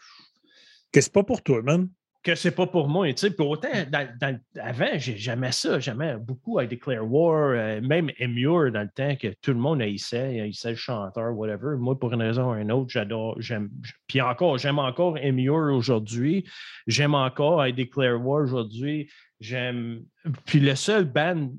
Que 0.91 1.01
c'est 1.01 1.13
pas 1.13 1.23
pour 1.23 1.41
toi, 1.43 1.61
man. 1.61 1.87
que 2.21 2.35
c'est 2.35 2.51
pas 2.51 2.67
pour 2.67 2.89
moi. 2.89 3.07
Tu 3.13 3.29
sais, 3.29 3.41
autant 3.41 3.69
dans- 3.89 4.09
dans- 4.19 4.39
avant, 4.59 4.89
j'ai- 4.97 5.15
j'aimais 5.17 5.53
ça, 5.53 5.79
j'aimais 5.79 6.17
beaucoup 6.17 6.59
I 6.59 6.67
Declare 6.67 7.09
War, 7.09 7.51
euh, 7.55 7.79
même 7.81 8.11
Emure 8.19 8.71
dans 8.73 8.81
le 8.81 8.89
temps 8.93 9.15
que 9.15 9.27
tout 9.41 9.51
le 9.51 9.59
monde 9.59 9.81
haïssait, 9.81 10.41
haïssait 10.41 10.71
le 10.71 10.75
chanteur, 10.75 11.31
whatever. 11.37 11.77
Moi, 11.77 11.97
pour 11.97 12.11
une 12.13 12.21
raison 12.21 12.51
ou 12.51 12.55
une 12.55 12.71
autre, 12.73 12.89
j'adore, 12.89 13.39
j'aime. 13.39 13.69
Puis 14.07 14.19
encore, 14.19 14.57
j'aime 14.57 14.79
encore 14.79 15.17
Emure 15.17 15.73
aujourd'hui. 15.73 16.43
J'aime 16.87 17.15
encore 17.15 17.65
I 17.65 17.71
Declare 17.71 18.19
War 18.21 18.43
aujourd'hui. 18.43 19.09
J'aime. 19.39 20.03
Puis 20.45 20.59
le 20.59 20.75
seul 20.75 21.05
band 21.05 21.51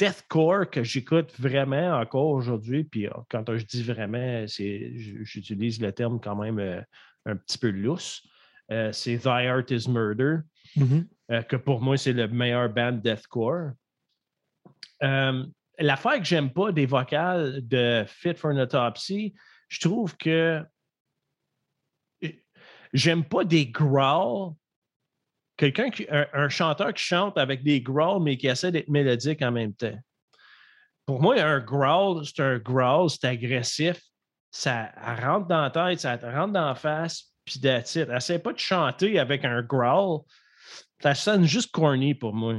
deathcore 0.00 0.70
que 0.70 0.82
j'écoute 0.82 1.30
vraiment 1.38 1.98
encore 2.00 2.28
aujourd'hui, 2.28 2.84
puis 2.84 3.06
euh, 3.06 3.12
quand 3.28 3.44
je 3.54 3.64
dis 3.66 3.82
vraiment, 3.82 4.46
j'utilise 4.46 5.80
le 5.80 5.92
terme 5.92 6.18
quand 6.18 6.36
même 6.36 6.58
euh, 6.58 6.80
un 7.26 7.36
petit 7.36 7.58
peu 7.58 7.68
lousse. 7.68 8.26
Euh, 8.72 8.90
c'est 8.92 9.18
Thy 9.18 9.46
Art 9.46 9.70
is 9.70 9.90
Murder, 9.90 10.38
euh, 11.30 11.42
que 11.42 11.56
pour 11.56 11.82
moi, 11.82 11.98
c'est 11.98 12.14
le 12.14 12.28
meilleur 12.28 12.68
band 12.70 12.92
deathcore. 12.92 13.72
L'affaire 15.02 16.18
que 16.18 16.24
j'aime 16.24 16.52
pas 16.52 16.72
des 16.72 16.86
vocales 16.86 17.66
de 17.66 18.04
Fit 18.06 18.34
for 18.34 18.50
an 18.52 18.58
Autopsy, 18.58 19.34
je 19.68 19.80
trouve 19.80 20.16
que 20.16 20.62
j'aime 22.92 23.24
pas 23.24 23.44
des 23.44 23.66
growls. 23.66 24.54
Quelqu'un 25.60 25.90
qui, 25.90 26.06
un, 26.10 26.26
un 26.32 26.48
chanteur 26.48 26.94
qui 26.94 27.04
chante 27.04 27.36
avec 27.36 27.62
des 27.62 27.82
growls, 27.82 28.22
mais 28.22 28.38
qui 28.38 28.46
essaie 28.46 28.72
d'être 28.72 28.88
mélodique 28.88 29.42
en 29.42 29.52
même 29.52 29.74
temps. 29.74 29.98
Pour 31.04 31.20
moi, 31.20 31.38
un 31.38 31.60
growl, 31.60 32.24
c'est 32.24 32.40
un 32.40 32.56
growl, 32.56 33.10
c'est 33.10 33.26
agressif. 33.26 34.00
Ça 34.50 34.90
rentre 35.20 35.48
dans 35.48 35.60
la 35.60 35.70
tête, 35.70 36.00
ça 36.00 36.16
te 36.16 36.24
rentre 36.24 36.54
dans 36.54 36.64
la 36.64 36.74
face, 36.74 37.34
puis 37.44 37.60
it. 37.62 37.96
Essaie 37.96 38.38
pas 38.38 38.54
de 38.54 38.58
chanter 38.58 39.18
avec 39.18 39.44
un 39.44 39.60
growl. 39.60 40.22
Ça 41.02 41.14
sonne 41.14 41.44
juste 41.44 41.72
corny 41.72 42.14
pour 42.14 42.32
moi. 42.32 42.54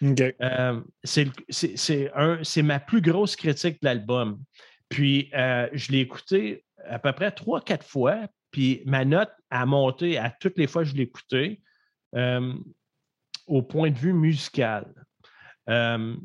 Euh, 0.00 0.80
c'est 1.02 2.62
ma 2.62 2.78
plus 2.78 3.00
grosse 3.00 3.34
critique 3.34 3.82
de 3.82 3.86
l'album. 3.86 4.40
Puis, 4.88 5.28
euh, 5.34 5.68
je 5.72 5.90
l'ai 5.90 5.98
écouté 5.98 6.64
à 6.88 7.00
peu 7.00 7.12
près 7.12 7.32
trois, 7.32 7.62
quatre 7.62 7.84
fois. 7.84 8.28
Puis, 8.52 8.80
ma 8.86 9.04
note 9.04 9.32
a 9.50 9.66
monté 9.66 10.18
à 10.18 10.30
toutes 10.30 10.56
les 10.56 10.68
fois 10.68 10.84
que 10.84 10.90
je 10.90 10.94
l'ai 10.94 11.02
écouté 11.02 11.60
euh, 12.14 12.54
au 13.46 13.62
point 13.62 13.90
de 13.90 13.98
vue 13.98 14.12
musical. 14.12 14.92
Euh, 15.68 16.16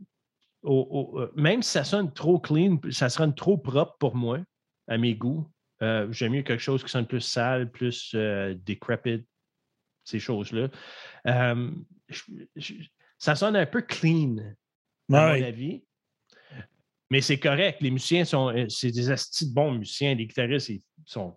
au- 0.62 0.88
au- 1.14 1.20
euh, 1.20 1.32
même 1.36 1.62
si 1.62 1.72
ça 1.72 1.84
sonne 1.84 2.14
trop 2.14 2.40
clean, 2.40 2.80
ça 2.92 3.10
sonne 3.10 3.36
trop 3.36 3.58
propre 3.58 3.98
pour 4.00 4.16
moi, 4.16 4.40
à 4.88 4.98
mes 4.98 5.16
goûts. 5.16 5.50
Euh, 5.82 6.10
J'aime 6.12 6.32
mieux 6.34 6.44
quelque 6.44 6.62
chose 6.62 6.84
qui 6.84 6.90
sonne 6.90 7.08
plus 7.08 7.20
sale, 7.22 7.70
plus 7.72 8.16
décrépit, 8.66 9.26
ces 10.06 10.20
choses-là. 10.20 10.70
Ça 13.18 13.36
sonne 13.36 13.56
un 13.56 13.66
peu 13.66 13.82
clean, 13.82 14.38
à 15.12 15.34
Ouais. 15.34 15.40
mon 15.42 15.46
avis. 15.48 15.84
Mais 17.10 17.22
c'est 17.22 17.40
correct. 17.40 17.80
Les 17.82 17.92
musiciens 17.92 18.26
sont. 18.26 18.54
C'est 18.70 18.92
des 18.92 19.12
astis 19.12 19.48
de 19.50 19.54
bons 19.54 19.74
musiciens. 19.74 20.16
Les 20.16 20.26
guitaristes, 20.26 20.70
ils 20.70 20.82
sont. 21.06 21.36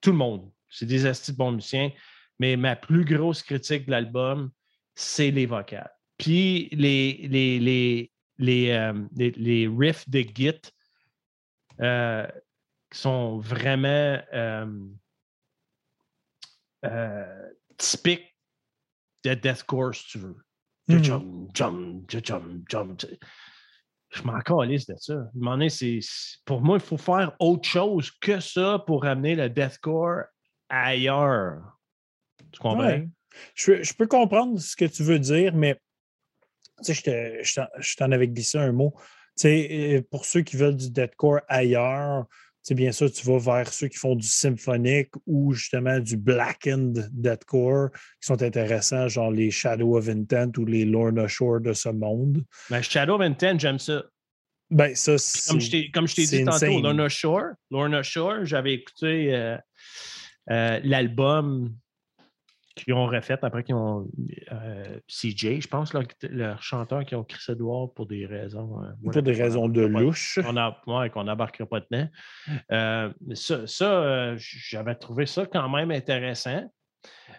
Tout 0.00 0.10
le 0.10 0.16
monde. 0.16 0.50
C'est 0.70 0.86
des 0.86 1.04
astis 1.06 1.32
de 1.32 1.36
bons 1.36 1.52
musiciens. 1.52 1.90
Mais 2.38 2.56
ma 2.56 2.76
plus 2.76 3.04
grosse 3.04 3.42
critique 3.42 3.86
de 3.86 3.90
l'album, 3.92 4.50
c'est 4.94 5.30
les 5.30 5.46
vocales. 5.46 5.90
Puis 6.18 6.68
les, 6.72 7.26
les, 7.28 7.58
les, 7.58 8.12
les, 8.38 8.70
euh, 8.70 8.92
les- 9.16 9.30
les 9.32 9.68
riffs 9.68 10.08
de 10.08 10.20
Git 10.20 10.60
euh, 11.80 12.26
qui 12.90 12.98
sont 12.98 13.38
vraiment 13.38 14.18
euh, 14.32 14.66
euh, 16.84 17.48
typiques 17.76 18.36
de 19.24 19.34
deathcore, 19.34 19.94
si 19.94 20.06
tu 20.08 20.18
veux. 20.18 20.36
Mhm. 20.88 21.48
Jum, 21.54 22.04
jum, 22.08 22.64
jum. 22.68 22.96
Je 24.10 24.22
m'en 24.22 24.40
calisse 24.40 24.86
de 24.86 24.94
ça. 24.96 25.14
Donné, 25.34 25.68
c'est- 25.68 26.00
pour 26.44 26.62
moi, 26.62 26.78
il 26.78 26.82
faut 26.82 26.96
faire 26.96 27.34
autre 27.40 27.68
chose 27.68 28.10
que 28.10 28.40
ça 28.40 28.82
pour 28.86 29.04
amener 29.04 29.34
le 29.34 29.50
deathcore 29.50 30.22
ailleurs. 30.68 31.77
Tu 32.52 32.60
comprends? 32.60 32.84
Ouais. 32.86 33.08
Je, 33.54 33.82
je 33.82 33.92
peux 33.94 34.06
comprendre 34.06 34.58
ce 34.60 34.74
que 34.76 34.84
tu 34.84 35.02
veux 35.02 35.18
dire, 35.18 35.54
mais 35.54 35.74
tu 36.84 36.92
sais, 36.92 36.94
je 36.94 37.02
te- 37.02 37.60
je 37.80 37.96
t'en- 37.96 38.10
avais 38.12 38.28
glissé 38.28 38.58
un 38.58 38.72
mot. 38.72 38.94
Tu 39.36 39.42
sais, 39.42 40.06
pour 40.10 40.24
ceux 40.24 40.40
qui 40.42 40.56
veulent 40.56 40.76
du 40.76 40.90
deathcore 40.90 41.40
ailleurs, 41.48 42.26
tu 42.28 42.34
sais, 42.62 42.74
bien 42.74 42.90
sûr, 42.92 43.10
tu 43.12 43.24
vas 43.26 43.38
vers 43.38 43.72
ceux 43.72 43.88
qui 43.88 43.96
font 43.98 44.16
du 44.16 44.26
symphonique 44.26 45.12
ou 45.26 45.52
justement 45.52 46.00
du 46.00 46.16
blackened 46.16 47.08
deathcore 47.12 47.90
qui 47.92 48.26
sont 48.26 48.42
intéressants, 48.42 49.08
genre 49.08 49.30
les 49.30 49.50
Shadow 49.50 49.96
of 49.96 50.08
Intent 50.08 50.50
ou 50.58 50.64
les 50.64 50.84
Lorna 50.84 51.28
Shore 51.28 51.60
de 51.60 51.72
ce 51.72 51.88
monde. 51.90 52.42
Mais 52.70 52.82
Shadow 52.82 53.14
of 53.14 53.20
Intent, 53.20 53.58
j'aime 53.58 53.78
ça. 53.78 54.02
Ben, 54.70 54.94
ça, 54.94 55.12
Comme 55.48 55.60
je 55.60 55.70
t'ai- 55.70 55.90
comme 55.90 56.06
je 56.08 56.14
t'ai 56.16 56.26
c'est 56.26 56.38
dit 56.38 56.44
tantôt. 56.44 56.80
Lorna 56.82 57.08
Shore, 57.08 57.52
Lorna 57.70 58.02
Shore, 58.02 58.44
j'avais 58.44 58.74
écouté 58.74 59.34
euh, 59.34 59.56
euh, 60.50 60.80
l'album 60.82 61.74
qu'ils 62.84 62.94
ont 62.94 63.06
refait 63.06 63.38
après 63.42 63.62
qu'ils 63.64 63.74
ont. 63.74 64.08
euh, 64.52 64.98
CJ, 65.08 65.60
je 65.60 65.68
pense, 65.68 65.92
leur, 65.92 66.04
leur 66.30 66.62
chanteur 66.62 67.04
qui 67.04 67.14
ont 67.14 67.24
crissé 67.24 67.54
dehors 67.54 67.92
pour 67.94 68.06
des 68.06 68.26
raisons. 68.26 68.82
euh, 68.82 68.88
Pour 69.12 69.22
des 69.22 69.32
raisons 69.32 69.68
de 69.68 69.82
louche. 69.82 70.38
On 70.46 70.56
a, 70.56 70.80
ouais, 70.86 71.10
qu'on 71.10 71.24
n'embarquera 71.24 71.66
pas 71.66 71.80
dedans. 71.80 72.08
Euh, 72.72 73.12
ça, 73.34 73.66
ça, 73.66 74.02
euh, 74.02 74.34
j'avais 74.38 74.94
trouvé 74.94 75.26
ça 75.26 75.46
quand 75.46 75.68
même 75.68 75.90
intéressant. 75.90 76.62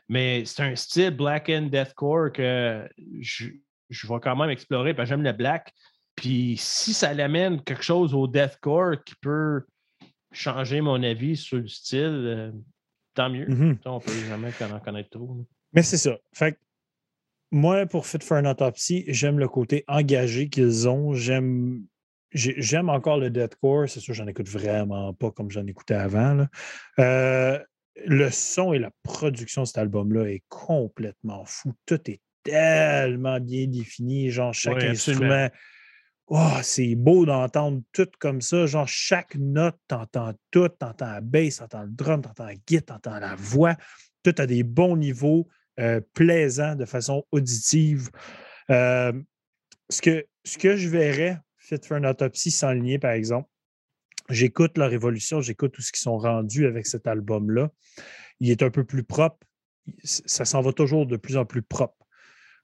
Mais 0.07 0.43
c'est 0.45 0.63
un 0.63 0.75
style 0.75 1.11
black 1.11 1.49
and 1.49 1.67
deathcore 1.71 2.31
que 2.31 2.87
je, 3.19 3.47
je 3.89 4.07
vais 4.07 4.19
quand 4.21 4.35
même 4.35 4.49
explorer 4.49 4.93
parce 4.93 5.09
que 5.09 5.15
j'aime 5.15 5.23
le 5.23 5.31
black. 5.33 5.71
Puis 6.15 6.55
si 6.57 6.93
ça 6.93 7.13
l'amène 7.13 7.61
quelque 7.63 7.83
chose 7.83 8.13
au 8.13 8.27
deathcore 8.27 9.03
qui 9.05 9.15
peut 9.21 9.63
changer 10.31 10.81
mon 10.81 11.01
avis 11.01 11.37
sur 11.37 11.57
le 11.57 11.67
style, 11.67 11.99
euh, 12.03 12.51
tant 13.19 13.29
mieux. 13.29 13.45
Mhm. 13.47 13.77
Ça, 13.83 13.91
on 13.91 13.99
peut 13.99 14.11
jamais 14.29 14.49
en 14.61 14.79
connaître 14.79 15.09
trop. 15.09 15.45
Mais 15.73 15.83
c'est 15.83 15.97
ça. 15.97 16.17
Fait 16.33 16.53
que 16.53 16.57
moi, 17.51 17.85
pour 17.85 18.05
Fit 18.07 18.19
for 18.21 18.37
an 18.37 18.45
Autopsy, 18.45 19.03
j'aime 19.07 19.39
le 19.39 19.47
côté 19.49 19.83
engagé 19.87 20.47
qu'ils 20.49 20.87
ont. 20.87 21.13
J'aime. 21.13 21.83
j'ai- 22.31 22.55
J'aime 22.61 22.89
encore 22.89 23.17
le 23.17 23.29
deathcore. 23.29 23.89
C'est 23.89 23.99
sûr, 23.99 24.13
j'en 24.13 24.27
écoute 24.27 24.47
vraiment 24.47 25.13
pas 25.13 25.31
comme 25.31 25.49
j'en 25.51 25.65
écoutais 25.67 25.95
avant. 25.95 26.33
là. 26.35 26.47
Euh, 26.99 27.59
le 28.05 28.29
son 28.29 28.71
et 28.71 28.79
la 28.79 28.91
production 29.03 29.63
de 29.63 29.67
cet 29.67 29.79
album-là 29.79 30.29
est 30.29 30.43
complètement 30.47 31.43
fou. 31.45 31.73
Tout 31.85 31.99
est 32.09 32.21
tellement 32.43 33.39
bien 33.41 33.67
défini. 33.67 34.29
Genre, 34.29 34.53
chaque 34.53 34.77
Oui, 34.77 34.87
instrument. 34.87 35.49
Oh, 36.31 36.59
c'est 36.61 36.93
beau 36.93 37.25
d'entendre 37.25 37.81
tout 37.91 38.07
comme 38.19 38.39
ça. 38.39 38.67
Genre, 38.67 38.87
chaque 38.87 39.35
note, 39.35 39.77
t'entends 39.87 40.33
tout. 40.51 40.69
T'entends 40.69 41.13
la 41.13 41.21
bass, 41.21 41.57
t'entends 41.57 41.83
le 41.83 41.89
drum, 41.89 42.21
t'entends 42.21 42.45
la 42.45 42.55
guitare, 42.55 43.01
t'entends 43.01 43.19
la 43.19 43.35
voix. 43.35 43.75
Tout 44.23 44.35
à 44.37 44.45
des 44.45 44.63
bons 44.63 44.95
niveaux, 44.95 45.47
euh, 45.79 46.01
plaisants 46.13 46.75
de 46.75 46.85
façon 46.85 47.25
auditive. 47.31 48.09
Ce, 48.69 50.01
que, 50.03 50.25
ce 50.43 50.57
que 50.59 50.75
je 50.75 50.87
verrais, 50.87 51.39
Fit 51.57 51.79
for 51.83 51.97
an 51.97 52.03
Autopsy, 52.03 52.49
s'enligner, 52.51 52.97
par 52.97 53.11
exemple, 53.11 53.47
j'écoute 54.29 54.77
leur 54.77 54.91
évolution, 54.91 55.41
j'écoute 55.41 55.71
tout 55.71 55.81
ce 55.81 55.91
qu'ils 55.91 56.01
sont 56.01 56.17
rendus 56.17 56.65
avec 56.65 56.87
cet 56.87 57.05
album-là. 57.05 57.69
Il 58.39 58.49
est 58.49 58.63
un 58.63 58.71
peu 58.71 58.83
plus 58.83 59.03
propre. 59.03 59.45
Ça 60.03 60.45
s'en 60.45 60.61
va 60.61 60.73
toujours 60.73 61.05
de 61.05 61.17
plus 61.17 61.37
en 61.37 61.45
plus 61.45 61.61
propre. 61.61 61.98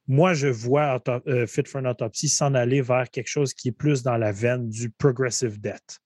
Moi, 0.08 0.34
je 0.34 0.48
vois 0.48 1.02
euh, 1.08 1.46
Fit 1.46 1.64
for 1.66 1.80
an 1.80 1.86
Autopsy 1.86 2.28
s'en 2.28 2.54
aller 2.54 2.80
vers 2.80 3.10
quelque 3.10 3.28
chose 3.28 3.54
qui 3.54 3.68
est 3.68 3.72
plus 3.72 4.02
dans 4.02 4.16
la 4.16 4.32
veine 4.32 4.68
du 4.68 4.90
progressive 4.90 5.60
death. 5.60 6.00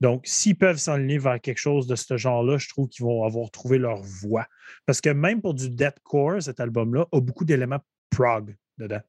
Donc, 0.00 0.22
s'ils 0.26 0.56
peuvent 0.56 0.78
s'enligner 0.78 1.18
vers 1.18 1.40
quelque 1.40 1.58
chose 1.58 1.86
de 1.86 1.94
ce 1.94 2.16
genre-là, 2.16 2.58
je 2.58 2.68
trouve 2.68 2.88
qu'ils 2.88 3.04
vont 3.04 3.24
avoir 3.24 3.50
trouvé 3.50 3.78
leur 3.78 4.02
voie. 4.02 4.46
Parce 4.86 5.00
que 5.00 5.10
même 5.10 5.40
pour 5.40 5.54
du 5.54 5.70
deathcore, 5.70 6.42
cet 6.42 6.60
album-là 6.60 7.06
a 7.12 7.20
beaucoup 7.20 7.44
d'éléments 7.44 7.80
prog 8.10 8.56
dedans. 8.78 9.00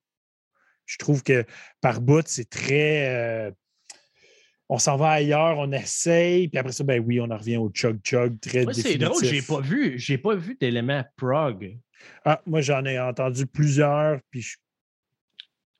Je 0.85 0.97
trouve 0.97 1.23
que 1.23 1.45
par 1.81 2.01
bout, 2.01 2.27
c'est 2.27 2.49
très. 2.49 3.47
euh, 3.47 3.51
on 4.69 4.77
s'en 4.79 4.95
va 4.97 5.11
ailleurs, 5.11 5.57
on 5.57 5.71
essaye, 5.71 6.47
puis 6.47 6.57
après 6.57 6.71
ça, 6.71 6.83
ben 6.83 7.03
oui, 7.05 7.19
on 7.19 7.29
en 7.29 7.37
revient 7.37 7.57
au 7.57 7.69
chug-chug 7.69 8.39
très 8.39 8.63
Moi, 8.63 8.73
c'est 8.73 8.97
drôle, 8.97 9.23
j'ai 9.23 9.41
pas 9.41 9.59
vu, 9.61 9.99
j'ai 9.99 10.17
pas 10.17 10.35
vu 10.35 10.55
d'éléments 10.59 11.03
prog. 11.17 11.77
Ah, 12.25 12.41
moi, 12.45 12.61
j'en 12.61 12.83
ai 12.85 12.99
entendu 12.99 13.45
plusieurs. 13.45 14.19
Puis 14.29 14.41
je- 14.41 14.57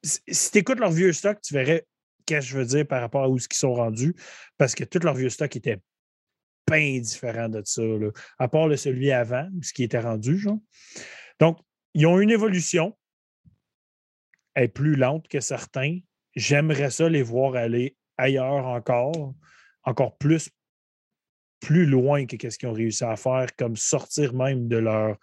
Si, 0.03 0.19
si 0.27 0.51
tu 0.51 0.57
écoutes 0.59 0.79
leur 0.79 0.91
vieux 0.91 1.13
stock, 1.13 1.39
tu 1.41 1.53
verrais 1.53 1.86
qu'est-ce 2.25 2.47
que 2.47 2.51
je 2.53 2.57
veux 2.57 2.65
dire 2.65 2.86
par 2.88 2.99
rapport 3.01 3.23
à 3.23 3.29
où 3.29 3.38
ils 3.38 3.53
sont 3.55 3.73
rendus. 3.73 4.15
Parce 4.57 4.75
que 4.75 4.84
tout 4.84 4.99
leur 4.99 5.13
vieux 5.15 5.29
stock 5.29 5.55
était 5.55 5.79
bien 6.69 6.99
différent 6.99 7.47
de 7.49 7.61
ça. 7.65 7.81
là. 7.81 8.09
À 8.38 8.47
part 8.49 8.67
le 8.67 8.75
celui 8.77 9.11
avant, 9.11 9.49
ce 9.61 9.71
qui 9.73 9.84
était 9.84 9.99
rendu, 9.99 10.38
genre. 10.38 10.59
Donc, 11.39 11.57
ils 11.93 12.05
ont 12.05 12.19
une 12.19 12.31
évolution. 12.31 12.97
Elle 14.55 14.65
est 14.65 14.67
plus 14.67 14.95
lente 14.95 15.27
que 15.27 15.39
certains. 15.39 15.99
J'aimerais 16.36 16.89
ça 16.91 17.07
les 17.09 17.23
voir 17.23 17.55
aller 17.55 17.95
ailleurs 18.18 18.66
encore, 18.66 19.34
encore 19.84 20.18
plus, 20.18 20.49
plus 21.59 21.86
loin 21.86 22.26
que 22.26 22.49
ce 22.49 22.57
qu'ils 22.57 22.70
ont 22.70 22.74
réussi 22.74 23.03
à 23.03 23.16
faire, 23.16 23.55
comme 23.55 23.76
sortir 23.76 24.34
même 24.34 24.68
de 24.68 24.78
leur, 24.78 25.18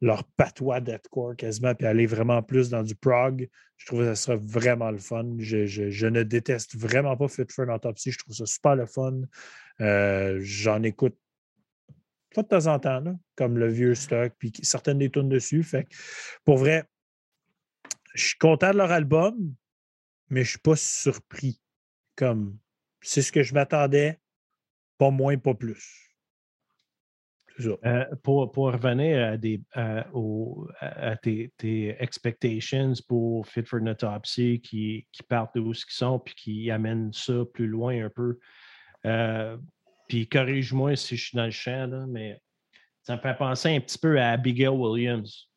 leur 0.00 0.24
patois 0.36 0.80
deathcore 0.80 1.36
quasiment, 1.36 1.74
puis 1.74 1.86
aller 1.86 2.06
vraiment 2.06 2.42
plus 2.42 2.68
dans 2.70 2.82
du 2.82 2.94
prog. 2.94 3.48
Je 3.76 3.86
trouve 3.86 4.00
que 4.00 4.06
ça 4.06 4.16
serait 4.16 4.40
vraiment 4.40 4.90
le 4.90 4.98
fun. 4.98 5.24
Je, 5.38 5.66
je- 5.66 5.90
je 5.90 6.06
ne 6.06 6.22
déteste 6.22 6.76
vraiment 6.76 7.16
pas 7.16 7.28
Fit 7.28 7.44
for 7.50 7.68
an 7.68 7.74
Autopsy. 7.76 8.10
Je 8.12 8.18
trouve 8.18 8.34
ça 8.34 8.46
super 8.46 8.76
le 8.76 8.86
fun. 8.86 9.20
Euh, 9.80 10.38
J'en 10.42 10.82
écoute 10.82 11.16
pas 12.34 12.42
de 12.42 12.48
temps 12.48 12.66
en 12.66 12.78
temps, 12.80 13.18
comme 13.36 13.58
le 13.58 13.68
vieux 13.68 13.94
stock, 13.94 14.32
puis 14.38 14.52
certaines 14.62 14.98
des 14.98 15.10
tunes 15.10 15.28
dessus. 15.28 15.62
Fait 15.62 15.86
pour 16.44 16.58
vrai, 16.58 16.84
je 18.14 18.26
suis 18.28 18.38
content 18.38 18.72
de 18.72 18.78
leur 18.78 18.90
album, 18.90 19.54
mais 20.30 20.40
je 20.42 20.46
ne 20.46 20.50
suis 20.50 20.58
pas 20.58 20.76
surpris. 20.76 21.60
Comme 22.16 22.58
c'est 23.00 23.22
ce 23.22 23.32
que 23.32 23.42
je 23.42 23.54
m'attendais, 23.54 24.20
pas 24.98 25.10
moins, 25.10 25.36
pas 25.36 25.54
plus. 25.54 26.00
Euh, 27.60 28.04
pour, 28.24 28.50
pour 28.50 28.72
revenir 28.72 29.32
à, 29.32 29.36
des, 29.36 29.60
à, 29.74 30.06
au- 30.12 30.66
à- 30.80 31.16
tes, 31.16 31.52
tes 31.56 31.94
expectations 32.02 32.94
pour 33.06 33.46
Fit 33.46 33.64
for 33.64 33.80
an 33.80 33.86
Autopsy 33.86 34.60
qui, 34.60 35.06
qui 35.12 35.22
partent 35.22 35.54
d'où 35.54 35.72
ce 35.72 35.86
qu'ils 35.86 35.94
sont 35.94 36.18
puis 36.18 36.34
qui 36.34 36.70
amènent 36.72 37.12
ça 37.12 37.44
plus 37.52 37.68
loin 37.68 38.06
un 38.06 38.10
peu. 38.10 38.40
Euh, 39.06 39.56
puis 40.08 40.28
corrige-moi 40.28 40.96
si 40.96 41.16
je 41.16 41.26
suis 41.28 41.36
dans 41.36 41.44
le 41.44 41.52
champ, 41.52 41.86
là, 41.86 42.06
mais 42.08 42.40
ça 43.04 43.14
me 43.16 43.20
fait 43.20 43.36
penser 43.36 43.68
un 43.68 43.80
petit 43.80 43.98
peu 43.98 44.20
à 44.20 44.30
Abigail 44.32 44.68
Williams. 44.68 45.48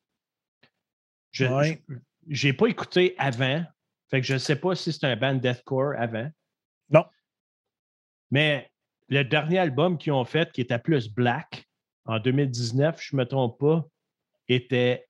Je 1.32 1.46
Ouais. 1.46 1.82
n'ai 2.28 2.54
pas 2.54 2.68
écouté 2.68 3.16
avant, 3.18 3.64
fait 4.12 4.22
que 4.22 4.28
je 4.28 4.34
ne 4.34 4.40
sais 4.40 4.56
pas 4.56 4.76
si 4.76 4.94
c'est 4.94 5.06
un 5.06 5.16
band 5.16 5.34
deathcore 5.36 5.94
avant. 5.98 6.30
Mais 8.32 8.70
le 9.10 9.24
dernier 9.24 9.60
album 9.60 9.98
qu'ils 9.98 10.14
ont 10.14 10.26
fait, 10.26 10.52
qui 10.52 10.62
était 10.62 10.80
plus 10.80 11.10
black, 11.10 11.66
en 12.06 12.20
2019, 12.20 13.02
je 13.02 13.16
ne 13.16 13.22
me 13.22 13.26
trompe 13.26 13.60
pas, 13.60 13.86
était 14.48 15.08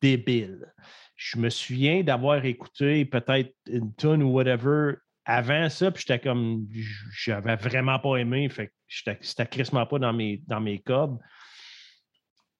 débile. 0.00 0.72
Je 1.16 1.38
me 1.38 1.50
souviens 1.50 2.02
d'avoir 2.02 2.44
écouté 2.44 3.04
peut-être 3.04 3.52
une 3.66 3.94
tune 3.96 4.22
ou 4.22 4.30
whatever 4.30 4.94
avant 5.24 5.68
ça, 5.68 5.90
puis 5.90 6.04
j'étais 6.06 6.20
comme, 6.20 6.66
j'avais 7.12 7.56
vraiment 7.56 7.98
pas 7.98 8.16
aimé, 8.16 8.48
fait 8.48 8.68
que 8.68 8.72
c'était 9.20 9.46
crissement 9.46 9.84
pas 9.84 9.98
dans 9.98 10.12
mes, 10.12 10.42
dans 10.46 10.60
mes. 10.60 10.82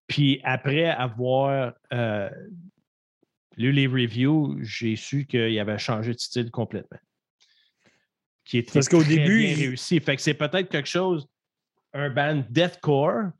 Puis 0.06 0.40
après 0.44 0.84
avoir 0.84 1.72
euh, 1.94 2.30
lu 3.56 3.72
les 3.72 3.86
reviews, 3.86 4.58
j'ai 4.62 4.96
su 4.96 5.26
qu'il 5.26 5.58
avait 5.58 5.78
changé 5.78 6.12
de 6.12 6.18
style 6.18 6.50
complètement. 6.50 6.98
Qui 8.48 8.58
était 8.58 8.72
Parce 8.72 8.88
qu'au 8.88 9.04
début, 9.04 9.38
bien 9.44 9.54
réussi. 9.54 10.00
Fait 10.00 10.16
que 10.16 10.22
c'est 10.22 10.32
peut-être 10.32 10.70
quelque 10.70 10.88
chose, 10.88 11.28
un 11.92 12.08
band 12.08 12.42
deathcore 12.48 13.32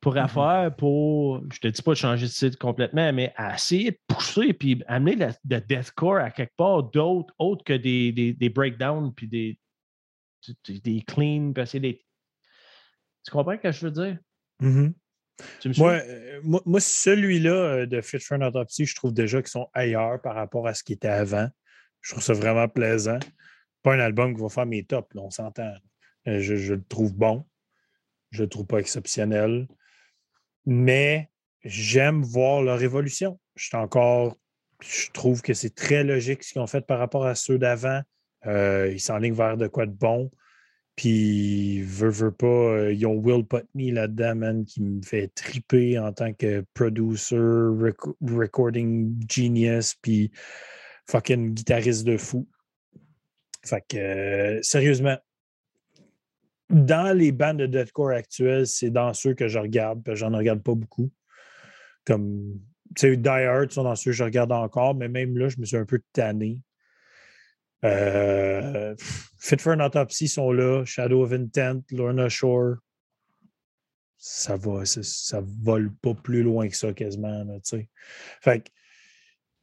pourrait 0.00 0.22
Mhm. 0.22 0.28
faire 0.28 0.76
pour, 0.76 1.42
je 1.52 1.58
te 1.58 1.68
dis 1.68 1.82
pas 1.82 1.90
de 1.90 1.96
changer 1.96 2.24
de 2.26 2.30
style 2.30 2.56
complètement, 2.56 3.12
mais 3.12 3.34
à 3.36 3.54
essayer 3.54 3.90
de 3.90 3.98
pousser 4.06 4.54
puis 4.54 4.82
amener 4.86 5.14
le, 5.16 5.28
le 5.50 5.60
deathcore 5.60 6.16
à 6.16 6.30
quelque 6.30 6.54
part 6.56 6.84
d'autre, 6.84 7.34
autre 7.38 7.64
que 7.64 7.74
des, 7.74 8.12
des, 8.12 8.32
des 8.32 8.48
breakdowns 8.48 9.12
puis 9.14 9.28
des, 9.28 9.58
des, 10.66 10.80
des 10.80 11.04
puis 11.06 11.52
essayer 11.62 11.80
des- 11.80 12.04
Tu 13.24 13.30
comprends 13.30 13.56
ce 13.56 13.60
que 13.60 13.72
je 13.72 13.84
veux 13.86 13.90
dire? 13.90 14.18
Mhm. 14.60 14.94
Tu 15.60 15.68
me? 15.68 15.74
Moi, 15.76 15.92
euh, 15.92 16.40
moi, 16.42 16.62
moi, 16.64 16.80
celui-là 16.80 17.50
euh, 17.50 17.86
de 17.86 18.00
Fit 18.00 18.20
for 18.20 18.38
an 18.38 18.42
Autopsy, 18.46 18.86
je 18.86 18.94
trouve 18.94 19.12
déjà 19.12 19.42
qu'ils 19.42 19.50
sont 19.50 19.68
ailleurs 19.74 20.22
par 20.22 20.34
rapport 20.34 20.66
à 20.66 20.72
ce 20.72 20.82
qui 20.82 20.94
était 20.94 21.08
avant. 21.08 21.48
Je 22.00 22.12
trouve 22.12 22.22
ça 22.22 22.32
vraiment 22.32 22.68
plaisant. 22.68 23.18
Pas 23.86 23.94
un 23.94 24.00
album 24.00 24.34
qui 24.34 24.42
va 24.42 24.48
faire 24.48 24.66
mes 24.66 24.82
tops, 24.82 25.14
là, 25.14 25.22
on 25.22 25.30
s'entend. 25.30 25.72
Euh, 26.26 26.40
Je, 26.40 26.74
le 26.74 26.82
trouve 26.82 27.14
bon. 27.14 27.44
Je 28.32 28.42
le 28.42 28.48
trouve 28.48 28.66
pas 28.66 28.78
exceptionnel. 28.78 29.68
Mais 30.64 31.30
j'aime 31.62 32.20
voir 32.22 32.62
leur 32.62 32.82
évolution. 32.82 33.38
Je 33.54 33.66
suis 33.66 33.76
encore. 33.76 34.36
Je 34.82 35.08
trouve 35.12 35.40
que 35.40 35.54
c'est 35.54 35.72
très 35.72 36.02
logique 36.02 36.42
ce 36.42 36.52
qu'ils 36.52 36.62
ont 36.62 36.66
fait 36.66 36.84
par 36.84 36.98
rapport 36.98 37.26
à 37.26 37.36
ceux 37.36 37.58
d'avant. 37.58 38.00
Euh, 38.46 38.90
ils 38.92 38.98
s'enlignent 38.98 39.36
vers 39.36 39.56
de 39.56 39.68
quoi 39.68 39.86
de 39.86 39.92
bon. 39.92 40.32
Puis, 40.96 41.80
veut, 41.82 42.10
veut 42.10 42.32
pas, 42.32 42.46
euh, 42.46 42.92
ils 42.92 43.06
ont 43.06 43.14
Will 43.14 43.46
Putney 43.46 43.92
là-dedans, 43.92 44.34
man, 44.34 44.64
qui 44.64 44.82
me 44.82 45.00
fait 45.00 45.28
triper 45.28 45.96
en 46.00 46.12
tant 46.12 46.32
que 46.32 46.64
producer, 46.74 47.36
rec- 47.36 48.16
recording 48.20 49.14
genius, 49.30 49.94
puis 49.94 50.32
fucking 51.08 51.54
guitariste 51.54 52.04
de 52.04 52.16
fou. 52.16 52.48
Fait 53.66 53.84
que, 53.88 53.96
euh, 53.96 54.62
sérieusement, 54.62 55.18
dans 56.70 57.16
les 57.16 57.32
bandes 57.32 57.58
de 57.58 57.66
deathcore 57.66 58.10
actuelles, 58.10 58.66
c'est 58.66 58.90
dans 58.90 59.12
ceux 59.14 59.34
que 59.34 59.48
je 59.48 59.58
regarde, 59.58 60.02
puis 60.04 60.16
j'en 60.16 60.36
regarde 60.36 60.62
pas 60.62 60.74
beaucoup. 60.74 61.10
Comme, 62.04 62.60
tu 62.94 63.08
sais, 63.08 63.16
Die 63.16 63.28
Hard 63.28 63.72
sont 63.72 63.84
dans 63.84 63.96
ceux 63.96 64.10
que 64.10 64.16
je 64.16 64.24
regarde 64.24 64.52
encore, 64.52 64.94
mais 64.94 65.08
même 65.08 65.36
là, 65.36 65.48
je 65.48 65.58
me 65.58 65.64
suis 65.64 65.76
un 65.76 65.84
peu 65.84 66.00
tanné. 66.12 66.60
Euh, 67.84 68.94
Fit 69.38 69.58
for 69.58 69.74
an 69.74 69.80
Autopsy 69.80 70.28
sont 70.28 70.52
là, 70.52 70.84
Shadow 70.84 71.22
of 71.22 71.32
Intent, 71.32 71.82
Lorna 71.90 72.28
Shore. 72.28 72.76
Ça 74.18 74.56
va, 74.56 74.84
ça, 74.86 75.02
ça 75.02 75.42
vole 75.62 75.94
pas 75.94 76.14
plus 76.14 76.42
loin 76.42 76.68
que 76.68 76.76
ça 76.76 76.92
quasiment. 76.92 77.44
Tu 77.58 77.60
sais. 77.64 77.88
fait 78.40 78.60
que 78.60 78.70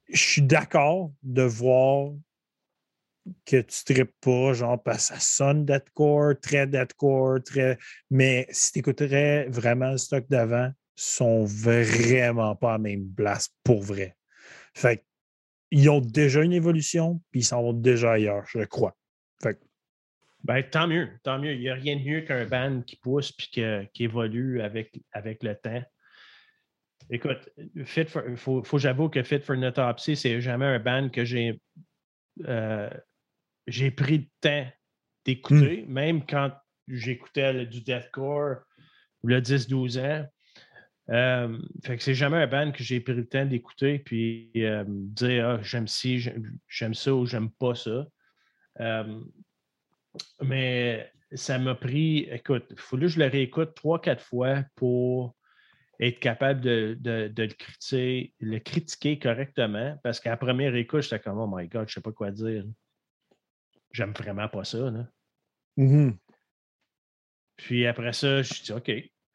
je 0.09 0.21
suis 0.21 0.41
d'accord 0.41 1.11
de 1.23 1.41
voir 1.41 2.13
que 3.45 3.61
tu 3.61 3.83
tripes 3.85 4.15
pas, 4.21 4.53
genre, 4.53 4.81
parce 4.81 5.05
ça 5.05 5.19
sonne 5.19 5.65
deathcore, 5.65 6.39
très 6.41 6.67
deathcore, 6.67 7.41
très. 7.43 7.77
Mais 8.09 8.47
si 8.49 8.73
tu 8.73 8.79
écouterais 8.79 9.47
vraiment 9.49 9.91
le 9.91 9.97
stock 9.97 10.25
d'avant, 10.29 10.71
sont 10.95 11.43
vraiment 11.45 12.55
pas 12.55 12.69
à 12.69 12.73
la 12.73 12.77
même 12.79 13.09
place 13.13 13.49
pour 13.63 13.81
vrai. 13.81 14.15
Fait 14.75 15.03
ils 15.71 15.89
ont 15.89 16.01
déjà 16.01 16.43
une 16.43 16.53
évolution, 16.53 17.19
puis 17.31 17.39
ils 17.41 17.45
s'en 17.45 17.63
vont 17.63 17.73
déjà 17.73 18.11
ailleurs, 18.11 18.45
je 18.47 18.63
crois. 18.63 18.95
Fait 19.41 19.59
Ben, 20.43 20.61
tant 20.61 20.87
mieux, 20.87 21.09
tant 21.23 21.39
mieux. 21.39 21.53
Il 21.53 21.61
n'y 21.61 21.69
a 21.69 21.73
rien 21.73 21.95
de 21.95 22.03
mieux 22.03 22.21
qu'un 22.21 22.45
band 22.45 22.81
qui 22.81 22.95
pousse 22.97 23.31
puis 23.31 23.47
qui 23.47 24.03
évolue 24.03 24.61
avec, 24.61 25.01
avec 25.11 25.41
le 25.41 25.55
temps. 25.55 25.81
Écoute, 27.09 27.49
for- 28.07 28.23
faut, 28.35 28.63
faut 28.63 28.77
j'avoue 28.77 29.09
que 29.09 29.23
Fit 29.23 29.39
for 29.39 29.55
an 29.55 29.63
Autopsy, 29.63 30.15
c'est 30.15 30.39
jamais 30.41 30.65
un 30.65 30.79
band 30.79 31.09
que 31.09 31.25
j'ai 31.25 31.59
euh, 32.47 32.89
j'ai 33.67 33.91
pris 33.91 34.17
le 34.19 34.25
temps 34.41 34.67
d'écouter, 35.25 35.85
même 35.87 36.25
quand 36.25 36.51
j'écoutais 36.87 37.65
du 37.65 37.81
deathcore 37.81 38.57
le 39.23 39.39
10-12 39.41 39.99
ans. 39.99 40.25
Euh, 41.09 41.57
fait 41.83 41.97
que 41.97 42.03
c'est 42.03 42.13
jamais 42.15 42.37
un 42.37 42.47
band 42.47 42.71
que 42.71 42.81
j'ai 42.83 43.01
pris 43.01 43.13
le 43.13 43.27
temps 43.27 43.45
d'écouter 43.45 43.99
puis 43.99 44.49
euh, 44.55 44.85
dire 44.87 45.47
ah, 45.49 45.59
j'aime 45.61 45.85
ci, 45.87 46.19
j'aime 46.19 46.57
j'aime 46.67 46.93
ça 46.93 47.13
ou 47.13 47.25
j'aime 47.25 47.51
pas 47.51 47.75
ça. 47.75 48.07
Euh, 48.79 49.19
mais 50.41 51.11
ça 51.33 51.57
m'a 51.57 51.75
pris, 51.75 52.19
écoute, 52.31 52.65
il 52.69 52.77
faut 52.79 52.97
que 52.97 53.07
je 53.07 53.19
le 53.19 53.27
réécoute 53.27 53.73
trois, 53.75 53.99
quatre 54.01 54.23
fois 54.23 54.63
pour 54.75 55.35
être 55.99 56.19
capable 56.19 56.61
de, 56.61 56.97
de- 56.99 57.27
de 57.27 57.43
le, 57.43 57.53
critiquer, 57.53 58.33
le 58.39 58.59
critiquer 58.59 59.19
correctement. 59.19 59.97
Parce 60.03 60.19
qu'à 60.19 60.31
la 60.31 60.37
première 60.37 60.75
écoute, 60.75 61.01
j'étais 61.01 61.19
comme 61.19 61.39
Oh 61.39 61.49
my 61.51 61.67
God, 61.67 61.87
je 61.87 61.95
sais 61.95 62.01
pas 62.01 62.11
quoi 62.11 62.31
dire. 62.31 62.65
J'aime 63.93 64.11
vraiment 64.11 64.47
pas 64.47 64.63
ça. 64.63 64.91
là. 64.91 65.07
Puis 67.57 67.85
après 67.87 68.13
ça, 68.13 68.41
je 68.41 68.61
dis 68.63 68.71
OK, 68.71 68.91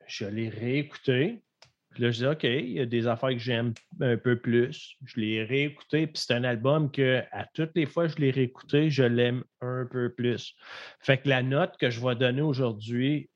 je 0.06 0.26
l'ai 0.26 0.48
réécouté. 0.48 1.42
Puis 1.90 2.02
là, 2.02 2.10
je 2.10 2.18
dis, 2.18 2.26
OK, 2.26 2.44
il 2.44 2.72
y 2.72 2.80
a 2.80 2.86
des 2.86 3.06
affaires 3.06 3.30
que 3.30 3.38
j'aime 3.38 3.72
un 4.00 4.16
peu 4.16 4.38
plus. 4.38 4.96
Je 5.04 5.20
l'ai 5.20 5.42
réécouté, 5.42 6.06
puis 6.06 6.22
c'est 6.22 6.34
un 6.34 6.44
album 6.44 6.90
que, 6.90 7.22
à 7.32 7.46
toutes 7.54 7.72
les 7.74 7.86
fois 7.86 8.06
que 8.06 8.14
je 8.14 8.18
l'ai 8.18 8.30
réécouté, 8.30 8.90
je 8.90 9.04
l'aime 9.04 9.42
un 9.62 9.86
peu 9.90 10.12
plus. 10.12 10.54
Fait 11.00 11.18
que 11.18 11.28
la 11.28 11.42
note 11.42 11.76
que 11.78 11.88
je 11.90 12.04
vais 12.04 12.14
donner 12.14 12.42
aujourd'hui 12.42 13.30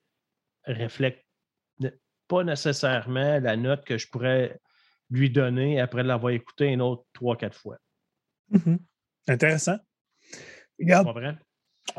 reflète 0.66 1.24
pas 2.28 2.44
nécessairement 2.44 3.40
la 3.40 3.56
note 3.56 3.84
que 3.84 3.98
je 3.98 4.08
pourrais 4.08 4.60
lui 5.10 5.30
donner 5.30 5.80
après 5.80 6.02
l'avoir 6.02 6.32
écouté 6.32 6.66
une 6.66 6.82
autre 6.82 7.04
trois, 7.12 7.36
quatre 7.36 7.56
fois. 7.56 7.78
Mhm. 8.50 8.78
Intéressant. 9.28 9.78
Regarde? 10.78 11.38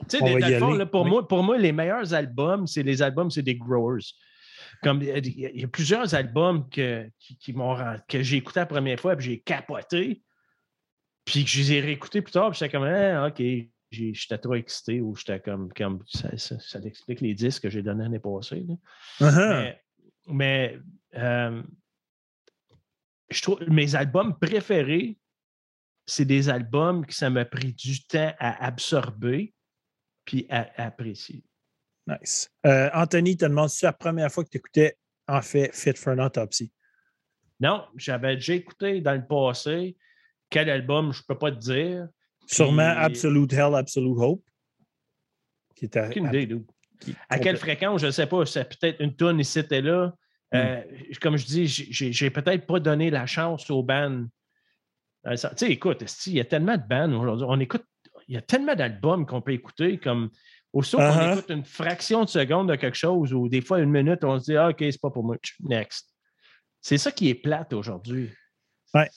Tu 0.09 0.17
sais, 0.17 0.23
des- 0.39 0.59
fond, 0.59 0.73
là, 0.73 0.85
pour, 0.85 1.03
Oui. 1.03 1.09
moi, 1.09 1.27
pour 1.27 1.43
moi, 1.43 1.57
les 1.57 1.71
meilleurs 1.71 2.13
albums, 2.13 2.65
c'est 2.67 2.83
les 2.83 3.01
albums, 3.01 3.29
c'est 3.29 3.41
des 3.43 3.55
growers. 3.55 4.03
Comme 4.81 5.01
il 5.01 5.07
y 5.37 5.45
a- 5.45 5.51
y, 5.51 5.67
plusieurs 5.67 6.15
albums 6.15 6.67
que, 6.69 7.09
qui, 7.19 7.37
que 8.07 8.23
j'ai 8.23 8.37
écouté 8.37 8.59
la 8.61 8.65
première 8.65 8.99
fois, 8.99 9.15
puis 9.15 9.25
j'ai 9.25 9.39
capoté, 9.41 10.23
puis 11.25 11.43
que 11.43 11.49
je 11.49 11.59
les 11.59 11.73
ai 11.73 11.79
réécoutés 11.81 12.21
plus 12.21 12.31
tard, 12.31 12.49
puis 12.51 12.59
j'étais 12.59 12.71
comme, 12.71 12.83
Ah, 12.85 13.27
OK, 13.27 13.41
j'étais 13.91 14.37
trop 14.37 14.55
excité, 14.55 14.99
ou 15.01 15.15
j'étais 15.15 15.39
comme, 15.39 15.71
comme 15.73 16.01
ça, 16.07 16.35
ça, 16.37 16.59
ça 16.59 16.79
explique 16.79 17.21
les 17.21 17.33
disques 17.33 17.63
que 17.63 17.69
j'ai 17.69 17.81
donnés 17.83 18.03
l'année 18.03 18.19
passée. 18.19 18.65
Uh-huh. 19.19 19.49
Mais, 19.49 19.81
mais, 20.27 20.79
euh, 21.15 21.61
je 23.29 23.41
trouve 23.41 23.59
mes 23.69 23.95
albums 23.95 24.37
préférés, 24.39 25.17
c'est 26.05 26.25
des 26.25 26.49
albums 26.49 27.05
que 27.05 27.13
ça 27.13 27.29
m'a 27.29 27.45
pris 27.45 27.73
du 27.73 28.03
temps 28.05 28.33
à 28.39 28.65
absorber 28.65 29.53
puis 30.25 30.45
à, 30.49 30.69
à 30.81 30.87
apprécier. 30.87 31.43
Nice. 32.07 32.49
Euh, 32.65 32.89
Anthony 32.93 33.37
te 33.37 33.45
demande 33.45 33.69
si 33.69 33.77
c'est 33.77 33.85
la 33.85 33.93
première 33.93 34.31
fois 34.31 34.43
que 34.43 34.49
tu 34.49 34.57
écoutais, 34.57 34.97
en 35.27 35.41
fait, 35.41 35.73
Fit 35.73 35.93
for 35.93 36.13
an 36.13 36.25
Autopsy. 36.25 36.71
Non, 37.59 37.85
j'avais 37.95 38.35
déjà 38.35 38.53
écouté 38.55 38.99
dans 39.01 39.13
le 39.13 39.25
passé 39.25 39.95
quel 40.49 40.69
album, 40.69 41.11
je 41.13 41.19
ne 41.19 41.23
peux 41.27 41.37
pas 41.37 41.51
te 41.51 41.57
dire. 41.59 42.07
Sûrement 42.45 42.93
Puis- 42.95 43.05
Absolute 43.05 43.53
Hell, 43.53 43.73
Absolute 43.75 44.17
Hope. 44.17 44.43
Qui 45.75 45.85
était 45.85 46.07
Aucune 46.07 46.25
idée, 46.27 46.47
qui- 46.99 47.15
À 47.29 47.39
quelle 47.39 47.57
fréquence, 47.57 48.01
je 48.01 48.07
ne 48.07 48.11
sais 48.11 48.27
pas. 48.27 48.45
C'est 48.45 48.65
peut-être 48.65 48.99
une 49.01 49.15
tonne 49.15 49.39
ici 49.39 49.59
et 49.71 49.81
là. 49.81 50.13
Euh, 50.53 50.81
comme 51.19 51.37
je 51.37 51.45
dis, 51.45 51.65
j'ai- 51.67 52.29
peut-être 52.29 52.67
pas 52.67 52.79
donné 52.79 53.09
la 53.09 53.25
chance 53.25 53.69
aux 53.71 53.81
bands. 53.81 54.25
Euh, 55.27 55.35
Tu 55.35 55.47
sais, 55.57 55.71
écoute, 55.71 56.03
il 56.27 56.33
y 56.33 56.39
a 56.39 56.45
tellement 56.45 56.77
de 56.77 56.83
bands 56.87 57.11
aujourd'hui. 57.13 57.45
On 57.49 57.59
écoute, 57.59 57.83
il 58.27 58.35
y 58.35 58.37
a 58.37 58.41
tellement 58.41 58.75
d'albums 58.75 59.25
qu'on 59.25 59.41
peut 59.41 59.53
écouter. 59.53 59.97
Comme 59.97 60.29
aussitôt 60.73 60.97
qu'on 60.97 61.03
Uh-huh. 61.03 61.33
écoute 61.33 61.49
une 61.49 61.63
fraction 61.65 62.23
de 62.23 62.29
seconde 62.29 62.69
de 62.69 62.75
quelque 62.75 62.97
chose 62.97 63.33
ou 63.33 63.47
des 63.49 63.61
fois 63.61 63.79
une 63.79 63.89
minute, 63.91 64.23
on 64.23 64.39
se 64.39 64.45
dit 64.51 64.57
ah, 64.57 64.69
OK, 64.69 64.77
c'est 64.79 64.99
pas 65.01 65.11
pour 65.11 65.23
moi. 65.23 65.35
Next. 65.61 66.09
C'est 66.81 66.97
ça 66.97 67.11
qui 67.11 67.29
est 67.29 67.35
plate 67.35 67.71
aujourd'hui. 67.73 68.29
Ouais. 68.93 69.09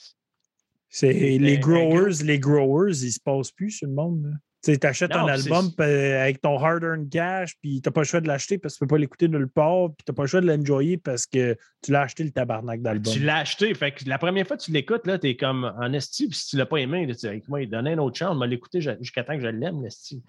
C'est 0.89 1.13
les 1.13 1.55
un- 1.57 1.57
un 1.57 1.61
growers, 1.61 2.23
les 2.25 2.39
growers, 2.39 2.93
ils 3.03 3.13
se 3.13 3.21
passent 3.21 3.51
plus 3.51 3.71
sur 3.73 3.89
le 3.89 3.95
monde. 3.95 4.23
là. 4.25 4.37
Tu 4.75 4.79
Non, 5.15 5.27
un 5.29 5.33
album 5.33 5.71
avec 5.79 6.41
ton 6.41 6.59
hard-earned 6.59 7.09
cash, 7.11 7.55
puis 7.63 7.81
t'as 7.81 7.91
pas 7.91 8.01
le 8.01 8.07
choix 8.07 8.21
de 8.21 8.27
l'acheter 8.29 8.59
parce 8.59 8.75
que 8.75 8.79
tu 8.79 8.85
peux 8.85 8.95
pas 8.95 8.99
l'écouter 8.99 9.29
nulle 9.29 9.49
part, 9.49 9.89
puis 9.97 10.05
t'as 10.05 10.13
pas 10.13 10.23
le 10.23 10.29
choix 10.29 10.41
de 10.41 10.47
l'enjoyer 10.47 10.97
parce 10.99 11.27
que 11.27 11.57
tu 11.83 11.93
l'as 11.93 12.03
acheté 12.03 12.25
le 12.25 12.31
tabarnak 12.31 12.83
d'album. 12.83 13.13
Tu 13.13 13.21
l'as 13.21 13.37
acheté. 13.39 13.73
Fait 13.75 13.93
que 13.93 14.09
la 14.09 14.19
première 14.19 14.47
fois 14.47 14.57
que 14.57 14.63
tu 14.63 14.73
l'écoutes, 14.73 15.07
là, 15.07 15.19
tu 15.19 15.29
es 15.29 15.37
comme 15.37 15.73
en 15.79 15.93
esti, 15.93 16.29
puis 16.29 16.37
si 16.39 16.49
tu 16.49 16.57
l'as 16.57 16.67
pas 16.67 16.79
aimé, 16.79 17.07
tu 17.07 17.15
dis, 17.15 17.43
moi, 17.49 17.63
il 17.63 17.71
donne 17.71 17.87
une 17.87 18.01
autre 18.01 18.17
chance, 18.19 18.35
je 18.35 18.41
vais 18.41 18.47
l'écouter 18.49 18.81
ju- 18.81 18.91
jusqu'à 19.01 19.25
temps 19.25 19.35
que 19.37 19.43
je 19.43 19.49
l'aime, 19.49 19.83
l'esti. 19.83 20.23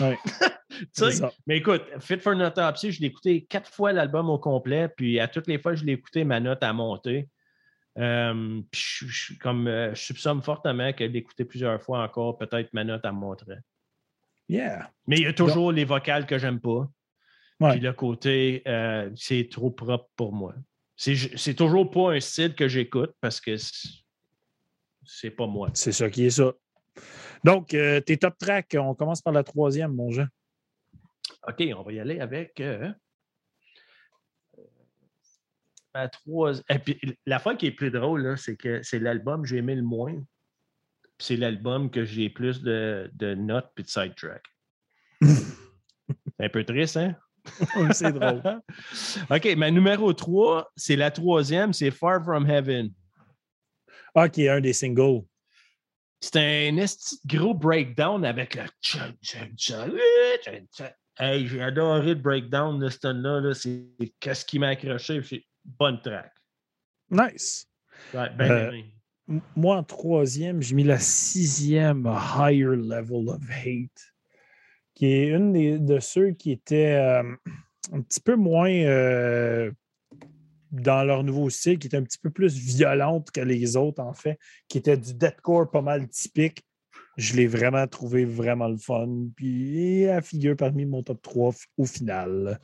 Ouais. 0.00 0.16
Mais 1.46 1.58
écoute, 1.58 1.82
Fit 1.98 2.18
for 2.18 2.32
an 2.34 2.40
Autopsy, 2.40 2.92
je 2.92 3.00
l'ai 3.00 3.08
écouté 3.08 3.44
quatre 3.44 3.70
fois 3.70 3.92
l'album 3.92 4.30
au 4.30 4.38
complet, 4.38 4.88
puis 4.88 5.18
à 5.18 5.26
toutes 5.28 5.46
les 5.48 5.58
fois 5.58 5.72
que 5.72 5.78
je 5.78 5.84
l'ai 5.84 5.92
écouté, 5.94 6.24
ma 6.24 6.38
note 6.40 6.62
a 6.62 6.72
monté. 6.72 7.28
Euh, 7.98 8.60
puis 8.70 8.80
je, 8.80 9.06
je- 9.08 9.38
comme, 9.38 9.66
euh, 9.66 9.92
je 9.94 10.00
soupçonne 10.00 10.40
fortement 10.42 10.92
que 10.92 11.02
l'écouter 11.04 11.44
plusieurs 11.44 11.82
fois 11.82 12.02
encore, 12.04 12.38
peut-être 12.38 12.72
ma 12.72 12.84
note 12.84 13.04
a 13.04 13.10
montré. 13.12 13.56
Yeah. 14.50 14.90
Mais 15.06 15.16
il 15.18 15.22
y 15.22 15.26
a 15.26 15.32
toujours 15.32 15.70
les 15.70 15.84
vocales 15.84 16.26
que 16.26 16.36
j'aime 16.36 16.60
pas. 16.60 16.90
Ouais. 17.60 17.70
Puis 17.72 17.80
le 17.80 17.92
côté, 17.92 18.62
euh, 18.66 19.08
c'est 19.14 19.48
trop 19.48 19.70
propre 19.70 20.10
pour 20.16 20.32
moi. 20.32 20.54
C'est 20.96 21.54
toujours 21.54 21.88
pas 21.88 22.14
un 22.14 22.20
style 22.20 22.54
que 22.56 22.66
j'écoute 22.66 23.14
parce 23.20 23.40
que 23.40 23.56
c'est- 23.56 25.30
pas 25.30 25.46
moi. 25.46 25.70
C'est 25.74 25.92
ça 25.92 26.10
qui 26.10 26.26
est 26.26 26.30
ça. 26.30 26.52
Donc, 27.44 27.74
euh, 27.74 28.00
tes 28.00 28.16
top 28.16 28.36
tracks, 28.38 28.76
on 28.76 28.94
commence 28.96 29.22
par 29.22 29.32
la 29.32 29.44
troisième, 29.44 29.94
mon 29.94 30.10
Jean. 30.10 30.26
OK, 31.46 31.62
on 31.76 31.82
va 31.84 31.92
y 31.92 32.00
aller 32.00 32.18
avec. 32.18 32.60
euh, 32.60 32.92
euh, 34.58 34.62
ma 35.94 36.08
troisi- 36.08 36.62
Et 36.68 36.78
puis, 36.80 36.98
la 37.24 37.38
fois 37.38 37.54
qui 37.54 37.66
est 37.66 37.72
plus 37.72 37.90
drôle, 37.92 38.36
c'est 38.36 38.56
que 38.56 38.82
c'est 38.82 38.98
l'album 38.98 39.42
que 39.42 39.48
j'ai 39.48 39.58
aimé 39.58 39.76
le 39.76 39.82
moins. 39.82 40.20
C'est 41.20 41.36
l'album 41.36 41.90
que 41.90 42.04
j'ai 42.04 42.30
plus 42.30 42.62
de, 42.62 43.10
de 43.14 43.34
notes 43.34 43.70
puis 43.74 43.84
de 43.84 43.88
sidetrack. 43.88 44.44
c'est 45.22 46.44
un 46.44 46.48
peu 46.48 46.64
triste, 46.64 46.96
hein? 46.96 47.14
c'est 47.92 48.12
drôle. 48.12 48.42
OK, 49.30 49.56
ma 49.56 49.70
numéro 49.70 50.12
3, 50.12 50.72
c'est 50.76 50.96
la 50.96 51.10
troisième, 51.10 51.72
c'est 51.72 51.90
Far 51.90 52.22
From 52.24 52.48
Heaven. 52.48 52.90
Ah, 54.14 54.28
qui 54.28 54.44
est 54.44 54.48
un 54.48 54.60
des 54.60 54.72
singles. 54.72 55.22
C'est 56.20 56.68
un 56.68 56.84
gros 57.26 57.54
breakdown 57.54 58.24
avec 58.24 58.54
le 58.54 58.64
tcha. 58.82 59.86
Hey, 61.18 61.46
j'ai 61.46 61.62
adoré 61.62 62.14
le 62.14 62.14
breakdown 62.14 62.78
de 62.78 62.88
ce 62.88 63.06
là 63.06 63.40
là 63.40 63.54
C'est 63.54 63.90
qu'est-ce 64.20 64.44
qui 64.44 64.58
m'a 64.58 64.68
accroché. 64.68 65.22
C'est 65.22 65.44
bonne 65.64 66.00
track. 66.00 66.32
Nice. 67.10 67.66
Ouais, 68.14 68.30
ben 68.30 68.50
Euh, 68.50 68.82
Moi, 69.54 69.76
en 69.76 69.84
troisième, 69.84 70.60
j'ai 70.60 70.74
mis 70.74 70.84
la 70.84 70.98
sixième 70.98 72.06
Higher 72.36 72.76
Level 72.76 73.28
of 73.28 73.40
Hate, 73.48 74.12
qui 74.94 75.06
est 75.06 75.28
une 75.28 75.52
des- 75.52 75.78
de 75.78 76.00
ceux 76.00 76.30
qui 76.32 76.50
étaient 76.50 76.96
euh, 76.96 77.22
un 77.92 78.00
petit 78.00 78.20
peu 78.20 78.34
moins 78.34 78.70
euh, 78.70 79.70
dans 80.72 81.04
leur 81.04 81.22
nouveau 81.22 81.48
style, 81.48 81.78
qui 81.78 81.86
était 81.86 81.96
un 81.96 82.02
petit 82.02 82.18
peu 82.18 82.30
plus 82.30 82.54
violente 82.56 83.30
que 83.30 83.40
les 83.40 83.76
autres, 83.76 84.02
en 84.02 84.14
fait, 84.14 84.38
qui 84.68 84.78
était 84.78 84.96
du 84.96 85.14
deathcore 85.14 85.70
pas 85.70 85.82
mal 85.82 86.08
typique. 86.08 86.64
Je 87.16 87.34
l'ai 87.36 87.46
vraiment 87.46 87.86
trouvé 87.86 88.24
vraiment 88.24 88.68
le 88.68 88.78
fun. 88.78 89.08
Puis 89.36 90.02
elle 90.02 90.22
figure 90.22 90.56
parmi 90.56 90.86
mon 90.86 91.02
top 91.02 91.20
3 91.22 91.50
f- 91.52 91.66
au 91.76 91.84
final. 91.84 92.58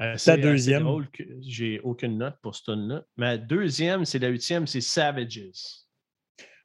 Euh, 0.00 0.16
c'est 0.16 0.38
deuxième. 0.38 0.84
drôle 0.84 1.10
que 1.10 1.24
j'ai 1.40 1.80
aucune 1.80 2.18
note 2.18 2.36
pour 2.40 2.54
ce 2.54 2.64
tune-là. 2.64 3.04
Ma 3.16 3.36
deuxième, 3.36 4.04
c'est 4.04 4.18
la 4.18 4.28
huitième, 4.28 4.66
c'est 4.66 4.80
Savages. 4.80 5.86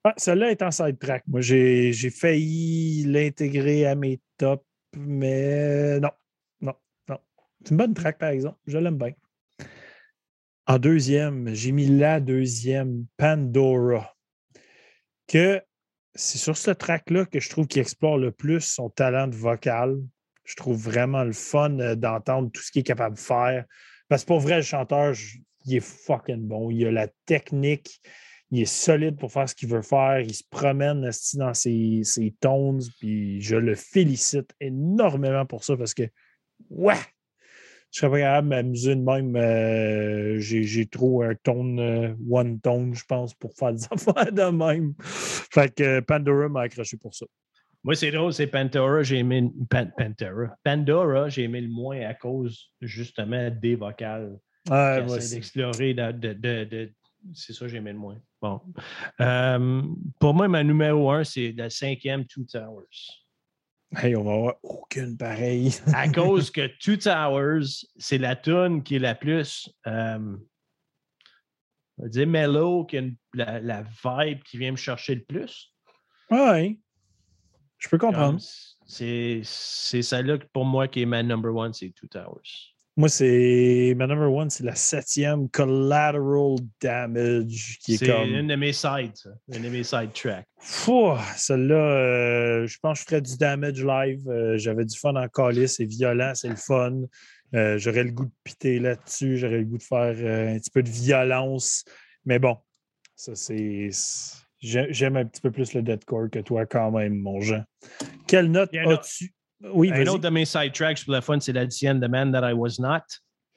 Ah, 0.04 0.14
celle-là 0.18 0.52
est 0.52 0.62
en 0.62 0.70
sidetrack. 0.70 1.24
Moi, 1.28 1.42
j'ai 1.42 1.94
j'ai 1.94 2.10
failli 2.10 3.04
l'intégrer 3.06 3.88
à 3.88 3.96
mes 3.96 4.20
tops, 4.38 4.66
mais 4.96 6.00
non, 6.00 6.12
non, 6.62 6.74
non. 7.08 7.18
C'est 7.64 7.72
une 7.72 7.78
bonne 7.78 7.94
track, 7.94 8.20
par 8.20 8.30
exemple. 8.30 8.60
Je 8.68 8.78
l'aime 8.78 8.98
bien. 8.98 9.14
En 10.68 10.78
deuxième, 10.78 11.54
j'ai 11.54 11.72
mis 11.72 11.88
la 11.88 12.20
deuxième, 12.20 13.06
Pandora. 13.18 14.16
Que 15.28 15.62
c'est 16.16 16.38
sur 16.38 16.58
ce 16.58 16.72
track-là 16.72 17.26
que 17.26 17.40
je 17.40 17.50
trouve 17.50 17.68
qu'il 17.68 17.82
explore 17.82 18.18
le 18.18 18.32
plus 18.32 18.62
son 18.62 18.90
talent 18.90 19.28
de 19.28 19.36
vocal. 19.36 19.98
Je 20.46 20.56
trouve 20.56 20.78
vraiment 20.78 21.24
le 21.24 21.34
fun 21.34 21.80
euh, 21.80 21.96
d'entendre 21.96 22.52
tout 22.52 22.62
ce 22.62 22.72
qu'il 22.72 22.82
est 22.82 22.84
capable 22.84 23.16
de 23.16 23.22
faire. 23.22 23.66
Parce 24.10 24.24
que 24.24 24.28
pour 24.28 24.40
vrai, 24.40 24.58
le 24.58 24.62
chanteur, 24.62 25.14
il 25.66 25.76
est 25.76 25.80
fucking 25.80 26.48
bon. 26.48 26.70
Il 26.70 26.86
a 26.88 26.92
la 26.92 27.08
technique 27.26 28.02
il 28.54 28.62
est 28.62 28.66
solide 28.66 29.18
pour 29.18 29.32
faire 29.32 29.50
ce 29.50 29.56
qu'il 29.56 29.68
veut 29.68 29.82
faire. 29.82 30.20
Il 30.20 30.34
se 30.34 30.44
promène 30.48 31.10
dans 31.34 31.54
ses, 31.56 32.02
ses 32.04 32.36
tones. 32.40 32.82
Puis 33.00 33.42
je 33.42 33.56
le 33.56 33.74
félicite 33.74 34.54
énormément 34.62 35.44
pour 35.48 35.64
ça 35.64 35.76
parce 35.76 35.96
que, 35.96 36.04
ouais, 36.70 36.94
je 37.92 38.00
serais 38.00 38.12
pas 38.12 38.20
capable 38.20 38.50
de 38.50 38.56
m'amuser 38.56 38.96
de 38.96 39.02
même. 39.02 39.36
euh, 39.36 40.40
j'ai, 40.40 40.62
j'ai 40.62 40.86
trop 40.86 41.24
un 41.24 41.34
tone, 41.34 41.80
euh, 41.80 42.14
one 42.30 42.60
tone, 42.60 42.94
je 42.94 43.04
pense, 43.06 43.34
pour 43.34 43.56
faire 43.56 43.74
des 43.74 43.86
affaires 43.92 44.32
de 44.32 44.56
même. 44.56 44.94
Fait 45.00 45.74
que 45.74 46.00
Pandora 46.02 46.48
m'a 46.48 46.62
accroché 46.62 46.96
pour 46.98 47.16
ça. 47.16 47.26
Moi, 47.84 47.96
c'est 47.96 48.12
drôle, 48.12 48.34
c'est 48.34 48.48
Pantera, 48.48 49.04
j'ai 49.04 49.18
aimé 49.20 49.52
Pan- 49.70 49.92
Pantera. 49.98 50.56
Pandora, 50.64 51.28
j'ai 51.30 51.44
aimé 51.44 51.60
le 51.62 51.68
moins 51.70 52.00
à 52.02 52.14
cause 52.14 52.72
justement 52.82 53.50
des 53.52 53.76
vocales. 53.76 54.38
Ouais, 54.70 55.04
aussi. 55.06 55.36
d'explorer. 55.36 55.94
de- 55.94 56.12
de- 56.14 56.34
de- 56.34 56.64
de- 56.64 56.94
C'est 57.34 57.54
ça, 57.54 57.68
j'aimais 57.68 57.92
le 57.94 58.00
moins. 58.00 58.18
Bon. 58.42 58.62
Euh, 59.22 59.82
pour 60.20 60.34
moi, 60.34 60.48
ma 60.48 60.64
numéro 60.64 61.10
un, 61.12 61.24
c'est 61.26 61.54
la 61.58 61.70
cinquième 61.70 62.26
Two 62.26 62.44
Towers. 62.46 62.86
Hey, 63.98 64.16
on 64.16 64.24
va 64.24 64.34
avoir 64.34 64.56
aucune 64.64 65.16
pareille. 65.18 65.72
À 65.96 66.08
cause 66.10 66.52
que 66.52 66.68
Two 66.80 66.98
Towers, 66.98 67.66
c'est 67.98 68.18
la 68.18 68.36
tune 68.38 68.82
qui 68.84 68.96
est 68.96 69.00
la 69.00 69.16
plus, 69.16 69.70
euh, 69.88 70.38
on 71.98 72.04
va 72.04 72.10
dire, 72.10 72.28
mellow, 72.28 72.86
qui 72.86 72.98
a 72.98 73.02
une- 73.02 73.16
la, 73.34 73.60
la 73.60 73.84
vibe 74.04 74.42
qui 74.44 74.58
vient 74.58 74.72
me 74.72 74.78
chercher 74.78 75.16
le 75.16 75.24
plus. 75.24 75.74
ouais. 76.32 76.80
Je 77.84 77.90
peux 77.90 77.98
comprendre. 77.98 78.40
C'est 78.86 79.42
celle-là 79.44 80.38
pour 80.54 80.66
moi 80.66 80.88
qui 80.88 81.02
est 81.02 81.06
ma 81.06 81.22
number 81.22 81.54
one, 81.54 81.74
c'est 81.74 81.90
Two 81.90 82.08
Towers. 82.08 82.74
Moi, 82.96 83.10
c'est. 83.10 83.96
Ma 83.98 84.06
number 84.06 84.32
one, 84.32 84.52
c'est 84.52 84.64
la 84.64 84.76
septième 84.76 85.50
Collateral 85.50 86.58
Damage, 86.80 87.80
qui 87.84 87.96
est, 87.96 87.98
C'est 87.98 88.08
comme. 88.08 88.30
une 88.30 88.48
de 88.48 88.56
mes 88.56 88.72
sides, 88.72 89.16
ça. 89.16 89.32
Une 89.52 89.64
de 89.64 89.70
mes 89.70 89.84
side 89.84 90.14
tracks. 90.14 90.46
Fou, 90.60 91.14
celle-là, 91.36 91.76
euh, 91.76 92.68
je 92.68 92.78
pense 92.80 93.00
que 93.00 93.04
je 93.04 93.06
ferais 93.10 93.22
du 93.22 93.36
damage 93.38 93.84
live. 93.84 94.30
Euh, 94.30 94.58
J'avais 94.60 94.86
du 94.86 94.98
fun 94.98 95.16
en 95.16 95.28
calice, 95.28 95.78
c'est 95.78 95.86
violent, 95.86 96.34
c'est 96.36 96.50
le 96.50 96.56
fun. 96.56 97.02
Euh, 97.56 97.80
J'aurais 97.80 98.04
le 98.04 98.12
goût 98.12 98.26
de 98.26 98.32
piter 98.44 98.80
là-dessus, 98.80 99.38
j'aurais 99.38 99.60
le 99.60 99.66
goût 99.66 99.80
de 99.80 99.84
faire 99.84 100.54
un 100.54 100.60
petit 100.60 100.72
peu 100.72 100.84
de 100.84 100.90
violence. 100.90 101.86
Mais 102.26 102.38
bon, 102.38 102.58
ça 103.16 103.34
c'est. 103.36 103.90
J'aime 104.64 105.18
un 105.18 105.26
petit 105.26 105.42
peu 105.42 105.52
plus 105.52 105.74
le 105.74 105.82
deathcore 105.82 106.30
que 106.32 106.40
toi 106.40 106.66
quand 106.66 106.92
même, 106.92 107.20
mon 107.20 107.42
Jean. 107.42 107.66
Quelle 108.28 108.50
note 108.50 108.74
as-tu? 108.74 109.34
Oui, 109.62 109.92
Un 109.94 110.08
autre 110.08 110.20
de 110.24 110.30
mes 110.30 110.46
side 110.46 110.74
tracks 110.74 111.04
pour 111.04 111.14
le 111.14 111.22
fun, 111.22 111.40
c'est 111.40 111.54
la 111.54 111.68
The 111.68 112.10
Man 112.10 112.32
That 112.32 112.50
I 112.50 112.54
Was 112.54 112.76
Not. 112.80 113.04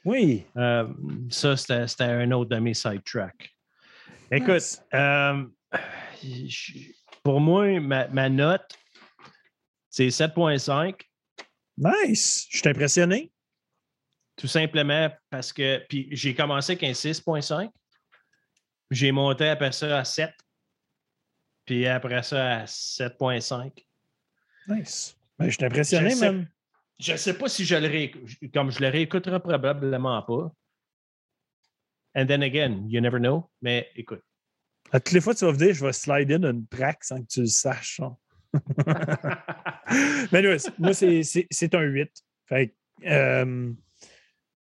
Oui. 0.05 0.45
Euh, 0.57 0.87
ça, 1.31 1.57
c'était 1.57 2.05
un 2.05 2.31
autre 2.33 2.51
de 2.51 2.61
mes 2.61 2.75
side 2.75 3.03
tracks. 3.05 3.51
Écoute, 4.31 4.49
Nice. 4.55 4.83
euh, 4.95 5.45
pour 7.23 7.41
moi, 7.41 7.79
ma, 7.81 8.09
ma 8.09 8.29
note, 8.29 8.77
c'est 9.91 10.09
7.5. 10.09 11.01
Nice. 11.79 12.47
Je 12.51 12.59
suis 12.59 12.69
impressionné. 12.69 13.33
Tout 14.37 14.49
simplement 14.49 15.11
parce 15.31 15.53
que. 15.53 15.85
Puis 15.89 16.09
j'ai 16.11 16.35
commencé 16.35 16.73
avec 16.73 16.85
un 16.85 16.93
6.5. 16.93 17.71
J'ai 18.91 19.11
monté 19.13 19.49
après 19.49 19.73
ça 19.73 19.99
à 19.99 20.05
7. 20.05 20.31
Puis 21.67 21.87
après 21.87 22.23
ça 22.23 22.61
à 22.61 22.65
7.5. 22.65 23.85
Nice. 24.69 25.17
Ben, 25.39 25.47
je 25.51 25.51
suis 25.57 25.65
impressionné, 25.65 26.11
Je 26.11 26.15
sais- 26.17 26.31
même. 26.33 26.49
Je 26.99 27.13
ne 27.13 27.17
sais 27.19 27.37
pas 27.37 27.49
si 27.49 27.65
je 27.67 27.75
le 27.77 27.89
réécoute. 27.89 28.23
Comme 28.55 28.71
je 28.71 28.81
le 28.81 28.89
réécouterai 28.89 29.41
probablement 29.41 30.23
pas. 30.23 30.51
And 32.15 32.27
then 32.27 32.43
again, 32.43 32.87
you 32.89 33.01
never 33.03 33.19
know. 33.19 33.51
Mais 33.61 33.91
écoute. 33.97 34.23
À 34.93 35.01
toutes 35.01 35.13
les 35.13 35.21
fois 35.21 35.35
que 35.35 35.41
tu 35.41 35.45
vas 35.45 35.53
venir, 35.53 35.75
je 35.75 35.85
vais 35.85 35.93
slide 35.93 36.33
in 36.33 36.45
une 36.51 36.67
track 36.67 37.05
sans 37.05 37.21
que 37.21 37.27
tu 37.27 37.41
le 37.41 37.47
saches. 37.47 38.01
hein. 38.01 38.17
Mais 40.33 40.39
anyways, 40.39 40.71
moi, 40.79 40.95
c'est- 40.95 41.75
un 41.75 41.81
8. 41.83 42.11
Fait 42.49 42.75
euh, 43.05 43.73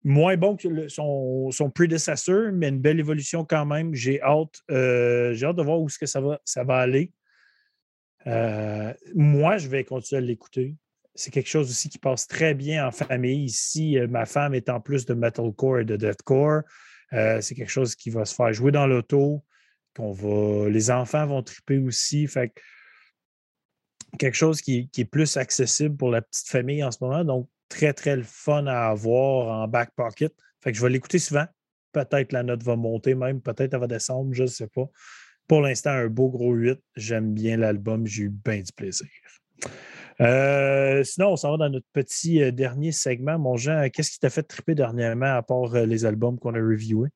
moins 0.04 0.36
bon 0.36 0.56
que 0.56 0.88
son, 0.88 1.70
prédécesseur, 1.74 2.52
mais 2.52 2.68
une 2.68 2.80
belle 2.80 3.00
évolution 3.00 3.44
quand 3.44 3.64
même. 3.64 3.94
J'ai 3.94 4.20
hâte, 4.22 4.62
euh, 4.70 5.34
hâte 5.42 5.56
de 5.56 5.62
voir 5.62 5.80
où 5.80 5.88
est-ce 5.88 5.98
que 5.98 6.06
ça 6.06 6.20
va, 6.20 6.40
ça 6.44 6.62
va 6.62 6.76
aller. 6.76 7.12
Euh, 8.26 8.92
moi, 9.14 9.56
je 9.56 9.68
vais 9.68 9.84
continuer 9.84 10.22
à 10.22 10.24
l'écouter. 10.24 10.76
C'est 11.14 11.30
quelque 11.30 11.48
chose 11.48 11.70
aussi 11.70 11.88
qui 11.88 11.98
passe 11.98 12.26
très 12.26 12.54
bien 12.54 12.86
en 12.86 12.90
famille. 12.90 13.44
Ici, 13.44 13.98
euh, 13.98 14.06
ma 14.06 14.26
femme 14.26 14.54
est 14.54 14.68
en 14.68 14.80
plus 14.80 15.06
de 15.06 15.14
metalcore 15.14 15.80
et 15.80 15.84
de 15.84 15.96
deathcore. 15.96 16.62
C'est 17.40 17.54
quelque 17.54 17.70
chose 17.70 17.94
qui 17.94 18.10
va 18.10 18.24
se 18.24 18.34
faire 18.34 18.52
jouer 18.52 18.72
dans 18.72 18.88
l'auto, 18.88 19.44
qu'on 19.94 20.10
va. 20.10 20.68
Les 20.68 20.90
enfants 20.90 21.24
vont 21.26 21.44
triper 21.44 21.78
aussi. 21.78 22.26
Fait 22.26 22.48
que 22.48 22.60
quelque 24.18 24.34
chose 24.34 24.60
qui, 24.60 24.88
qui 24.88 25.02
est 25.02 25.04
plus 25.04 25.36
accessible 25.36 25.96
pour 25.96 26.10
la 26.10 26.22
petite 26.22 26.48
famille 26.48 26.82
en 26.82 26.90
ce 26.90 26.98
moment. 27.00 27.24
Donc, 27.24 27.48
très, 27.74 27.92
très 27.92 28.16
le 28.16 28.22
fun 28.22 28.66
à 28.66 28.88
avoir 28.88 29.62
en 29.62 29.68
back 29.68 29.90
pocket. 29.96 30.32
Fait 30.62 30.70
que 30.70 30.78
je 30.78 30.82
vais 30.82 30.90
l'écouter 30.90 31.18
souvent. 31.18 31.46
Peut-être 31.92 32.32
la 32.32 32.42
note 32.42 32.62
va 32.62 32.76
monter 32.76 33.14
même, 33.14 33.40
peut-être 33.40 33.74
elle 33.74 33.80
va 33.80 33.86
descendre, 33.86 34.32
je 34.32 34.42
ne 34.42 34.48
sais 34.48 34.68
pas. 34.68 34.88
Pour 35.46 35.60
l'instant, 35.60 35.90
un 35.90 36.06
beau 36.06 36.28
gros 36.28 36.52
8. 36.52 36.80
J'aime 36.96 37.34
bien 37.34 37.56
l'album, 37.56 38.06
j'ai 38.06 38.24
eu 38.24 38.30
bien 38.30 38.60
du 38.60 38.72
plaisir. 38.72 39.06
Euh, 40.20 41.02
sinon, 41.04 41.32
on 41.32 41.36
s'en 41.36 41.50
va 41.52 41.56
dans 41.56 41.70
notre 41.70 41.86
petit 41.92 42.40
euh, 42.42 42.52
dernier 42.52 42.92
segment. 42.92 43.38
Mon 43.38 43.56
Jean, 43.56 43.88
qu'est-ce 43.92 44.12
qui 44.12 44.20
t'a 44.20 44.30
fait 44.30 44.44
triper 44.44 44.74
dernièrement 44.74 45.36
à 45.36 45.42
part 45.42 45.74
euh, 45.74 45.86
les 45.86 46.04
albums 46.04 46.38
qu'on 46.38 46.54
a 46.54 46.58
reviewés? 46.58 47.10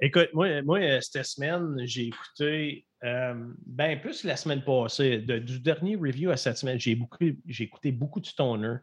Écoute, 0.00 0.28
moi, 0.32 0.62
moi 0.62 0.78
euh, 0.78 1.00
cette 1.00 1.24
semaine, 1.24 1.76
j'ai 1.84 2.06
écouté, 2.06 2.86
euh, 3.02 3.34
ben 3.66 4.00
plus 4.00 4.22
la 4.24 4.36
semaine 4.36 4.62
passée, 4.62 5.18
de- 5.18 5.38
du 5.38 5.58
dernier 5.60 5.96
review 5.96 6.30
à 6.30 6.36
cette 6.36 6.56
semaine, 6.56 6.78
j'ai 6.78 6.94
beaucoup, 6.94 7.24
j'ai 7.46 7.64
écouté 7.64 7.90
beaucoup 7.90 8.20
de 8.20 8.26
Stoner, 8.26 8.76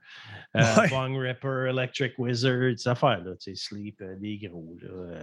euh, 0.57 0.75
Ouais. 0.77 0.89
Bong 0.89 1.17
Ripper, 1.17 1.67
Electric 1.69 2.17
Wizard, 2.19 2.73
ces 2.77 2.89
affaires-là, 2.89 3.31
tu 3.37 3.55
sais, 3.55 3.55
Sleep, 3.55 4.01
euh, 4.01 4.15
des 4.17 4.37
gros, 4.39 4.77
là, 4.81 5.21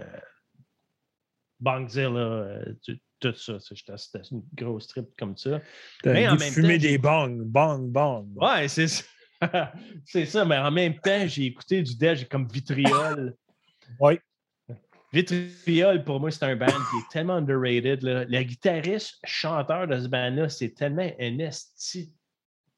Bongzilla, 1.59 2.59
tu- 2.83 2.99
tout 3.19 3.33
ça, 3.35 3.57
c'était 3.59 4.21
une 4.31 4.43
grosse 4.53 4.87
trip 4.87 5.05
comme 5.17 5.37
ça. 5.37 5.61
Mais 6.05 6.27
en 6.27 6.35
même 6.35 6.51
fumer 6.51 6.77
temps, 6.77 6.81
des 6.81 6.97
bongs, 6.97 7.41
bong, 7.45 7.89
bong. 7.89 8.27
Ouais, 8.35 8.67
c'est 8.67 8.87
ça. 8.89 9.03
c'est 10.05 10.25
ça, 10.25 10.43
mais 10.43 10.57
en 10.57 10.71
même 10.71 10.99
temps, 10.99 11.25
j'ai 11.27 11.45
écouté 11.45 11.81
du 11.81 11.95
Dead 11.95 12.27
comme 12.27 12.47
Vitriol. 12.47 13.35
Oui. 13.99 14.19
Vitriol, 15.13 16.03
pour 16.03 16.19
moi, 16.19 16.31
c'est 16.31 16.43
un 16.43 16.55
band 16.55 16.65
qui 16.65 16.97
est 16.97 17.11
tellement 17.11 17.35
underrated. 17.35 18.01
Là. 18.01 18.25
Le 18.25 18.43
guitariste, 18.43 19.19
chanteur 19.23 19.87
de 19.87 19.99
ce 19.99 20.07
band-là, 20.07 20.49
c'est 20.49 20.71
tellement 20.71 21.07
un 21.19 21.37
esti 21.37 22.11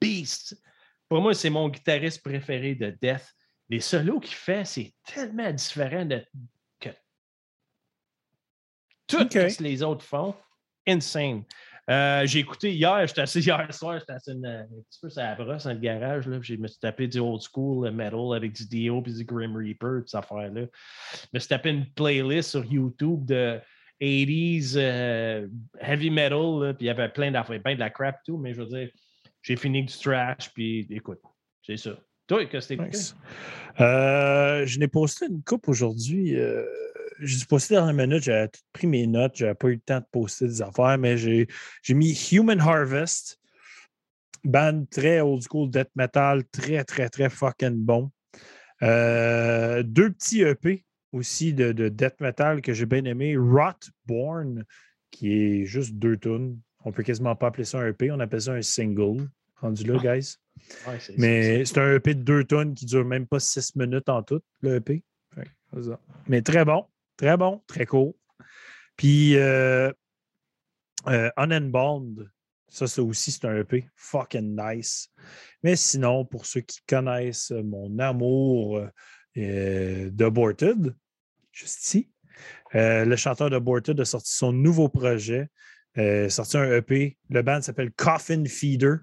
beast. 0.02 0.62
Pour 1.08 1.22
moi, 1.22 1.34
c'est 1.34 1.50
mon 1.50 1.70
guitariste 1.70 2.22
préféré 2.22 2.76
de 2.76 2.90
Death. 3.02 3.34
Les 3.70 3.80
solos 3.80 4.20
qu'il 4.20 4.36
fait, 4.36 4.66
c'est 4.66 4.94
tellement 5.06 5.50
différent 5.50 6.04
de 6.04 6.26
que 6.78 6.90
tout 9.08 9.20
ce 9.32 9.58
que 9.58 9.64
les 9.64 9.82
autres 9.82 10.04
font. 10.04 10.36
Insane. 10.86 11.46
Euh, 11.90 12.26
j'ai 12.26 12.40
écouté 12.40 12.74
hier, 12.74 13.06
j'étais 13.06 13.22
assis 13.22 13.40
hier 13.42 13.72
soir, 13.74 14.00
j'étais 14.00 14.14
assis 14.14 14.32
une- 14.32 14.46
un 14.46 14.66
petit 14.90 15.00
peu 15.02 15.10
sur 15.10 15.22
la 15.22 15.36
brosse 15.36 15.66
dans 15.66 15.74
le 15.74 15.80
garage. 15.80 16.28
Là, 16.28 16.40
je 16.42 16.56
me 16.56 16.68
suis 16.68 16.80
tapé 16.80 17.08
du 17.08 17.20
old 17.20 17.42
school 17.42 17.90
metal 17.92 18.34
avec 18.36 18.54
du 18.54 18.68
Dio 18.68 19.02
puis 19.04 19.14
du 19.14 19.24
Grim 19.24 19.56
Reaper, 19.56 20.00
toutes 20.00 20.10
ces 20.10 20.18
affaires-là. 20.18 20.62
Je 20.62 21.28
me 21.34 21.40
suis 21.40 21.48
tapé 21.50 21.70
une 21.70 21.86
playlist 21.94 22.50
sur 22.52 22.66
YouTube 22.66 23.26
de 23.26 23.60
80s 24.02 24.74
euh, 24.78 25.48
heavy 25.80 26.10
metal, 26.10 26.74
puis 26.76 26.86
il 26.86 26.88
y 26.88 26.90
avait 26.90 27.10
plein 27.10 27.30
d'affaires, 27.32 27.62
plein 27.62 27.76
de 27.76 27.80
la 27.80 27.90
crap 27.92 28.18
tout, 28.26 28.38
mais 28.38 28.54
je 28.54 28.62
veux 28.64 28.68
dire, 28.68 28.90
j'ai 29.44 29.56
fini 29.56 29.84
du 29.84 29.94
trash, 29.96 30.52
puis 30.56 30.88
écoute, 30.90 31.20
c'est 31.62 31.78
ça. 31.78 31.92
Toi, 32.28 32.46
qu'est-ce 32.46 32.74
que? 32.74 32.82
Nice. 32.82 33.16
Euh, 33.80 34.66
je 34.66 34.80
n'ai 34.80 34.88
posté 34.88 35.28
une 35.28 35.44
coupe 35.44 35.68
aujourd'hui. 35.68 36.36
J'ai 37.20 37.38
dû 37.38 37.46
poster 37.46 37.76
dans 37.76 37.86
la 37.86 37.94
minute, 37.94 38.24
j'avais 38.24 38.50
pris 38.74 38.88
mes 38.88 39.08
notes, 39.08 39.36
j'avais 39.36 39.56
pas 39.56 39.68
eu 39.68 39.76
le 39.76 39.80
temps 39.80 40.00
de 40.00 40.06
poster 40.12 40.48
des 40.48 40.62
affaires, 40.62 40.98
mais 40.98 41.18
j'ai 41.18 41.48
mis 41.90 42.14
Human 42.32 42.60
Harvest, 42.60 43.40
band 44.44 44.86
très 44.92 45.22
old 45.22 45.42
school 45.42 45.70
death 45.70 45.90
metal, 45.96 46.44
très, 46.46 46.84
très, 46.84 47.10
très 47.10 47.30
fucking 47.30 47.76
bon. 47.76 48.12
Euh, 48.84 49.84
deux 49.84 50.12
petits 50.12 50.42
EP 50.42 50.84
aussi 51.12 51.54
de, 51.54 51.72
de 51.72 51.90
death 51.90 52.20
metal 52.20 52.62
que 52.62 52.74
j'ai 52.74 52.86
bien 52.86 53.06
aimé. 53.06 53.36
Rotborn, 53.38 54.66
qui 55.12 55.32
est 55.32 55.66
juste 55.66 55.94
deux 55.96 56.18
tunes. 56.18 56.60
On 56.84 56.92
peut 56.92 57.04
quasiment 57.04 57.36
pas 57.36 57.48
appeler 57.48 57.64
ça 57.64 57.80
un 57.80 57.88
EP, 57.88 58.12
on 58.12 58.20
appelle 58.20 58.42
ça 58.42 58.54
un 58.54 58.62
single. 58.62 59.28
Rendu 59.62 59.86
là, 59.86 59.98
Ah. 60.00 60.18
guys. 60.18 60.36
Ouais, 60.88 60.98
Mais 61.18 61.66
c'est 61.66 61.78
un 61.80 61.96
EP 61.96 62.14
de 62.14 62.22
deux 62.22 62.44
tonnes 62.44 62.74
qui 62.74 62.86
dure 62.86 63.06
même 63.06 63.26
pas 63.26 63.40
six 63.40 63.76
minutes 63.76 64.10
en 64.10 64.22
tout, 64.24 64.42
le 64.62 64.76
EP. 64.76 65.04
Mais 66.28 66.42
très 66.42 66.64
bon, 66.66 66.86
très 67.18 67.38
bon, 67.38 67.62
très 67.68 67.86
cool. 67.86 68.14
Puis 68.96 69.36
euh, 69.38 69.92
euh, 71.08 71.30
ça, 72.68 72.88
ça 72.88 73.02
aussi, 73.02 73.32
c'est 73.32 73.46
un 73.46 73.58
EP 73.58 73.88
fucking 73.96 74.56
nice. 74.60 75.10
Mais 75.64 75.76
sinon, 75.76 76.26
pour 76.26 76.46
ceux 76.46 76.62
qui 76.62 76.82
connaissent 76.88 77.52
mon 77.52 78.00
amour 78.00 78.86
euh, 79.38 80.10
d'Aborted, 80.10 80.96
juste 81.52 81.86
ici, 81.86 82.10
euh, 82.74 83.06
le 83.06 83.16
chanteur 83.16 83.50
d'Aborted 83.50 84.00
a 84.00 84.06
sorti 84.06 84.34
son 84.34 84.52
nouveau 84.52 84.90
projet, 84.90 85.48
euh, 85.98 86.28
sorti 86.30 86.58
un 86.58 86.70
EP. 86.76 87.18
Le 87.30 87.42
band 87.42 87.62
s'appelle 87.62 87.92
Coffin 87.92 88.44
Feeder. 88.46 88.98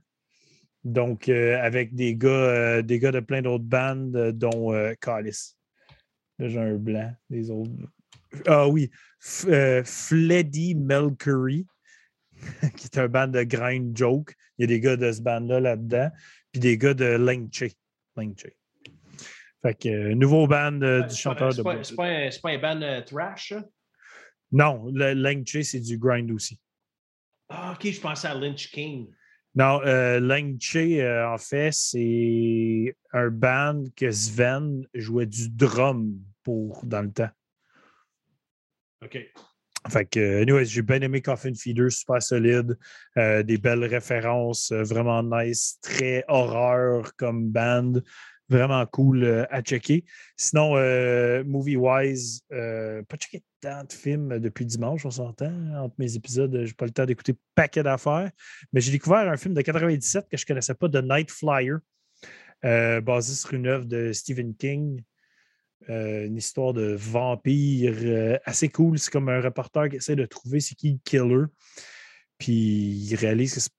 Donc, 0.85 1.29
avec 1.29 1.95
des 1.95 2.17
gars, 2.17 2.83
des 2.83 2.99
gars 2.99 3.13
de 3.13 3.21
plein 3.21 3.41
d'autres 3.41 3.63
bandes, 3.63 4.33
dont 4.33 4.75
Callis. 5.01 5.57
Là, 6.41 6.49
j'ai 6.49 6.59
un 6.59 6.75
blanc, 6.75 7.15
des 7.31 7.51
autres. 7.51 7.71
Ah 8.47 8.69
oui, 8.69 8.91
F- 9.23 9.49
euh, 9.49 9.83
Fleddy 9.85 10.75
Melcury, 10.75 11.67
qui 12.77 12.87
est 12.87 12.99
un 12.99 13.09
band 13.09 13.29
de 13.29 13.43
grind 13.43 13.97
joke. 13.97 14.35
Il 14.59 14.63
y 14.63 14.65
a 14.65 14.67
des 14.69 14.81
gars 14.81 14.97
de 14.97 15.11
ce 15.13 15.21
band-là 15.23 15.61
là-dedans. 15.61 16.11
Puis 16.53 16.61
des 16.61 16.77
gars 16.79 16.95
de 16.95 17.05
Lengche. 17.05 17.65
Lengche. 18.17 18.47
Fait 19.63 19.75
que, 19.79 19.89
euh, 19.89 20.15
nouveau 20.15 20.47
band 20.47 20.81
euh, 20.83 21.03
du 21.03 21.15
chanteur 21.15 21.51
pas- 21.51 21.55
de. 21.55 21.63
Pas, 21.63 21.85
c'est 21.85 21.95
pas 21.95 22.07
un- 22.07 22.31
c'est 22.31 22.41
pas 22.41 22.51
un 22.51 22.59
band 22.59 22.83
euh, 22.83 23.01
trash, 23.03 23.51
ça? 23.51 23.65
Non, 24.51 24.91
le 24.93 25.15
Lengche, 25.15 25.63
c'est 25.63 25.81
du 25.81 25.97
grind 25.99 26.31
aussi. 26.31 26.61
Ah, 27.49 27.75
ok, 27.75 27.91
je 27.91 28.01
pensais 28.01 28.29
à 28.29 28.35
Lynch 28.35 28.71
King. 28.71 29.09
Non, 29.55 29.81
euh, 29.85 30.19
Lengche, 30.21 30.77
euh, 30.77 31.27
en 31.27 31.39
fait, 31.39 31.71
c'est 31.73 32.97
un 33.13 33.29
band 33.29 33.85
que 33.97 34.11
Sven 34.11 34.87
jouait 34.95 35.27
du 35.27 35.49
drum 35.51 36.19
pour 36.43 36.85
dans 36.85 37.03
le 37.03 37.13
temps. 37.13 37.31
OK. 39.05 39.19
Fait 39.91 40.05
que, 40.05 40.43
anyways, 40.43 40.67
j'ai 40.67 40.83
bien 40.83 41.01
aimé 41.01 41.21
Coffin 41.21 41.55
Feeder, 41.55 41.91
super 41.91 42.23
solide, 42.23 42.79
euh, 43.19 43.43
des 43.43 43.59
belles 43.59 43.85
références, 43.85 44.71
euh, 44.71 44.85
vraiment 44.85 45.23
nice, 45.25 45.79
très 45.83 46.25
horreur 46.29 47.17
comme 47.17 47.49
band. 47.49 47.95
Vraiment 48.49 48.85
cool 48.87 49.25
euh, 49.25 49.47
à 49.51 49.63
checker. 49.63 50.05
Sinon, 50.37 50.77
euh, 50.77 51.43
movie-wise, 51.45 52.43
euh, 52.53 53.03
pas 53.05 53.17
checké 53.17 53.43
tant 53.61 53.83
de 53.85 53.93
films 53.93 54.39
depuis 54.41 54.67
dimanche, 54.67 55.07
on 55.07 55.11
s'entend. 55.11 55.53
Entre 55.77 55.95
mes 55.97 56.17
épisodes, 56.17 56.53
je 56.53 56.67
n'ai 56.67 56.73
pas 56.75 56.85
le 56.85 56.91
temps 56.91 57.07
d'écouter 57.07 57.35
paquet 57.55 57.83
d'affaires. 57.83 58.31
Mais 58.73 58.81
j'ai 58.81 58.93
découvert 58.93 59.27
un 59.29 59.37
film 59.37 59.55
de 59.55 59.63
97 59.63 60.29
que 60.29 60.37
je 60.37 60.45
connaissais 60.45 60.75
pas, 60.75 60.89
The 60.89 61.03
Night 61.03 61.31
Flyer, 61.31 61.79
euh, 62.65 63.01
basé 63.01 63.35
sur 63.35 63.55
une 63.55 63.67
œuvre 63.67 63.87
de 63.87 64.13
Stephen 64.13 64.55
King. 64.55 65.03
Euh, 65.91 66.27
une 66.27 66.37
histoire 66.37 66.73
de 66.73 66.95
vampire 66.95 67.95
euh, 68.03 68.39
assez 68.45 68.69
cool. 68.69 68.99
C'est 68.99 69.11
comme 69.11 69.29
un 69.29 69.41
reporter 69.41 69.89
qui 69.89 69.97
essaie 69.97 70.17
de 70.17 70.27
trouver 70.27 70.61
c'est 70.61 70.75
qui 70.75 70.93
le 70.93 70.99
killer. 71.05 71.47
Puis 72.39 72.53
il 72.53 73.15
réalise 73.17 73.55
que 73.55 73.61
c'est 73.61 73.73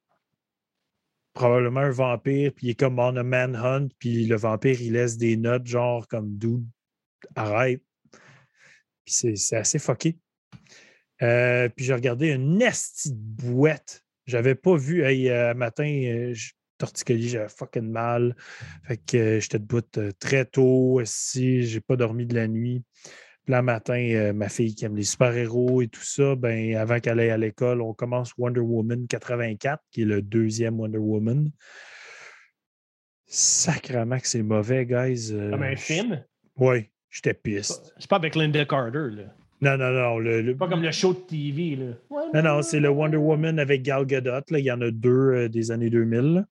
probablement 1.34 1.80
un 1.80 1.92
vampire, 1.92 2.52
puis 2.54 2.68
il 2.68 2.70
est 2.72 2.80
comme 2.80 3.00
on 3.00 3.16
a 3.16 3.24
manhunt, 3.24 3.88
puis 3.98 4.26
le 4.26 4.36
vampire, 4.36 4.80
il 4.82 4.94
laisse 4.94 5.18
des 5.18 5.36
notes 5.36 5.66
genre 5.66 6.08
comme 6.08 6.38
dude, 6.38 6.66
arrête. 7.36 7.82
Puis 9.06 9.34
c'est- 9.36 9.56
assez 9.56 9.80
fucké. 9.80 10.18
Euh, 11.22 11.70
puis 11.70 11.86
j'ai 11.86 11.94
regardé 11.94 12.30
une 12.30 12.58
nasty 12.58 13.12
bouette. 13.14 14.04
J'avais 14.26 14.56
pas 14.56 14.76
vu, 14.76 15.04
hey, 15.04 15.30
matin, 15.56 16.34
torticolis, 16.86 17.30
j'avais 17.30 17.50
fucking 17.50 17.90
mal. 17.90 18.36
Fait 18.84 18.98
que 18.98 19.18
euh, 19.18 19.40
j'étais 19.40 19.60
debout 19.60 19.82
euh, 19.98 20.12
très 20.20 20.46
tôt, 20.46 21.02
si 21.06 21.66
j'ai 21.66 21.80
pas 21.82 21.96
dormi 21.96 22.26
de 22.26 22.36
la 22.36 22.48
nuit. 22.48 22.84
Puis 23.46 23.52
là, 23.52 23.62
matin, 23.62 23.96
euh, 24.14 24.32
ma 24.34 24.48
fille 24.50 24.74
qui 24.76 24.86
aime 24.86 24.96
les 24.96 25.04
super-héros 25.04 25.82
et 25.82 25.88
tout 25.88 26.04
ça, 26.04 26.36
ben, 26.36 26.76
avant 26.76 27.00
qu'elle 27.00 27.20
aille 27.20 27.30
à 27.30 27.38
l'école, 27.38 27.82
on 27.82 27.94
commence 27.94 28.32
Wonder 28.38 28.62
Woman 28.62 29.08
84, 29.08 29.82
qui 29.92 30.02
est 30.02 30.06
le 30.06 30.22
deuxième 30.22 30.80
Wonder 30.80 30.98
Woman. 30.98 31.52
Sacrement 33.26 34.20
que 34.20 34.28
c'est 34.28 34.44
mauvais, 34.44 34.86
guys. 34.86 35.32
euh, 35.34 35.52
Comme 35.52 35.64
un 35.64 35.76
film? 35.76 36.24
Oui, 36.58 36.90
j'étais 37.10 37.34
piste. 37.34 37.94
C'est 37.98 38.10
pas 38.10 38.18
avec 38.18 38.36
Linda 38.36 38.64
Carter, 38.66 39.10
là. 39.12 39.24
Non, 39.62 39.78
non, 39.78 39.92
non. 39.92 40.20
Le, 40.20 40.56
pas 40.58 40.68
comme 40.68 40.84
le 40.84 40.92
show 40.92 41.14
de 41.14 41.20
TV, 41.20 41.78
là. 41.78 41.94
Non, 42.34 42.44
non, 42.44 42.62
c'est 42.62 42.82
le 42.82 42.90
Wonder 42.90 43.18
Woman 43.18 43.60
avec 43.60 43.82
Gal 43.82 44.06
Gadot. 44.06 44.32
Là. 44.50 44.60
Il 44.60 44.66
y 44.66 44.72
en 44.72 44.82
a 44.82 44.92
deux 44.92 45.10
euh, 45.32 45.50
des 45.50 45.72
années 45.72 45.90
2000. 45.90 46.20
là. 46.20 46.46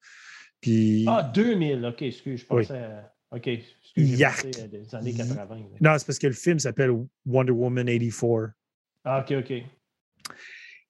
Puis. 0.63 1.05
Ah, 1.07 1.29
2000, 1.33 1.85
ok, 1.85 2.01
excuse, 2.03 2.39
je 2.39 2.45
Oui. 2.55 2.61
pensais 2.65 2.79
à... 2.79 3.13
Ok, 3.31 3.47
excuse, 3.47 4.23
à 4.23 4.67
des 4.67 4.95
années 4.95 5.13
80. 5.13 5.55
là. 5.55 5.55
Non, 5.81 5.97
c'est 5.97 6.05
parce 6.05 6.19
que 6.19 6.27
le 6.27 6.33
film 6.33 6.59
s'appelle 6.59 6.91
Wonder 7.25 7.51
Woman 7.51 7.87
84. 7.87 8.53
Ah, 9.03 9.19
ok, 9.27 9.35
ok. 9.39 9.53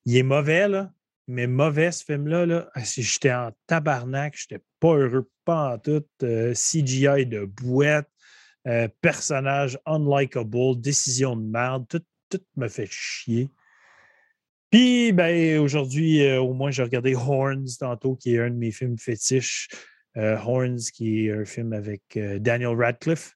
Il 0.06 0.18
est 0.18 0.24
mauvais, 0.24 0.68
là. 0.68 0.92
Mais 1.28 1.48
mauvais, 1.48 1.92
ce 1.92 2.04
film-là. 2.04 2.46
Là. 2.46 2.70
Ah, 2.76 2.84
si 2.84 3.02
J'étais 3.02 3.32
en 3.34 3.52
tabarnak. 3.66 4.36
J'étais 4.38 4.62
pas 4.80 4.94
heureux, 4.96 5.30
pas 5.46 5.74
en 5.76 5.80
tout. 5.80 6.04
Euh, 6.22 6.54
CGI 6.54 7.26
de 7.26 7.46
bouette. 7.46 8.08
euh, 8.68 8.88
personnage 9.02 9.80
unlikable. 9.86 10.80
Décision 10.80 11.36
de 11.36 11.44
merde. 11.44 11.86
Tout, 11.90 12.04
tout 12.30 12.42
me 12.58 12.68
fait 12.68 12.88
chier. 12.90 13.50
Puis, 14.74 15.12
ben, 15.12 15.60
aujourd'hui, 15.60 16.24
euh, 16.24 16.42
au 16.42 16.54
moins, 16.54 16.72
j'ai 16.72 16.82
regardé 16.82 17.14
Horns 17.14 17.78
tantôt, 17.80 18.16
qui 18.16 18.34
est 18.34 18.40
un 18.40 18.50
de 18.50 18.56
mes 18.56 18.72
films 18.72 18.98
fétiches. 18.98 19.68
Euh, 20.18 20.36
Horns, 20.36 20.80
qui 20.92 21.28
est 21.28 21.32
un 21.32 21.46
film 21.46 21.74
avec 21.74 22.02
euh, 22.18 22.40
Daniel 22.40 22.76
Radcliffe. 22.76 23.36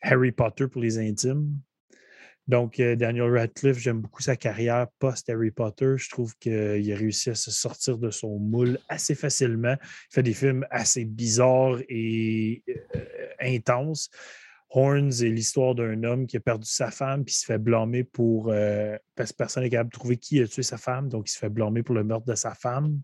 Harry 0.00 0.30
Potter 0.30 0.68
pour 0.68 0.80
les 0.80 0.96
intimes. 0.98 1.58
Donc, 2.46 2.76
Daniel 2.76 3.36
Radcliffe, 3.36 3.78
j'aime 3.78 4.00
beaucoup 4.00 4.22
sa 4.22 4.36
carrière 4.36 4.86
post-Harry 5.00 5.50
Potter. 5.50 5.94
Je 5.96 6.08
trouve 6.08 6.36
qu'il 6.36 6.92
a 6.92 6.96
réussi 6.96 7.30
à 7.30 7.34
se 7.34 7.50
sortir 7.50 7.98
de 7.98 8.12
son 8.12 8.38
moule 8.38 8.78
assez 8.88 9.16
facilement. 9.16 9.74
Il 9.82 10.14
fait 10.14 10.22
des 10.22 10.34
films 10.34 10.64
assez 10.70 11.04
bizarres 11.04 11.80
et 11.88 12.62
intenses. 13.40 14.08
Horns 14.70 15.22
est 15.22 15.30
l'histoire 15.30 15.74
d'un 15.74 16.02
homme 16.02 16.26
qui 16.26 16.36
a 16.36 16.40
perdu 16.40 16.66
sa 16.68 16.90
femme 16.90 17.24
puis 17.24 17.34
se 17.34 17.44
fait 17.44 17.58
blâmer 17.58 18.04
pour. 18.04 18.50
euh, 18.50 18.96
parce 19.14 19.32
que 19.32 19.36
personne 19.36 19.62
n'est 19.62 19.70
capable 19.70 19.90
de 19.90 19.98
trouver 19.98 20.16
qui 20.16 20.40
a 20.40 20.48
tué 20.48 20.62
sa 20.62 20.78
femme, 20.78 21.08
donc 21.08 21.28
il 21.28 21.32
se 21.32 21.38
fait 21.38 21.48
blâmer 21.48 21.82
pour 21.82 21.94
le 21.94 22.04
meurtre 22.04 22.26
de 22.26 22.34
sa 22.34 22.54
femme. 22.54 23.00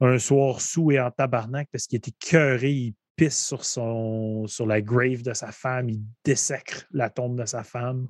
Un 0.00 0.18
soir 0.18 0.60
sous 0.60 0.90
et 0.90 1.00
en 1.00 1.10
tabarnak 1.10 1.68
parce 1.70 1.86
qu'il 1.86 1.98
était 1.98 2.14
cœuré, 2.18 2.70
il 2.72 2.94
pisse 3.16 3.46
sur, 3.46 3.64
son, 3.64 4.46
sur 4.46 4.66
la 4.66 4.80
grave 4.80 5.22
de 5.22 5.34
sa 5.34 5.52
femme, 5.52 5.90
il 5.90 6.00
dessècre 6.24 6.86
la 6.90 7.10
tombe 7.10 7.38
de 7.38 7.44
sa 7.44 7.62
femme. 7.62 8.08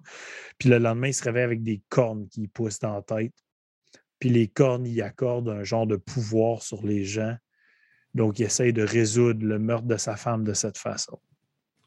Puis 0.58 0.68
le 0.68 0.78
lendemain, 0.78 1.08
il 1.08 1.14
se 1.14 1.24
réveille 1.24 1.42
avec 1.42 1.62
des 1.62 1.82
cornes 1.88 2.28
qui 2.28 2.46
poussent 2.48 2.78
dans 2.78 2.94
la 2.94 3.02
tête. 3.02 3.34
Puis 4.18 4.30
les 4.30 4.46
cornes, 4.46 4.86
il 4.86 5.02
accordent 5.02 5.48
un 5.48 5.64
genre 5.64 5.86
de 5.86 5.96
pouvoir 5.96 6.62
sur 6.62 6.86
les 6.86 7.04
gens. 7.04 7.36
Donc, 8.14 8.38
il 8.38 8.44
essaye 8.44 8.72
de 8.72 8.82
résoudre 8.82 9.44
le 9.44 9.58
meurtre 9.58 9.86
de 9.86 9.96
sa 9.96 10.16
femme 10.16 10.44
de 10.44 10.52
cette 10.52 10.78
façon. 10.78 11.18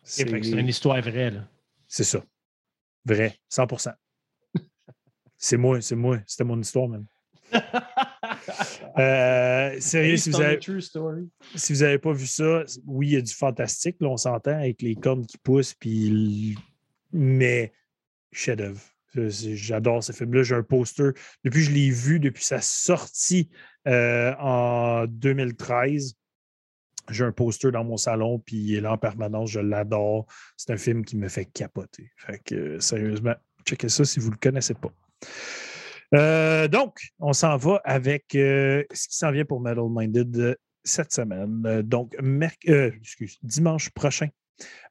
C'est 0.05 0.29
une 0.29 0.67
histoire 0.67 1.01
vraie, 1.01 1.31
là. 1.31 1.47
C'est 1.87 2.03
ça. 2.03 2.23
Vrai, 3.05 3.37
100 3.49 3.67
C'est 5.37 5.57
moi, 5.57 5.81
c'est 5.81 5.95
moi. 5.95 6.19
C'était 6.25 6.43
mon 6.43 6.59
histoire, 6.59 6.87
même. 6.87 7.05
Euh, 8.97 9.77
sérieux, 9.81 10.15
si 10.15 10.29
vous 10.29 10.39
avez, 10.39 10.57
true 10.57 10.79
story. 10.79 11.29
si 11.55 11.73
vous 11.73 11.79
n'avez 11.79 11.97
pas 11.97 12.13
vu 12.13 12.25
ça, 12.25 12.63
oui, 12.85 13.07
il 13.07 13.13
y 13.13 13.17
a 13.17 13.21
du 13.21 13.33
fantastique, 13.33 13.97
là, 13.99 14.07
on 14.07 14.15
s'entend, 14.15 14.57
avec 14.57 14.81
les 14.81 14.95
cornes 14.95 15.25
qui 15.25 15.37
poussent, 15.37 15.73
puis... 15.73 16.55
mais 17.11 17.73
chef-d'œuvre. 18.31 18.81
J'adore 19.15 20.03
ce 20.03 20.11
film-là. 20.11 20.43
J'ai 20.43 20.55
un 20.55 20.63
poster. 20.63 21.11
Depuis 21.43 21.59
que 21.59 21.65
je 21.65 21.71
l'ai 21.71 21.89
vu, 21.89 22.19
depuis 22.19 22.43
sa 22.43 22.61
sortie 22.61 23.49
euh, 23.87 24.33
en 24.39 25.05
2013, 25.07 26.15
j'ai 27.09 27.23
un 27.23 27.31
poster 27.31 27.71
dans 27.71 27.83
mon 27.83 27.97
salon, 27.97 28.39
puis 28.39 28.55
il 28.57 28.75
est 28.75 28.81
là 28.81 28.93
en 28.93 28.97
permanence. 28.97 29.51
Je 29.51 29.59
l'adore. 29.59 30.25
C'est 30.57 30.71
un 30.73 30.77
film 30.77 31.05
qui 31.05 31.17
me 31.17 31.27
fait 31.27 31.45
capoter. 31.45 32.11
Fait 32.17 32.39
que, 32.43 32.55
euh, 32.55 32.79
sérieusement, 32.79 33.35
checkez 33.65 33.89
ça 33.89 34.05
si 34.05 34.19
vous 34.19 34.27
ne 34.27 34.33
le 34.33 34.39
connaissez 34.39 34.73
pas. 34.73 34.91
Euh, 36.13 36.67
donc, 36.67 36.99
on 37.19 37.33
s'en 37.33 37.57
va 37.57 37.81
avec 37.83 38.35
euh, 38.35 38.83
ce 38.93 39.07
qui 39.07 39.17
s'en 39.17 39.31
vient 39.31 39.45
pour 39.45 39.59
Metal 39.59 39.85
Minded 39.89 40.37
euh, 40.37 40.55
cette 40.83 41.11
semaine. 41.13 41.81
Donc, 41.81 42.15
excuse, 42.63 43.37
dimanche 43.41 43.89
prochain, 43.89 44.27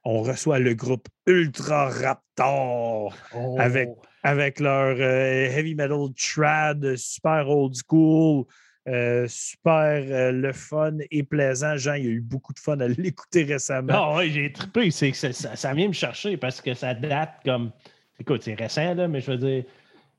on 0.03 0.21
reçoit 0.21 0.59
le 0.59 0.73
groupe 0.73 1.07
Ultra 1.25 1.89
Raptor 1.89 3.15
Oh. 3.33 3.55
Avec- 3.59 3.89
avec 4.23 4.59
leur 4.59 4.99
heavy 4.99 5.75
metal 5.75 6.07
trad, 6.17 6.95
super 6.95 7.47
old 7.47 7.75
school, 7.75 8.45
euh, 8.87 9.25
super 9.27 10.03
euh, 10.07 10.31
le 10.31 10.53
fun 10.53 10.97
et 11.11 11.23
plaisant. 11.23 11.75
Jean, 11.77 11.95
il 11.95 12.03
y 12.05 12.07
a 12.07 12.11
eu 12.11 12.21
beaucoup 12.21 12.53
de 12.53 12.59
fun 12.59 12.79
à 12.79 12.87
l'écouter 12.87 13.43
récemment. 13.43 13.93
Ah 13.95 14.17
oui, 14.17 14.31
j'ai 14.31 14.51
trippé. 14.51 14.91
C'est 14.91 15.11
ça, 15.13 15.33
ça- 15.55 15.73
vient 15.73 15.87
me 15.87 15.93
chercher 15.93 16.37
parce 16.37 16.61
que 16.61 16.73
ça 16.73 16.93
date 16.93 17.41
comme. 17.43 17.71
Écoute, 18.19 18.43
c'est 18.43 18.53
récent, 18.53 18.93
là, 18.93 19.07
mais 19.07 19.19
je 19.21 19.31
veux 19.31 19.37
dire, 19.37 19.63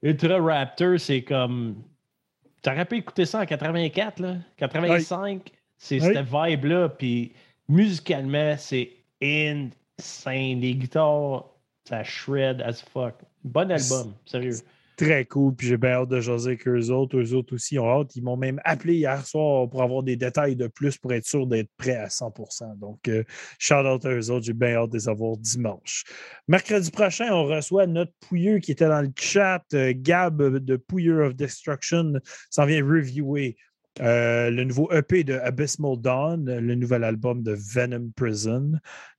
Ultra 0.02 0.38
Raptor, 0.40 0.98
c'est 1.00 1.22
comme. 1.22 1.82
T'aurais 2.62 2.84
pu 2.84 2.96
écouter 2.96 3.24
ça 3.24 3.40
en 3.40 3.46
84, 3.46 4.18
là? 4.20 4.36
85, 4.56 5.50
c'est 5.78 6.00
Oui. 6.00 6.12
cette 6.14 6.26
vibe-là. 6.26 6.88
Puis 6.88 7.32
musicalement, 7.68 8.56
c'est 8.58 8.90
insane. 9.22 10.60
Les 10.60 10.74
guitares, 10.74 11.44
ça 11.88 12.02
shred 12.04 12.60
as 12.62 12.82
fuck. 12.92 13.14
Bon 13.44 13.70
album, 13.70 14.14
sérieux. 14.24 14.56
Très 14.96 15.26
cool. 15.26 15.54
Puis 15.54 15.66
j'ai 15.66 15.76
bien 15.76 15.90
hâte 15.90 16.08
de 16.08 16.20
jaser 16.20 16.52
avec 16.52 16.66
eux 16.66 16.90
autres. 16.90 17.18
Eux 17.18 17.34
autres 17.34 17.54
aussi 17.54 17.78
ont 17.78 18.00
hâte. 18.00 18.16
Ils 18.16 18.22
m'ont 18.22 18.38
même 18.38 18.60
appelé 18.64 18.94
hier 18.94 19.26
soir 19.26 19.68
pour 19.68 19.82
avoir 19.82 20.02
des 20.02 20.16
détails 20.16 20.56
de 20.56 20.68
plus 20.68 20.96
pour 20.96 21.12
être 21.12 21.26
sûr 21.26 21.46
d'être 21.46 21.70
prêt 21.76 21.96
à 21.96 22.08
100% 22.08 22.78
Donc, 22.78 23.06
euh, 23.08 23.22
shout 23.58 23.74
out 23.74 24.04
à 24.06 24.10
eux 24.10 24.30
autres. 24.30 24.46
J'ai 24.46 24.54
bien 24.54 24.76
hâte 24.76 24.90
de 24.90 24.96
les 24.96 25.08
avoir 25.08 25.36
dimanche. 25.36 26.04
Mercredi 26.48 26.90
prochain, 26.90 27.30
on 27.30 27.44
reçoit 27.44 27.86
notre 27.86 28.12
pouilleux 28.20 28.58
qui 28.58 28.72
était 28.72 28.88
dans 28.88 29.02
le 29.02 29.12
chat, 29.18 29.62
euh, 29.74 29.92
Gab 29.94 30.42
de 30.42 30.76
Pouilleux 30.76 31.26
of 31.26 31.36
Destruction, 31.36 32.14
s'en 32.48 32.64
vient 32.64 32.82
reviewer 32.82 33.56
euh, 34.00 34.50
le 34.50 34.64
nouveau 34.64 34.90
EP 34.92 35.24
de 35.24 35.34
Abysmal 35.34 35.98
Dawn, 35.98 36.44
le 36.44 36.74
nouvel 36.74 37.02
album 37.02 37.42
de 37.42 37.56
Venom 37.56 38.10
Prison, 38.14 38.72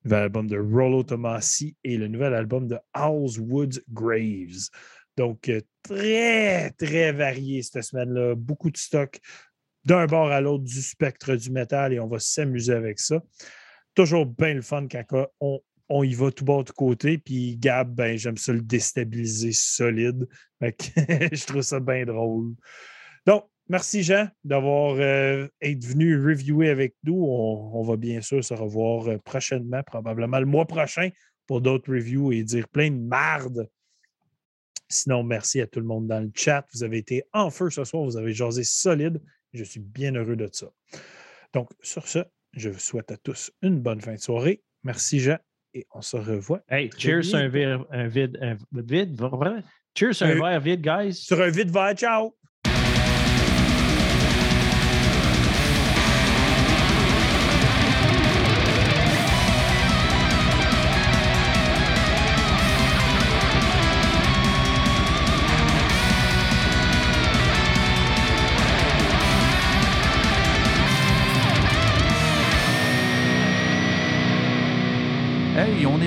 le 0.04 0.10
nouvel 0.10 0.22
album 0.24 0.48
de 0.48 0.58
Rollo 0.58 1.04
Tomassi 1.04 1.76
et 1.84 1.98
le 1.98 2.08
nouvel 2.08 2.34
album 2.36 2.68
de 2.68 2.78
Owls 2.96 3.40
Woods 3.40 3.82
Graves. 3.92 4.70
Donc, 5.18 5.50
euh, 5.50 5.62
très, 5.82 6.70
très 6.72 7.12
varié 7.12 7.64
cette 7.64 7.84
semaine-là. 7.84 8.36
Beaucoup 8.36 8.70
de 8.70 8.78
stock 8.78 9.20
d'un 9.84 10.06
bord 10.06 10.32
à 10.32 10.42
l'autre 10.42 10.64
du 10.64 10.82
spectre 10.82 11.36
du 11.36 11.50
métal 11.50 11.94
et 11.94 12.00
on 12.00 12.08
va 12.08 12.20
s'amuser 12.20 12.74
avec 12.74 13.00
ça. 13.00 13.22
Toujours 13.96 14.26
bien 14.26 14.54
le 14.54 14.62
fun 14.62 14.88
quand 14.88 15.28
on, 15.40 16.04
y 16.04 16.14
va 16.14 16.30
tout 16.32 16.46
bas, 16.46 16.64
tout 16.64 16.74
côté. 16.74 17.18
Puis 17.18 17.58
Gab, 17.58 17.96
ben, 17.96 18.18
j'aime 18.18 18.38
ça 18.38 18.54
le 18.54 18.62
déstabiliser 18.62 19.54
solide. 19.54 20.28
Je 20.62 21.46
trouve 21.46 21.62
ça 21.62 21.80
bien 21.80 22.06
drôle. 22.06 22.54
Donc, 23.26 23.46
merci 23.70 24.04
Jean 24.04 24.28
d'avoir 24.44 24.98
euh, 25.00 25.48
été 25.62 25.88
venu 25.88 26.22
reviewer 26.22 26.70
avec 26.70 26.96
nous. 27.04 27.24
On, 27.24 27.72
on 27.74 27.84
va 27.84 27.96
bien 27.96 28.22
sûr 28.22 28.44
se 28.44 28.54
revoir 28.54 29.08
euh, 29.08 29.18
prochainement, 29.24 29.82
probablement 29.84 30.40
le 30.40 30.46
mois 30.46 30.68
prochain, 30.68 31.10
pour 31.48 31.62
d'autres 31.62 31.92
reviews 31.92 32.34
et 32.34 32.44
dire 32.44 32.68
plein 32.68 32.92
de 32.92 33.00
marde. 33.00 33.68
Sinon, 34.90 35.24
merci 35.24 35.62
à 35.62 35.68
tout 35.68 35.80
le 35.80 35.86
monde 35.86 36.08
dans 36.08 36.20
le 36.22 36.32
chat. 36.34 36.66
Vous 36.74 36.84
avez 36.84 36.98
été 36.98 37.24
en 37.34 37.50
feu 37.50 37.70
ce 37.70 37.84
soir. 37.84 38.04
Vous 38.04 38.18
avez 38.18 38.34
jasé 38.34 38.64
solide. 38.64 39.22
Je 39.54 39.64
suis 39.64 39.80
bien 39.80 40.14
heureux 40.16 40.36
de 40.36 40.50
ça. 40.52 40.68
Donc, 41.54 41.70
sur 41.82 42.08
ce, 42.08 42.20
je 42.54 42.70
vous 42.70 42.80
souhaite 42.80 43.12
à 43.12 43.18
tous 43.18 43.52
une 43.62 43.80
bonne 43.80 44.02
fin 44.02 44.14
de 44.14 44.20
soirée 44.20 44.62
Merci, 44.84 45.20
Jean. 45.20 45.38
Et 45.74 45.86
on 45.94 46.02
se 46.02 46.16
revoit 46.18 46.62
Hey, 46.70 46.90
cheers 46.98 47.36
un 47.36 47.48
verre 47.50 47.86
un 47.92 48.08
vide. 48.08 48.38
Un 48.42 48.58
vide? 48.72 49.20
Cheers 49.98 50.14
sur 50.16 50.28
un 50.28 50.32
Euh, 50.32 50.42
verre 50.42 50.62
vide, 50.62 50.82
guys. 50.82 51.14
sur 51.14 51.42
un 51.42 51.50
vide 51.50 51.72
vert. 51.72 51.94
Ciao! 51.96 52.36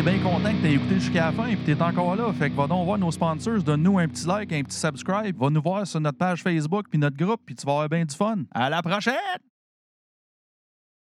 Est 0.01 0.03
bien 0.03 0.19
content 0.19 0.51
que 0.51 0.67
tu 0.67 0.73
écouté 0.73 0.95
jusqu'à 0.95 1.27
la 1.27 1.33
fin 1.33 1.47
et 1.47 1.57
que 1.57 1.65
tu 1.65 1.73
es 1.73 1.83
encore 1.83 2.17
là. 2.17 2.33
Fait 2.33 2.49
que 2.49 2.57
va 2.57 2.67
donc 2.67 2.87
voir 2.87 2.99
nos 2.99 3.11
sponsors, 3.11 3.63
donne-nous 3.63 3.99
un 3.99 4.09
petit 4.09 4.27
like, 4.27 4.51
un 4.51 4.63
petit 4.63 4.79
subscribe. 4.79 5.37
Va 5.39 5.51
nous 5.51 5.61
voir 5.61 5.87
sur 5.87 6.01
notre 6.01 6.17
page 6.17 6.43
Facebook 6.43 6.87
puis 6.89 6.99
notre 6.99 7.17
groupe, 7.17 7.41
puis 7.45 7.55
tu 7.55 7.67
vas 7.67 7.73
avoir 7.73 7.89
bien 7.89 8.05
du 8.05 8.17
fun. 8.17 8.37
À 8.51 8.71
la 8.71 8.81
prochaine! 8.81 9.50